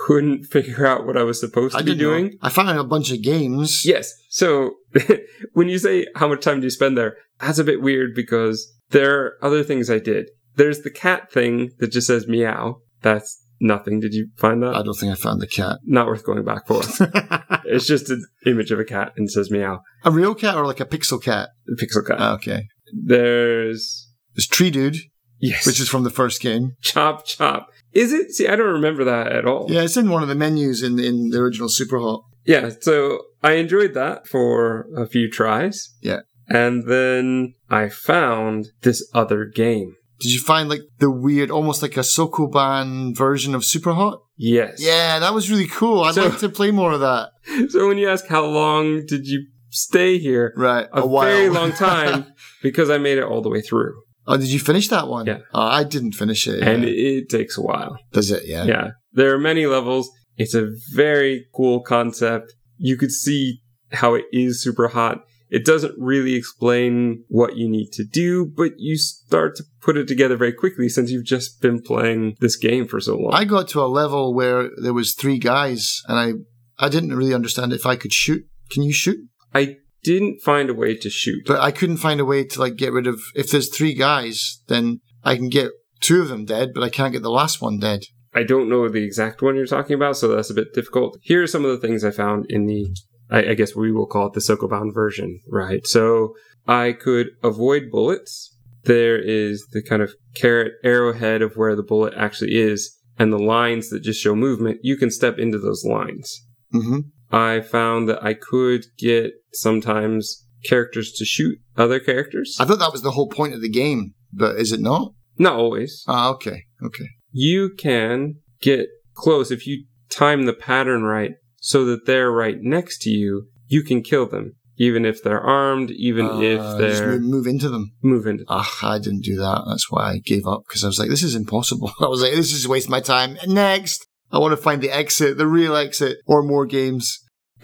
couldn't 0.06 0.44
figure 0.52 0.86
out 0.86 1.06
what 1.06 1.16
I 1.18 1.24
was 1.24 1.40
supposed 1.40 1.76
I 1.76 1.80
to 1.80 1.86
be 1.86 1.92
didn't 1.92 2.04
know. 2.08 2.18
doing. 2.18 2.38
I 2.42 2.50
found 2.50 2.78
a 2.78 2.84
bunch 2.84 3.12
of 3.12 3.22
games. 3.22 3.86
Yes. 3.86 4.14
So 4.30 4.76
when 5.54 5.70
you 5.70 5.78
say 5.80 6.08
how 6.16 6.28
much 6.28 6.42
time 6.42 6.60
do 6.60 6.66
you 6.66 6.70
spend 6.72 6.98
there, 6.98 7.16
that's 7.40 7.60
a 7.60 7.64
bit 7.64 7.82
weird 7.82 8.14
because 8.16 8.72
there 8.90 9.20
are 9.22 9.34
other 9.42 9.64
things 9.64 9.90
I 9.90 10.00
did. 10.00 10.30
There's 10.56 10.82
the 10.82 10.92
cat 10.92 11.32
thing 11.32 11.72
that 11.80 11.92
just 11.94 12.08
says 12.08 12.28
meow. 12.28 12.82
That's 13.02 13.42
nothing. 13.62 14.00
Did 14.00 14.14
you 14.14 14.28
find 14.38 14.62
that? 14.64 14.76
I 14.76 14.84
don't 14.84 14.96
think 14.98 15.12
I 15.12 15.16
found 15.16 15.42
the 15.42 15.48
cat. 15.48 15.78
Not 15.86 16.08
worth 16.08 16.26
going 16.26 16.44
back 16.44 16.68
for. 16.68 16.82
it's 17.66 17.88
just 17.88 18.10
an 18.10 18.26
image 18.46 18.72
of 18.72 18.80
a 18.80 18.84
cat 18.86 19.14
and 19.16 19.30
says 19.32 19.50
meow. 19.52 19.82
a 20.04 20.12
real 20.12 20.36
cat 20.36 20.56
or 20.56 20.66
like 20.66 20.80
a 20.80 20.86
pixel 20.86 21.22
cat? 21.22 21.50
The 21.66 21.76
pixel 21.76 22.06
cat. 22.06 22.18
Ah, 22.20 22.34
okay. 22.34 22.68
There's 22.94 24.10
There's 24.36 24.48
Tree 24.48 24.72
Dude, 24.72 24.98
yes, 25.40 25.66
which 25.66 25.80
is 25.80 25.88
from 25.88 26.04
the 26.04 26.10
first 26.10 26.42
game. 26.42 26.74
chop 26.82 27.26
chop. 27.26 27.68
Is 27.94 28.12
it? 28.12 28.32
See, 28.32 28.48
I 28.48 28.56
don't 28.56 28.74
remember 28.74 29.04
that 29.06 29.32
at 29.32 29.46
all. 29.46 29.68
Yeah, 29.70 29.82
it's 29.82 29.98
in 29.98 30.10
one 30.10 30.24
of 30.24 30.30
the 30.30 30.36
menus 30.36 30.84
in 30.84 31.00
in 31.00 31.30
the 31.30 31.40
original 31.40 31.70
Superhot. 31.70 32.24
Yeah, 32.46 32.72
so 32.82 33.22
I 33.44 33.54
enjoyed 33.54 33.94
that 33.94 34.28
for 34.28 34.88
a 34.98 35.06
few 35.06 35.30
tries. 35.30 35.94
Yeah. 36.02 36.22
And 36.48 36.88
then 36.88 37.54
I 37.70 37.88
found 37.88 38.70
this 38.82 39.08
other 39.14 39.46
game. 39.46 39.96
Did 40.22 40.32
you 40.34 40.40
find 40.40 40.70
like 40.70 40.82
the 41.00 41.10
weird, 41.12 41.50
almost 41.52 41.82
like 41.82 41.98
a 41.98 42.02
Sokoban 42.02 43.16
version 43.16 43.56
of 43.56 43.62
Superhot? 43.62 44.20
Yes. 44.38 44.76
Yeah, 44.80 45.20
that 45.20 45.34
was 45.34 45.50
really 45.52 45.68
cool. 45.68 46.04
I'd 46.04 46.16
So- 46.16 46.28
like 46.28 46.40
to 46.40 46.50
play 46.50 46.72
more 46.72 46.92
of 46.94 47.00
that. 47.02 47.30
So 47.70 47.88
when 47.88 47.98
you 47.98 48.08
ask 48.10 48.28
how 48.28 48.46
long 48.46 49.06
did 49.08 49.26
you 49.28 49.48
stay 49.70 50.18
here, 50.20 50.54
Right, 50.56 50.88
a, 50.94 51.08
very 51.08 51.50
long 51.60 51.72
time 51.74 52.26
because 52.62 52.90
I 52.90 52.98
made 52.98 53.18
it 53.18 53.24
all 53.24 53.42
the 53.42 53.50
way 53.50 53.62
through. 53.62 53.94
oh, 54.28 54.38
did 54.38 54.48
you 54.52 54.60
finish 54.60 54.88
that 54.90 55.08
one? 55.08 55.26
Yeah. 55.26 55.40
Oh, 55.54 55.62
I 55.62 55.84
didn't 55.84 56.14
finish 56.14 56.48
it. 56.48 56.62
And 56.62 56.84
yeah. 56.84 56.90
it 57.20 57.30
takes 57.30 57.58
a 57.58 57.62
while. 57.62 57.98
Does 58.14 58.30
it? 58.32 58.44
Yeah. 58.46 58.66
Yeah. 58.66 58.88
There 59.14 59.34
are 59.34 59.40
many 59.40 59.66
levels. 59.66 60.10
It's 60.38 60.54
a 60.56 60.70
very 60.94 61.46
cool 61.56 61.82
concept. 61.82 62.54
You 62.78 62.96
could 62.98 63.12
see 63.12 63.60
how 63.92 64.14
it 64.16 64.26
is 64.32 64.62
super 64.64 64.88
hot. 64.88 65.18
It 65.52 65.66
doesn't 65.66 65.96
really 65.98 66.36
explain 66.36 67.26
what 67.28 67.58
you 67.58 67.70
need 67.70 67.92
to 67.94 68.06
do, 68.06 68.46
but 68.46 68.72
you 68.78 68.98
start 68.98 69.58
to 69.58 69.64
put 69.82 69.98
it 69.98 70.08
together 70.08 70.38
very 70.38 70.54
quickly 70.54 70.88
since 70.88 71.12
you've 71.12 71.26
just 71.26 71.62
been 71.62 71.82
playing 71.82 72.38
this 72.40 72.56
game 72.56 72.88
for 72.88 73.02
so 73.02 73.18
long. 73.18 73.34
I 73.34 73.44
got 73.44 73.68
to 73.70 73.82
a 73.82 73.86
level 73.86 74.34
where 74.34 74.70
there 74.82 74.94
was 74.94 75.14
three 75.14 75.38
guys, 75.38 76.02
and 76.08 76.18
I 76.18 76.86
I 76.86 76.90
didn't 76.90 77.16
really 77.16 77.34
understand 77.34 77.74
if 77.74 77.86
I 77.86 77.98
could 77.98 78.14
shoot. 78.14 78.44
Can 78.72 78.82
you 78.82 78.94
shoot? 78.94 79.20
I 79.54 79.76
didn't 80.04 80.42
find 80.42 80.70
a 80.70 80.74
way 80.74 80.96
to 80.96 81.10
shoot. 81.10 81.44
But 81.46 81.60
I 81.60 81.72
couldn't 81.72 81.98
find 81.98 82.20
a 82.20 82.26
way 82.26 82.46
to 82.46 82.60
like 82.60 82.78
get 82.78 82.94
rid 82.94 83.06
of. 83.06 83.22
If 83.36 83.52
there's 83.52 83.70
three 83.70 83.94
guys, 83.94 84.64
then 84.68 85.02
I 85.24 85.36
can 85.36 85.50
get 85.50 85.72
two 86.00 86.22
of 86.22 86.30
them 86.30 86.46
dead, 86.46 86.72
but 86.74 86.84
I 86.84 86.90
can't 86.90 87.14
get 87.14 87.22
the 87.22 87.30
last 87.30 87.62
one 87.62 87.78
dead. 87.78 88.04
I 88.34 88.44
don't 88.44 88.70
know 88.70 88.88
the 88.88 89.04
exact 89.04 89.42
one 89.42 89.56
you're 89.56 89.66
talking 89.66 89.96
about, 89.96 90.18
so 90.18 90.30
that's 90.30 90.50
a 90.50 90.54
bit 90.54 90.74
difficult. 90.74 91.18
Here 91.22 91.44
are 91.44 91.48
some 91.48 91.66
of 91.66 91.72
the 91.72 91.86
things 91.86 92.04
I 92.04 92.12
found 92.12 92.46
in 92.50 92.66
the, 92.66 92.96
I, 93.32 93.52
I 93.52 93.54
guess 93.54 93.76
we 93.76 93.92
will 93.92 94.06
call 94.06 94.28
it 94.28 94.34
the 94.34 94.40
Sokoban 94.42 94.94
version, 94.94 95.40
right? 95.50 95.86
So 95.88 96.36
I 96.68 96.92
could 96.94 97.30
avoid 97.44 97.90
bullets. 97.92 98.56
There 98.84 99.20
is 99.20 99.68
the 99.72 99.82
kind 99.84 100.02
of 100.02 100.14
carrot 100.36 100.74
arrowhead 100.84 101.42
of 101.42 101.54
where 101.56 101.76
the 101.76 101.84
bullet 101.84 102.14
actually 102.18 102.56
is, 102.58 102.98
and 103.20 103.32
the 103.32 103.38
lines 103.40 103.90
that 103.90 104.02
just 104.02 104.22
show 104.22 104.36
movement. 104.36 104.80
You 104.82 104.98
can 104.98 105.12
step 105.12 105.38
into 105.38 105.58
those 105.60 105.84
lines. 105.86 106.42
hmm 106.72 107.00
I 107.34 107.62
found 107.62 108.10
that 108.10 108.22
I 108.22 108.34
could 108.34 108.88
get 108.98 109.32
sometimes 109.54 110.46
characters 110.66 111.14
to 111.14 111.24
shoot 111.26 111.58
other 111.78 112.00
characters. 112.00 112.58
I 112.60 112.66
thought 112.66 112.80
that 112.80 112.92
was 112.92 113.04
the 113.04 113.12
whole 113.12 113.30
point 113.30 113.54
of 113.54 113.62
the 113.62 113.70
game, 113.70 114.14
but 114.34 114.58
is 114.58 114.74
it 114.74 114.82
not? 114.82 115.14
Not 115.38 115.56
always. 115.56 116.04
Ah, 116.08 116.30
okay, 116.32 116.64
okay. 116.84 117.08
you 117.32 117.70
can 117.78 118.36
get 118.62 118.88
close 119.14 119.50
if 119.50 119.66
you 119.66 119.86
time 120.10 120.44
the 120.46 120.54
pattern 120.54 121.04
right 121.04 121.32
so 121.62 121.86
that 121.86 122.06
they're 122.06 122.32
right 122.44 122.58
next 122.62 122.98
to 123.04 123.10
you 123.10 123.48
you 123.68 123.82
can 123.84 124.02
kill 124.02 124.26
them 124.28 124.54
even 124.78 125.06
if 125.06 125.22
they're 125.24 125.40
armed 125.42 125.92
even 125.92 126.26
Uh, 126.26 126.40
if 126.40 126.78
they're 126.80 127.20
move, 127.20 127.46
into 127.48 127.70
them. 127.70 127.86
move 128.02 128.26
into 128.28 128.44
Ah, 128.50 128.70
I 128.96 128.98
didn't 129.00 129.24
do 129.32 129.36
that. 129.38 129.64
That's 129.70 129.88
why 129.92 130.04
I 130.14 130.18
gave 130.32 130.46
up 130.48 130.64
because 130.68 130.84
I 130.84 130.88
was 130.88 130.98
like, 131.00 131.10
this 131.10 131.22
is 131.30 131.36
impossible. 131.36 131.92
I 132.02 132.08
was 132.08 132.22
like, 132.24 132.34
this 132.34 132.52
is 132.52 132.66
a 132.66 132.70
waste 132.70 132.88
of 132.88 132.92
my 132.98 133.00
time. 133.16 133.38
Next, 133.48 134.00
I 134.32 134.40
want 134.40 134.54
to 134.54 134.58
find 134.68 134.82
the 134.82 134.90
exit, 134.90 135.38
the 135.38 135.46
real 135.60 135.76
exit, 135.76 136.18
or 136.26 136.42
more 136.42 136.66
games. 136.66 137.06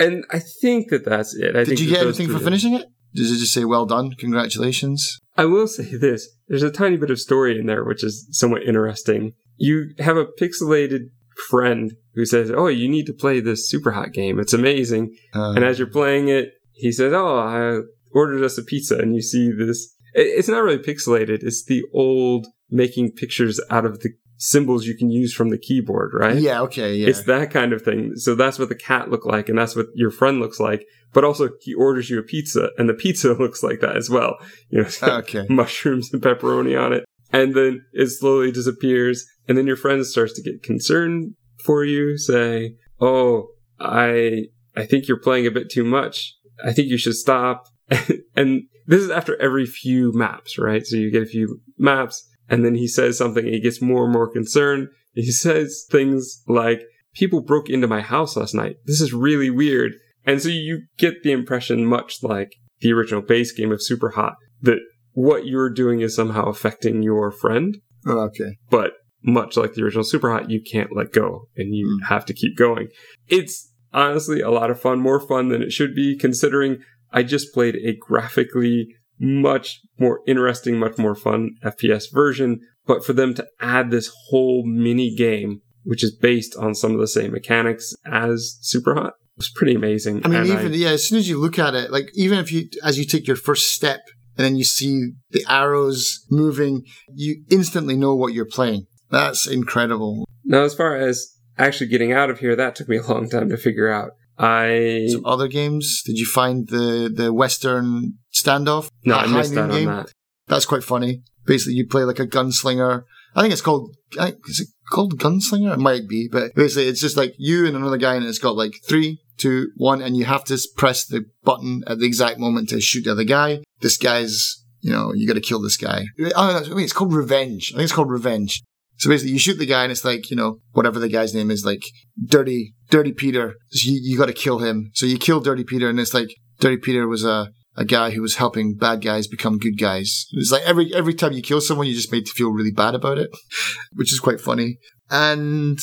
and 0.05 0.15
i 0.31 0.39
think 0.61 0.81
that 0.91 1.05
that's 1.05 1.33
it 1.45 1.55
I 1.55 1.63
Did 1.63 1.79
you 1.79 1.89
get 1.89 2.03
anything 2.05 2.29
for 2.29 2.39
finishing 2.49 2.73
it? 2.79 2.85
Does 3.19 3.31
it 3.31 3.39
just 3.43 3.53
say 3.57 3.65
well 3.65 3.87
done, 3.95 4.07
congratulations? 4.25 4.99
i 5.35 5.45
will 5.45 5.67
say 5.77 5.89
this 6.07 6.21
there's 6.47 6.63
a 6.69 6.71
tiny 6.81 6.97
bit 6.97 7.11
of 7.11 7.19
story 7.19 7.51
in 7.59 7.65
there 7.67 7.83
which 7.89 8.03
is 8.03 8.15
somewhat 8.41 8.63
interesting 8.71 9.33
you 9.67 9.75
have 10.07 10.17
a 10.17 10.25
pixelated 10.41 11.01
friend 11.49 11.93
who 12.15 12.25
says 12.25 12.51
oh 12.51 12.67
you 12.67 12.87
need 12.89 13.05
to 13.05 13.13
play 13.13 13.39
this 13.39 13.69
super 13.69 13.91
hot 13.91 14.11
game 14.13 14.39
it's 14.39 14.53
amazing 14.53 15.15
Uh, 15.35 15.51
And 15.53 15.63
as 15.63 15.77
you're 15.79 15.87
playing 15.87 16.27
it, 16.29 16.53
he 16.73 16.91
says, 16.91 17.11
"Oh, 17.13 17.37
I 17.39 17.79
ordered 18.11 18.43
us 18.43 18.57
a 18.57 18.63
pizza," 18.63 18.97
and 18.97 19.15
you 19.15 19.21
see 19.21 19.51
this. 19.51 19.95
it- 20.13 20.33
It's 20.39 20.47
not 20.47 20.63
really 20.63 20.77
pixelated. 20.91 21.43
It's 21.43 21.63
the 21.65 21.81
old 21.93 22.47
making 22.69 23.11
pictures 23.13 23.59
out 23.71 23.85
of 23.85 23.99
the 24.01 24.09
symbols 24.37 24.85
you 24.85 24.95
can 24.95 25.09
use 25.09 25.33
from 25.33 25.49
the 25.49 25.57
keyboard, 25.57 26.11
right? 26.13 26.37
yeah, 26.37 26.61
okay, 26.61 26.93
yeah. 26.95 27.07
It's 27.07 27.23
that 27.23 27.49
kind 27.49 27.73
of 27.73 27.81
thing. 27.81 28.15
So 28.15 28.35
that's 28.35 28.59
what 28.59 28.69
the 28.69 28.75
cat 28.75 29.09
looked 29.09 29.25
like, 29.25 29.49
and 29.49 29.57
that's 29.57 29.75
what 29.75 29.87
your 29.95 30.11
friend 30.11 30.39
looks 30.39 30.59
like. 30.59 30.85
But 31.13 31.23
also, 31.23 31.49
he 31.61 31.73
orders 31.73 32.09
you 32.11 32.19
a 32.19 32.23
pizza, 32.23 32.69
and 32.77 32.87
the 32.87 32.93
pizza 32.93 33.33
looks 33.43 33.63
like 33.63 33.79
that 33.79 33.95
as 33.97 34.07
well. 34.09 34.35
You 34.69 34.83
know, 34.83 34.89
okay. 35.23 35.45
mushrooms 35.49 36.13
and 36.13 36.21
pepperoni 36.21 36.75
on 36.79 36.93
it. 36.93 37.03
And 37.33 37.55
then 37.55 37.81
it 37.93 38.07
slowly 38.09 38.51
disappears. 38.51 39.25
And 39.47 39.57
then 39.57 39.67
your 39.67 39.75
friend 39.75 40.05
starts 40.05 40.33
to 40.33 40.43
get 40.43 40.63
concerned 40.63 41.35
for 41.63 41.83
you, 41.83 42.17
say, 42.17 42.75
Oh, 42.99 43.47
I, 43.79 44.45
I 44.75 44.85
think 44.85 45.07
you're 45.07 45.19
playing 45.19 45.47
a 45.47 45.51
bit 45.51 45.69
too 45.69 45.83
much. 45.83 46.35
I 46.65 46.73
think 46.73 46.89
you 46.89 46.97
should 46.97 47.15
stop. 47.15 47.67
and 48.35 48.63
this 48.87 49.01
is 49.01 49.09
after 49.09 49.39
every 49.41 49.65
few 49.65 50.11
maps, 50.13 50.57
right? 50.57 50.85
So 50.85 50.95
you 50.97 51.11
get 51.11 51.23
a 51.23 51.27
few 51.27 51.61
maps 51.77 52.27
and 52.49 52.65
then 52.65 52.75
he 52.75 52.87
says 52.87 53.17
something 53.17 53.45
and 53.45 53.53
he 53.53 53.61
gets 53.61 53.81
more 53.81 54.03
and 54.05 54.13
more 54.13 54.31
concerned. 54.31 54.87
He 55.13 55.31
says 55.31 55.85
things 55.89 56.41
like, 56.47 56.81
people 57.13 57.41
broke 57.41 57.69
into 57.69 57.87
my 57.87 58.01
house 58.01 58.35
last 58.37 58.53
night. 58.53 58.75
This 58.85 59.01
is 59.01 59.13
really 59.13 59.49
weird. 59.49 59.93
And 60.25 60.41
so 60.41 60.49
you 60.49 60.83
get 60.97 61.23
the 61.23 61.31
impression, 61.31 61.85
much 61.85 62.21
like 62.21 62.55
the 62.81 62.93
original 62.93 63.21
base 63.21 63.51
game 63.51 63.71
of 63.71 63.79
Superhot, 63.79 64.33
that 64.61 64.79
what 65.13 65.47
you're 65.47 65.69
doing 65.69 66.01
is 66.01 66.15
somehow 66.15 66.45
affecting 66.45 67.01
your 67.01 67.31
friend, 67.31 67.77
Oh, 68.05 68.19
okay. 68.25 68.57
but 68.69 68.91
much 69.23 69.57
like 69.57 69.73
the 69.73 69.83
original 69.83 70.03
Superhot, 70.03 70.49
you 70.49 70.61
can't 70.61 70.95
let 70.95 71.11
go 71.11 71.47
and 71.55 71.75
you 71.75 71.87
Mm. 71.87 72.07
have 72.09 72.25
to 72.25 72.33
keep 72.33 72.55
going. 72.55 72.87
It's 73.27 73.71
honestly 73.93 74.41
a 74.41 74.51
lot 74.51 74.69
of 74.69 74.79
fun, 74.79 74.99
more 74.99 75.19
fun 75.19 75.49
than 75.49 75.61
it 75.61 75.71
should 75.71 75.95
be, 75.95 76.15
considering 76.17 76.79
I 77.11 77.23
just 77.23 77.53
played 77.53 77.75
a 77.77 77.95
graphically 77.95 78.87
much 79.19 79.79
more 79.99 80.21
interesting, 80.27 80.77
much 80.77 80.97
more 80.97 81.15
fun 81.15 81.51
FPS 81.63 82.11
version. 82.11 82.59
But 82.85 83.03
for 83.03 83.13
them 83.13 83.33
to 83.35 83.45
add 83.59 83.89
this 83.91 84.11
whole 84.29 84.63
mini 84.65 85.13
game, 85.15 85.61
which 85.83 86.03
is 86.03 86.15
based 86.15 86.55
on 86.55 86.75
some 86.75 86.93
of 86.93 86.99
the 86.99 87.07
same 87.07 87.31
mechanics 87.31 87.95
as 88.05 88.59
Superhot, 88.63 89.11
was 89.35 89.49
pretty 89.49 89.75
amazing. 89.75 90.21
I 90.23 90.27
mean, 90.29 90.39
And 90.41 90.47
even 90.49 90.73
yeah, 90.73 90.89
as 90.89 91.07
soon 91.07 91.17
as 91.19 91.29
you 91.29 91.37
look 91.39 91.57
at 91.59 91.75
it, 91.75 91.91
like 91.91 92.09
even 92.13 92.39
if 92.39 92.51
you 92.51 92.69
as 92.83 92.97
you 92.99 93.05
take 93.05 93.27
your 93.27 93.35
first 93.35 93.71
step 93.73 94.01
and 94.37 94.45
then 94.45 94.55
you 94.55 94.63
see 94.63 95.11
the 95.31 95.45
arrows 95.49 96.25
moving, 96.29 96.83
you 97.13 97.43
instantly 97.49 97.95
know 97.95 98.15
what 98.15 98.33
you're 98.33 98.45
playing. 98.45 98.85
That's 99.09 99.47
incredible. 99.47 100.27
Now, 100.43 100.63
as 100.63 100.75
far 100.75 100.95
as 100.95 101.35
actually 101.57 101.87
getting 101.87 102.11
out 102.11 102.29
of 102.29 102.39
here, 102.39 102.55
that 102.55 102.75
took 102.75 102.89
me 102.89 102.97
a 102.97 103.03
long 103.03 103.29
time 103.29 103.49
to 103.49 103.57
figure 103.57 103.91
out. 103.91 104.11
I 104.39 105.07
Some 105.09 105.25
other 105.25 105.47
games? 105.47 106.03
Did 106.05 106.19
you 106.19 106.25
find 106.25 106.67
the 106.67 107.11
the 107.13 107.33
Western 107.33 108.19
standoff? 108.33 108.89
no, 109.03 109.15
I 109.15 109.27
missed 109.27 109.57
out 109.57 109.69
noon 109.69 109.87
on 109.87 109.97
that. 109.97 110.11
That's 110.47 110.65
quite 110.65 110.83
funny. 110.83 111.23
Basically, 111.45 111.73
you 111.73 111.87
play 111.87 112.03
like 112.03 112.19
a 112.19 112.27
gunslinger 112.27 113.03
I 113.37 113.41
think 113.41 113.53
it's 113.53 113.61
called, 113.61 113.95
I 114.19 114.33
is 114.47 114.61
it 114.61 114.69
called 114.91 115.19
Gunslinger? 115.19 115.73
It 115.73 115.79
might 115.79 116.07
be, 116.07 116.27
but 116.31 116.55
basically 116.55 116.87
it's 116.87 116.99
just 116.99 117.17
like 117.17 117.35
you 117.37 117.67
and 117.67 117.75
another 117.75 117.97
guy 117.97 118.15
and 118.15 118.25
it's 118.25 118.39
got 118.39 118.55
like 118.55 118.73
three, 118.83 119.21
two, 119.37 119.69
one, 119.77 120.01
and 120.01 120.17
you 120.17 120.25
have 120.25 120.43
to 120.45 120.57
press 120.75 121.05
the 121.05 121.25
button 121.43 121.83
at 121.85 121.99
the 121.99 122.05
exact 122.07 122.39
moment 122.39 122.69
to 122.69 122.81
shoot 122.81 123.03
the 123.03 123.11
other 123.11 123.23
guy. 123.23 123.59
This 123.81 123.95
guy's, 123.95 124.63
you 124.81 124.91
know, 124.91 125.13
you 125.13 125.27
got 125.27 125.35
to 125.35 125.41
kill 125.41 125.61
this 125.61 125.77
guy. 125.77 126.05
Oh, 126.35 126.63
wait, 126.71 126.83
it's 126.83 126.93
called 126.93 127.13
Revenge. 127.13 127.73
I 127.73 127.77
think 127.77 127.83
it's 127.83 127.93
called 127.93 128.09
Revenge. 128.09 128.63
So 128.99 129.09
basically, 129.09 129.33
you 129.33 129.39
shoot 129.39 129.57
the 129.59 129.65
guy, 129.65 129.83
and 129.83 129.91
it's 129.91 130.03
like 130.05 130.29
you 130.29 130.35
know 130.35 130.59
whatever 130.71 130.99
the 130.99 131.09
guy's 131.09 131.33
name 131.33 131.51
is, 131.51 131.65
like 131.65 131.83
Dirty 132.25 132.73
Dirty 132.89 133.13
Peter. 133.13 133.55
So 133.69 133.89
you, 133.91 133.99
you 134.01 134.17
got 134.17 134.25
to 134.27 134.33
kill 134.33 134.59
him. 134.59 134.91
So 134.93 135.05
you 135.05 135.17
kill 135.17 135.39
Dirty 135.39 135.63
Peter, 135.63 135.89
and 135.89 135.99
it's 135.99 136.13
like 136.13 136.29
Dirty 136.59 136.77
Peter 136.77 137.07
was 137.07 137.23
a 137.23 137.51
a 137.79 137.85
guy 137.85 138.09
who 138.09 138.23
was 138.23 138.37
helping 138.37 138.75
bad 138.75 139.03
guys 139.03 139.27
become 139.27 139.59
good 139.59 139.77
guys. 139.77 140.25
It's 140.31 140.51
like 140.51 140.63
every 140.63 140.91
every 140.95 141.13
time 141.13 141.33
you 141.33 141.43
kill 141.43 141.61
someone, 141.61 141.85
you 141.87 141.93
just 141.93 142.11
made 142.11 142.25
to 142.25 142.31
feel 142.33 142.49
really 142.51 142.71
bad 142.71 142.95
about 142.95 143.19
it, 143.19 143.29
which 143.93 144.11
is 144.11 144.19
quite 144.19 144.41
funny. 144.41 144.77
And 145.11 145.77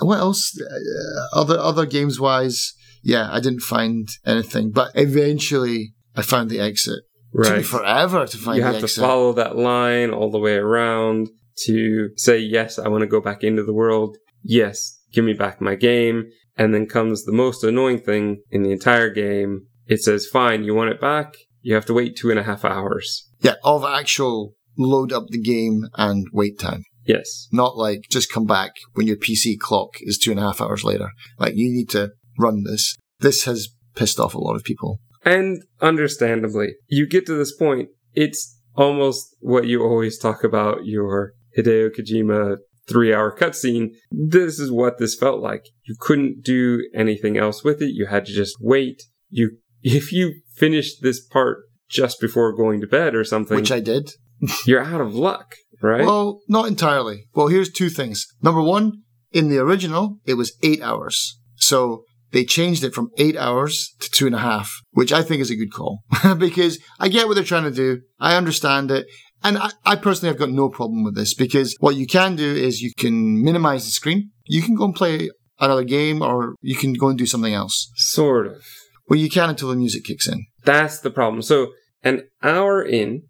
what 0.00 0.18
else? 0.18 0.56
Uh, 0.60 1.36
other 1.40 1.58
other 1.58 1.86
games 1.86 2.20
wise, 2.20 2.72
yeah, 3.02 3.28
I 3.32 3.40
didn't 3.40 3.60
find 3.62 4.08
anything, 4.24 4.70
but 4.70 4.92
eventually 4.94 5.92
I 6.16 6.22
found 6.22 6.50
the 6.50 6.60
exit. 6.60 7.00
It 7.32 7.36
took 7.44 7.46
me 7.46 7.56
Right. 7.58 7.66
forever 7.66 8.26
to 8.26 8.36
find 8.36 8.56
You 8.56 8.62
the 8.62 8.66
have 8.68 8.78
to 8.78 8.82
exit. 8.84 9.02
follow 9.02 9.32
that 9.34 9.56
line 9.56 10.10
all 10.10 10.30
the 10.30 10.38
way 10.38 10.54
around 10.54 11.28
to 11.66 12.10
say, 12.16 12.38
yes, 12.38 12.78
I 12.78 12.88
want 12.88 13.02
to 13.02 13.06
go 13.06 13.20
back 13.20 13.42
into 13.42 13.62
the 13.62 13.72
world. 13.72 14.16
Yes, 14.42 14.98
give 15.12 15.24
me 15.24 15.32
back 15.32 15.60
my 15.60 15.74
game. 15.74 16.30
And 16.56 16.74
then 16.74 16.86
comes 16.86 17.24
the 17.24 17.32
most 17.32 17.64
annoying 17.64 18.00
thing 18.00 18.42
in 18.50 18.62
the 18.62 18.72
entire 18.72 19.10
game. 19.10 19.66
It 19.86 20.02
says, 20.02 20.26
fine, 20.26 20.64
you 20.64 20.74
want 20.74 20.90
it 20.90 21.00
back? 21.00 21.34
You 21.62 21.74
have 21.74 21.86
to 21.86 21.94
wait 21.94 22.16
two 22.16 22.30
and 22.30 22.38
a 22.38 22.42
half 22.42 22.64
hours. 22.64 23.28
Yeah, 23.40 23.54
of 23.64 23.84
actual 23.84 24.54
load 24.76 25.12
up 25.12 25.28
the 25.28 25.40
game 25.40 25.84
and 25.94 26.26
wait 26.32 26.58
time. 26.58 26.84
Yes. 27.04 27.48
Not 27.52 27.76
like 27.76 28.02
just 28.10 28.32
come 28.32 28.46
back 28.46 28.72
when 28.94 29.06
your 29.06 29.16
PC 29.16 29.58
clock 29.58 29.94
is 30.00 30.18
two 30.18 30.30
and 30.30 30.40
a 30.40 30.44
half 30.44 30.60
hours 30.60 30.84
later. 30.84 31.10
Like 31.38 31.54
you 31.56 31.72
need 31.72 31.88
to 31.90 32.12
run 32.38 32.64
this. 32.64 32.96
This 33.20 33.44
has 33.44 33.68
pissed 33.94 34.20
off 34.20 34.34
a 34.34 34.38
lot 34.38 34.56
of 34.56 34.64
people. 34.64 35.00
And 35.24 35.62
understandably, 35.80 36.74
you 36.88 37.06
get 37.06 37.26
to 37.26 37.34
this 37.34 37.54
point, 37.54 37.90
it's 38.14 38.58
almost 38.74 39.36
what 39.40 39.66
you 39.66 39.82
always 39.82 40.18
talk 40.18 40.44
about 40.44 40.86
your 40.86 41.34
Hideo 41.56 41.90
Kojima 41.90 42.56
three 42.88 43.14
hour 43.14 43.36
cutscene. 43.36 43.90
This 44.10 44.58
is 44.58 44.70
what 44.70 44.98
this 44.98 45.14
felt 45.14 45.40
like. 45.40 45.68
You 45.84 45.96
couldn't 45.98 46.42
do 46.42 46.86
anything 46.94 47.36
else 47.36 47.62
with 47.62 47.80
it. 47.80 47.90
You 47.94 48.06
had 48.06 48.26
to 48.26 48.32
just 48.32 48.56
wait. 48.60 49.02
You, 49.28 49.58
if 49.82 50.12
you 50.12 50.34
finished 50.56 51.02
this 51.02 51.24
part 51.24 51.58
just 51.88 52.20
before 52.20 52.54
going 52.54 52.80
to 52.80 52.86
bed 52.86 53.14
or 53.14 53.24
something, 53.24 53.56
Which 53.56 53.72
I 53.72 53.80
did. 53.80 54.10
you're 54.66 54.82
out 54.82 55.00
of 55.00 55.14
luck, 55.14 55.54
right? 55.82 56.04
Well, 56.04 56.40
not 56.48 56.66
entirely. 56.66 57.26
Well, 57.34 57.48
here's 57.48 57.70
two 57.70 57.90
things. 57.90 58.26
Number 58.42 58.62
one, 58.62 59.02
in 59.32 59.48
the 59.48 59.58
original, 59.58 60.18
it 60.24 60.34
was 60.34 60.56
eight 60.62 60.80
hours. 60.82 61.38
So 61.56 62.04
they 62.32 62.44
changed 62.44 62.84
it 62.84 62.94
from 62.94 63.10
eight 63.18 63.36
hours 63.36 63.94
to 64.00 64.10
two 64.10 64.26
and 64.26 64.34
a 64.34 64.38
half, 64.38 64.72
which 64.92 65.12
I 65.12 65.22
think 65.22 65.40
is 65.40 65.50
a 65.50 65.56
good 65.56 65.72
call 65.72 66.02
because 66.38 66.78
I 66.98 67.08
get 67.08 67.26
what 67.26 67.34
they're 67.34 67.44
trying 67.44 67.64
to 67.64 67.70
do. 67.70 68.00
I 68.18 68.36
understand 68.36 68.90
it. 68.90 69.06
And 69.42 69.58
I, 69.58 69.70
I 69.84 69.96
personally 69.96 70.28
have 70.28 70.38
got 70.38 70.50
no 70.50 70.68
problem 70.68 71.04
with 71.04 71.14
this 71.14 71.34
because 71.34 71.76
what 71.80 71.96
you 71.96 72.06
can 72.06 72.36
do 72.36 72.54
is 72.54 72.80
you 72.80 72.92
can 72.96 73.42
minimize 73.42 73.84
the 73.84 73.90
screen. 73.90 74.30
You 74.44 74.62
can 74.62 74.74
go 74.74 74.84
and 74.84 74.94
play 74.94 75.30
another 75.58 75.84
game 75.84 76.22
or 76.22 76.54
you 76.60 76.76
can 76.76 76.92
go 76.92 77.08
and 77.08 77.18
do 77.18 77.26
something 77.26 77.54
else. 77.54 77.90
sort 77.96 78.46
of. 78.46 78.62
Well, 79.08 79.18
you 79.18 79.28
can 79.28 79.50
until 79.50 79.68
the 79.68 79.76
music 79.76 80.04
kicks 80.04 80.28
in. 80.28 80.46
That's 80.64 81.00
the 81.00 81.10
problem. 81.10 81.42
So 81.42 81.72
an 82.04 82.28
hour 82.42 82.82
in, 82.82 83.22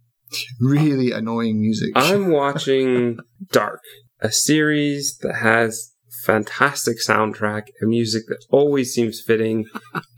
Really 0.60 1.10
annoying 1.10 1.60
music. 1.60 1.90
I'm 1.96 2.30
watching 2.30 3.18
Dark, 3.50 3.80
a 4.20 4.30
series 4.30 5.18
that 5.22 5.36
has 5.36 5.92
fantastic 6.24 6.98
soundtrack 7.04 7.62
and 7.80 7.90
music 7.90 8.24
that 8.28 8.44
always 8.50 8.92
seems 8.92 9.22
fitting. 9.26 9.66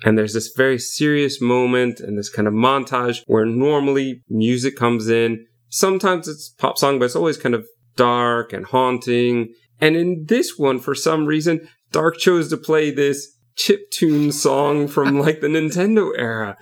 and 0.04 0.18
there's 0.18 0.34
this 0.34 0.52
very 0.56 0.78
serious 0.78 1.40
moment 1.40 2.00
and 2.00 2.18
this 2.18 2.28
kind 2.28 2.48
of 2.48 2.54
montage 2.54 3.22
where 3.26 3.46
normally 3.46 4.22
music 4.28 4.76
comes 4.76 5.08
in. 5.08 5.46
Sometimes 5.72 6.28
it's 6.28 6.50
pop 6.50 6.76
song, 6.76 6.98
but 6.98 7.06
it's 7.06 7.16
always 7.16 7.38
kind 7.38 7.54
of 7.54 7.66
dark 7.96 8.52
and 8.52 8.66
haunting. 8.66 9.54
And 9.80 9.96
in 9.96 10.26
this 10.28 10.58
one, 10.58 10.78
for 10.78 10.94
some 10.94 11.24
reason, 11.26 11.66
Dark 11.90 12.18
chose 12.18 12.48
to 12.50 12.56
play 12.56 12.90
this 12.90 13.28
chip 13.56 13.90
tune 13.90 14.32
song 14.32 14.86
from 14.86 15.18
like 15.24 15.40
the 15.40 15.46
Nintendo 15.48 16.10
era. 16.16 16.56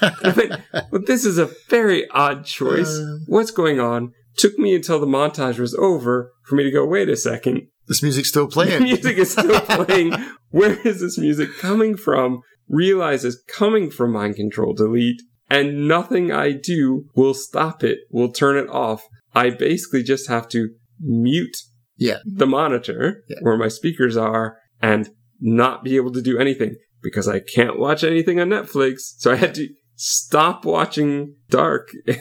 I 0.00 0.32
mean, 0.36 0.50
well, 0.90 1.02
this 1.04 1.24
is 1.24 1.36
a 1.38 1.50
very 1.68 2.08
odd 2.10 2.44
choice. 2.44 2.96
Uh. 2.96 3.18
What's 3.26 3.50
going 3.50 3.80
on? 3.80 4.12
Took 4.36 4.58
me 4.58 4.74
until 4.74 4.98
the 4.98 5.06
montage 5.06 5.58
was 5.58 5.74
over 5.74 6.32
for 6.44 6.56
me 6.56 6.64
to 6.64 6.70
go, 6.70 6.84
wait 6.86 7.08
a 7.08 7.16
second. 7.16 7.68
this 7.86 8.02
music's 8.02 8.28
still 8.28 8.46
The 8.46 8.52
playing. 8.52 8.82
music 8.92 9.16
is 9.16 9.32
still 9.32 9.60
playing. 9.84 10.12
Where 10.50 10.78
is 10.86 11.00
this 11.00 11.18
music 11.18 11.50
coming 11.58 11.96
from? 11.96 12.40
Realize 12.68 13.24
it's 13.24 13.40
coming 13.48 13.90
from 13.90 14.12
Mind 14.12 14.36
Control 14.36 14.72
Delete, 14.74 15.20
and 15.58 15.88
nothing 15.88 16.32
I 16.32 16.52
do 16.52 17.04
will 17.14 17.34
stop 17.34 17.82
it, 17.84 17.98
will 18.10 18.32
turn 18.32 18.56
it 18.56 18.68
off. 18.68 19.02
I 19.34 19.50
basically 19.50 20.02
just 20.02 20.28
have 20.28 20.48
to 20.48 20.60
mute 21.00 21.56
Yeah. 21.96 22.18
the 22.24 22.46
monitor 22.46 23.22
Yeah. 23.28 23.38
where 23.42 23.56
my 23.56 23.68
speakers 23.68 24.16
are 24.16 24.56
and 24.80 25.08
not 25.40 25.84
be 25.84 25.96
able 25.96 26.12
to 26.12 26.22
do 26.22 26.38
anything 26.38 26.76
because 27.02 27.28
I 27.28 27.40
can't 27.40 27.78
watch 27.78 28.02
anything 28.04 28.40
on 28.40 28.48
Netflix. 28.48 28.96
So 29.18 29.32
I 29.32 29.36
had 29.36 29.54
to 29.56 29.68
stop 29.96 30.64
watching 30.64 31.34
Dark 31.50 31.90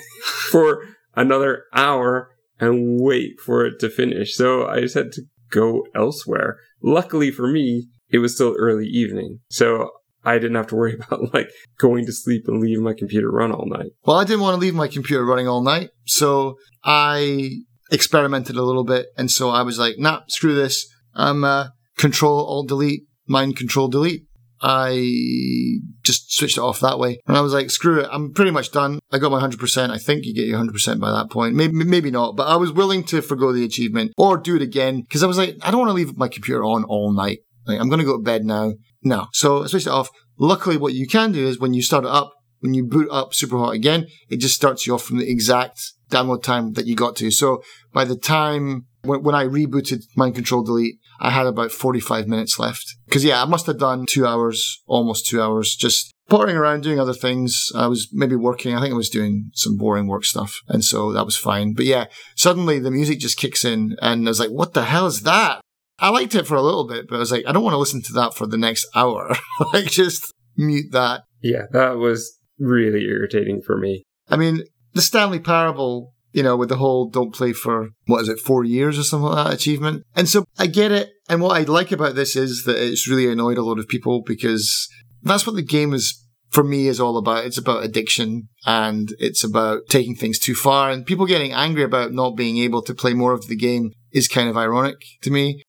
for 0.51 0.85
another 1.15 1.63
hour 1.73 2.29
and 2.59 2.99
wait 3.01 3.39
for 3.45 3.65
it 3.65 3.79
to 3.79 3.89
finish. 3.89 4.35
So 4.35 4.67
I 4.67 4.81
just 4.81 4.95
had 4.95 5.11
to 5.13 5.23
go 5.49 5.83
elsewhere. 5.95 6.57
Luckily 6.81 7.31
for 7.31 7.47
me, 7.47 7.87
it 8.09 8.19
was 8.19 8.35
still 8.35 8.55
early 8.59 8.87
evening. 8.87 9.39
So 9.49 9.89
I 10.23 10.35
didn't 10.35 10.55
have 10.55 10.67
to 10.67 10.75
worry 10.75 10.93
about 11.09 11.33
like 11.33 11.49
going 11.77 12.05
to 12.05 12.13
sleep 12.13 12.43
and 12.47 12.61
leaving 12.61 12.83
my 12.83 12.93
computer 12.93 13.29
run 13.29 13.51
all 13.51 13.67
night. 13.67 13.91
Well, 14.05 14.17
I 14.17 14.23
didn't 14.23 14.41
want 14.41 14.55
to 14.55 14.61
leave 14.61 14.75
my 14.75 14.87
computer 14.87 15.25
running 15.25 15.47
all 15.47 15.61
night, 15.61 15.89
so 16.05 16.57
I 16.83 17.49
experimented 17.91 18.55
a 18.55 18.63
little 18.63 18.83
bit, 18.83 19.07
and 19.17 19.29
so 19.29 19.49
I 19.49 19.61
was 19.61 19.77
like, 19.77 19.95
"Nah, 19.97 20.21
screw 20.27 20.55
this. 20.55 20.87
I'm 21.13 21.43
uh, 21.43 21.69
Control 21.97 22.45
Alt 22.45 22.67
Delete, 22.67 23.03
Mind 23.27 23.57
Control 23.57 23.87
Delete." 23.87 24.23
I 24.65 25.81
just 26.03 26.33
switched 26.33 26.57
it 26.57 26.61
off 26.61 26.79
that 26.79 26.97
way, 26.97 27.19
and 27.27 27.35
I 27.35 27.41
was 27.41 27.53
like, 27.53 27.69
"Screw 27.69 27.99
it. 27.99 28.07
I'm 28.09 28.31
pretty 28.31 28.51
much 28.51 28.71
done. 28.71 28.99
I 29.11 29.17
got 29.17 29.31
my 29.31 29.41
hundred 29.41 29.59
percent. 29.59 29.91
I 29.91 29.97
think 29.97 30.23
you 30.23 30.33
get 30.33 30.47
your 30.47 30.57
hundred 30.57 30.71
percent 30.71 31.01
by 31.01 31.11
that 31.11 31.29
point. 31.29 31.53
Maybe, 31.53 31.73
maybe 31.73 32.11
not, 32.11 32.37
but 32.37 32.47
I 32.47 32.55
was 32.55 32.71
willing 32.71 33.03
to 33.05 33.21
forgo 33.21 33.51
the 33.51 33.65
achievement 33.65 34.13
or 34.17 34.37
do 34.37 34.55
it 34.55 34.61
again 34.61 35.01
because 35.01 35.21
I 35.21 35.27
was 35.27 35.37
like, 35.37 35.57
I 35.61 35.69
don't 35.69 35.81
want 35.81 35.89
to 35.89 35.93
leave 35.93 36.17
my 36.17 36.29
computer 36.29 36.63
on 36.63 36.85
all 36.85 37.11
night. 37.11 37.39
Like, 37.65 37.79
I'm 37.79 37.89
going 37.89 37.99
to 37.99 38.05
go 38.05 38.17
to 38.17 38.23
bed 38.23 38.45
now. 38.45 38.73
No, 39.03 39.27
so 39.33 39.63
I 39.63 39.67
switched 39.67 39.87
it 39.87 39.91
off. 39.91 40.09
Luckily, 40.37 40.77
what 40.77 40.93
you 40.93 41.07
can 41.07 41.31
do 41.31 41.47
is 41.47 41.59
when 41.59 41.73
you 41.73 41.81
start 41.81 42.05
it 42.05 42.11
up, 42.11 42.31
when 42.59 42.73
you 42.73 42.85
boot 42.85 43.09
up 43.11 43.33
Superhot 43.33 43.73
again, 43.73 44.07
it 44.29 44.37
just 44.37 44.55
starts 44.55 44.87
you 44.87 44.93
off 44.93 45.03
from 45.03 45.17
the 45.17 45.29
exact 45.29 45.81
download 46.09 46.43
time 46.43 46.73
that 46.73 46.85
you 46.85 46.95
got 46.95 47.15
to. 47.17 47.29
So 47.29 47.61
by 47.91 48.05
the 48.05 48.15
time 48.15 48.85
when, 49.03 49.21
when 49.21 49.35
I 49.35 49.45
rebooted 49.45 50.03
Mind 50.15 50.35
Control 50.35 50.63
Delete, 50.63 50.95
I 51.19 51.29
had 51.29 51.45
about 51.45 51.71
45 51.71 52.27
minutes 52.27 52.59
left. 52.59 52.95
Cause 53.09 53.23
yeah, 53.23 53.41
I 53.41 53.45
must 53.45 53.65
have 53.67 53.79
done 53.79 54.05
two 54.05 54.25
hours, 54.25 54.81
almost 54.87 55.27
two 55.27 55.41
hours, 55.41 55.75
just 55.75 56.13
pottering 56.29 56.55
around 56.55 56.83
doing 56.83 56.99
other 56.99 57.13
things. 57.13 57.69
I 57.75 57.87
was 57.87 58.09
maybe 58.11 58.35
working. 58.35 58.75
I 58.75 58.81
think 58.81 58.93
I 58.93 58.97
was 58.97 59.09
doing 59.09 59.51
some 59.53 59.77
boring 59.77 60.07
work 60.07 60.25
stuff. 60.25 60.55
And 60.67 60.83
so 60.83 61.11
that 61.11 61.25
was 61.25 61.35
fine. 61.35 61.73
But 61.73 61.85
yeah, 61.85 62.05
suddenly 62.35 62.79
the 62.79 62.91
music 62.91 63.19
just 63.19 63.37
kicks 63.37 63.65
in 63.65 63.95
and 64.01 64.27
I 64.27 64.29
was 64.29 64.39
like, 64.39 64.51
what 64.51 64.73
the 64.73 64.85
hell 64.85 65.05
is 65.05 65.23
that? 65.23 65.61
I 65.99 66.09
liked 66.09 66.35
it 66.35 66.47
for 66.47 66.55
a 66.55 66.61
little 66.61 66.87
bit, 66.87 67.07
but 67.07 67.17
I 67.17 67.19
was 67.19 67.31
like, 67.31 67.45
I 67.47 67.51
don't 67.51 67.63
want 67.63 67.73
to 67.73 67.79
listen 67.79 68.01
to 68.03 68.13
that 68.13 68.33
for 68.33 68.47
the 68.47 68.57
next 68.57 68.87
hour. 68.95 69.35
like 69.73 69.85
just 69.85 70.33
mute 70.57 70.91
that. 70.91 71.23
Yeah, 71.41 71.63
that 71.71 71.97
was 71.97 72.39
really 72.59 73.05
irritating 73.05 73.61
for 73.61 73.77
me. 73.77 74.03
I 74.29 74.37
mean, 74.37 74.63
the 74.93 75.01
Stanley 75.01 75.39
Parable, 75.39 76.13
you 76.31 76.43
know, 76.43 76.55
with 76.55 76.69
the 76.69 76.77
whole 76.77 77.09
don't 77.09 77.33
play 77.33 77.53
for, 77.53 77.89
what 78.05 78.21
is 78.21 78.29
it, 78.29 78.39
four 78.39 78.63
years 78.63 78.97
or 78.97 79.03
something 79.03 79.29
like 79.29 79.45
that 79.45 79.53
achievement. 79.53 80.03
And 80.15 80.27
so 80.27 80.45
I 80.57 80.67
get 80.67 80.91
it. 80.91 81.09
And 81.29 81.41
what 81.41 81.59
I 81.59 81.63
like 81.63 81.91
about 81.91 82.15
this 82.15 82.35
is 82.35 82.63
that 82.63 82.77
it's 82.77 83.07
really 83.07 83.31
annoyed 83.31 83.57
a 83.57 83.63
lot 83.63 83.79
of 83.79 83.87
people 83.87 84.23
because 84.25 84.87
that's 85.21 85.45
what 85.45 85.55
the 85.55 85.63
game 85.63 85.93
is, 85.93 86.21
for 86.49 86.63
me, 86.63 86.87
is 86.87 86.99
all 86.99 87.17
about. 87.17 87.45
It's 87.45 87.57
about 87.57 87.83
addiction 87.83 88.49
and 88.65 89.09
it's 89.19 89.43
about 89.43 89.81
taking 89.89 90.15
things 90.15 90.39
too 90.39 90.55
far. 90.55 90.91
And 90.91 91.05
people 91.05 91.25
getting 91.25 91.53
angry 91.53 91.83
about 91.83 92.13
not 92.13 92.35
being 92.35 92.57
able 92.57 92.81
to 92.83 92.95
play 92.95 93.13
more 93.13 93.33
of 93.33 93.47
the 93.47 93.55
game 93.55 93.91
is 94.11 94.27
kind 94.27 94.49
of 94.49 94.57
ironic 94.57 94.97
to 95.23 95.31
me. 95.31 95.62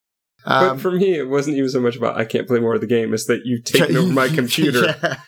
But 0.45 0.71
Um, 0.71 0.79
for 0.79 0.91
me, 0.91 1.15
it 1.15 1.29
wasn't 1.29 1.57
even 1.57 1.71
so 1.71 1.81
much 1.81 1.97
about 1.97 2.17
I 2.17 2.25
can't 2.25 2.47
play 2.47 2.61
more 2.61 2.75
of 2.75 2.81
the 2.81 2.87
game. 2.87 3.15
It's 3.15 3.27
that 3.27 3.43
you've 3.45 3.65
taken 3.65 3.97
over 3.97 4.13
my 4.13 4.29
computer. 4.41 4.97
Yeah. 5.03 5.17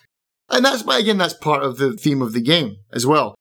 And 0.48 0.64
that's, 0.64 0.84
but 0.84 1.00
again, 1.00 1.18
that's 1.18 1.34
part 1.34 1.64
of 1.64 1.76
the 1.78 1.94
theme 1.94 2.22
of 2.22 2.32
the 2.32 2.40
game 2.40 2.76
as 2.92 3.04
well. 3.04 3.34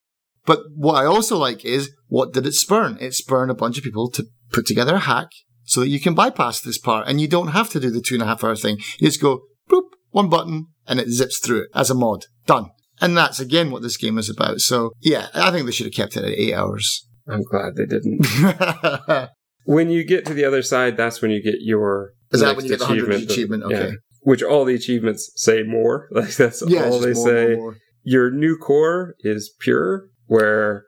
But 0.48 0.62
what 0.76 0.96
I 0.96 1.06
also 1.06 1.38
like 1.38 1.64
is, 1.64 1.92
what 2.08 2.34
did 2.34 2.48
it 2.48 2.54
spurn? 2.54 2.98
It 3.00 3.14
spurned 3.14 3.52
a 3.52 3.56
bunch 3.56 3.78
of 3.78 3.84
people 3.84 4.10
to 4.10 4.26
put 4.52 4.66
together 4.66 4.96
a 4.96 5.00
hack 5.00 5.28
so 5.66 5.82
that 5.82 5.90
you 5.90 6.00
can 6.00 6.16
bypass 6.16 6.62
this 6.62 6.80
part 6.80 7.08
and 7.08 7.22
you 7.22 7.28
don't 7.28 7.50
have 7.50 7.70
to 7.70 7.80
do 7.80 7.92
the 7.92 8.02
two 8.02 8.16
and 8.16 8.24
a 8.24 8.26
half 8.26 8.44
hour 8.44 8.56
thing. 8.56 8.78
You 8.98 9.08
just 9.10 9.22
go, 9.22 9.42
boop, 9.70 9.84
one 10.10 10.30
button 10.30 10.66
and 10.88 11.00
it 11.00 11.10
zips 11.10 11.38
through 11.38 11.62
it 11.62 11.70
as 11.76 11.92
a 11.92 11.94
mod. 11.94 12.26
Done. 12.48 12.72
And 13.00 13.16
that's 13.16 13.40
again 13.40 13.70
what 13.70 13.84
this 13.84 13.98
game 13.98 14.18
is 14.18 14.30
about. 14.30 14.62
So 14.62 14.92
yeah, 15.00 15.28
I 15.36 15.52
think 15.52 15.68
they 15.68 15.72
should 15.74 15.86
have 15.86 15.94
kept 15.94 16.18
it 16.18 16.24
at 16.24 16.32
eight 16.32 16.56
hours. 16.56 17.08
I'm 17.28 17.44
glad 17.44 17.76
they 17.76 17.86
didn't. 17.86 18.26
when 19.66 19.90
you 19.90 20.04
get 20.04 20.26
to 20.28 20.34
the 20.34 20.46
other 20.46 20.62
side, 20.64 20.98
that's 20.98 21.22
when 21.22 21.32
you 21.32 21.42
get 21.44 21.56
your 21.60 22.12
Is 22.32 22.42
that 22.42 22.56
when 22.56 22.66
you 22.66 22.72
get 22.72 22.80
the 22.80 22.86
100 22.86 23.30
achievement? 23.30 23.64
yeah. 23.70 23.78
Okay. 23.78 23.92
Which 24.22 24.42
all 24.42 24.66
the 24.66 24.74
achievements 24.74 25.32
say 25.36 25.62
more. 25.64 26.08
Like 26.12 26.36
that's 26.36 26.64
Yeah, 26.68 26.86
all 26.86 27.00
they 27.00 27.14
more, 27.14 27.28
say. 27.28 27.46
more, 27.48 27.58
more. 27.58 27.78
Your 28.04 28.32
new 28.32 28.58
core 28.58 29.16
is 29.22 29.52
pure, 29.60 30.08
where 30.28 30.86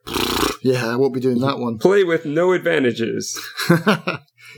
Yeah, 0.64 0.88
I 0.88 0.96
won't 0.96 1.14
be 1.14 1.20
doing 1.20 1.40
that 1.42 1.60
one. 1.60 1.78
play 1.80 2.04
with 2.04 2.26
no 2.26 2.54
advantages. 2.54 3.38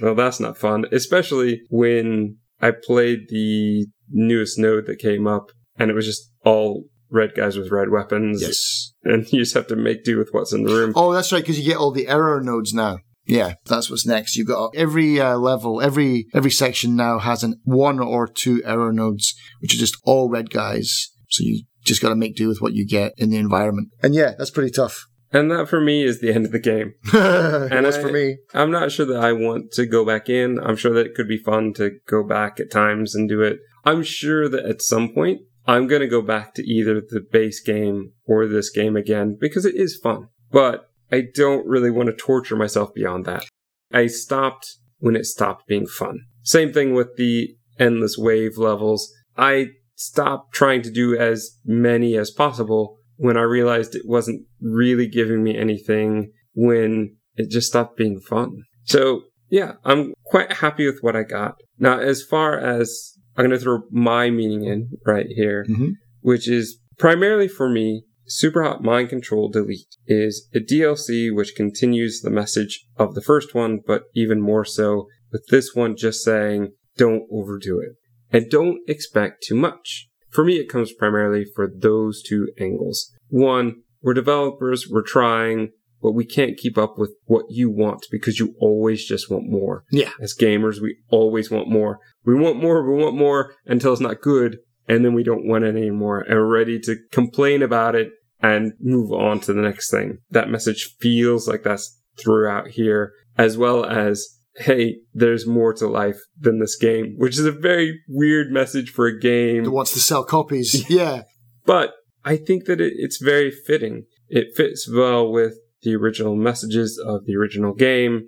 Well, 0.02 0.16
that's 0.16 0.40
not 0.40 0.58
fun, 0.58 0.86
especially 0.94 1.62
when 1.70 2.38
I 2.62 2.72
played 2.72 3.28
the 3.30 3.88
newest 4.10 4.58
node 4.58 4.86
that 4.86 5.00
came 5.00 5.28
up 5.28 5.52
and 5.78 5.90
it 5.90 5.94
was 5.94 6.06
just 6.06 6.32
all 6.46 6.86
red 7.10 7.34
guys 7.36 7.58
with 7.58 7.72
red 7.72 7.90
weapons. 7.90 8.42
yes. 8.42 8.94
And 9.04 9.26
you 9.34 9.40
just 9.40 9.56
have 9.56 9.68
to 9.68 9.76
make 9.76 10.04
do 10.06 10.18
with 10.18 10.30
what's 10.32 10.54
in 10.54 10.64
the 10.64 10.74
room. 10.74 10.94
Oh, 10.96 11.12
that's 11.12 11.32
right, 11.34 11.42
because 11.42 11.60
you 11.60 11.66
get 11.66 11.78
all 11.78 11.92
the 11.92 12.08
error 12.08 12.40
nodes 12.42 12.74
now. 12.74 13.00
Yeah, 13.30 13.54
that's 13.66 13.92
what's 13.92 14.08
next. 14.08 14.36
You've 14.36 14.48
got 14.48 14.76
every 14.76 15.22
uh, 15.22 15.38
level, 15.38 15.82
every 15.82 16.26
every 16.34 16.50
section 16.50 16.96
now 16.96 17.20
has 17.20 17.44
an 17.44 17.62
one 17.64 18.00
or 18.00 18.28
two 18.28 18.62
error 18.66 18.92
nodes, 18.92 19.36
which 19.62 19.74
are 19.76 19.78
just 19.78 19.98
all 20.04 20.30
red 20.30 20.50
guys. 20.50 21.10
So 21.30 21.44
you 21.44 21.64
just 21.86 22.02
got 22.02 22.10
to 22.10 22.16
make 22.16 22.36
do 22.36 22.48
with 22.48 22.60
what 22.60 22.74
you 22.74 22.88
get 22.88 23.14
in 23.18 23.30
the 23.30 23.38
environment. 23.38 23.90
And 24.02 24.16
yeah, 24.16 24.34
that's 24.38 24.50
pretty 24.50 24.72
tough. 24.72 25.06
And 25.32 25.52
that 25.52 25.70
for 25.70 25.80
me 25.80 26.04
is 26.04 26.22
the 26.22 26.34
end 26.34 26.48
of 26.48 26.52
the 26.52 26.60
game. 26.60 26.96
and 27.14 27.86
that's 27.86 27.98
for 27.98 28.12
me. 28.12 28.40
I'm 28.56 28.72
not 28.72 28.92
sure 28.92 29.06
that 29.06 29.24
I 29.24 29.32
want 29.32 29.72
to 29.74 29.86
go 29.86 30.04
back 30.04 30.28
in. 30.28 30.60
I'm 30.60 30.76
sure 30.76 30.92
that 30.94 31.06
it 31.06 31.14
could 31.14 31.28
be 31.28 31.38
fun 31.38 31.74
to 31.74 31.92
go 32.08 32.24
back 32.24 32.60
at 32.60 32.72
times 32.72 33.14
and 33.14 33.30
do 33.30 33.44
it. 33.44 33.60
I'm 33.86 34.02
sure 34.02 34.50
that 34.50 34.66
at 34.66 34.82
some 34.82 35.14
point 35.14 35.42
I'm 35.68 35.86
going 35.86 36.02
to 36.02 36.08
go 36.08 36.24
back 36.24 36.56
to 36.56 36.64
either 36.64 36.96
the 36.96 37.24
base 37.32 37.62
game 37.62 38.14
or 38.26 38.48
this 38.48 38.72
game 38.72 38.96
again 38.96 39.38
because 39.40 39.66
it 39.66 39.76
is 39.76 40.00
fun. 40.02 40.30
But 40.52 40.89
I 41.12 41.24
don't 41.34 41.66
really 41.68 41.92
want 41.92 42.08
to 42.08 42.16
torture 42.16 42.56
myself 42.56 42.94
beyond 42.94 43.26
that. 43.26 43.44
I 43.92 44.08
stopped 44.08 44.68
when 45.00 45.16
it 45.16 45.26
stopped 45.26 45.68
being 45.68 45.88
fun. 45.88 46.20
Same 46.44 46.72
thing 46.72 46.94
with 46.94 47.16
the 47.18 47.56
endless 47.80 48.18
wave 48.18 48.58
levels. 48.58 49.12
I 49.38 49.68
stopped 49.96 50.54
trying 50.54 50.82
to 50.84 50.92
do 50.92 51.18
as 51.18 51.58
many 51.66 52.16
as 52.18 52.32
possible 52.32 52.98
when 53.18 53.38
I 53.38 53.42
realized 53.42 53.96
it 53.96 54.04
wasn't 54.06 54.46
really 54.62 55.08
giving 55.08 55.44
me 55.44 55.58
anything 55.58 56.32
when 56.54 57.16
it 57.36 57.50
just 57.50 57.68
stopped 57.68 57.98
being 57.98 58.20
fun. 58.20 58.64
So 58.84 59.24
yeah, 59.50 59.74
I'm 59.84 60.14
quite 60.26 60.52
happy 60.54 60.86
with 60.86 61.00
what 61.02 61.16
I 61.16 61.24
got. 61.24 61.56
Now, 61.80 62.00
as 62.00 62.24
far 62.24 62.58
as 62.58 63.14
I'm 63.36 63.46
going 63.46 63.58
to 63.58 63.64
throw 63.64 63.80
my 63.90 64.30
meaning 64.30 64.64
in 64.66 64.90
right 65.06 65.26
here, 65.28 65.66
Mhm. 65.70 65.94
which 66.22 66.48
is 66.50 66.80
primarily 66.98 67.48
for 67.48 67.70
me, 67.70 68.04
Superhot 68.30 68.82
Mind 68.82 69.10
Control 69.10 69.50
Delete 69.50 69.98
is 70.06 70.48
a 70.54 70.60
DLC 70.60 71.34
which 71.36 71.56
continues 71.56 72.22
the 72.22 72.30
message 72.30 72.86
of 72.96 73.16
the 73.16 73.24
first 73.24 73.56
one, 73.56 73.80
but 73.86 74.04
even 74.14 74.40
more 74.40 74.64
so 74.64 75.08
with 75.32 75.48
this 75.48 75.74
one 75.74 75.96
just 75.96 76.24
saying, 76.24 76.74
don't 76.96 77.24
overdo 77.32 77.80
it 77.80 77.94
and 78.32 78.50
don't 78.52 78.80
expect 78.88 79.44
too 79.44 79.56
much. 79.56 80.08
For 80.30 80.44
me, 80.44 80.58
it 80.58 80.70
comes 80.70 80.94
primarily 80.94 81.44
for 81.56 81.68
those 81.76 82.22
two 82.22 82.50
angles. 82.60 83.12
One, 83.30 83.82
we're 84.04 84.14
developers, 84.14 84.88
we're 84.88 85.02
trying, 85.02 85.72
but 86.02 86.12
we 86.12 86.24
can't 86.24 86.58
keep 86.58 86.78
up 86.78 87.00
with 87.00 87.16
what 87.26 87.46
you 87.50 87.72
want 87.72 88.06
because 88.12 88.38
you 88.38 88.54
always 88.60 89.06
just 89.06 89.32
want 89.32 89.50
more. 89.50 89.86
Yeah. 89.92 90.12
As 90.22 90.36
gamers, 90.40 90.80
we 90.80 90.98
always 91.10 91.50
want 91.50 91.68
more. 91.68 92.00
We 92.26 92.36
want 92.36 92.62
more, 92.62 92.88
we 92.88 93.02
want 93.02 93.16
more 93.16 93.56
until 93.66 93.92
it's 93.92 94.02
not 94.02 94.22
good, 94.22 94.60
and 94.88 95.04
then 95.04 95.14
we 95.14 95.24
don't 95.24 95.48
want 95.48 95.64
it 95.64 95.76
anymore, 95.76 96.22
and 96.22 96.36
we're 96.36 96.46
ready 96.46 96.80
to 96.82 96.96
complain 97.12 97.64
about 97.64 97.96
it 97.96 98.10
and 98.42 98.74
move 98.80 99.12
on 99.12 99.40
to 99.42 99.54
the 99.54 99.62
next 99.62 99.92
thing. 99.92 100.20
That 100.32 100.50
message 100.50 100.96
feels 101.00 101.48
like 101.48 101.64
that's 101.64 102.00
throughout 102.18 102.70
here, 102.70 103.14
as 103.38 103.58
well 103.58 103.86
as 103.86 104.40
hey, 104.56 104.98
there's 105.14 105.48
more 105.48 105.74
to 105.74 105.88
life 105.88 106.20
than 106.38 106.60
this 106.60 106.76
game, 106.76 107.16
which 107.18 107.40
is 107.40 107.46
a 107.46 107.52
very 107.52 108.02
weird 108.10 108.52
message 108.52 108.92
for 108.92 109.08
a 109.08 109.18
game. 109.18 109.64
That 109.64 109.72
wants 109.72 109.94
to 109.94 110.00
sell 110.00 110.24
copies. 110.24 110.86
Yeah. 110.90 111.24
But 111.66 111.94
I 112.26 112.36
think 112.36 112.66
that 112.66 112.82
it, 112.82 112.94
it's 112.98 113.22
very 113.22 113.52
fitting. 113.52 114.06
It 114.28 114.56
fits 114.56 114.90
well 114.92 115.32
with 115.32 115.54
the 115.84 115.96
original 115.96 116.36
messages 116.36 117.02
of 117.04 117.26
the 117.26 117.36
original 117.36 117.74
game 117.74 118.28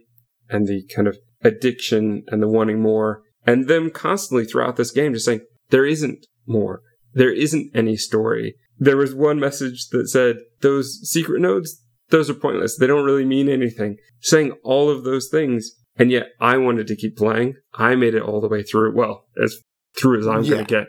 and 0.49 0.67
the 0.67 0.85
kind 0.95 1.07
of 1.07 1.17
addiction 1.43 2.23
and 2.27 2.41
the 2.41 2.47
wanting 2.47 2.81
more, 2.81 3.23
and 3.45 3.67
them 3.67 3.89
constantly 3.89 4.45
throughout 4.45 4.75
this 4.75 4.91
game 4.91 5.13
just 5.13 5.25
saying, 5.25 5.41
there 5.69 5.85
isn't 5.85 6.27
more. 6.45 6.81
There 7.13 7.33
isn't 7.33 7.71
any 7.75 7.97
story. 7.97 8.55
There 8.81 8.97
was 8.97 9.13
one 9.13 9.39
message 9.39 9.89
that 9.91 10.09
said, 10.09 10.37
those 10.61 10.99
secret 11.03 11.39
nodes, 11.39 11.83
those 12.09 12.31
are 12.31 12.33
pointless. 12.33 12.77
They 12.77 12.87
don't 12.87 13.05
really 13.05 13.25
mean 13.25 13.47
anything. 13.47 13.97
Saying 14.21 14.53
all 14.63 14.89
of 14.89 15.03
those 15.03 15.29
things, 15.29 15.71
and 15.97 16.09
yet 16.09 16.29
I 16.39 16.57
wanted 16.57 16.87
to 16.87 16.95
keep 16.95 17.15
playing. 17.15 17.53
I 17.75 17.93
made 17.95 18.15
it 18.15 18.23
all 18.23 18.41
the 18.41 18.47
way 18.47 18.63
through. 18.63 18.95
Well, 18.95 19.25
as 19.41 19.55
through 19.95 20.19
as 20.21 20.27
I'm 20.27 20.43
Yeah. 20.43 20.49
going 20.49 20.65
to 20.65 20.73
get. 20.73 20.87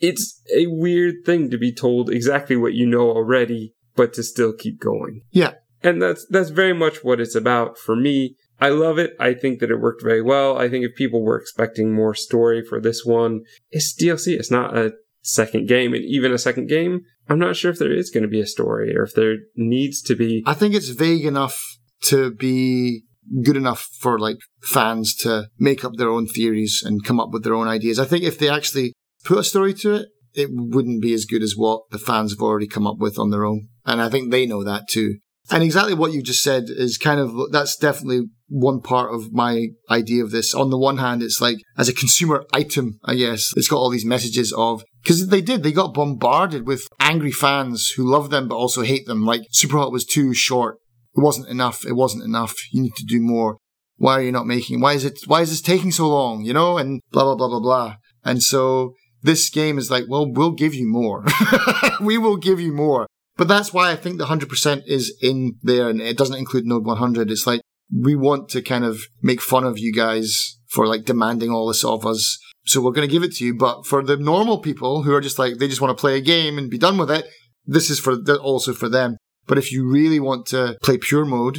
It's 0.00 0.40
a 0.56 0.66
weird 0.68 1.16
thing 1.26 1.50
to 1.50 1.58
be 1.58 1.70
told 1.72 2.08
exactly 2.08 2.56
what 2.56 2.72
you 2.72 2.86
know 2.86 3.10
already, 3.10 3.74
but 3.94 4.14
to 4.14 4.22
still 4.22 4.54
keep 4.54 4.80
going. 4.80 5.20
Yeah. 5.30 5.52
And 5.82 6.00
that's 6.00 6.26
that's 6.30 6.48
very 6.50 6.72
much 6.72 7.04
what 7.04 7.20
it's 7.20 7.34
about 7.34 7.76
for 7.76 7.94
me. 7.94 8.36
I 8.58 8.70
love 8.70 8.98
it. 8.98 9.12
I 9.20 9.34
think 9.34 9.60
that 9.60 9.70
it 9.70 9.80
worked 9.80 10.02
very 10.02 10.22
well. 10.22 10.56
I 10.56 10.70
think 10.70 10.84
if 10.86 10.94
people 10.94 11.22
were 11.22 11.38
expecting 11.38 11.92
more 11.94 12.14
story 12.14 12.64
for 12.64 12.80
this 12.80 13.04
one, 13.04 13.42
it's 13.70 13.94
DLC. 13.94 14.28
It's 14.38 14.50
not 14.50 14.74
a 14.76 14.94
second 15.22 15.68
game. 15.68 15.92
And 15.92 16.04
even 16.04 16.32
a 16.32 16.38
second 16.38 16.68
game, 16.68 17.02
I'm 17.28 17.38
not 17.38 17.56
sure 17.56 17.70
if 17.70 17.78
there 17.78 17.92
is 17.92 18.10
going 18.10 18.22
to 18.22 18.28
be 18.28 18.40
a 18.40 18.46
story 18.46 18.94
or 18.94 19.02
if 19.02 19.14
there 19.14 19.36
needs 19.56 20.02
to 20.02 20.14
be. 20.14 20.42
I 20.46 20.54
think 20.54 20.74
it's 20.74 20.88
vague 20.88 21.24
enough 21.24 21.60
to 22.06 22.32
be 22.32 23.04
good 23.42 23.56
enough 23.56 23.88
for 23.98 24.18
like 24.18 24.36
fans 24.62 25.14
to 25.16 25.48
make 25.58 25.84
up 25.84 25.92
their 25.96 26.10
own 26.10 26.26
theories 26.26 26.82
and 26.84 27.04
come 27.04 27.18
up 27.18 27.30
with 27.30 27.44
their 27.44 27.54
own 27.54 27.68
ideas. 27.68 27.98
I 27.98 28.04
think 28.04 28.24
if 28.24 28.38
they 28.38 28.48
actually 28.48 28.92
put 29.24 29.38
a 29.38 29.44
story 29.44 29.72
to 29.74 29.94
it, 29.94 30.08
it 30.34 30.50
wouldn't 30.52 31.00
be 31.00 31.14
as 31.14 31.24
good 31.24 31.42
as 31.42 31.54
what 31.56 31.82
the 31.90 31.98
fans 31.98 32.32
have 32.32 32.40
already 32.40 32.66
come 32.66 32.86
up 32.86 32.98
with 32.98 33.18
on 33.18 33.30
their 33.30 33.44
own. 33.44 33.68
And 33.86 34.02
I 34.02 34.08
think 34.08 34.30
they 34.30 34.46
know 34.46 34.64
that 34.64 34.88
too. 34.88 35.18
And 35.50 35.62
exactly 35.62 35.94
what 35.94 36.12
you 36.12 36.22
just 36.22 36.42
said 36.42 36.64
is 36.68 36.96
kind 36.96 37.20
of, 37.20 37.52
that's 37.52 37.76
definitely 37.76 38.28
one 38.48 38.80
part 38.80 39.14
of 39.14 39.32
my 39.32 39.68
idea 39.90 40.24
of 40.24 40.30
this. 40.30 40.54
On 40.54 40.70
the 40.70 40.78
one 40.78 40.98
hand, 40.98 41.22
it's 41.22 41.40
like, 41.40 41.58
as 41.76 41.88
a 41.88 41.94
consumer 41.94 42.44
item, 42.52 42.98
I 43.04 43.16
guess, 43.16 43.52
it's 43.56 43.68
got 43.68 43.76
all 43.76 43.90
these 43.90 44.06
messages 44.06 44.52
of, 44.54 44.84
because 45.02 45.28
they 45.28 45.42
did, 45.42 45.62
they 45.62 45.72
got 45.72 45.92
bombarded 45.92 46.66
with 46.66 46.88
angry 46.98 47.30
fans 47.30 47.90
who 47.90 48.10
love 48.10 48.30
them 48.30 48.48
but 48.48 48.56
also 48.56 48.82
hate 48.82 49.06
them. 49.06 49.26
Like, 49.26 49.42
Superhot 49.52 49.92
was 49.92 50.06
too 50.06 50.32
short. 50.32 50.78
It 51.16 51.20
wasn't 51.20 51.48
enough. 51.48 51.84
It 51.86 51.94
wasn't 51.94 52.24
enough. 52.24 52.56
You 52.72 52.82
need 52.82 52.96
to 52.96 53.04
do 53.04 53.20
more. 53.20 53.58
Why 53.96 54.18
are 54.18 54.22
you 54.22 54.32
not 54.32 54.46
making? 54.46 54.80
Why 54.80 54.94
is 54.94 55.04
it? 55.04 55.20
Why 55.26 55.42
is 55.42 55.50
this 55.50 55.60
taking 55.60 55.92
so 55.92 56.08
long? 56.08 56.44
You 56.44 56.52
know, 56.52 56.78
and 56.78 57.00
blah 57.12 57.22
blah 57.22 57.36
blah 57.36 57.48
blah 57.48 57.60
blah. 57.60 57.96
And 58.24 58.42
so 58.42 58.94
this 59.22 59.48
game 59.48 59.78
is 59.78 59.90
like, 59.90 60.04
well, 60.08 60.30
we'll 60.30 60.52
give 60.52 60.74
you 60.74 60.88
more. 60.88 61.24
we 62.00 62.18
will 62.18 62.36
give 62.36 62.60
you 62.60 62.72
more. 62.72 63.06
But 63.36 63.48
that's 63.48 63.72
why 63.72 63.90
I 63.90 63.96
think 63.96 64.18
the 64.18 64.26
hundred 64.26 64.48
percent 64.48 64.84
is 64.86 65.16
in 65.20 65.58
there, 65.62 65.88
and 65.88 66.00
it 66.00 66.16
doesn't 66.16 66.36
include 66.36 66.66
Node 66.66 66.84
100. 66.84 67.30
It's 67.30 67.46
like 67.46 67.60
we 67.92 68.14
want 68.14 68.48
to 68.50 68.62
kind 68.62 68.84
of 68.84 69.02
make 69.22 69.40
fun 69.40 69.64
of 69.64 69.78
you 69.78 69.92
guys 69.92 70.58
for 70.68 70.86
like 70.86 71.04
demanding 71.04 71.50
all 71.50 71.68
this 71.68 71.84
of 71.84 72.06
us. 72.06 72.38
So 72.66 72.80
we're 72.80 72.92
going 72.92 73.06
to 73.06 73.12
give 73.12 73.22
it 73.22 73.34
to 73.36 73.44
you. 73.44 73.54
But 73.54 73.86
for 73.86 74.02
the 74.02 74.16
normal 74.16 74.58
people 74.58 75.02
who 75.02 75.12
are 75.14 75.20
just 75.20 75.38
like 75.38 75.58
they 75.58 75.68
just 75.68 75.80
want 75.80 75.96
to 75.96 76.00
play 76.00 76.16
a 76.16 76.22
game 76.22 76.58
and 76.58 76.70
be 76.70 76.78
done 76.78 76.96
with 76.96 77.10
it, 77.10 77.26
this 77.66 77.90
is 77.90 77.98
for 77.98 78.16
also 78.36 78.72
for 78.72 78.88
them. 78.88 79.16
But 79.46 79.58
if 79.58 79.72
you 79.72 79.88
really 79.88 80.20
want 80.20 80.46
to 80.46 80.78
play 80.82 80.98
pure 80.98 81.24
mode, 81.24 81.58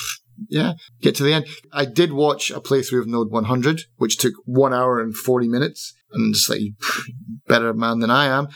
yeah, 0.48 0.74
get 1.02 1.14
to 1.16 1.22
the 1.22 1.34
end. 1.34 1.46
I 1.72 1.84
did 1.84 2.12
watch 2.12 2.50
a 2.50 2.60
playthrough 2.60 3.00
of 3.00 3.06
Node 3.06 3.30
100, 3.30 3.82
which 3.96 4.16
took 4.16 4.34
one 4.44 4.72
hour 4.72 5.00
and 5.00 5.14
40 5.14 5.48
minutes. 5.48 5.94
And 6.12 6.34
just 6.34 6.48
like, 6.48 6.60
better 7.46 7.74
man 7.74 7.98
than 7.98 8.10
I 8.10 8.26
am. 8.26 8.48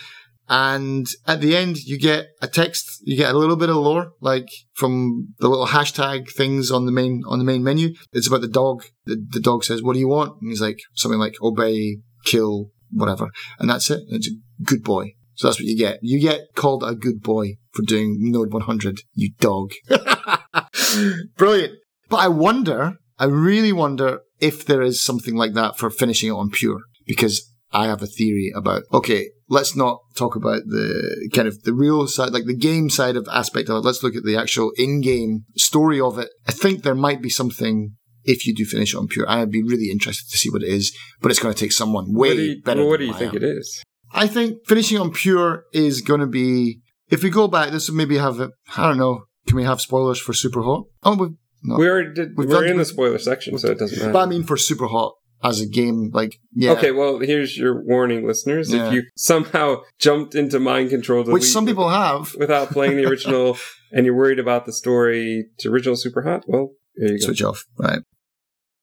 And 0.53 1.07
at 1.29 1.41
the 1.41 1.57
end, 1.57 1.77
you 1.85 1.97
get 1.97 2.31
a 2.43 2.49
text, 2.49 3.03
you 3.05 3.17
get 3.17 3.33
a 3.33 3.39
little 3.39 3.55
bit 3.55 3.71
of 3.71 3.77
lore, 3.77 4.15
like 4.21 4.49
from 4.75 5.29
the 5.39 5.49
little 5.49 5.69
hashtag 5.69 6.29
things 6.29 6.73
on 6.73 6.87
the 6.87 6.93
main, 6.93 7.23
on 7.29 7.39
the 7.39 7.45
main 7.45 7.63
menu. 7.63 7.95
It's 8.13 8.27
about 8.27 8.41
the 8.41 8.49
dog. 8.49 8.83
The, 9.05 9.25
the 9.31 9.39
dog 9.39 9.63
says, 9.63 9.81
what 9.81 9.93
do 9.93 10.01
you 10.01 10.09
want? 10.09 10.43
And 10.43 10.51
he's 10.51 10.61
like, 10.61 10.81
something 10.95 11.21
like 11.21 11.37
obey, 11.41 11.99
kill, 12.25 12.73
whatever. 12.91 13.31
And 13.61 13.71
that's 13.71 13.91
it. 13.93 14.03
It's 14.09 14.27
a 14.27 14.65
good 14.65 14.83
boy. 14.83 15.13
So 15.35 15.47
that's 15.47 15.61
what 15.61 15.67
you 15.67 15.79
get. 15.79 16.01
You 16.03 16.21
get 16.21 16.49
called 16.57 16.83
a 16.83 16.97
good 16.97 17.23
boy 17.23 17.59
for 17.73 17.83
doing 17.83 18.17
Node 18.19 18.53
100, 18.53 19.03
you 19.15 19.31
dog. 19.39 19.71
Brilliant. 21.37 21.75
But 22.09 22.17
I 22.17 22.29
wonder, 22.29 22.95
I 23.21 23.27
really 23.27 23.73
wonder 23.73 24.23
if 24.41 24.67
there 24.67 24.83
is 24.83 25.01
something 25.01 25.37
like 25.37 25.55
that 25.55 25.79
for 25.79 25.91
finishing 25.91 26.31
it 26.31 26.35
on 26.35 26.51
pure. 26.51 26.81
Because 27.07 27.50
I 27.73 27.87
have 27.87 28.03
a 28.03 28.07
theory 28.07 28.53
about, 28.55 28.83
okay, 28.93 29.29
let's 29.49 29.77
not 29.77 30.01
talk 30.17 30.35
about 30.37 30.63
the 30.67 31.31
kind 31.35 31.47
of 31.47 31.63
the 31.63 31.73
real 31.73 32.07
side, 32.09 32.33
like 32.33 32.47
the 32.47 32.57
game 32.57 32.91
side 32.91 33.17
of 33.17 33.29
aspect 33.31 33.69
of 33.69 33.77
it. 33.77 33.87
Let's 33.87 34.03
look 34.03 34.17
at 34.17 34.25
the 34.25 34.37
actual 34.37 34.73
in-game 34.77 35.45
story 35.57 36.01
of 36.01 36.19
it. 36.19 36.29
I 36.49 36.53
think 36.53 36.83
there 36.83 36.95
might 36.95 37.23
be 37.23 37.31
something 37.31 37.95
if 38.25 38.47
you 38.47 38.55
do 38.55 38.65
finish 38.65 38.93
it 38.95 38.99
on 38.99 39.07
pure. 39.09 39.29
I'd 39.29 39.51
be 39.51 39.63
really 39.63 39.91
interested 39.91 40.31
to 40.31 40.37
see 40.37 40.51
what 40.51 40.63
it 40.63 40.69
is, 40.69 40.95
but 41.21 41.31
it's 41.31 41.41
going 41.41 41.55
to 41.55 41.59
take 41.61 41.73
someone 41.73 42.13
way 42.13 42.29
what 42.31 42.37
do 42.37 42.43
you, 42.43 42.63
better. 42.63 42.81
well, 42.81 42.91
what 42.91 42.99
do 43.01 43.07
you 43.07 43.15
I 43.15 43.19
think 43.19 43.33
am. 43.35 43.37
it 43.39 43.45
is? 43.45 43.83
I 44.13 44.27
think 44.27 44.59
finishing 44.67 44.99
on 44.99 45.13
pure 45.13 45.65
is 45.73 46.01
going 46.01 46.21
to 46.21 46.27
be. 46.27 46.81
If 47.09 47.23
we 47.23 47.31
go 47.31 47.49
back, 47.49 47.71
this 47.71 47.89
would 47.89 47.97
maybe 47.97 48.19
have. 48.19 48.41
A, 48.41 48.51
I 48.77 48.89
don't 48.89 48.99
know. 48.99 49.25
Can 49.47 49.57
we 49.57 49.65
have 49.65 49.81
spoilers 49.81 50.19
for 50.21 50.33
Super 50.33 50.63
Hot? 50.63 50.85
Oh, 51.03 51.17
we, 51.17 51.29
No. 51.63 51.77
We 51.77 51.89
already 51.89 52.13
did. 52.15 52.37
We've 52.37 52.49
We're 52.49 52.63
done- 52.63 52.71
in 52.73 52.77
the 52.79 52.85
spoiler 52.85 53.19
section, 53.19 53.57
so 53.59 53.71
it 53.71 53.79
doesn't 53.79 53.99
matter. 53.99 54.13
But 54.13 54.19
I 54.21 54.27
mean, 54.27 54.43
for 54.45 54.57
Super 54.57 54.87
Hot 54.87 55.15
as 55.43 55.61
a 55.61 55.67
game, 55.67 56.11
like 56.13 56.39
yeah, 56.55 56.73
Okay, 56.73 56.91
well, 56.91 57.19
here's 57.19 57.57
your 57.57 57.83
warning, 57.83 58.27
listeners. 58.27 58.73
Yeah. 58.73 58.89
If 58.89 58.93
you 58.93 59.03
somehow 59.17 59.83
jumped 59.99 60.35
into 60.35 60.61
mind 60.61 60.91
control, 60.91 61.25
which 61.25 61.45
some 61.45 61.67
people 61.67 61.89
have. 61.89 62.35
without 62.39 62.71
playing 62.71 62.97
the 62.97 63.07
original, 63.07 63.57
and 63.93 64.05
you're 64.05 64.17
worried 64.17 64.39
about 64.39 64.67
the 64.67 64.73
story 64.73 65.47
to 65.59 65.71
original 65.71 65.97
Super 65.97 66.23
Hot, 66.23 66.45
well, 66.47 66.71
there 66.97 67.13
you 67.13 67.19
go. 67.19 67.27
switch 67.27 67.43
off. 67.43 67.65
Right. 67.79 68.01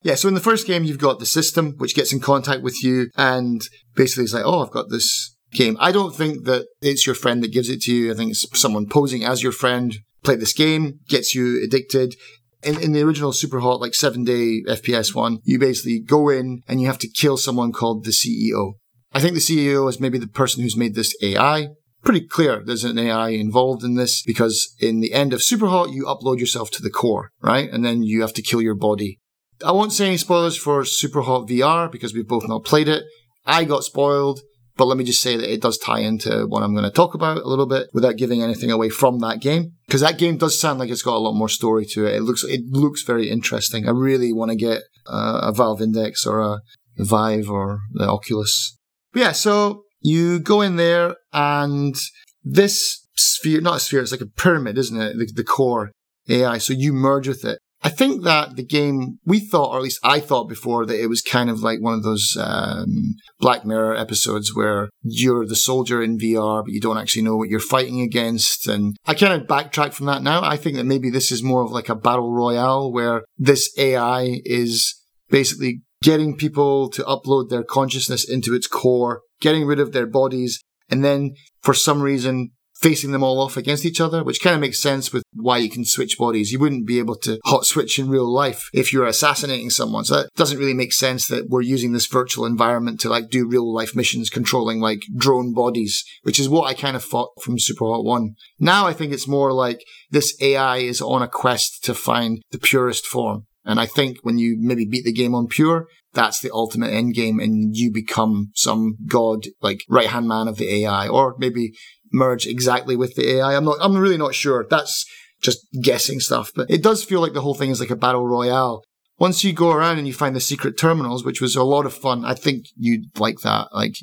Yeah, 0.03 0.15
so 0.15 0.27
in 0.27 0.35
the 0.35 0.39
first 0.39 0.67
game, 0.67 0.83
you've 0.83 0.99
got 0.99 1.19
the 1.19 1.25
system 1.25 1.73
which 1.77 1.95
gets 1.95 2.13
in 2.13 2.19
contact 2.19 2.61
with 2.61 2.83
you 2.83 3.09
and 3.17 3.61
basically 3.95 4.23
it's 4.23 4.33
like, 4.33 4.45
oh, 4.45 4.61
I've 4.61 4.71
got 4.71 4.89
this 4.89 5.35
game. 5.51 5.75
I 5.79 5.91
don't 5.91 6.15
think 6.15 6.45
that 6.45 6.67
it's 6.81 7.05
your 7.05 7.15
friend 7.15 7.43
that 7.43 7.51
gives 7.51 7.69
it 7.69 7.81
to 7.81 7.93
you. 7.93 8.11
I 8.11 8.15
think 8.15 8.31
it's 8.31 8.45
someone 8.59 8.87
posing 8.87 9.23
as 9.25 9.43
your 9.43 9.51
friend. 9.51 9.95
Play 10.23 10.35
this 10.35 10.53
game, 10.53 10.99
gets 11.07 11.35
you 11.35 11.63
addicted. 11.63 12.15
In, 12.63 12.81
in 12.81 12.93
the 12.93 13.03
original 13.03 13.33
Super 13.33 13.59
Hot, 13.59 13.79
like 13.79 13.93
seven 13.93 14.23
day 14.23 14.63
FPS 14.67 15.13
one, 15.13 15.39
you 15.43 15.59
basically 15.59 15.99
go 15.99 16.29
in 16.29 16.63
and 16.67 16.81
you 16.81 16.87
have 16.87 16.99
to 16.99 17.07
kill 17.07 17.37
someone 17.37 17.71
called 17.71 18.03
the 18.03 18.11
CEO. 18.11 18.73
I 19.13 19.19
think 19.19 19.33
the 19.33 19.39
CEO 19.39 19.87
is 19.89 19.99
maybe 19.99 20.17
the 20.17 20.27
person 20.27 20.61
who's 20.63 20.77
made 20.77 20.95
this 20.95 21.15
AI. 21.21 21.69
Pretty 22.03 22.21
clear 22.21 22.63
there's 22.63 22.83
an 22.83 22.97
AI 22.97 23.29
involved 23.29 23.83
in 23.83 23.95
this 23.95 24.21
because 24.21 24.75
in 24.79 24.99
the 24.99 25.13
end 25.13 25.33
of 25.33 25.39
Superhot, 25.39 25.93
you 25.93 26.05
upload 26.05 26.39
yourself 26.39 26.71
to 26.71 26.81
the 26.81 26.89
core, 26.89 27.31
right? 27.41 27.69
And 27.71 27.83
then 27.83 28.03
you 28.03 28.21
have 28.21 28.33
to 28.33 28.41
kill 28.41 28.61
your 28.61 28.75
body. 28.75 29.19
I 29.65 29.71
won't 29.71 29.93
say 29.93 30.07
any 30.07 30.17
spoilers 30.17 30.57
for 30.57 30.83
Superhot 30.83 31.49
VR 31.49 31.91
because 31.91 32.13
we've 32.13 32.27
both 32.27 32.47
not 32.47 32.63
played 32.63 32.87
it. 32.87 33.03
I 33.45 33.63
got 33.63 33.83
spoiled, 33.83 34.41
but 34.77 34.85
let 34.85 34.97
me 34.97 35.03
just 35.03 35.21
say 35.21 35.35
that 35.35 35.51
it 35.51 35.61
does 35.61 35.77
tie 35.77 35.99
into 35.99 36.45
what 36.47 36.63
I'm 36.63 36.73
going 36.73 36.85
to 36.85 36.91
talk 36.91 37.15
about 37.15 37.37
a 37.37 37.47
little 37.47 37.65
bit 37.65 37.87
without 37.93 38.15
giving 38.15 38.43
anything 38.43 38.71
away 38.71 38.89
from 38.89 39.19
that 39.19 39.41
game. 39.41 39.73
Because 39.87 40.01
that 40.01 40.19
game 40.19 40.37
does 40.37 40.59
sound 40.59 40.79
like 40.79 40.89
it's 40.89 41.01
got 41.01 41.15
a 41.15 41.19
lot 41.19 41.33
more 41.33 41.49
story 41.49 41.85
to 41.93 42.05
it. 42.05 42.15
It 42.15 42.21
looks, 42.21 42.43
it 42.43 42.61
looks 42.69 43.01
very 43.01 43.29
interesting. 43.29 43.87
I 43.87 43.91
really 43.91 44.31
want 44.31 44.51
to 44.51 44.57
get 44.57 44.83
uh, 45.07 45.41
a 45.43 45.51
Valve 45.51 45.81
Index 45.81 46.25
or 46.25 46.41
a 46.41 46.59
Vive 46.97 47.49
or 47.49 47.79
the 47.93 48.07
Oculus. 48.07 48.77
But 49.13 49.19
yeah, 49.21 49.31
so 49.31 49.83
you 50.01 50.39
go 50.39 50.61
in 50.61 50.75
there 50.75 51.15
and 51.33 51.95
this 52.43 53.07
sphere, 53.15 53.61
not 53.61 53.77
a 53.77 53.79
sphere, 53.79 54.01
it's 54.01 54.11
like 54.11 54.21
a 54.21 54.27
pyramid, 54.27 54.77
isn't 54.77 54.99
it? 54.99 55.17
The, 55.17 55.31
the 55.35 55.43
core 55.43 55.91
AI. 56.29 56.59
So 56.59 56.73
you 56.73 56.93
merge 56.93 57.27
with 57.27 57.43
it. 57.43 57.59
I 57.87 57.89
think 57.89 58.25
that 58.25 58.57
the 58.57 58.65
game, 58.65 59.19
we 59.23 59.39
thought, 59.39 59.71
or 59.71 59.77
at 59.77 59.83
least 59.83 60.01
I 60.03 60.19
thought 60.19 60.49
before, 60.49 60.85
that 60.85 61.01
it 61.01 61.07
was 61.07 61.21
kind 61.21 61.49
of 61.49 61.61
like 61.61 61.79
one 61.79 61.93
of 61.93 62.03
those 62.03 62.35
um, 62.37 63.15
Black 63.39 63.63
Mirror 63.63 63.95
episodes 63.95 64.53
where 64.53 64.89
you're 65.03 65.45
the 65.45 65.55
soldier 65.55 66.03
in 66.03 66.17
VR, 66.17 66.65
but 66.65 66.73
you 66.73 66.81
don't 66.81 66.97
actually 66.97 67.21
know 67.21 67.37
what 67.37 67.47
you're 67.47 67.61
fighting 67.61 68.01
against. 68.01 68.67
And 68.67 68.97
I 69.05 69.13
kind 69.13 69.41
of 69.41 69.47
backtrack 69.47 69.93
from 69.93 70.07
that 70.07 70.21
now. 70.21 70.43
I 70.43 70.57
think 70.57 70.75
that 70.75 70.83
maybe 70.83 71.09
this 71.09 71.31
is 71.31 71.41
more 71.41 71.63
of 71.63 71.71
like 71.71 71.87
a 71.87 71.95
battle 71.95 72.33
royale 72.33 72.91
where 72.91 73.23
this 73.37 73.73
AI 73.77 74.41
is 74.43 74.93
basically 75.29 75.83
getting 76.03 76.35
people 76.35 76.89
to 76.89 77.03
upload 77.03 77.47
their 77.47 77.63
consciousness 77.63 78.29
into 78.29 78.53
its 78.53 78.67
core, 78.67 79.21
getting 79.39 79.65
rid 79.65 79.79
of 79.79 79.93
their 79.93 80.07
bodies, 80.07 80.61
and 80.89 81.05
then 81.05 81.35
for 81.61 81.73
some 81.73 82.01
reason 82.01 82.51
facing 82.79 83.11
them 83.11 83.23
all 83.23 83.41
off 83.41 83.57
against 83.57 83.85
each 83.85 83.99
other, 83.99 84.23
which 84.23 84.41
kind 84.41 84.53
of 84.53 84.61
makes 84.61 84.79
sense 84.79 85.11
with 85.11 85.23
why 85.33 85.57
you 85.57 85.69
can 85.69 85.85
switch 85.85 86.17
bodies. 86.17 86.51
You 86.51 86.59
wouldn't 86.59 86.85
be 86.85 86.99
able 86.99 87.15
to 87.17 87.39
hot 87.45 87.65
switch 87.65 87.97
in 87.99 88.09
real 88.09 88.31
life 88.31 88.69
if 88.73 88.93
you're 88.93 89.05
assassinating 89.05 89.69
someone. 89.69 90.05
So 90.05 90.15
that 90.15 90.29
doesn't 90.35 90.59
really 90.59 90.73
make 90.73 90.93
sense 90.93 91.27
that 91.27 91.49
we're 91.49 91.61
using 91.61 91.93
this 91.93 92.07
virtual 92.07 92.45
environment 92.45 92.99
to 93.01 93.09
like 93.09 93.29
do 93.29 93.47
real 93.47 93.71
life 93.73 93.95
missions 93.95 94.29
controlling 94.29 94.79
like 94.79 95.01
drone 95.15 95.53
bodies, 95.53 96.05
which 96.23 96.39
is 96.39 96.49
what 96.49 96.67
I 96.67 96.73
kind 96.73 96.95
of 96.95 97.03
thought 97.03 97.41
from 97.41 97.57
Superhot 97.57 98.03
1. 98.03 98.35
Now 98.59 98.85
I 98.85 98.93
think 98.93 99.11
it's 99.11 99.27
more 99.27 99.51
like 99.51 99.83
this 100.11 100.37
AI 100.41 100.77
is 100.77 101.01
on 101.01 101.21
a 101.21 101.27
quest 101.27 101.83
to 101.85 101.93
find 101.93 102.41
the 102.51 102.59
purest 102.59 103.05
form. 103.05 103.46
And 103.67 103.81
I 103.81 103.85
think 103.85 104.19
when 104.23 104.37
you 104.37 104.55
maybe 104.57 104.85
beat 104.85 105.03
the 105.03 105.11
game 105.11 105.35
on 105.35 105.47
pure, 105.47 105.87
that's 106.13 106.39
the 106.39 106.49
ultimate 106.53 106.91
end 106.91 107.13
game 107.13 107.37
and 107.39 107.75
you 107.75 107.91
become 107.91 108.51
some 108.55 108.95
god, 109.07 109.43
like 109.61 109.81
right 109.89 110.07
hand 110.07 110.27
man 110.27 110.47
of 110.47 110.55
the 110.55 110.85
AI, 110.85 111.09
or 111.09 111.35
maybe 111.37 111.73
merge 112.11 112.47
exactly 112.47 112.95
with 112.95 113.15
the 113.15 113.29
AI. 113.29 113.57
I'm 113.57 113.65
not, 113.65 113.77
I'm 113.81 113.97
really 113.97 114.17
not 114.17 114.33
sure. 114.33 114.65
That's 114.69 115.05
just 115.41 115.67
guessing 115.83 116.21
stuff, 116.21 116.51
but 116.55 116.71
it 116.71 116.81
does 116.81 117.03
feel 117.03 117.19
like 117.19 117.33
the 117.33 117.41
whole 117.41 117.53
thing 117.53 117.69
is 117.69 117.81
like 117.81 117.91
a 117.91 117.97
battle 117.97 118.25
royale. 118.25 118.83
Once 119.19 119.43
you 119.43 119.51
go 119.51 119.71
around 119.71 119.97
and 119.97 120.07
you 120.07 120.13
find 120.13 120.35
the 120.35 120.39
secret 120.39 120.77
terminals, 120.77 121.25
which 121.25 121.41
was 121.41 121.57
a 121.57 121.63
lot 121.63 121.85
of 121.85 121.93
fun, 121.93 122.23
I 122.23 122.35
think 122.35 122.67
you'd 122.77 123.19
like 123.19 123.39
that, 123.39 123.67
like 123.73 123.95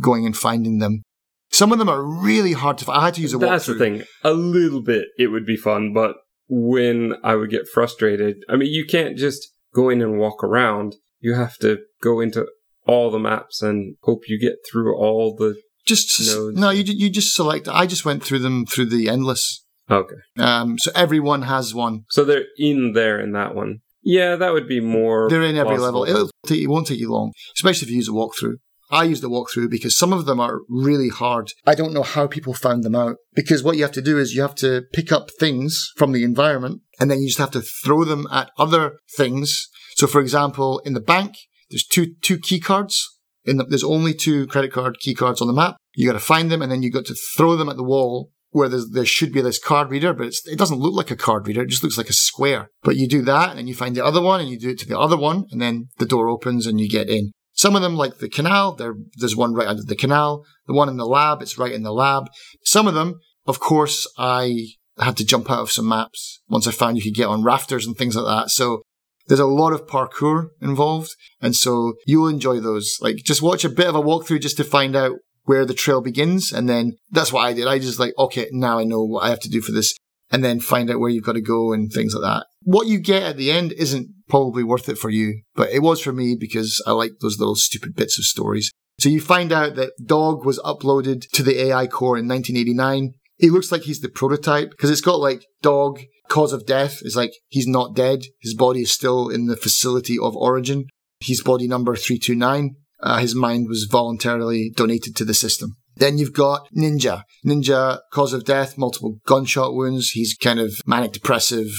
going 0.00 0.24
and 0.24 0.36
finding 0.36 0.78
them. 0.78 1.02
Some 1.50 1.72
of 1.72 1.78
them 1.78 1.90
are 1.90 2.02
really 2.02 2.54
hard 2.54 2.78
to 2.78 2.86
find. 2.86 2.98
I 2.98 3.04
had 3.04 3.14
to 3.14 3.20
use 3.20 3.34
a 3.34 3.38
That's 3.38 3.66
the 3.66 3.74
thing. 3.74 4.04
A 4.24 4.32
little 4.32 4.80
bit, 4.80 5.08
it 5.18 5.26
would 5.26 5.44
be 5.44 5.56
fun, 5.56 5.92
but 5.92 6.14
when 6.50 7.14
I 7.22 7.36
would 7.36 7.48
get 7.48 7.68
frustrated, 7.68 8.42
I 8.48 8.56
mean, 8.56 8.72
you 8.72 8.84
can't 8.84 9.16
just 9.16 9.54
go 9.72 9.88
in 9.88 10.02
and 10.02 10.18
walk 10.18 10.42
around. 10.42 10.96
You 11.20 11.34
have 11.34 11.56
to 11.58 11.78
go 12.02 12.20
into 12.20 12.46
all 12.86 13.10
the 13.10 13.18
maps 13.18 13.62
and 13.62 13.96
hope 14.02 14.28
you 14.28 14.38
get 14.38 14.56
through 14.70 14.96
all 14.96 15.34
the. 15.34 15.54
Just 15.86 16.20
nodes. 16.20 16.58
no, 16.58 16.70
you 16.70 16.82
you 16.84 17.08
just 17.08 17.34
select. 17.34 17.68
I 17.68 17.86
just 17.86 18.04
went 18.04 18.22
through 18.22 18.40
them 18.40 18.66
through 18.66 18.86
the 18.86 19.08
endless. 19.08 19.64
Okay. 19.90 20.16
Um, 20.38 20.78
so 20.78 20.90
everyone 20.94 21.42
has 21.42 21.74
one. 21.74 22.04
So 22.10 22.24
they're 22.24 22.44
in 22.58 22.92
there 22.92 23.18
in 23.20 23.32
that 23.32 23.54
one. 23.54 23.80
Yeah, 24.02 24.36
that 24.36 24.52
would 24.52 24.68
be 24.68 24.80
more. 24.80 25.28
They're 25.28 25.42
in 25.42 25.56
every 25.56 25.76
possible. 25.76 26.00
level. 26.00 26.04
It'll 26.04 26.30
take, 26.46 26.60
it 26.60 26.68
won't 26.68 26.86
take 26.86 27.00
you 27.00 27.10
long, 27.10 27.32
especially 27.56 27.86
if 27.86 27.90
you 27.90 27.96
use 27.96 28.08
a 28.08 28.12
walkthrough. 28.12 28.56
I 28.90 29.04
use 29.04 29.20
the 29.20 29.30
walkthrough 29.30 29.70
because 29.70 29.96
some 29.96 30.12
of 30.12 30.26
them 30.26 30.40
are 30.40 30.60
really 30.68 31.08
hard. 31.08 31.52
I 31.66 31.74
don't 31.74 31.92
know 31.92 32.02
how 32.02 32.26
people 32.26 32.54
found 32.54 32.82
them 32.82 32.94
out 32.94 33.16
because 33.34 33.62
what 33.62 33.76
you 33.76 33.82
have 33.82 33.92
to 33.92 34.02
do 34.02 34.18
is 34.18 34.34
you 34.34 34.42
have 34.42 34.54
to 34.56 34.82
pick 34.92 35.12
up 35.12 35.30
things 35.38 35.92
from 35.96 36.12
the 36.12 36.24
environment 36.24 36.82
and 36.98 37.10
then 37.10 37.20
you 37.20 37.28
just 37.28 37.38
have 37.38 37.52
to 37.52 37.62
throw 37.62 38.04
them 38.04 38.26
at 38.32 38.50
other 38.58 38.98
things. 39.16 39.68
So, 39.96 40.06
for 40.06 40.20
example, 40.20 40.80
in 40.84 40.94
the 40.94 41.00
bank, 41.00 41.34
there's 41.70 41.86
two 41.86 42.14
two 42.20 42.38
key 42.38 42.60
cards. 42.60 43.18
In 43.44 43.56
the, 43.56 43.64
there's 43.64 43.84
only 43.84 44.12
two 44.12 44.46
credit 44.48 44.72
card 44.72 44.98
key 45.00 45.14
cards 45.14 45.40
on 45.40 45.46
the 45.46 45.54
map. 45.54 45.76
You 45.94 46.06
got 46.06 46.12
to 46.12 46.20
find 46.20 46.50
them 46.50 46.62
and 46.62 46.70
then 46.70 46.82
you 46.82 46.90
got 46.90 47.06
to 47.06 47.14
throw 47.14 47.56
them 47.56 47.68
at 47.68 47.76
the 47.76 47.84
wall 47.84 48.30
where 48.50 48.68
there's, 48.68 48.90
there 48.90 49.04
should 49.04 49.32
be 49.32 49.40
this 49.40 49.58
card 49.58 49.90
reader, 49.90 50.12
but 50.12 50.32
it 50.44 50.58
doesn't 50.58 50.80
look 50.80 50.94
like 50.94 51.10
a 51.10 51.16
card 51.16 51.46
reader. 51.46 51.62
It 51.62 51.68
just 51.68 51.82
looks 51.82 51.96
like 51.96 52.08
a 52.08 52.14
square. 52.14 52.68
But 52.82 52.96
you 52.96 53.08
do 53.08 53.22
that 53.22 53.56
and 53.56 53.68
you 53.68 53.74
find 53.74 53.94
the 53.94 54.04
other 54.04 54.20
one 54.20 54.40
and 54.40 54.48
you 54.48 54.58
do 54.58 54.70
it 54.70 54.78
to 54.80 54.88
the 54.88 54.98
other 54.98 55.16
one 55.16 55.46
and 55.52 55.60
then 55.60 55.88
the 55.98 56.06
door 56.06 56.28
opens 56.28 56.66
and 56.66 56.80
you 56.80 56.88
get 56.88 57.08
in. 57.08 57.30
Some 57.60 57.76
of 57.76 57.82
them, 57.82 57.94
like 57.94 58.20
the 58.20 58.28
canal, 58.30 58.72
there, 58.72 58.94
there's 59.16 59.36
one 59.36 59.52
right 59.52 59.68
under 59.68 59.82
the 59.82 59.94
canal. 59.94 60.46
The 60.66 60.72
one 60.72 60.88
in 60.88 60.96
the 60.96 61.04
lab, 61.04 61.42
it's 61.42 61.58
right 61.58 61.74
in 61.74 61.82
the 61.82 61.92
lab. 61.92 62.30
Some 62.64 62.86
of 62.86 62.94
them, 62.94 63.20
of 63.46 63.60
course, 63.60 64.06
I 64.16 64.68
had 64.98 65.18
to 65.18 65.26
jump 65.26 65.50
out 65.50 65.60
of 65.60 65.70
some 65.70 65.86
maps 65.86 66.40
once 66.48 66.66
I 66.66 66.70
found 66.70 66.96
you 66.96 67.02
could 67.02 67.14
get 67.14 67.28
on 67.28 67.44
rafters 67.44 67.86
and 67.86 67.98
things 67.98 68.16
like 68.16 68.24
that. 68.24 68.48
So 68.48 68.80
there's 69.26 69.40
a 69.40 69.44
lot 69.44 69.74
of 69.74 69.86
parkour 69.86 70.48
involved. 70.62 71.10
And 71.42 71.54
so 71.54 71.96
you'll 72.06 72.28
enjoy 72.28 72.60
those. 72.60 72.96
Like 73.02 73.16
just 73.16 73.42
watch 73.42 73.62
a 73.62 73.68
bit 73.68 73.88
of 73.88 73.94
a 73.94 74.00
walkthrough 74.00 74.40
just 74.40 74.56
to 74.56 74.64
find 74.64 74.96
out 74.96 75.18
where 75.44 75.66
the 75.66 75.74
trail 75.74 76.00
begins. 76.00 76.54
And 76.54 76.66
then 76.66 76.96
that's 77.10 77.30
what 77.30 77.44
I 77.44 77.52
did. 77.52 77.66
I 77.66 77.78
just 77.78 78.00
like, 78.00 78.14
okay, 78.18 78.48
now 78.52 78.78
I 78.78 78.84
know 78.84 79.04
what 79.04 79.24
I 79.24 79.28
have 79.28 79.40
to 79.40 79.50
do 79.50 79.60
for 79.60 79.72
this 79.72 79.94
and 80.30 80.42
then 80.42 80.60
find 80.60 80.90
out 80.90 80.98
where 80.98 81.10
you've 81.10 81.24
got 81.24 81.34
to 81.34 81.42
go 81.42 81.74
and 81.74 81.92
things 81.92 82.14
like 82.14 82.22
that. 82.22 82.46
What 82.62 82.86
you 82.86 82.98
get 82.98 83.22
at 83.22 83.36
the 83.36 83.50
end 83.50 83.72
isn't 83.72 84.08
probably 84.28 84.62
worth 84.62 84.88
it 84.88 84.98
for 84.98 85.10
you, 85.10 85.42
but 85.54 85.70
it 85.70 85.80
was 85.80 86.00
for 86.00 86.12
me 86.12 86.36
because 86.38 86.82
I 86.86 86.92
like 86.92 87.12
those 87.20 87.38
little 87.38 87.56
stupid 87.56 87.94
bits 87.94 88.18
of 88.18 88.24
stories. 88.24 88.70
So 88.98 89.08
you 89.08 89.20
find 89.20 89.50
out 89.50 89.76
that 89.76 89.92
Dog 90.04 90.44
was 90.44 90.58
uploaded 90.58 91.28
to 91.30 91.42
the 91.42 91.58
AI 91.68 91.86
core 91.86 92.18
in 92.18 92.28
1989. 92.28 93.14
He 93.38 93.48
looks 93.48 93.72
like 93.72 93.82
he's 93.82 94.00
the 94.00 94.10
prototype 94.10 94.70
because 94.70 94.90
it's 94.90 95.00
got 95.00 95.20
like 95.20 95.46
Dog, 95.62 96.00
cause 96.28 96.52
of 96.52 96.66
death 96.66 96.98
is 97.00 97.16
like 97.16 97.32
he's 97.48 97.66
not 97.66 97.94
dead. 97.94 98.24
His 98.42 98.54
body 98.54 98.82
is 98.82 98.90
still 98.90 99.30
in 99.30 99.46
the 99.46 99.56
facility 99.56 100.18
of 100.18 100.36
origin. 100.36 100.84
He's 101.20 101.42
body 101.42 101.66
number 101.66 101.96
329. 101.96 102.76
Uh, 103.02 103.18
his 103.18 103.34
mind 103.34 103.68
was 103.68 103.88
voluntarily 103.90 104.70
donated 104.76 105.16
to 105.16 105.24
the 105.24 105.32
system. 105.32 105.76
Then 105.96 106.18
you've 106.18 106.34
got 106.34 106.68
Ninja. 106.76 107.24
Ninja, 107.44 108.00
cause 108.12 108.34
of 108.34 108.44
death, 108.44 108.76
multiple 108.76 109.18
gunshot 109.26 109.74
wounds. 109.74 110.10
He's 110.10 110.36
kind 110.36 110.60
of 110.60 110.74
manic 110.86 111.12
depressive, 111.12 111.70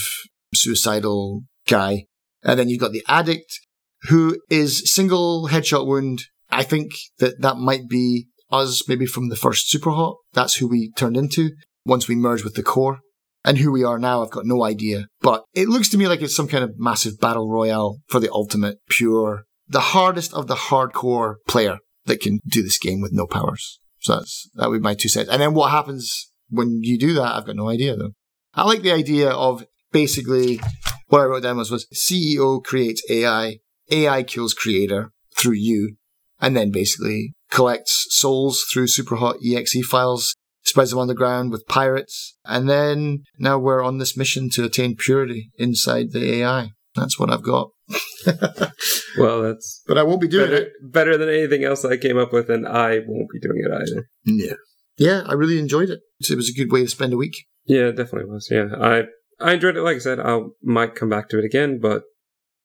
suicidal 0.54 1.42
guy. 1.68 2.04
And 2.42 2.58
then 2.58 2.68
you've 2.68 2.80
got 2.80 2.92
the 2.92 3.04
addict, 3.08 3.60
who 4.08 4.38
is 4.50 4.90
single 4.90 5.48
headshot 5.48 5.86
wound. 5.86 6.24
I 6.50 6.62
think 6.64 6.92
that 7.18 7.40
that 7.40 7.56
might 7.56 7.88
be 7.88 8.26
us 8.50 8.86
maybe 8.88 9.06
from 9.06 9.28
the 9.28 9.36
first 9.36 9.70
Super 9.70 9.90
Hot. 9.90 10.16
That's 10.32 10.56
who 10.56 10.68
we 10.68 10.92
turned 10.96 11.16
into 11.16 11.50
once 11.86 12.08
we 12.08 12.14
merged 12.14 12.44
with 12.44 12.54
the 12.54 12.62
core. 12.62 12.98
And 13.44 13.58
who 13.58 13.72
we 13.72 13.82
are 13.82 13.98
now, 13.98 14.22
I've 14.22 14.30
got 14.30 14.46
no 14.46 14.62
idea. 14.62 15.06
But 15.20 15.44
it 15.52 15.68
looks 15.68 15.88
to 15.90 15.98
me 15.98 16.06
like 16.06 16.22
it's 16.22 16.36
some 16.36 16.46
kind 16.46 16.62
of 16.62 16.74
massive 16.76 17.18
battle 17.18 17.50
royale 17.50 17.98
for 18.06 18.20
the 18.20 18.30
ultimate 18.30 18.78
pure, 18.88 19.44
the 19.66 19.80
hardest 19.80 20.32
of 20.32 20.46
the 20.46 20.54
hardcore 20.54 21.36
player 21.48 21.78
that 22.04 22.20
can 22.20 22.38
do 22.46 22.62
this 22.62 22.78
game 22.78 23.00
with 23.00 23.12
no 23.12 23.26
powers. 23.26 23.80
So 24.00 24.16
that's, 24.16 24.48
that 24.54 24.68
would 24.68 24.78
be 24.78 24.82
my 24.82 24.94
two 24.94 25.08
cents. 25.08 25.28
And 25.28 25.40
then 25.40 25.54
what 25.54 25.70
happens 25.70 26.30
when 26.50 26.80
you 26.82 26.98
do 26.98 27.14
that, 27.14 27.34
I've 27.34 27.46
got 27.46 27.56
no 27.56 27.68
idea 27.68 27.96
though. 27.96 28.12
I 28.54 28.64
like 28.64 28.82
the 28.82 28.92
idea 28.92 29.30
of 29.30 29.64
basically 29.92 30.60
what 31.08 31.20
I 31.20 31.24
wrote 31.24 31.42
down 31.42 31.58
was, 31.58 31.70
was 31.70 31.86
CEO 31.94 32.62
creates 32.62 33.02
AI, 33.10 33.58
AI 33.90 34.22
kills 34.22 34.54
creator 34.54 35.12
through 35.36 35.54
you, 35.54 35.96
and 36.40 36.56
then 36.56 36.70
basically 36.70 37.34
collects 37.50 38.06
souls 38.10 38.64
through 38.72 38.86
Superhot 38.86 39.36
exe 39.44 39.86
files 39.86 40.34
spreads 40.64 40.90
them 40.90 40.98
underground 40.98 41.50
with 41.50 41.66
pirates. 41.66 42.36
And 42.44 42.68
then 42.68 43.24
now 43.38 43.58
we're 43.58 43.82
on 43.82 43.98
this 43.98 44.16
mission 44.16 44.48
to 44.50 44.64
attain 44.64 44.96
purity 44.96 45.50
inside 45.58 46.12
the 46.12 46.40
AI. 46.40 46.70
That's 46.94 47.18
what 47.18 47.30
I've 47.30 47.42
got. 47.42 47.70
well, 49.18 49.42
that's. 49.42 49.82
But 49.86 49.98
I 49.98 50.02
won't 50.02 50.20
be 50.20 50.28
doing 50.28 50.50
better, 50.50 50.62
it. 50.62 50.72
Better 50.82 51.16
than 51.16 51.28
anything 51.28 51.64
else 51.64 51.84
I 51.84 51.96
came 51.96 52.18
up 52.18 52.32
with, 52.32 52.50
and 52.50 52.66
I 52.66 53.00
won't 53.06 53.30
be 53.30 53.40
doing 53.40 53.62
it 53.64 53.72
either. 53.72 54.08
Yeah. 54.24 54.54
Yeah, 54.98 55.22
I 55.26 55.32
really 55.32 55.58
enjoyed 55.58 55.90
it. 55.90 56.00
It 56.20 56.36
was 56.36 56.50
a 56.50 56.52
good 56.52 56.70
way 56.70 56.82
to 56.82 56.88
spend 56.88 57.12
a 57.12 57.16
week. 57.16 57.34
Yeah, 57.64 57.88
it 57.88 57.96
definitely 57.96 58.30
was. 58.30 58.48
Yeah, 58.50 58.66
I 58.78 59.04
I 59.40 59.54
enjoyed 59.54 59.76
it. 59.76 59.82
Like 59.82 59.96
I 59.96 60.00
said, 60.00 60.20
I 60.20 60.40
might 60.62 60.94
come 60.94 61.08
back 61.08 61.28
to 61.30 61.38
it 61.38 61.44
again, 61.44 61.78
but 61.80 62.04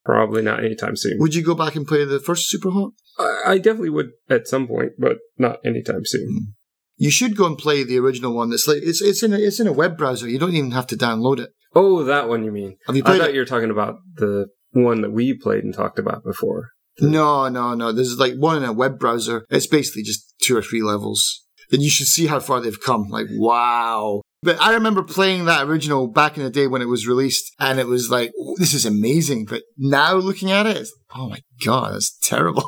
probably 0.05 0.41
not 0.41 0.63
anytime 0.63 0.95
soon. 0.95 1.17
Would 1.19 1.35
you 1.35 1.43
go 1.43 1.55
back 1.55 1.75
and 1.75 1.87
play 1.87 2.05
the 2.05 2.19
first 2.19 2.49
Super 2.49 2.69
Hot? 2.69 2.91
I, 3.19 3.41
I 3.45 3.57
definitely 3.57 3.89
would 3.89 4.11
at 4.29 4.47
some 4.47 4.67
point, 4.67 4.93
but 4.97 5.17
not 5.37 5.59
anytime 5.65 6.05
soon. 6.05 6.27
Mm. 6.29 6.53
You 6.99 7.11
should 7.11 7.35
go 7.35 7.45
and 7.45 7.57
play 7.57 7.83
the 7.83 7.99
original 7.99 8.33
one. 8.33 8.49
That's 8.49 8.67
like 8.67 8.81
it's 8.81 9.01
it's 9.01 9.21
in 9.21 9.33
a, 9.33 9.37
it's 9.37 9.59
in 9.59 9.67
a 9.67 9.73
web 9.73 9.97
browser. 9.97 10.27
You 10.27 10.39
don't 10.39 10.55
even 10.55 10.71
have 10.71 10.87
to 10.87 10.97
download 10.97 11.39
it. 11.39 11.51
Oh, 11.75 12.03
that 12.03 12.27
one 12.27 12.43
you 12.43 12.51
mean? 12.51 12.77
Have 12.87 12.95
you 12.95 13.03
played 13.03 13.15
I 13.15 13.19
thought 13.19 13.29
it? 13.29 13.35
you 13.35 13.41
were 13.41 13.45
talking 13.45 13.69
about 13.69 13.97
the 14.15 14.47
one 14.71 15.01
that 15.01 15.11
we 15.11 15.33
played 15.37 15.63
and 15.63 15.73
talked 15.73 15.99
about 15.99 16.23
before. 16.23 16.71
No, 16.99 17.47
no, 17.49 17.75
no. 17.75 17.91
There's 17.91 18.17
like 18.17 18.33
one 18.33 18.57
in 18.57 18.63
a 18.63 18.73
web 18.73 18.97
browser. 18.97 19.45
It's 19.49 19.67
basically 19.67 20.03
just 20.03 20.33
two 20.41 20.57
or 20.57 20.63
three 20.63 20.81
levels. 20.81 21.45
And 21.71 21.81
you 21.81 21.89
should 21.89 22.07
see 22.07 22.27
how 22.27 22.39
far 22.39 22.61
they've 22.61 22.81
come. 22.81 23.07
Like, 23.09 23.27
wow. 23.31 24.21
But 24.43 24.61
I 24.61 24.75
remember 24.75 25.03
playing 25.03 25.45
that 25.45 25.67
original 25.67 26.07
back 26.07 26.37
in 26.37 26.43
the 26.43 26.49
day 26.49 26.67
when 26.67 26.81
it 26.81 26.87
was 26.87 27.07
released, 27.07 27.51
and 27.59 27.79
it 27.79 27.87
was 27.87 28.09
like, 28.09 28.31
"Oh, 28.39 28.55
this 28.57 28.73
is 28.73 28.85
amazing. 28.85 29.45
But 29.45 29.63
now 29.77 30.13
looking 30.13 30.51
at 30.51 30.67
it, 30.67 30.87
oh 31.15 31.27
my 31.27 31.41
god, 31.65 31.95
that's 31.95 32.15
terrible. 32.21 32.63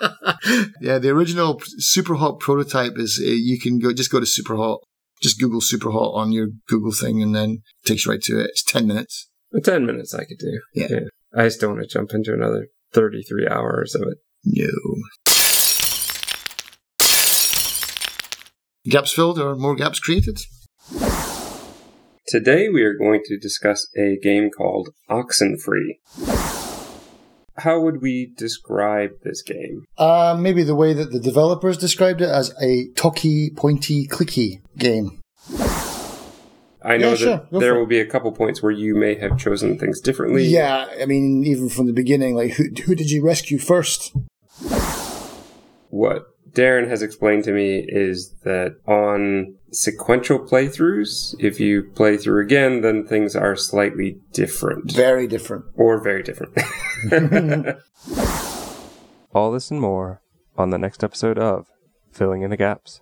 yeah, 0.80 0.98
the 0.98 1.10
original 1.10 1.62
Super 1.78 2.16
Hot 2.16 2.40
prototype 2.40 2.94
is 2.96 3.22
uh, 3.24 3.30
you 3.30 3.60
can 3.60 3.78
go 3.78 3.92
just 3.92 4.10
go 4.10 4.18
to 4.18 4.26
Super 4.26 4.56
Hot, 4.56 4.80
just 5.22 5.38
Google 5.38 5.60
Super 5.60 5.92
Hot 5.92 6.14
on 6.14 6.32
your 6.32 6.48
Google 6.66 6.92
thing, 6.92 7.22
and 7.22 7.34
then 7.34 7.62
it 7.84 7.88
takes 7.88 8.04
you 8.04 8.12
right 8.12 8.22
to 8.22 8.40
it. 8.40 8.50
It's 8.50 8.64
ten 8.64 8.88
minutes. 8.88 9.28
In 9.52 9.62
Ten 9.62 9.86
minutes 9.86 10.14
I 10.14 10.24
could 10.24 10.38
do. 10.38 10.60
Yeah. 10.74 11.00
I 11.34 11.44
just 11.44 11.60
don't 11.60 11.76
want 11.76 11.88
to 11.88 11.88
jump 11.88 12.10
into 12.12 12.34
another 12.34 12.66
thirty-three 12.92 13.46
hours 13.48 13.94
of 13.94 14.02
it. 14.02 14.18
No. 14.44 14.66
Gaps 18.88 19.12
filled 19.12 19.38
or 19.38 19.54
more 19.54 19.74
gaps 19.74 20.00
created? 20.00 20.40
Today 22.26 22.68
we 22.68 22.82
are 22.84 22.94
going 22.94 23.20
to 23.26 23.38
discuss 23.38 23.86
a 23.96 24.18
game 24.22 24.50
called 24.50 24.90
Oxenfree. 25.10 25.98
How 27.58 27.80
would 27.80 28.00
we 28.00 28.32
describe 28.36 29.10
this 29.24 29.42
game? 29.42 29.84
Uh, 29.98 30.36
maybe 30.38 30.62
the 30.62 30.74
way 30.74 30.94
that 30.94 31.10
the 31.10 31.20
developers 31.20 31.76
described 31.76 32.22
it 32.22 32.30
as 32.30 32.54
a 32.62 32.88
talky, 32.94 33.50
pointy, 33.50 34.06
clicky 34.06 34.60
game. 34.78 35.20
I 36.80 36.96
know 36.96 37.12
Yeah, 37.12 37.26
that 37.26 37.50
Go 37.50 37.60
there 37.60 37.74
will 37.74 37.86
be 37.86 38.00
a 38.00 38.06
couple 38.06 38.32
points 38.32 38.62
where 38.62 38.72
you 38.72 38.94
may 38.94 39.16
have 39.16 39.36
chosen 39.36 39.78
things 39.78 40.00
differently. 40.00 40.46
Yeah, 40.46 40.86
I 40.98 41.04
mean, 41.04 41.44
even 41.44 41.68
from 41.68 41.86
the 41.86 41.92
beginning, 41.92 42.36
like, 42.36 42.52
who, 42.52 42.64
who 42.86 42.94
did 42.94 43.10
you 43.10 43.22
rescue 43.22 43.58
first? 43.58 44.16
What 45.90 46.26
Darren 46.52 46.88
has 46.88 47.02
explained 47.02 47.44
to 47.44 47.52
me 47.52 47.84
is 47.86 48.34
that 48.44 48.76
on 48.86 49.54
sequential 49.70 50.38
playthroughs, 50.38 51.34
if 51.38 51.60
you 51.60 51.84
play 51.94 52.16
through 52.16 52.42
again, 52.42 52.80
then 52.80 53.06
things 53.06 53.36
are 53.36 53.56
slightly 53.56 54.18
different. 54.32 54.90
Very 54.92 55.26
different. 55.26 55.64
or 55.76 56.02
very 56.02 56.22
different. 56.22 56.56
All 59.34 59.52
this 59.52 59.70
and 59.70 59.80
more 59.80 60.22
on 60.56 60.70
the 60.70 60.78
next 60.78 61.04
episode 61.04 61.38
of 61.38 61.66
Filling 62.10 62.42
in 62.42 62.50
the 62.50 62.56
Gaps. 62.56 63.00